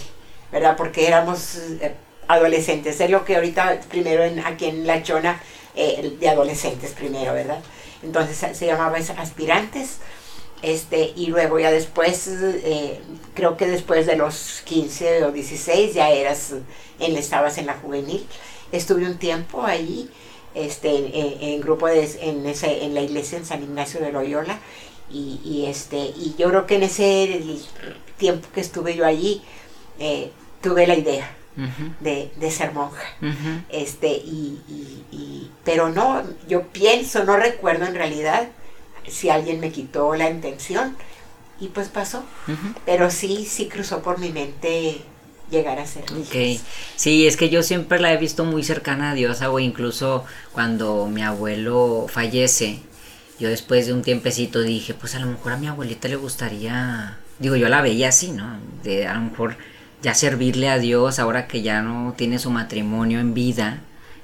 ¿verdad? 0.52 0.78
Porque 0.78 1.08
éramos 1.08 1.58
eh, 1.82 1.94
adolescentes, 2.28 3.02
es 3.02 3.10
lo 3.10 3.26
que 3.26 3.36
ahorita 3.36 3.82
primero 3.90 4.24
en, 4.24 4.40
aquí 4.40 4.66
en 4.66 4.88
La 4.88 5.04
Chona, 5.04 5.42
de 5.76 6.30
adolescentes 6.30 6.92
primero, 6.92 7.34
¿verdad? 7.34 7.60
Entonces 8.04 8.58
se 8.58 8.66
llamaba 8.66 8.98
aspirantes. 8.98 9.98
Este, 10.62 11.14
y 11.16 11.28
luego 11.28 11.58
ya 11.58 11.72
después, 11.72 12.30
creo 13.34 13.56
que 13.56 13.66
después 13.66 14.06
de 14.06 14.18
los 14.18 14.62
15 14.66 15.24
o 15.24 15.32
16 15.32 15.94
ya 15.94 16.10
eras, 16.10 16.54
en, 17.00 17.16
estabas 17.16 17.58
en 17.58 17.66
la 17.66 17.76
juvenil 17.76 18.28
estuve 18.72 19.06
un 19.06 19.18
tiempo 19.18 19.64
ahí, 19.64 20.10
este, 20.54 21.54
en, 21.54 21.62
grupo 21.62 21.88
de, 21.88 22.10
en, 22.22 22.46
ese, 22.46 22.84
en 22.84 22.94
la 22.94 23.02
iglesia 23.02 23.38
en 23.38 23.46
San 23.46 23.64
Ignacio 23.64 24.00
de 24.00 24.12
Loyola, 24.12 24.60
y, 25.12 25.66
este, 25.66 25.98
y 25.98 26.36
yo 26.38 26.50
creo 26.50 26.68
que 26.68 26.76
en 26.76 26.84
ese 26.84 27.42
tiempo 28.18 28.48
que 28.54 28.62
estuve 28.62 28.96
yo 28.96 29.06
allí, 29.06 29.42
eh, 29.98 30.32
tuve 30.62 30.86
la 30.88 30.96
idea. 30.96 31.36
de, 32.00 32.52
ser 32.52 32.74
monja. 32.74 33.04
este, 33.70 34.08
y, 34.08 34.62
y, 35.12 35.52
pero 35.66 35.90
no, 35.90 36.24
yo 36.48 36.68
pienso, 36.68 37.26
no 37.26 37.36
recuerdo 37.36 37.86
en 37.86 37.96
realidad 37.96 38.50
si 39.08 39.30
alguien 39.30 39.60
me 39.60 39.72
quitó 39.72 40.16
la 40.16 40.30
intención 40.30 40.96
y 41.60 41.68
pues 41.68 41.90
pasó. 41.90 42.24
Pero 42.86 43.12
sí, 43.12 43.46
sí 43.46 43.68
cruzó 43.68 44.02
por 44.02 44.20
mi 44.20 44.30
mente 44.30 45.02
llegar 45.50 45.80
a 45.80 45.86
ser 45.86 46.04
Ok, 46.04 46.60
sí, 46.96 47.28
es 47.28 47.38
que 47.38 47.50
yo 47.50 47.64
siempre 47.64 48.00
la 48.00 48.14
he 48.14 48.18
visto 48.18 48.46
muy 48.46 48.64
cercana 48.64 49.12
a 49.12 49.14
Dios, 49.14 49.42
o 49.42 49.60
incluso 49.60 50.26
cuando 50.52 51.08
mi 51.08 51.22
abuelo 51.22 52.08
fallece, 52.10 52.80
yo 53.40 53.50
después 53.50 53.88
de 53.88 53.94
un 53.94 54.02
tiempecito 54.02 54.62
dije, 54.62 54.94
pues 54.94 55.16
a 55.16 55.20
lo 55.20 55.28
mejor 55.28 55.54
a 55.54 55.58
mi 55.58 55.68
abuelita 55.68 56.08
le 56.08 56.18
gustaría, 56.18 57.18
digo, 57.40 57.56
yo 57.56 57.70
la 57.70 57.82
veía 57.82 58.10
así, 58.10 58.32
¿no? 58.32 58.60
De 58.84 59.08
a 59.08 59.14
lo 59.14 59.22
mejor 59.22 59.56
ya 60.02 60.14
servirle 60.14 60.70
a 60.70 60.78
Dios 60.78 61.20
ahora 61.20 61.48
que 61.48 61.62
ya 61.62 61.82
no 61.82 62.14
tiene 62.18 62.40
su 62.40 62.50
matrimonio 62.50 63.20
en 63.20 63.34
vida, 63.34 63.80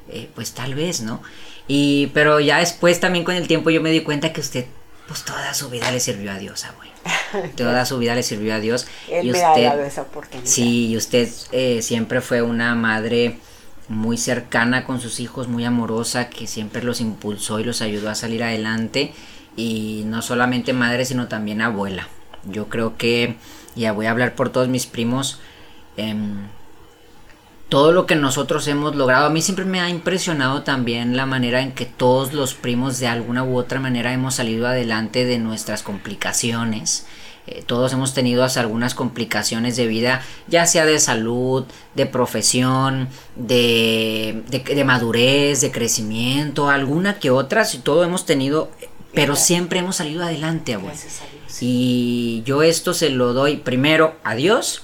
eh, 0.10 0.30
pues 0.36 0.52
tal 0.52 0.76
vez, 0.76 1.02
¿no? 1.02 1.22
Y, 1.68 2.08
pero 2.14 2.40
ya 2.40 2.60
después 2.60 3.00
también 3.00 3.26
con 3.26 3.36
el 3.36 3.48
tiempo 3.48 3.70
yo 3.70 3.82
me 3.82 3.92
di 3.92 4.02
cuenta 4.02 4.34
que 4.34 4.42
usted, 4.42 4.66
pues 5.08 5.24
toda 5.24 5.54
su 5.54 5.70
vida 5.70 5.92
le 5.92 6.00
sirvió 6.00 6.32
a 6.32 6.38
Dios, 6.38 6.66
abuelo. 6.66 6.94
Toda 7.56 7.86
su 7.86 7.98
vida 7.98 8.16
le 8.16 8.24
sirvió 8.24 8.56
a 8.56 8.60
Dios. 8.60 8.88
y 9.08 9.32
usted, 9.32 9.86
esa 9.86 10.02
oportunidad. 10.02 10.48
Sí, 10.48 10.88
y 10.88 10.98
usted 10.98 11.30
eh, 11.52 11.82
siempre 11.82 12.22
fue 12.22 12.42
una 12.42 12.76
madre 12.76 13.40
muy 13.88 14.18
cercana 14.18 14.86
con 14.86 15.00
sus 15.00 15.20
hijos, 15.20 15.48
muy 15.48 15.64
amorosa, 15.66 16.30
que 16.30 16.48
siempre 16.48 16.84
los 16.84 17.02
impulsó 17.02 17.60
y 17.60 17.64
los 17.64 17.82
ayudó 17.82 18.10
a 18.10 18.16
salir 18.16 18.44
adelante. 18.44 19.14
Y 19.56 20.04
no 20.06 20.22
solamente 20.22 20.74
madre, 20.74 21.06
sino 21.06 21.28
también 21.28 21.62
abuela. 21.62 22.08
Yo 22.46 22.68
creo 22.68 22.98
que, 22.98 23.36
ya 23.76 23.92
voy 23.92 24.08
a 24.08 24.12
hablar 24.12 24.36
por 24.36 24.50
todos 24.50 24.68
mis 24.68 24.86
primos, 24.86 25.40
em, 25.98 26.48
todo 27.70 27.92
lo 27.92 28.06
que 28.06 28.16
nosotros 28.16 28.68
hemos 28.68 28.96
logrado. 28.96 29.26
A 29.26 29.30
mí 29.30 29.42
siempre 29.42 29.66
me 29.66 29.82
ha 29.82 29.90
impresionado 29.90 30.62
también 30.62 31.18
la 31.18 31.26
manera 31.26 31.62
en 31.62 31.72
que 31.72 31.86
todos 31.86 32.34
los 32.34 32.54
primos 32.54 33.00
de 33.00 33.08
alguna 33.08 33.44
u 33.44 33.58
otra 33.58 33.80
manera 33.80 34.14
hemos 34.14 34.36
salido 34.36 34.68
adelante 34.68 35.26
de 35.26 35.40
nuestras 35.40 35.82
complicaciones. 35.82 37.06
Eh, 37.48 37.64
todos 37.66 37.94
hemos 37.94 38.14
tenido 38.16 38.44
algunas 38.44 38.96
complicaciones 38.96 39.76
de 39.76 39.86
vida, 39.86 40.24
ya 40.48 40.66
sea 40.66 40.86
de 40.86 41.00
salud, 41.00 41.66
de 41.94 42.08
profesión, 42.08 43.08
de, 43.36 44.44
de, 44.50 44.84
madurez, 44.84 45.62
de 45.62 45.72
crecimiento, 45.72 46.70
alguna 46.70 47.20
que 47.20 47.30
otra, 47.30 47.66
si 47.66 47.78
todo 47.78 48.04
hemos 48.04 48.26
tenido, 48.26 48.72
pero 49.14 49.36
siempre 49.36 49.80
hemos 49.80 49.98
salido 49.98 50.24
adelante, 50.24 50.74
abuelo. 50.74 50.98
Y 51.62 52.42
yo 52.46 52.64
esto 52.64 52.96
se 52.96 53.10
lo 53.12 53.34
doy 53.34 53.58
primero 53.58 54.16
a 54.24 54.34
Dios 54.34 54.82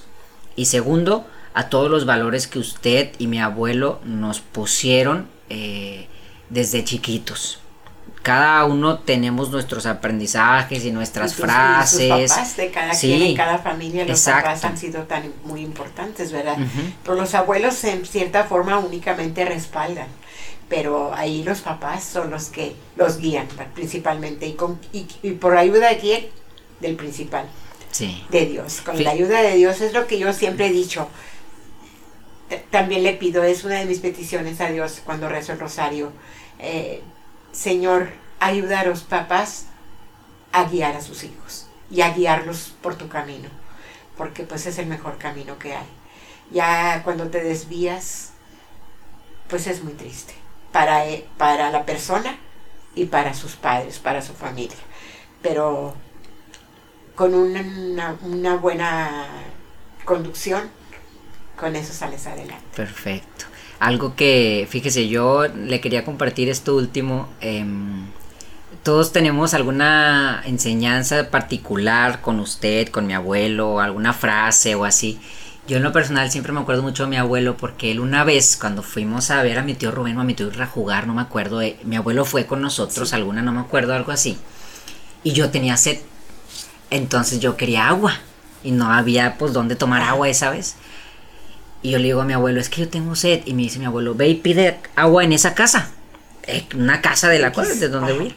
y 0.54 0.66
segundo 0.66 1.26
a 1.54 1.68
todos 1.68 1.90
los 1.90 2.06
valores 2.06 2.46
que 2.46 2.58
usted 2.58 3.12
y 3.18 3.26
mi 3.26 3.40
abuelo 3.40 4.00
nos 4.04 4.40
pusieron 4.40 5.28
eh, 5.48 6.06
desde 6.50 6.84
chiquitos. 6.84 7.58
Cada 8.22 8.64
uno 8.64 9.00
tenemos 9.00 9.50
nuestros 9.50 9.84
aprendizajes 9.84 10.84
y 10.84 10.92
nuestras 10.92 11.34
frases. 11.34 12.08
los 12.08 12.30
papás 12.30 12.56
de 12.56 12.70
cada 12.70 12.92
quien, 12.92 13.22
en 13.22 13.34
cada 13.34 13.58
familia, 13.58 14.04
los 14.04 14.20
papás 14.22 14.64
han 14.64 14.78
sido 14.78 15.02
tan 15.02 15.32
muy 15.44 15.60
importantes, 15.60 16.30
¿verdad? 16.30 16.56
Pero 17.02 17.16
los 17.16 17.34
abuelos 17.34 17.82
en 17.82 18.06
cierta 18.06 18.44
forma 18.44 18.78
únicamente 18.78 19.44
respaldan 19.44 20.06
pero 20.72 21.12
ahí 21.14 21.42
los 21.42 21.60
papás 21.60 22.02
son 22.02 22.30
los 22.30 22.46
que 22.46 22.74
los 22.96 23.18
guían 23.18 23.46
principalmente 23.74 24.46
y, 24.46 24.54
con, 24.54 24.80
y, 24.90 25.32
por 25.32 25.54
ayuda 25.54 25.90
de 25.90 25.98
quién 25.98 26.26
del 26.80 26.96
principal 26.96 27.44
sí. 27.90 28.24
de 28.30 28.46
Dios 28.46 28.80
con 28.80 29.04
la 29.04 29.10
ayuda 29.10 29.42
de 29.42 29.54
Dios 29.56 29.82
es 29.82 29.92
lo 29.92 30.06
que 30.06 30.18
yo 30.18 30.32
siempre 30.32 30.68
he 30.68 30.72
dicho 30.72 31.08
también 32.58 33.02
le 33.02 33.14
pido, 33.14 33.42
es 33.44 33.64
una 33.64 33.76
de 33.76 33.84
mis 33.84 34.00
peticiones 34.00 34.60
a 34.60 34.68
Dios 34.68 35.02
cuando 35.04 35.28
rezo 35.28 35.52
el 35.52 35.60
rosario. 35.60 36.12
Eh, 36.58 37.02
Señor, 37.52 38.10
ayudar 38.40 38.86
a 38.86 38.90
los 38.90 39.02
papás 39.02 39.66
a 40.52 40.64
guiar 40.64 40.96
a 40.96 41.00
sus 41.00 41.24
hijos 41.24 41.66
y 41.90 42.00
a 42.00 42.10
guiarlos 42.10 42.74
por 42.82 42.96
tu 42.96 43.08
camino, 43.08 43.48
porque 44.16 44.44
pues 44.44 44.66
es 44.66 44.78
el 44.78 44.86
mejor 44.86 45.18
camino 45.18 45.58
que 45.58 45.74
hay. 45.74 45.86
Ya 46.50 47.02
cuando 47.04 47.28
te 47.28 47.42
desvías, 47.42 48.32
pues 49.48 49.66
es 49.66 49.82
muy 49.82 49.94
triste 49.94 50.34
para, 50.72 51.06
eh, 51.06 51.26
para 51.38 51.70
la 51.70 51.84
persona 51.84 52.36
y 52.94 53.06
para 53.06 53.34
sus 53.34 53.56
padres, 53.56 53.98
para 53.98 54.22
su 54.22 54.34
familia. 54.34 54.76
Pero 55.42 55.94
con 57.14 57.34
una, 57.34 58.16
una 58.22 58.56
buena 58.56 59.26
conducción, 60.04 60.70
con 61.56 61.76
eso 61.76 61.92
sales 61.92 62.26
adelante. 62.26 62.64
Perfecto. 62.74 63.46
Algo 63.78 64.14
que, 64.14 64.66
fíjese, 64.70 65.08
yo 65.08 65.46
le 65.48 65.80
quería 65.80 66.04
compartir 66.04 66.48
esto 66.48 66.76
último. 66.76 67.28
Em, 67.40 68.06
todos 68.82 69.12
tenemos 69.12 69.54
alguna 69.54 70.42
enseñanza 70.44 71.30
particular 71.30 72.20
con 72.20 72.40
usted, 72.40 72.88
con 72.88 73.06
mi 73.06 73.14
abuelo, 73.14 73.80
alguna 73.80 74.12
frase 74.12 74.74
o 74.74 74.84
así. 74.84 75.20
Yo 75.68 75.76
en 75.76 75.84
lo 75.84 75.92
personal 75.92 76.30
siempre 76.30 76.52
me 76.52 76.60
acuerdo 76.60 76.82
mucho 76.82 77.04
de 77.04 77.10
mi 77.10 77.16
abuelo 77.16 77.56
porque 77.56 77.92
él 77.92 78.00
una 78.00 78.24
vez 78.24 78.56
cuando 78.56 78.82
fuimos 78.82 79.30
a 79.30 79.42
ver 79.44 79.58
a 79.58 79.62
mi 79.62 79.74
tío 79.74 79.92
Rubén 79.92 80.18
o 80.18 80.20
a 80.20 80.24
mi 80.24 80.34
tío 80.34 80.50
a 80.60 80.66
jugar, 80.66 81.06
no 81.06 81.14
me 81.14 81.22
acuerdo, 81.22 81.62
eh, 81.62 81.78
mi 81.84 81.94
abuelo 81.94 82.24
fue 82.24 82.46
con 82.46 82.60
nosotros, 82.60 83.12
alguna, 83.12 83.42
no 83.42 83.52
me 83.52 83.60
acuerdo, 83.60 83.94
algo 83.94 84.10
así. 84.10 84.36
Y 85.22 85.32
yo 85.32 85.50
tenía 85.50 85.76
sed. 85.76 85.98
Entonces 86.90 87.38
yo 87.38 87.56
quería 87.56 87.88
agua 87.88 88.18
y 88.64 88.72
no 88.72 88.92
había 88.92 89.38
pues 89.38 89.52
dónde 89.52 89.76
tomar 89.76 90.02
agua 90.02 90.28
esa 90.28 90.50
vez. 90.50 90.74
Y 91.82 91.90
yo 91.90 91.98
le 91.98 92.04
digo 92.04 92.20
a 92.20 92.24
mi 92.24 92.32
abuelo, 92.32 92.60
es 92.60 92.68
que 92.68 92.82
yo 92.82 92.88
tengo 92.88 93.16
sed. 93.16 93.42
Y 93.44 93.54
me 93.54 93.62
dice 93.62 93.78
mi 93.78 93.86
abuelo, 93.86 94.14
ve 94.14 94.28
y 94.28 94.34
pide 94.34 94.78
agua 94.96 95.24
en 95.24 95.32
esa 95.32 95.54
casa. 95.54 95.90
Eh, 96.46 96.64
una 96.76 97.00
casa 97.00 97.28
de 97.28 97.38
la 97.38 97.52
cual, 97.52 97.78
de 97.78 97.88
donde 97.88 98.12
voy. 98.12 98.34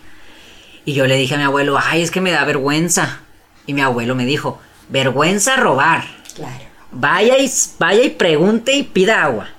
Y 0.86 0.94
yo 0.94 1.08
le 1.08 1.16
dije 1.16 1.36
a 1.36 1.38
mi 1.38 1.44
abuelo, 1.44 1.78
ay, 1.82 2.02
es 2.02 2.12
que 2.12 2.22
me 2.22 2.32
da 2.32 2.44
vergüenza. 2.46 3.22
Y 3.66 3.74
mi 3.74 3.82
abuelo 3.82 4.16
me 4.16 4.26
dijo, 4.26 4.60
vergüenza 4.90 5.56
robar. 5.56 6.04
Claro 6.36 6.76
vaya 6.96 7.38
y, 7.38 7.52
vaya 7.78 8.04
y 8.04 8.10
pregunte 8.10 8.74
y 8.74 8.84
pida 8.84 9.24
agua. 9.24 9.50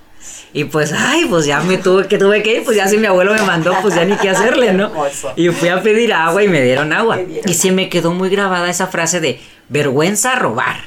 Y 0.53 0.63
pues, 0.63 0.91
ay, 0.91 1.25
pues 1.29 1.45
ya 1.45 1.59
me 1.59 1.77
tuve 1.77 2.07
que 2.07 2.17
tuve 2.17 2.41
que 2.41 2.57
ir, 2.57 2.63
pues 2.63 2.75
ya 2.75 2.87
si 2.87 2.97
mi 2.97 3.05
abuelo 3.05 3.33
me 3.33 3.41
mandó, 3.43 3.75
pues 3.81 3.93
ya 3.93 4.05
ni 4.05 4.15
qué 4.17 4.29
hacerle, 4.29 4.73
¿no? 4.73 4.91
Y 5.35 5.49
fui 5.49 5.69
a 5.69 5.81
pedir 5.83 6.13
agua 6.13 6.43
y 6.43 6.47
me 6.47 6.61
dieron 6.61 6.91
agua. 6.93 7.19
Y 7.45 7.53
se 7.53 7.71
me 7.71 7.89
quedó 7.89 8.11
muy 8.11 8.29
grabada 8.29 8.69
esa 8.69 8.87
frase 8.87 9.19
de 9.19 9.39
vergüenza 9.69 10.35
robar. 10.35 10.77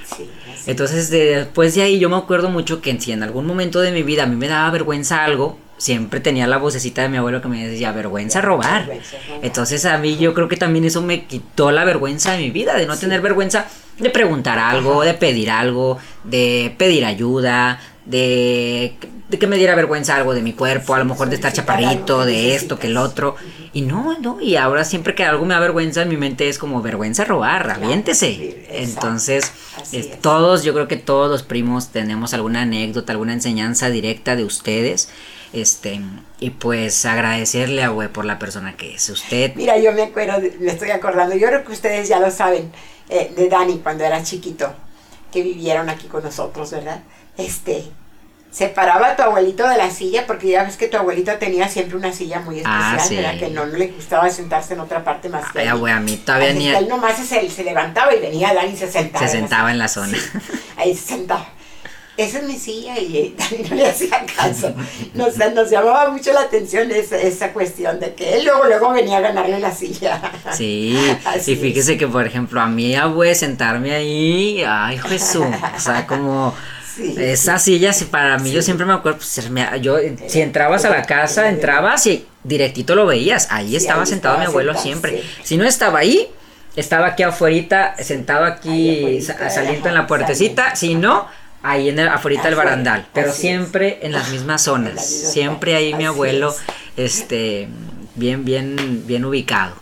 Entonces, 0.66 1.11
después 1.11 1.74
de 1.74 1.82
ahí 1.82 1.99
yo 1.99 2.09
me 2.09 2.16
acuerdo 2.16 2.51
mucho 2.51 2.81
que 2.81 2.99
si 3.01 3.12
en 3.12 3.23
algún 3.23 3.47
momento 3.47 3.81
de 3.81 3.93
mi 3.93 4.03
vida 4.03 4.24
a 4.24 4.27
mí 4.27 4.37
me 4.37 4.49
daba 4.49 4.70
vergüenza 4.70 5.24
algo, 5.24 5.59
siempre 5.81 6.20
tenía 6.20 6.47
la 6.47 6.59
vocecita 6.59 7.03
de 7.03 7.09
mi 7.09 7.16
abuelo 7.16 7.41
que 7.41 7.49
me 7.49 7.66
decía, 7.66 7.93
vergüenza 7.93 8.41
robar. 8.41 8.91
Entonces 9.43 9.85
a 9.87 9.97
mí 9.99 10.19
yo 10.19 10.35
creo 10.35 10.49
que 10.49 10.57
también 10.57 10.85
eso 10.85 11.01
me 11.03 11.24
quitó 11.24 11.70
la 11.70 11.85
vergüenza 11.85 12.32
de 12.32 12.39
mi 12.39 12.51
vida, 12.51 12.77
de 12.77 12.87
no 12.87 12.97
tener 12.99 13.23
vergüenza 13.23 13.66
de 13.99 14.11
preguntar 14.11 14.59
algo, 14.59 15.03
de 15.03 15.15
pedir 15.15 15.51
algo, 15.51 15.99
de 16.24 16.74
pedir 16.77 17.05
ayuda, 17.05 17.81
de, 18.05 18.95
que 19.39 19.47
me 19.47 19.57
diera 19.57 19.74
vergüenza 19.74 20.16
algo 20.16 20.35
de 20.35 20.43
mi 20.43 20.52
cuerpo, 20.52 20.94
a 20.94 20.98
lo 20.98 21.05
mejor 21.05 21.28
de 21.28 21.36
estar 21.36 21.52
chaparrito, 21.52 22.24
de 22.24 22.55
esto, 22.55 22.78
que 22.78 22.89
el 22.89 22.97
otro. 22.97 23.36
Y 23.73 23.82
no, 23.82 24.19
no, 24.19 24.40
y 24.40 24.57
ahora 24.57 24.85
siempre 24.85 25.15
que 25.15 25.24
algo 25.24 25.44
me 25.44 25.55
da 25.55 25.61
vergüenza 25.61 26.02
en 26.02 26.09
mi 26.09 26.16
mente 26.16 26.48
es 26.48 26.59
como 26.59 26.82
vergüenza 26.82 27.24
robar, 27.24 27.70
aviéntese. 27.70 28.66
Entonces, 28.70 29.52
todos, 30.20 30.65
yo 30.65 30.74
creo 30.74 30.89
que 30.89 30.97
todos 30.97 31.31
los 31.31 31.43
primos 31.43 31.89
tenemos 31.89 32.35
alguna 32.35 32.62
anécdota, 32.62 33.12
alguna 33.12 33.32
enseñanza 33.32 33.90
directa 33.90 34.36
de 34.36 34.44
ustedes. 34.44 35.09
Este, 35.52 36.01
y 36.39 36.51
pues 36.51 37.05
agradecerle 37.05 37.82
a 37.82 37.89
güey 37.89 38.09
por 38.09 38.24
la 38.24 38.39
persona 38.39 38.77
que 38.77 38.94
es 38.94 39.09
usted. 39.09 39.52
Mira, 39.57 39.78
yo 39.78 39.93
me 39.93 40.02
acuerdo, 40.02 40.40
me 40.61 40.70
estoy 40.70 40.90
acordando, 40.90 41.35
yo 41.35 41.48
creo 41.48 41.65
que 41.65 41.73
ustedes 41.73 42.09
ya 42.09 42.20
lo 42.20 42.31
saben, 42.31 42.70
eh, 43.09 43.32
de 43.36 43.48
Dani 43.48 43.78
cuando 43.78 44.05
era 44.05 44.23
chiquito, 44.23 44.73
que 45.32 45.43
vivieron 45.43 45.89
aquí 45.89 46.07
con 46.07 46.23
nosotros, 46.23 46.70
¿verdad? 46.70 47.02
Este, 47.36 47.85
separaba 48.51 49.10
a 49.10 49.16
tu 49.16 49.22
abuelito 49.22 49.68
de 49.68 49.77
la 49.77 49.90
silla, 49.90 50.27
porque 50.27 50.48
ya 50.48 50.64
ves 50.64 50.77
que 50.77 50.89
tu 50.89 50.97
abuelito 50.97 51.32
tenía 51.39 51.68
siempre 51.68 51.97
una 51.97 52.12
silla 52.12 52.40
muy 52.40 52.62
ah, 52.64 52.97
especial, 52.97 53.39
Que 53.39 53.48
no, 53.51 53.66
le 53.66 53.89
gustaba 53.89 54.28
sentarse 54.31 54.74
en 54.74 54.81
otra 54.81 55.05
parte 55.05 55.28
más 55.28 55.52
que 55.52 55.60
Ay, 55.60 55.68
a 55.68 56.01
mí 56.01 56.16
todavía 56.16 56.52
ni... 56.52 56.68
Él 56.68 56.89
nomás 56.89 57.16
se, 57.16 57.48
se, 57.48 57.64
levantaba 57.64 58.14
y 58.14 58.20
venía 58.20 58.52
Dani 58.52 58.72
y 58.72 58.77
se 58.77 58.90
sentaba. 58.90 59.27
Se 59.27 59.32
sentaba 59.32 59.70
en 59.70 59.78
la 59.78 59.89
zona. 59.89 60.18
ahí 60.77 60.94
se 60.94 61.14
sentaba 61.14 61.47
esa 62.20 62.39
es 62.39 62.44
mi 62.44 62.56
silla 62.56 62.98
y 62.98 63.35
Dani 63.39 63.68
no 63.68 63.77
le 63.77 63.86
hacía 63.86 64.27
caso. 64.36 64.74
Nos, 65.14 65.36
nos 65.55 65.70
llamaba 65.70 66.10
mucho 66.10 66.32
la 66.32 66.43
atención 66.43 66.90
esa, 66.90 67.16
esa, 67.16 67.52
cuestión 67.52 67.98
de 67.98 68.14
que 68.14 68.36
él 68.36 68.44
luego, 68.44 68.64
luego 68.64 68.93
venía 68.93 69.18
a 69.18 69.20
ganarle 69.20 69.59
la 69.59 69.72
silla. 69.72 70.20
Sí, 70.52 70.98
y 71.47 71.56
fíjese 71.56 71.97
que 71.97 72.06
por 72.06 72.27
ejemplo 72.27 72.60
a 72.60 72.66
mí 72.66 72.94
güey 73.14 73.35
sentarme 73.35 73.94
ahí, 73.94 74.62
ay 74.66 74.98
Jesús, 74.98 75.47
o 75.77 75.81
sea, 75.81 76.06
como... 76.06 76.55
Esa 77.18 77.59
silla, 77.59 77.93
para 78.10 78.39
mí, 78.39 78.52
yo 78.52 78.62
siempre 78.62 78.86
me 78.86 78.93
acuerdo, 78.93 79.18
pues, 79.18 79.51
yo, 79.81 79.98
si 80.27 80.40
entrabas 80.40 80.85
a 80.85 80.90
la 80.90 81.02
casa, 81.02 81.48
entrabas 81.48 82.06
y 82.06 82.27
directito 82.44 82.94
lo 82.94 83.06
veías, 83.06 83.48
ahí 83.51 83.77
estaba 83.77 84.06
sentado 84.06 84.39
mi 84.39 84.44
abuelo 84.44 84.74
siempre. 84.74 85.22
Si 85.43 85.56
no 85.56 85.64
estaba 85.64 86.01
ahí, 86.01 86.28
estaba 86.77 87.09
aquí 87.09 87.22
afuera, 87.22 87.97
sentado 87.98 88.44
aquí, 88.44 89.20
saliendo 89.22 89.89
en 89.89 89.94
la 89.94 90.06
puertecita, 90.06 90.77
si 90.77 90.94
no, 90.94 91.27
ahí 91.62 91.89
en 91.89 91.98
el, 91.98 92.09
afuera 92.09 92.43
del 92.43 92.55
barandal, 92.55 93.06
pero 93.12 93.32
siempre 93.32 93.98
en 94.02 94.12
las 94.12 94.31
mismas 94.31 94.62
zonas, 94.62 95.05
siempre 95.05 95.74
ahí 95.74 95.94
mi 95.94 96.06
abuelo, 96.06 96.55
este, 96.97 97.68
bien, 98.14 98.44
bien, 98.44 99.05
bien 99.06 99.24
ubicado. 99.24 99.74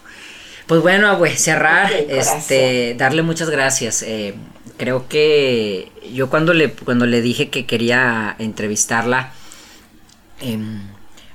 Pues 0.66 0.82
bueno, 0.82 1.08
abue, 1.08 1.34
cerrar, 1.34 1.90
este, 1.92 2.94
darle 2.98 3.22
muchas 3.22 3.48
gracias. 3.48 4.02
Eh, 4.02 4.34
creo 4.78 5.08
que 5.08 5.92
yo 6.12 6.30
cuando 6.30 6.54
le, 6.54 6.72
cuando 6.72 7.04
le 7.04 7.20
dije 7.20 7.50
que 7.50 7.66
quería 7.66 8.34
entrevistarla, 8.38 9.32
em, 10.40 10.80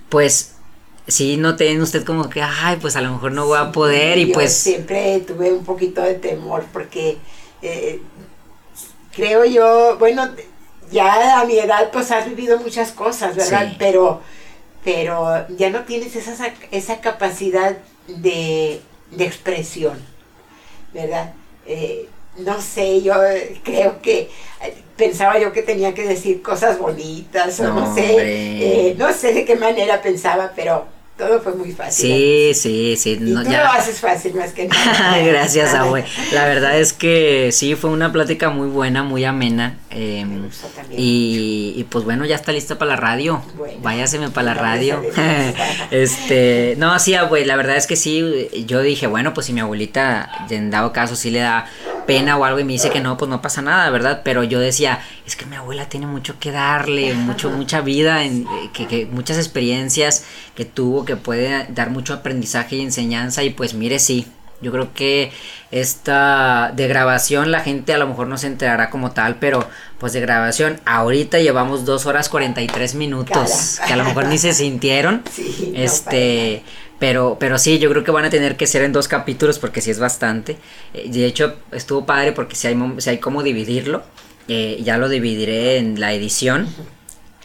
pues 0.09 0.55
sí 1.07 1.37
noté 1.37 1.69
en 1.69 1.81
usted 1.81 2.03
como 2.03 2.29
que, 2.29 2.41
ay, 2.41 2.77
pues 2.81 2.95
a 2.95 3.01
lo 3.01 3.11
mejor 3.11 3.33
no 3.33 3.45
voy 3.45 3.59
a 3.59 3.71
poder 3.71 4.17
y 4.17 4.27
pues... 4.27 4.53
Siempre 4.53 5.19
tuve 5.19 5.51
un 5.51 5.65
poquito 5.65 6.01
de 6.01 6.15
temor 6.15 6.65
porque 6.71 7.17
eh, 7.61 8.01
creo 9.15 9.45
yo, 9.45 9.97
bueno, 9.99 10.29
ya 10.91 11.41
a 11.41 11.45
mi 11.45 11.57
edad 11.59 11.91
pues 11.91 12.11
has 12.11 12.27
vivido 12.27 12.57
muchas 12.59 12.91
cosas, 12.91 13.35
¿verdad? 13.35 13.73
Pero, 13.77 14.21
pero 14.83 15.45
ya 15.57 15.69
no 15.69 15.81
tienes 15.81 16.15
esa, 16.15 16.53
esa 16.71 17.01
capacidad 17.01 17.77
de, 18.07 18.81
expresión, 19.17 19.99
¿verdad? 20.93 21.33
Eh, 21.65 22.09
no 22.37 22.61
sé, 22.61 23.01
yo 23.01 23.15
creo 23.63 24.01
que 24.01 24.29
pensaba 24.97 25.39
yo 25.39 25.51
que 25.51 25.63
tenía 25.63 25.93
que 25.93 26.07
decir 26.07 26.41
cosas 26.41 26.77
bonitas, 26.77 27.59
o 27.59 27.73
no, 27.73 27.93
sé, 27.93 28.15
eh, 28.19 28.95
no 28.97 29.11
sé 29.13 29.33
de 29.33 29.45
qué 29.45 29.55
manera 29.55 30.01
pensaba, 30.01 30.51
pero 30.55 30.85
todo 31.17 31.41
fue 31.41 31.53
muy 31.53 31.71
fácil. 31.71 32.07
Sí, 32.07 32.51
sí, 32.55 32.95
sí. 32.97 33.11
Y 33.11 33.33
tú 33.33 33.51
lo 33.51 33.65
haces 33.65 33.99
fácil 33.99 34.33
más 34.33 34.51
que 34.51 34.67
nada. 34.67 35.17
Gracias, 35.23 35.73
abue. 35.73 36.03
La 36.31 36.45
verdad 36.45 36.79
es 36.79 36.91
que 36.91 37.51
sí, 37.51 37.75
fue 37.75 37.91
una 37.91 38.11
plática 38.11 38.49
muy 38.49 38.67
buena, 38.67 39.03
muy 39.03 39.23
amena. 39.23 39.77
Eh, 39.91 40.25
y, 40.91 41.73
y, 41.77 41.83
pues 41.83 42.03
bueno, 42.03 42.25
ya 42.25 42.35
está 42.35 42.51
lista 42.51 42.79
para 42.79 42.91
la 42.91 42.97
radio. 42.97 43.43
Bueno, 43.55 43.77
Váyaseme 43.81 44.31
para 44.31 44.53
la 44.53 44.53
radio. 44.55 45.03
este, 45.91 46.75
no, 46.77 46.97
sí, 46.97 47.13
abue, 47.13 47.45
la 47.45 47.57
verdad 47.57 47.77
es 47.77 47.85
que 47.85 47.95
sí, 47.95 48.49
yo 48.65 48.81
dije, 48.81 49.05
bueno, 49.05 49.35
pues 49.35 49.45
si 49.45 49.53
mi 49.53 49.59
abuelita, 49.59 50.47
en 50.49 50.71
dado 50.71 50.93
caso, 50.93 51.15
sí 51.15 51.29
le 51.29 51.39
da 51.39 51.67
pena 52.05 52.37
o 52.37 52.45
algo 52.45 52.59
y 52.59 52.63
me 52.63 52.73
dice 52.73 52.89
que 52.89 52.99
no, 52.99 53.17
pues 53.17 53.29
no 53.29 53.41
pasa 53.41 53.61
nada, 53.61 53.89
¿verdad? 53.89 54.21
Pero 54.23 54.43
yo 54.43 54.59
decía, 54.59 55.01
es 55.25 55.35
que 55.35 55.45
mi 55.45 55.55
abuela 55.55 55.89
tiene 55.89 56.07
mucho 56.07 56.39
que 56.39 56.51
darle, 56.51 57.13
mucho, 57.13 57.49
mucha 57.49 57.81
vida, 57.81 58.23
en, 58.23 58.45
que, 58.73 58.87
que 58.87 59.05
muchas 59.05 59.37
experiencias 59.37 60.25
que 60.55 60.65
tuvo, 60.65 61.05
que 61.05 61.15
puede 61.15 61.67
dar 61.69 61.89
mucho 61.89 62.13
aprendizaje 62.13 62.77
y 62.77 62.81
enseñanza 62.81 63.43
y 63.43 63.49
pues 63.49 63.73
mire, 63.73 63.99
sí, 63.99 64.27
yo 64.63 64.71
creo 64.71 64.93
que 64.93 65.31
esta 65.71 66.71
de 66.75 66.87
grabación 66.87 67.51
la 67.51 67.59
gente 67.59 67.93
a 67.93 67.97
lo 67.97 68.07
mejor 68.07 68.27
no 68.27 68.37
se 68.37 68.47
enterará 68.47 68.89
como 68.89 69.11
tal, 69.11 69.35
pero 69.35 69.67
pues 69.99 70.13
de 70.13 70.21
grabación 70.21 70.79
ahorita 70.85 71.39
llevamos 71.39 71.85
dos 71.85 72.05
horas 72.05 72.29
43 72.29 72.95
minutos, 72.95 73.79
que 73.85 73.93
a 73.93 73.97
lo 73.97 74.05
mejor 74.05 74.27
ni 74.27 74.37
se 74.37 74.53
sintieron. 74.53 75.21
este, 75.75 76.63
pero, 77.03 77.35
pero 77.37 77.57
sí, 77.57 77.79
yo 77.79 77.89
creo 77.89 78.05
que 78.05 78.11
van 78.11 78.23
a 78.23 78.29
tener 78.29 78.55
que 78.55 78.65
ser 78.65 78.81
en 78.81 78.93
dos 78.93 79.09
capítulos 79.09 79.59
porque 79.59 79.81
sí 79.81 79.91
es 79.91 79.99
bastante. 79.99 80.55
Eh, 80.93 81.09
de 81.09 81.25
hecho, 81.25 81.57
estuvo 81.73 82.05
padre 82.05 82.31
porque 82.31 82.55
si 82.55 82.67
hay, 82.67 82.77
si 82.99 83.09
hay 83.09 83.17
cómo 83.17 83.43
dividirlo. 83.43 84.03
Eh, 84.47 84.79
ya 84.85 84.97
lo 84.97 85.09
dividiré 85.09 85.79
en 85.79 85.99
la 85.99 86.13
edición. 86.13 86.65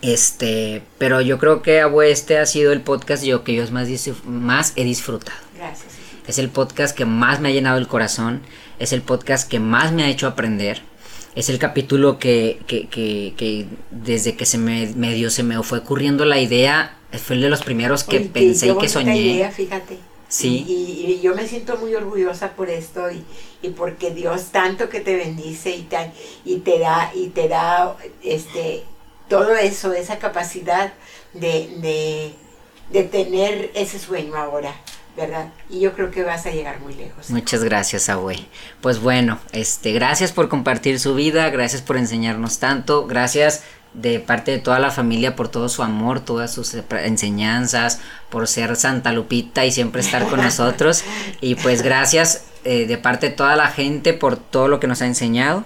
Este, 0.01 0.85
pero 0.99 1.21
yo 1.23 1.39
creo 1.39 1.61
que 1.63 1.85
este 2.09 2.39
ha 2.39 2.47
sido 2.47 2.71
el 2.71 2.83
podcast 2.83 3.25
yo 3.25 3.43
que 3.43 3.53
yo 3.53 3.69
más, 3.73 3.89
más 4.27 4.75
he 4.77 4.85
disfrutado. 4.85 5.37
Gracias. 5.57 5.93
Es 6.29 6.39
el 6.39 6.51
podcast 6.51 6.97
que 6.97 7.05
más 7.05 7.41
me 7.41 7.49
ha 7.49 7.53
llenado 7.53 7.79
el 7.79 7.89
corazón. 7.89 8.43
Es 8.79 8.93
el 8.93 9.03
podcast 9.03 9.51
que 9.51 9.59
más 9.59 9.91
me 9.91 10.05
ha 10.05 10.09
hecho 10.09 10.29
aprender. 10.29 10.83
Es 11.35 11.49
el 11.49 11.59
capítulo 11.59 12.19
que, 12.19 12.61
que, 12.67 12.89
que, 12.89 13.35
que 13.37 13.67
desde 13.91 14.37
que 14.37 14.47
se 14.47 14.59
me 14.59 14.87
medio 14.97 15.31
se 15.31 15.43
me 15.43 15.63
fue 15.63 15.79
ocurriendo 15.79 16.25
la 16.25 16.41
idea, 16.41 16.99
fue 17.13 17.37
el 17.37 17.43
de 17.43 17.49
los 17.49 17.63
primeros 17.63 18.05
que 18.05 18.21
pensé 18.21 18.69
y 18.69 18.79
que 18.79 18.89
soñé. 18.89 19.17
Idea, 19.17 19.51
fíjate. 19.51 19.99
Sí. 20.29 20.65
Y, 20.69 21.21
yo 21.23 21.35
me 21.35 21.49
siento 21.49 21.79
muy 21.79 21.95
orgullosa 21.95 22.53
por 22.53 22.69
esto 22.71 23.11
y, 23.11 23.25
y, 23.63 23.71
porque 23.71 24.11
Dios 24.11 24.47
tanto 24.53 24.89
que 24.89 25.01
te 25.01 25.17
bendice 25.17 25.71
y, 25.71 25.83
tan, 25.83 26.13
y 26.45 26.59
te 26.59 26.79
da, 26.79 27.11
y 27.15 27.29
te 27.29 27.49
da 27.49 27.97
este, 28.23 28.85
todo 29.29 29.55
eso, 29.57 29.93
esa 29.93 30.19
capacidad 30.19 30.93
de, 31.33 31.69
de, 31.81 32.33
de 32.93 33.05
tener 33.05 33.71
ese 33.75 33.99
sueño 33.99 34.37
ahora. 34.37 34.75
¿Verdad? 35.19 35.49
Y 35.69 35.81
yo 35.81 35.93
creo 35.93 36.11
que 36.11 36.23
vas 36.23 36.47
a 36.47 36.51
llegar 36.51 36.81
muy 36.81 36.95
lejos. 36.95 37.31
Muchas 37.31 37.65
gracias, 37.65 38.09
Abue. 38.09 38.47
Pues 38.81 39.01
bueno, 39.01 39.39
este, 39.53 39.93
gracias 39.93 40.33
por 40.33 40.49
compartir 40.49 41.01
su 41.01 41.15
vida, 41.15 41.51
gracias 41.51 41.83
por 41.83 41.97
enseñarnos 41.97 42.59
tanto, 42.59 43.07
gracias 43.07 43.65
de 43.95 44.21
parte 44.21 44.53
de 44.53 44.59
toda 44.59 44.79
la 44.79 44.91
familia 44.91 45.35
por 45.35 45.49
todo 45.49 45.69
su 45.69 45.83
amor, 45.83 46.21
todas 46.21 46.53
sus 46.53 46.75
enseñanzas, 46.75 48.01
por 48.31 48.47
ser 48.47 48.77
Santa 48.77 49.13
Lupita 49.13 49.65
y 49.65 49.73
siempre 49.73 50.03
estar 50.03 50.27
con 50.29 50.41
nosotros. 50.43 51.03
Y 51.41 51.57
pues 51.57 51.83
gracias 51.83 52.45
eh, 52.65 52.87
de 52.87 52.99
parte 52.99 53.31
de 53.31 53.35
toda 53.35 53.57
la 53.57 53.69
gente 53.69 54.13
por 54.15 54.37
todo 54.37 54.69
lo 54.69 54.79
que 54.79 54.87
nos 54.87 55.03
ha 55.03 55.07
enseñado. 55.07 55.65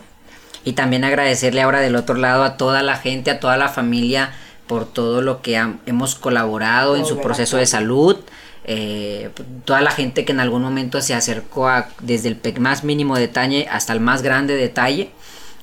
Y 0.64 0.72
también 0.72 1.04
agradecerle 1.04 1.60
ahora 1.60 1.80
del 1.80 1.96
otro 1.96 2.14
lado 2.14 2.44
a 2.44 2.56
toda 2.56 2.82
la 2.82 2.96
gente, 2.96 3.32
a 3.32 3.40
toda 3.40 3.56
la 3.56 3.68
familia 3.68 4.32
por 4.66 4.86
todo 4.86 5.20
lo 5.20 5.42
que 5.42 5.60
hemos 5.86 6.14
colaborado 6.14 6.96
en 6.96 7.04
su 7.04 7.20
proceso 7.20 7.56
de 7.56 7.66
salud. 7.66 8.16
Eh, 8.64 9.30
toda 9.64 9.80
la 9.80 9.90
gente 9.90 10.24
que 10.24 10.32
en 10.32 10.40
algún 10.40 10.62
momento 10.62 11.00
se 11.00 11.14
acercó 11.14 11.68
a, 11.68 11.88
desde 12.00 12.28
el 12.28 12.60
más 12.60 12.84
mínimo 12.84 13.16
detalle 13.16 13.66
hasta 13.68 13.92
el 13.92 13.98
más 14.00 14.22
grande 14.22 14.54
detalle 14.54 15.10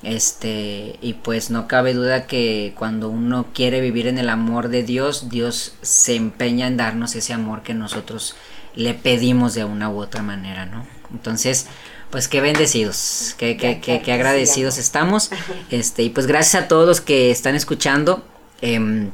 este, 0.02 0.98
y 1.02 1.14
pues 1.14 1.50
no 1.50 1.68
cabe 1.68 1.92
duda 1.92 2.26
que 2.26 2.72
cuando 2.78 3.10
uno 3.10 3.48
quiere 3.52 3.80
vivir 3.80 4.06
en 4.06 4.18
el 4.18 4.30
amor 4.30 4.68
de 4.68 4.82
Dios, 4.82 5.28
Dios 5.28 5.74
se 5.82 6.14
empeña 6.14 6.66
en 6.66 6.78
darnos 6.78 7.14
ese 7.16 7.34
amor 7.34 7.62
que 7.62 7.74
nosotros 7.74 8.34
le 8.74 8.94
pedimos 8.94 9.54
de 9.54 9.64
una 9.64 9.90
u 9.90 10.00
otra 10.00 10.22
manera, 10.22 10.64
¿no? 10.64 10.86
Entonces, 11.12 11.66
pues 12.08 12.28
qué 12.28 12.40
bendecidos, 12.40 13.34
qué, 13.36 13.58
qué, 13.58 13.80
qué, 13.80 14.12
agradecidos 14.12 14.78
estamos. 14.78 15.30
Este, 15.70 16.02
y 16.02 16.10
pues 16.10 16.26
gracias 16.26 16.64
a 16.64 16.68
todos 16.68 16.86
los 16.86 17.00
que 17.00 17.30
están 17.30 17.54
escuchando. 17.54 18.24
Em, 18.62 19.10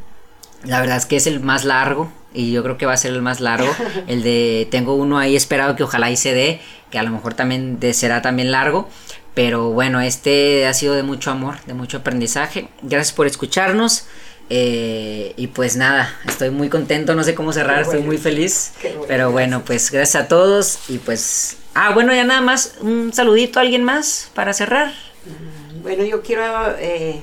la 0.65 0.81
verdad 0.81 0.99
es 0.99 1.07
que 1.07 1.17
es 1.17 1.27
el 1.27 1.41
más 1.41 1.65
largo 1.65 2.13
y 2.37 2.53
yo 2.53 2.63
creo 2.63 2.77
que 2.77 2.87
va 2.87 2.93
a 2.93 2.97
ser 2.97 3.13
el 3.13 3.23
más 3.23 3.41
largo. 3.41 3.69
El 4.07 4.23
de 4.23 4.69
tengo 4.71 4.95
uno 4.95 5.19
ahí 5.19 5.35
esperado 5.35 5.75
que 5.75 5.83
ojalá 5.83 6.11
y 6.11 6.17
se 6.17 6.35
dé, 6.35 6.61
que 6.91 6.99
a 6.99 7.03
lo 7.03 7.11
mejor 7.11 7.35
también 7.35 7.79
será 7.93 8.23
también 8.23 8.53
largo. 8.53 8.89
Pero 9.35 9.71
bueno, 9.71 10.01
este 10.01 10.67
ha 10.67 10.75
sido 10.75 10.95
de 10.95 11.03
mucho 11.03 11.31
amor, 11.31 11.57
de 11.67 11.75
mucho 11.75 11.99
aprendizaje. 11.99 12.69
Gracias 12.83 13.15
por 13.15 13.27
escucharnos. 13.27 14.07
Eh, 14.49 15.35
y 15.37 15.49
pues 15.49 15.77
nada, 15.77 16.15
estoy 16.27 16.51
muy 16.51 16.69
contento, 16.69 17.17
no 17.17 17.25
sé 17.25 17.35
cómo 17.35 17.53
cerrar, 17.53 17.83
estoy 17.83 18.01
muy 18.03 18.17
feliz. 18.17 18.75
pero 19.09 19.33
bueno, 19.33 19.63
pues 19.65 19.91
gracias 19.91 20.25
a 20.25 20.29
todos 20.29 20.79
y 20.89 20.99
pues... 20.99 21.57
Ah, 21.75 21.91
bueno, 21.93 22.15
ya 22.15 22.25
nada 22.25 22.41
más, 22.41 22.77
un 22.81 23.13
saludito 23.13 23.59
a 23.59 23.63
alguien 23.63 23.83
más 23.83 24.31
para 24.35 24.55
cerrar. 24.55 24.93
Mm, 25.25 25.83
bueno, 25.83 26.05
yo 26.05 26.23
quiero 26.23 26.45
eh, 26.79 27.23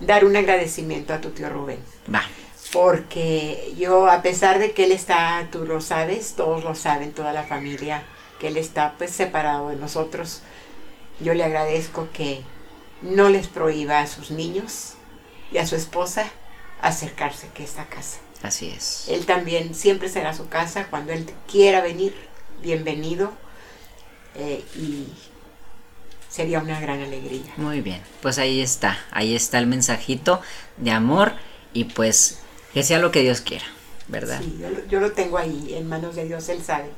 dar 0.00 0.24
un 0.24 0.36
agradecimiento 0.36 1.12
a 1.12 1.20
tu 1.20 1.30
tío 1.30 1.48
Rubén. 1.48 1.80
Va. 2.14 2.22
Porque 2.72 3.74
yo, 3.78 4.10
a 4.10 4.22
pesar 4.22 4.58
de 4.58 4.72
que 4.72 4.84
él 4.84 4.92
está, 4.92 5.48
tú 5.50 5.64
lo 5.64 5.80
sabes, 5.80 6.34
todos 6.34 6.64
lo 6.64 6.74
saben, 6.74 7.12
toda 7.12 7.32
la 7.32 7.44
familia, 7.44 8.02
que 8.38 8.48
él 8.48 8.56
está 8.56 8.94
pues 8.98 9.10
separado 9.10 9.70
de 9.70 9.76
nosotros 9.76 10.42
yo 11.20 11.34
le 11.34 11.44
agradezco 11.44 12.08
que 12.12 12.42
no 13.02 13.28
les 13.28 13.48
prohíba 13.48 14.00
a 14.00 14.06
sus 14.06 14.30
niños 14.30 14.94
y 15.52 15.58
a 15.58 15.66
su 15.66 15.76
esposa 15.76 16.30
acercarse 16.80 17.48
a 17.54 17.62
esta 17.62 17.86
casa. 17.86 18.18
Así 18.42 18.70
es. 18.70 19.06
Él 19.08 19.26
también 19.26 19.74
siempre 19.74 20.08
será 20.08 20.32
su 20.34 20.48
casa 20.48 20.86
cuando 20.88 21.12
él 21.12 21.28
quiera 21.50 21.80
venir, 21.80 22.14
bienvenido 22.62 23.32
eh, 24.36 24.64
y 24.76 25.08
sería 26.28 26.60
una 26.60 26.80
gran 26.80 27.00
alegría. 27.02 27.52
Muy 27.56 27.80
bien, 27.80 28.00
pues 28.22 28.38
ahí 28.38 28.60
está, 28.60 28.98
ahí 29.10 29.34
está 29.34 29.58
el 29.58 29.66
mensajito 29.66 30.40
de 30.76 30.92
amor 30.92 31.32
y 31.72 31.84
pues 31.84 32.38
que 32.72 32.82
sea 32.82 32.98
lo 32.98 33.10
que 33.10 33.20
Dios 33.20 33.40
quiera, 33.40 33.64
¿verdad? 34.08 34.40
Sí, 34.42 34.60
yo, 34.88 35.00
lo 35.00 35.12
tengo 35.12 35.38
ahí 35.38 35.74
en 35.74 35.88
manos 35.88 36.16
de 36.16 36.26
Dios, 36.26 36.48
Él 36.48 36.62
sabe. 36.62 36.90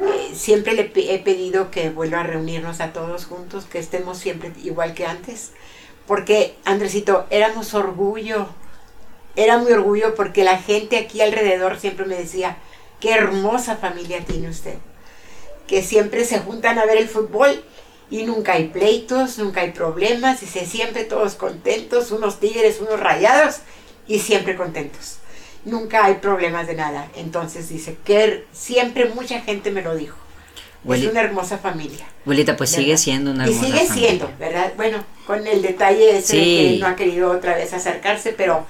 Eh, 0.00 0.32
siempre 0.34 0.74
le 0.74 0.92
he 0.94 1.18
pedido 1.18 1.70
que 1.70 1.90
vuelva 1.90 2.20
a 2.20 2.24
reunirnos 2.24 2.80
a 2.80 2.92
todos 2.92 3.26
juntos, 3.26 3.64
que 3.64 3.78
estemos 3.78 4.18
siempre 4.18 4.52
igual 4.62 4.94
que 4.94 5.06
antes. 5.06 5.52
Porque, 6.06 6.56
Andresito, 6.64 7.26
éramos 7.30 7.74
orgullo. 7.74 8.48
Era 9.36 9.58
muy 9.58 9.72
orgullo 9.72 10.14
porque 10.14 10.44
la 10.44 10.58
gente 10.58 10.98
aquí 10.98 11.20
alrededor 11.20 11.78
siempre 11.78 12.06
me 12.06 12.16
decía, 12.16 12.58
qué 13.00 13.12
hermosa 13.12 13.76
familia 13.76 14.24
tiene 14.24 14.48
usted. 14.48 14.76
Que 15.66 15.82
siempre 15.82 16.24
se 16.24 16.38
juntan 16.38 16.78
a 16.78 16.84
ver 16.84 16.98
el 16.98 17.08
fútbol 17.08 17.64
y 18.10 18.24
nunca 18.24 18.54
hay 18.54 18.68
pleitos, 18.68 19.38
nunca 19.38 19.62
hay 19.62 19.70
problemas 19.70 20.42
y 20.42 20.46
se 20.46 20.66
siempre 20.66 21.04
todos 21.04 21.34
contentos, 21.34 22.10
unos 22.10 22.40
tigres, 22.40 22.80
unos 22.80 23.00
rayados 23.00 23.60
y 24.06 24.18
siempre 24.18 24.56
contentos 24.56 25.18
nunca 25.64 26.04
hay 26.04 26.14
problemas 26.14 26.66
de 26.66 26.74
nada. 26.74 27.08
Entonces 27.16 27.68
dice 27.68 27.96
que 28.04 28.44
siempre 28.52 29.06
mucha 29.06 29.40
gente 29.40 29.70
me 29.70 29.82
lo 29.82 29.94
dijo. 29.94 30.16
es 30.88 31.06
una 31.06 31.20
hermosa 31.20 31.58
familia. 31.58 32.06
Abuelita, 32.22 32.56
pues 32.56 32.70
sigue 32.70 32.96
siendo 32.96 33.30
una 33.30 33.44
hermosa 33.44 33.60
familia. 33.60 33.84
Y 33.84 33.88
sigue 33.88 34.00
siendo, 34.00 34.30
¿verdad? 34.38 34.72
Bueno, 34.76 35.04
con 35.26 35.46
el 35.46 35.62
detalle 35.62 36.18
ese 36.18 36.36
que 36.36 36.76
no 36.80 36.86
ha 36.86 36.96
querido 36.96 37.30
otra 37.30 37.54
vez 37.54 37.72
acercarse, 37.72 38.32
pero 38.32 38.66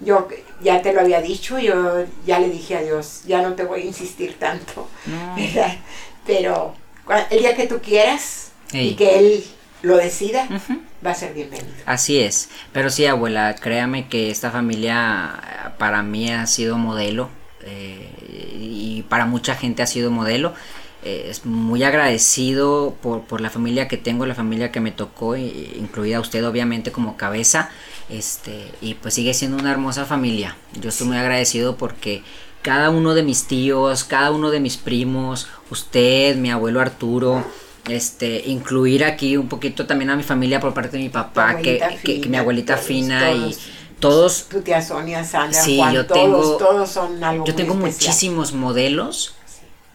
yo 0.00 0.28
ya 0.60 0.82
te 0.82 0.92
lo 0.92 1.00
había 1.00 1.20
dicho, 1.20 1.58
yo 1.58 2.04
ya 2.26 2.38
le 2.38 2.50
dije 2.50 2.76
a 2.76 2.82
Dios, 2.82 3.22
ya 3.26 3.42
no 3.42 3.54
te 3.54 3.64
voy 3.64 3.82
a 3.82 3.84
insistir 3.84 4.38
tanto, 4.38 4.88
¿verdad? 5.36 5.78
Pero 6.26 6.74
el 7.30 7.38
día 7.38 7.54
que 7.54 7.66
tú 7.66 7.80
quieras 7.80 8.52
y 8.72 8.94
que 8.94 9.18
Él 9.18 9.44
lo 9.82 9.96
decida, 9.96 10.48
va 11.04 11.10
a 11.10 11.14
ser 11.14 11.34
bienvenido. 11.34 11.68
Así 11.86 12.18
es, 12.18 12.48
pero 12.72 12.90
sí, 12.90 13.06
abuela, 13.06 13.54
créame 13.56 14.08
que 14.08 14.30
esta 14.30 14.50
familia 14.50 15.40
eh, 15.42 15.70
para 15.78 16.02
mí 16.02 16.30
ha 16.30 16.46
sido 16.46 16.78
modelo 16.78 17.28
eh, 17.62 18.08
y 18.58 19.04
para 19.08 19.26
mucha 19.26 19.54
gente 19.54 19.82
ha 19.82 19.86
sido 19.86 20.10
modelo. 20.10 20.54
Eh, 21.04 21.26
es 21.28 21.44
muy 21.44 21.82
agradecido 21.82 22.96
por, 23.02 23.24
por, 23.24 23.42
la 23.42 23.50
familia 23.50 23.88
que 23.88 23.98
tengo, 23.98 24.24
la 24.24 24.34
familia 24.34 24.72
que 24.72 24.80
me 24.80 24.90
tocó, 24.90 25.36
incluida 25.36 26.18
usted 26.18 26.46
obviamente 26.46 26.92
como 26.92 27.18
cabeza, 27.18 27.70
este, 28.08 28.70
y 28.80 28.94
pues 28.94 29.12
sigue 29.12 29.34
siendo 29.34 29.58
una 29.58 29.70
hermosa 29.70 30.06
familia. 30.06 30.56
Yo 30.80 30.88
estoy 30.88 31.08
muy 31.08 31.18
agradecido 31.18 31.76
porque 31.76 32.22
cada 32.62 32.88
uno 32.88 33.12
de 33.12 33.22
mis 33.22 33.46
tíos, 33.46 34.04
cada 34.04 34.30
uno 34.30 34.50
de 34.50 34.60
mis 34.60 34.78
primos, 34.78 35.48
usted, 35.68 36.36
mi 36.36 36.50
abuelo 36.50 36.80
Arturo, 36.80 37.44
este 37.88 38.48
incluir 38.48 39.04
aquí 39.04 39.36
un 39.36 39.48
poquito 39.48 39.86
también 39.86 40.10
a 40.10 40.16
mi 40.16 40.22
familia 40.22 40.60
por 40.60 40.72
parte 40.74 40.96
de 40.96 41.02
mi 41.02 41.08
papá 41.08 41.56
que, 41.58 41.80
que, 42.02 42.28
mi 42.28 42.36
abuelita 42.36 42.76
fina 42.76 43.32
y 43.32 43.56
todos. 44.00 44.48
tu 44.48 44.60
tía 44.62 44.80
Sonia 44.82 45.24
Sandra 45.24 45.60
sí, 45.60 45.80
yo 45.92 46.06
tengo, 46.06 46.56
todos 46.56 46.90
son 46.90 47.22
algo 47.22 47.44
yo 47.44 47.54
tengo 47.54 47.74
muchísimos 47.74 48.52
modelos 48.52 49.34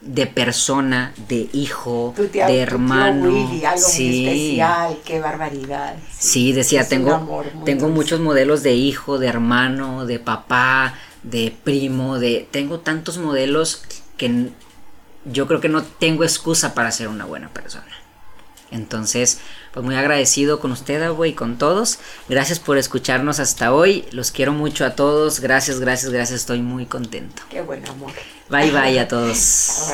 de 0.02 0.28
persona 0.28 1.14
de 1.28 1.50
hijo 1.52 2.14
de 2.16 2.60
hermano. 2.60 3.26
Algo 3.26 3.78
sí. 3.78 4.26
especial 4.26 4.98
qué 5.04 5.20
barbaridad. 5.20 5.96
Sí, 6.18 6.54
decía 6.54 6.88
tengo 6.88 7.44
tengo 7.66 7.90
muchos 7.90 8.20
modelos 8.20 8.64
de 8.64 8.76
hijo 8.76 9.18
de 9.20 9.28
hermano 9.28 10.06
de 10.06 10.20
papá 10.20 10.96
de 11.24 11.54
primo 11.64 12.18
de 12.18 12.48
tengo 12.50 12.80
tantos 12.80 13.18
modelos 13.18 13.84
que 14.16 14.50
yo 15.26 15.48
creo 15.48 15.60
que 15.60 15.70
no 15.70 15.84
tengo 15.84 16.24
excusa 16.24 16.74
para 16.74 16.92
ser 16.92 17.08
una 17.08 17.26
buena 17.26 17.50
persona. 17.50 17.86
Entonces, 18.72 19.40
pues 19.74 19.84
muy 19.86 19.96
agradecido 19.96 20.60
con 20.60 20.72
usted, 20.72 21.02
abue, 21.02 21.30
y 21.30 21.34
con 21.34 21.58
todos. 21.58 22.00
Gracias 22.28 22.60
por 22.60 22.78
escucharnos 22.78 23.40
hasta 23.40 23.74
hoy. 23.74 24.06
Los 24.12 24.32
quiero 24.32 24.54
mucho 24.54 24.86
a 24.86 24.96
todos. 24.96 25.40
Gracias, 25.40 25.80
gracias, 25.80 26.12
gracias. 26.12 26.42
Estoy 26.42 26.62
muy 26.62 26.86
contento. 26.86 27.42
Qué 27.50 27.62
buen 27.62 27.88
amor. 27.88 28.12
Bye, 28.50 28.72
bye 28.72 29.00
a 29.00 29.08
todos. 29.08 29.92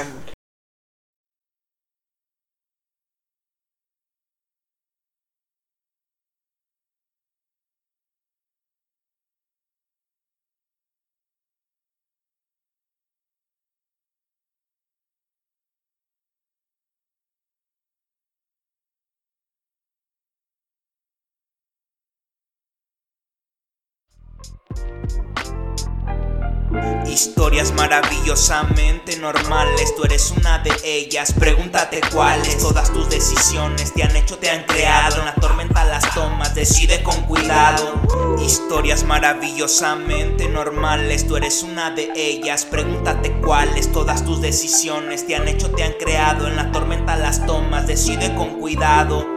Historias 27.08 27.72
maravillosamente 27.74 29.18
normales, 29.18 29.96
tú 29.96 30.04
eres 30.04 30.32
una 30.32 30.60
de 30.60 30.74
ellas. 30.84 31.34
Pregúntate 31.34 32.02
cuáles. 32.12 32.58
Todas 32.58 32.92
tus 32.92 33.10
decisiones 33.10 33.94
te 33.94 34.04
han 34.04 34.16
hecho, 34.16 34.38
te 34.38 34.50
han 34.50 34.64
creado. 34.64 35.20
En 35.20 35.26
la 35.26 35.36
tormenta 35.36 35.86
las 35.86 36.14
tomas, 36.14 36.54
decide 36.56 37.04
con 37.04 37.22
cuidado. 37.22 38.02
Historias 38.44 39.06
maravillosamente 39.06 40.50
normales, 40.50 41.28
tú 41.28 41.38
eres 41.38 41.64
una 41.64 41.92
de 41.92 42.12
ellas. 42.16 42.66
Pregúntate 42.66 43.32
cuáles. 43.40 43.92
Todas 43.92 44.26
tus 44.26 44.42
decisiones 44.42 45.26
te 45.26 45.36
han 45.36 45.48
hecho, 45.48 45.72
te 45.72 45.84
han 45.84 45.94
creado. 45.94 46.48
En 46.48 46.58
la 46.58 46.72
tormenta 46.72 47.16
las 47.16 47.46
tomas, 47.46 47.88
decide 47.88 48.36
con 48.36 48.60
cuidado. 48.60 49.35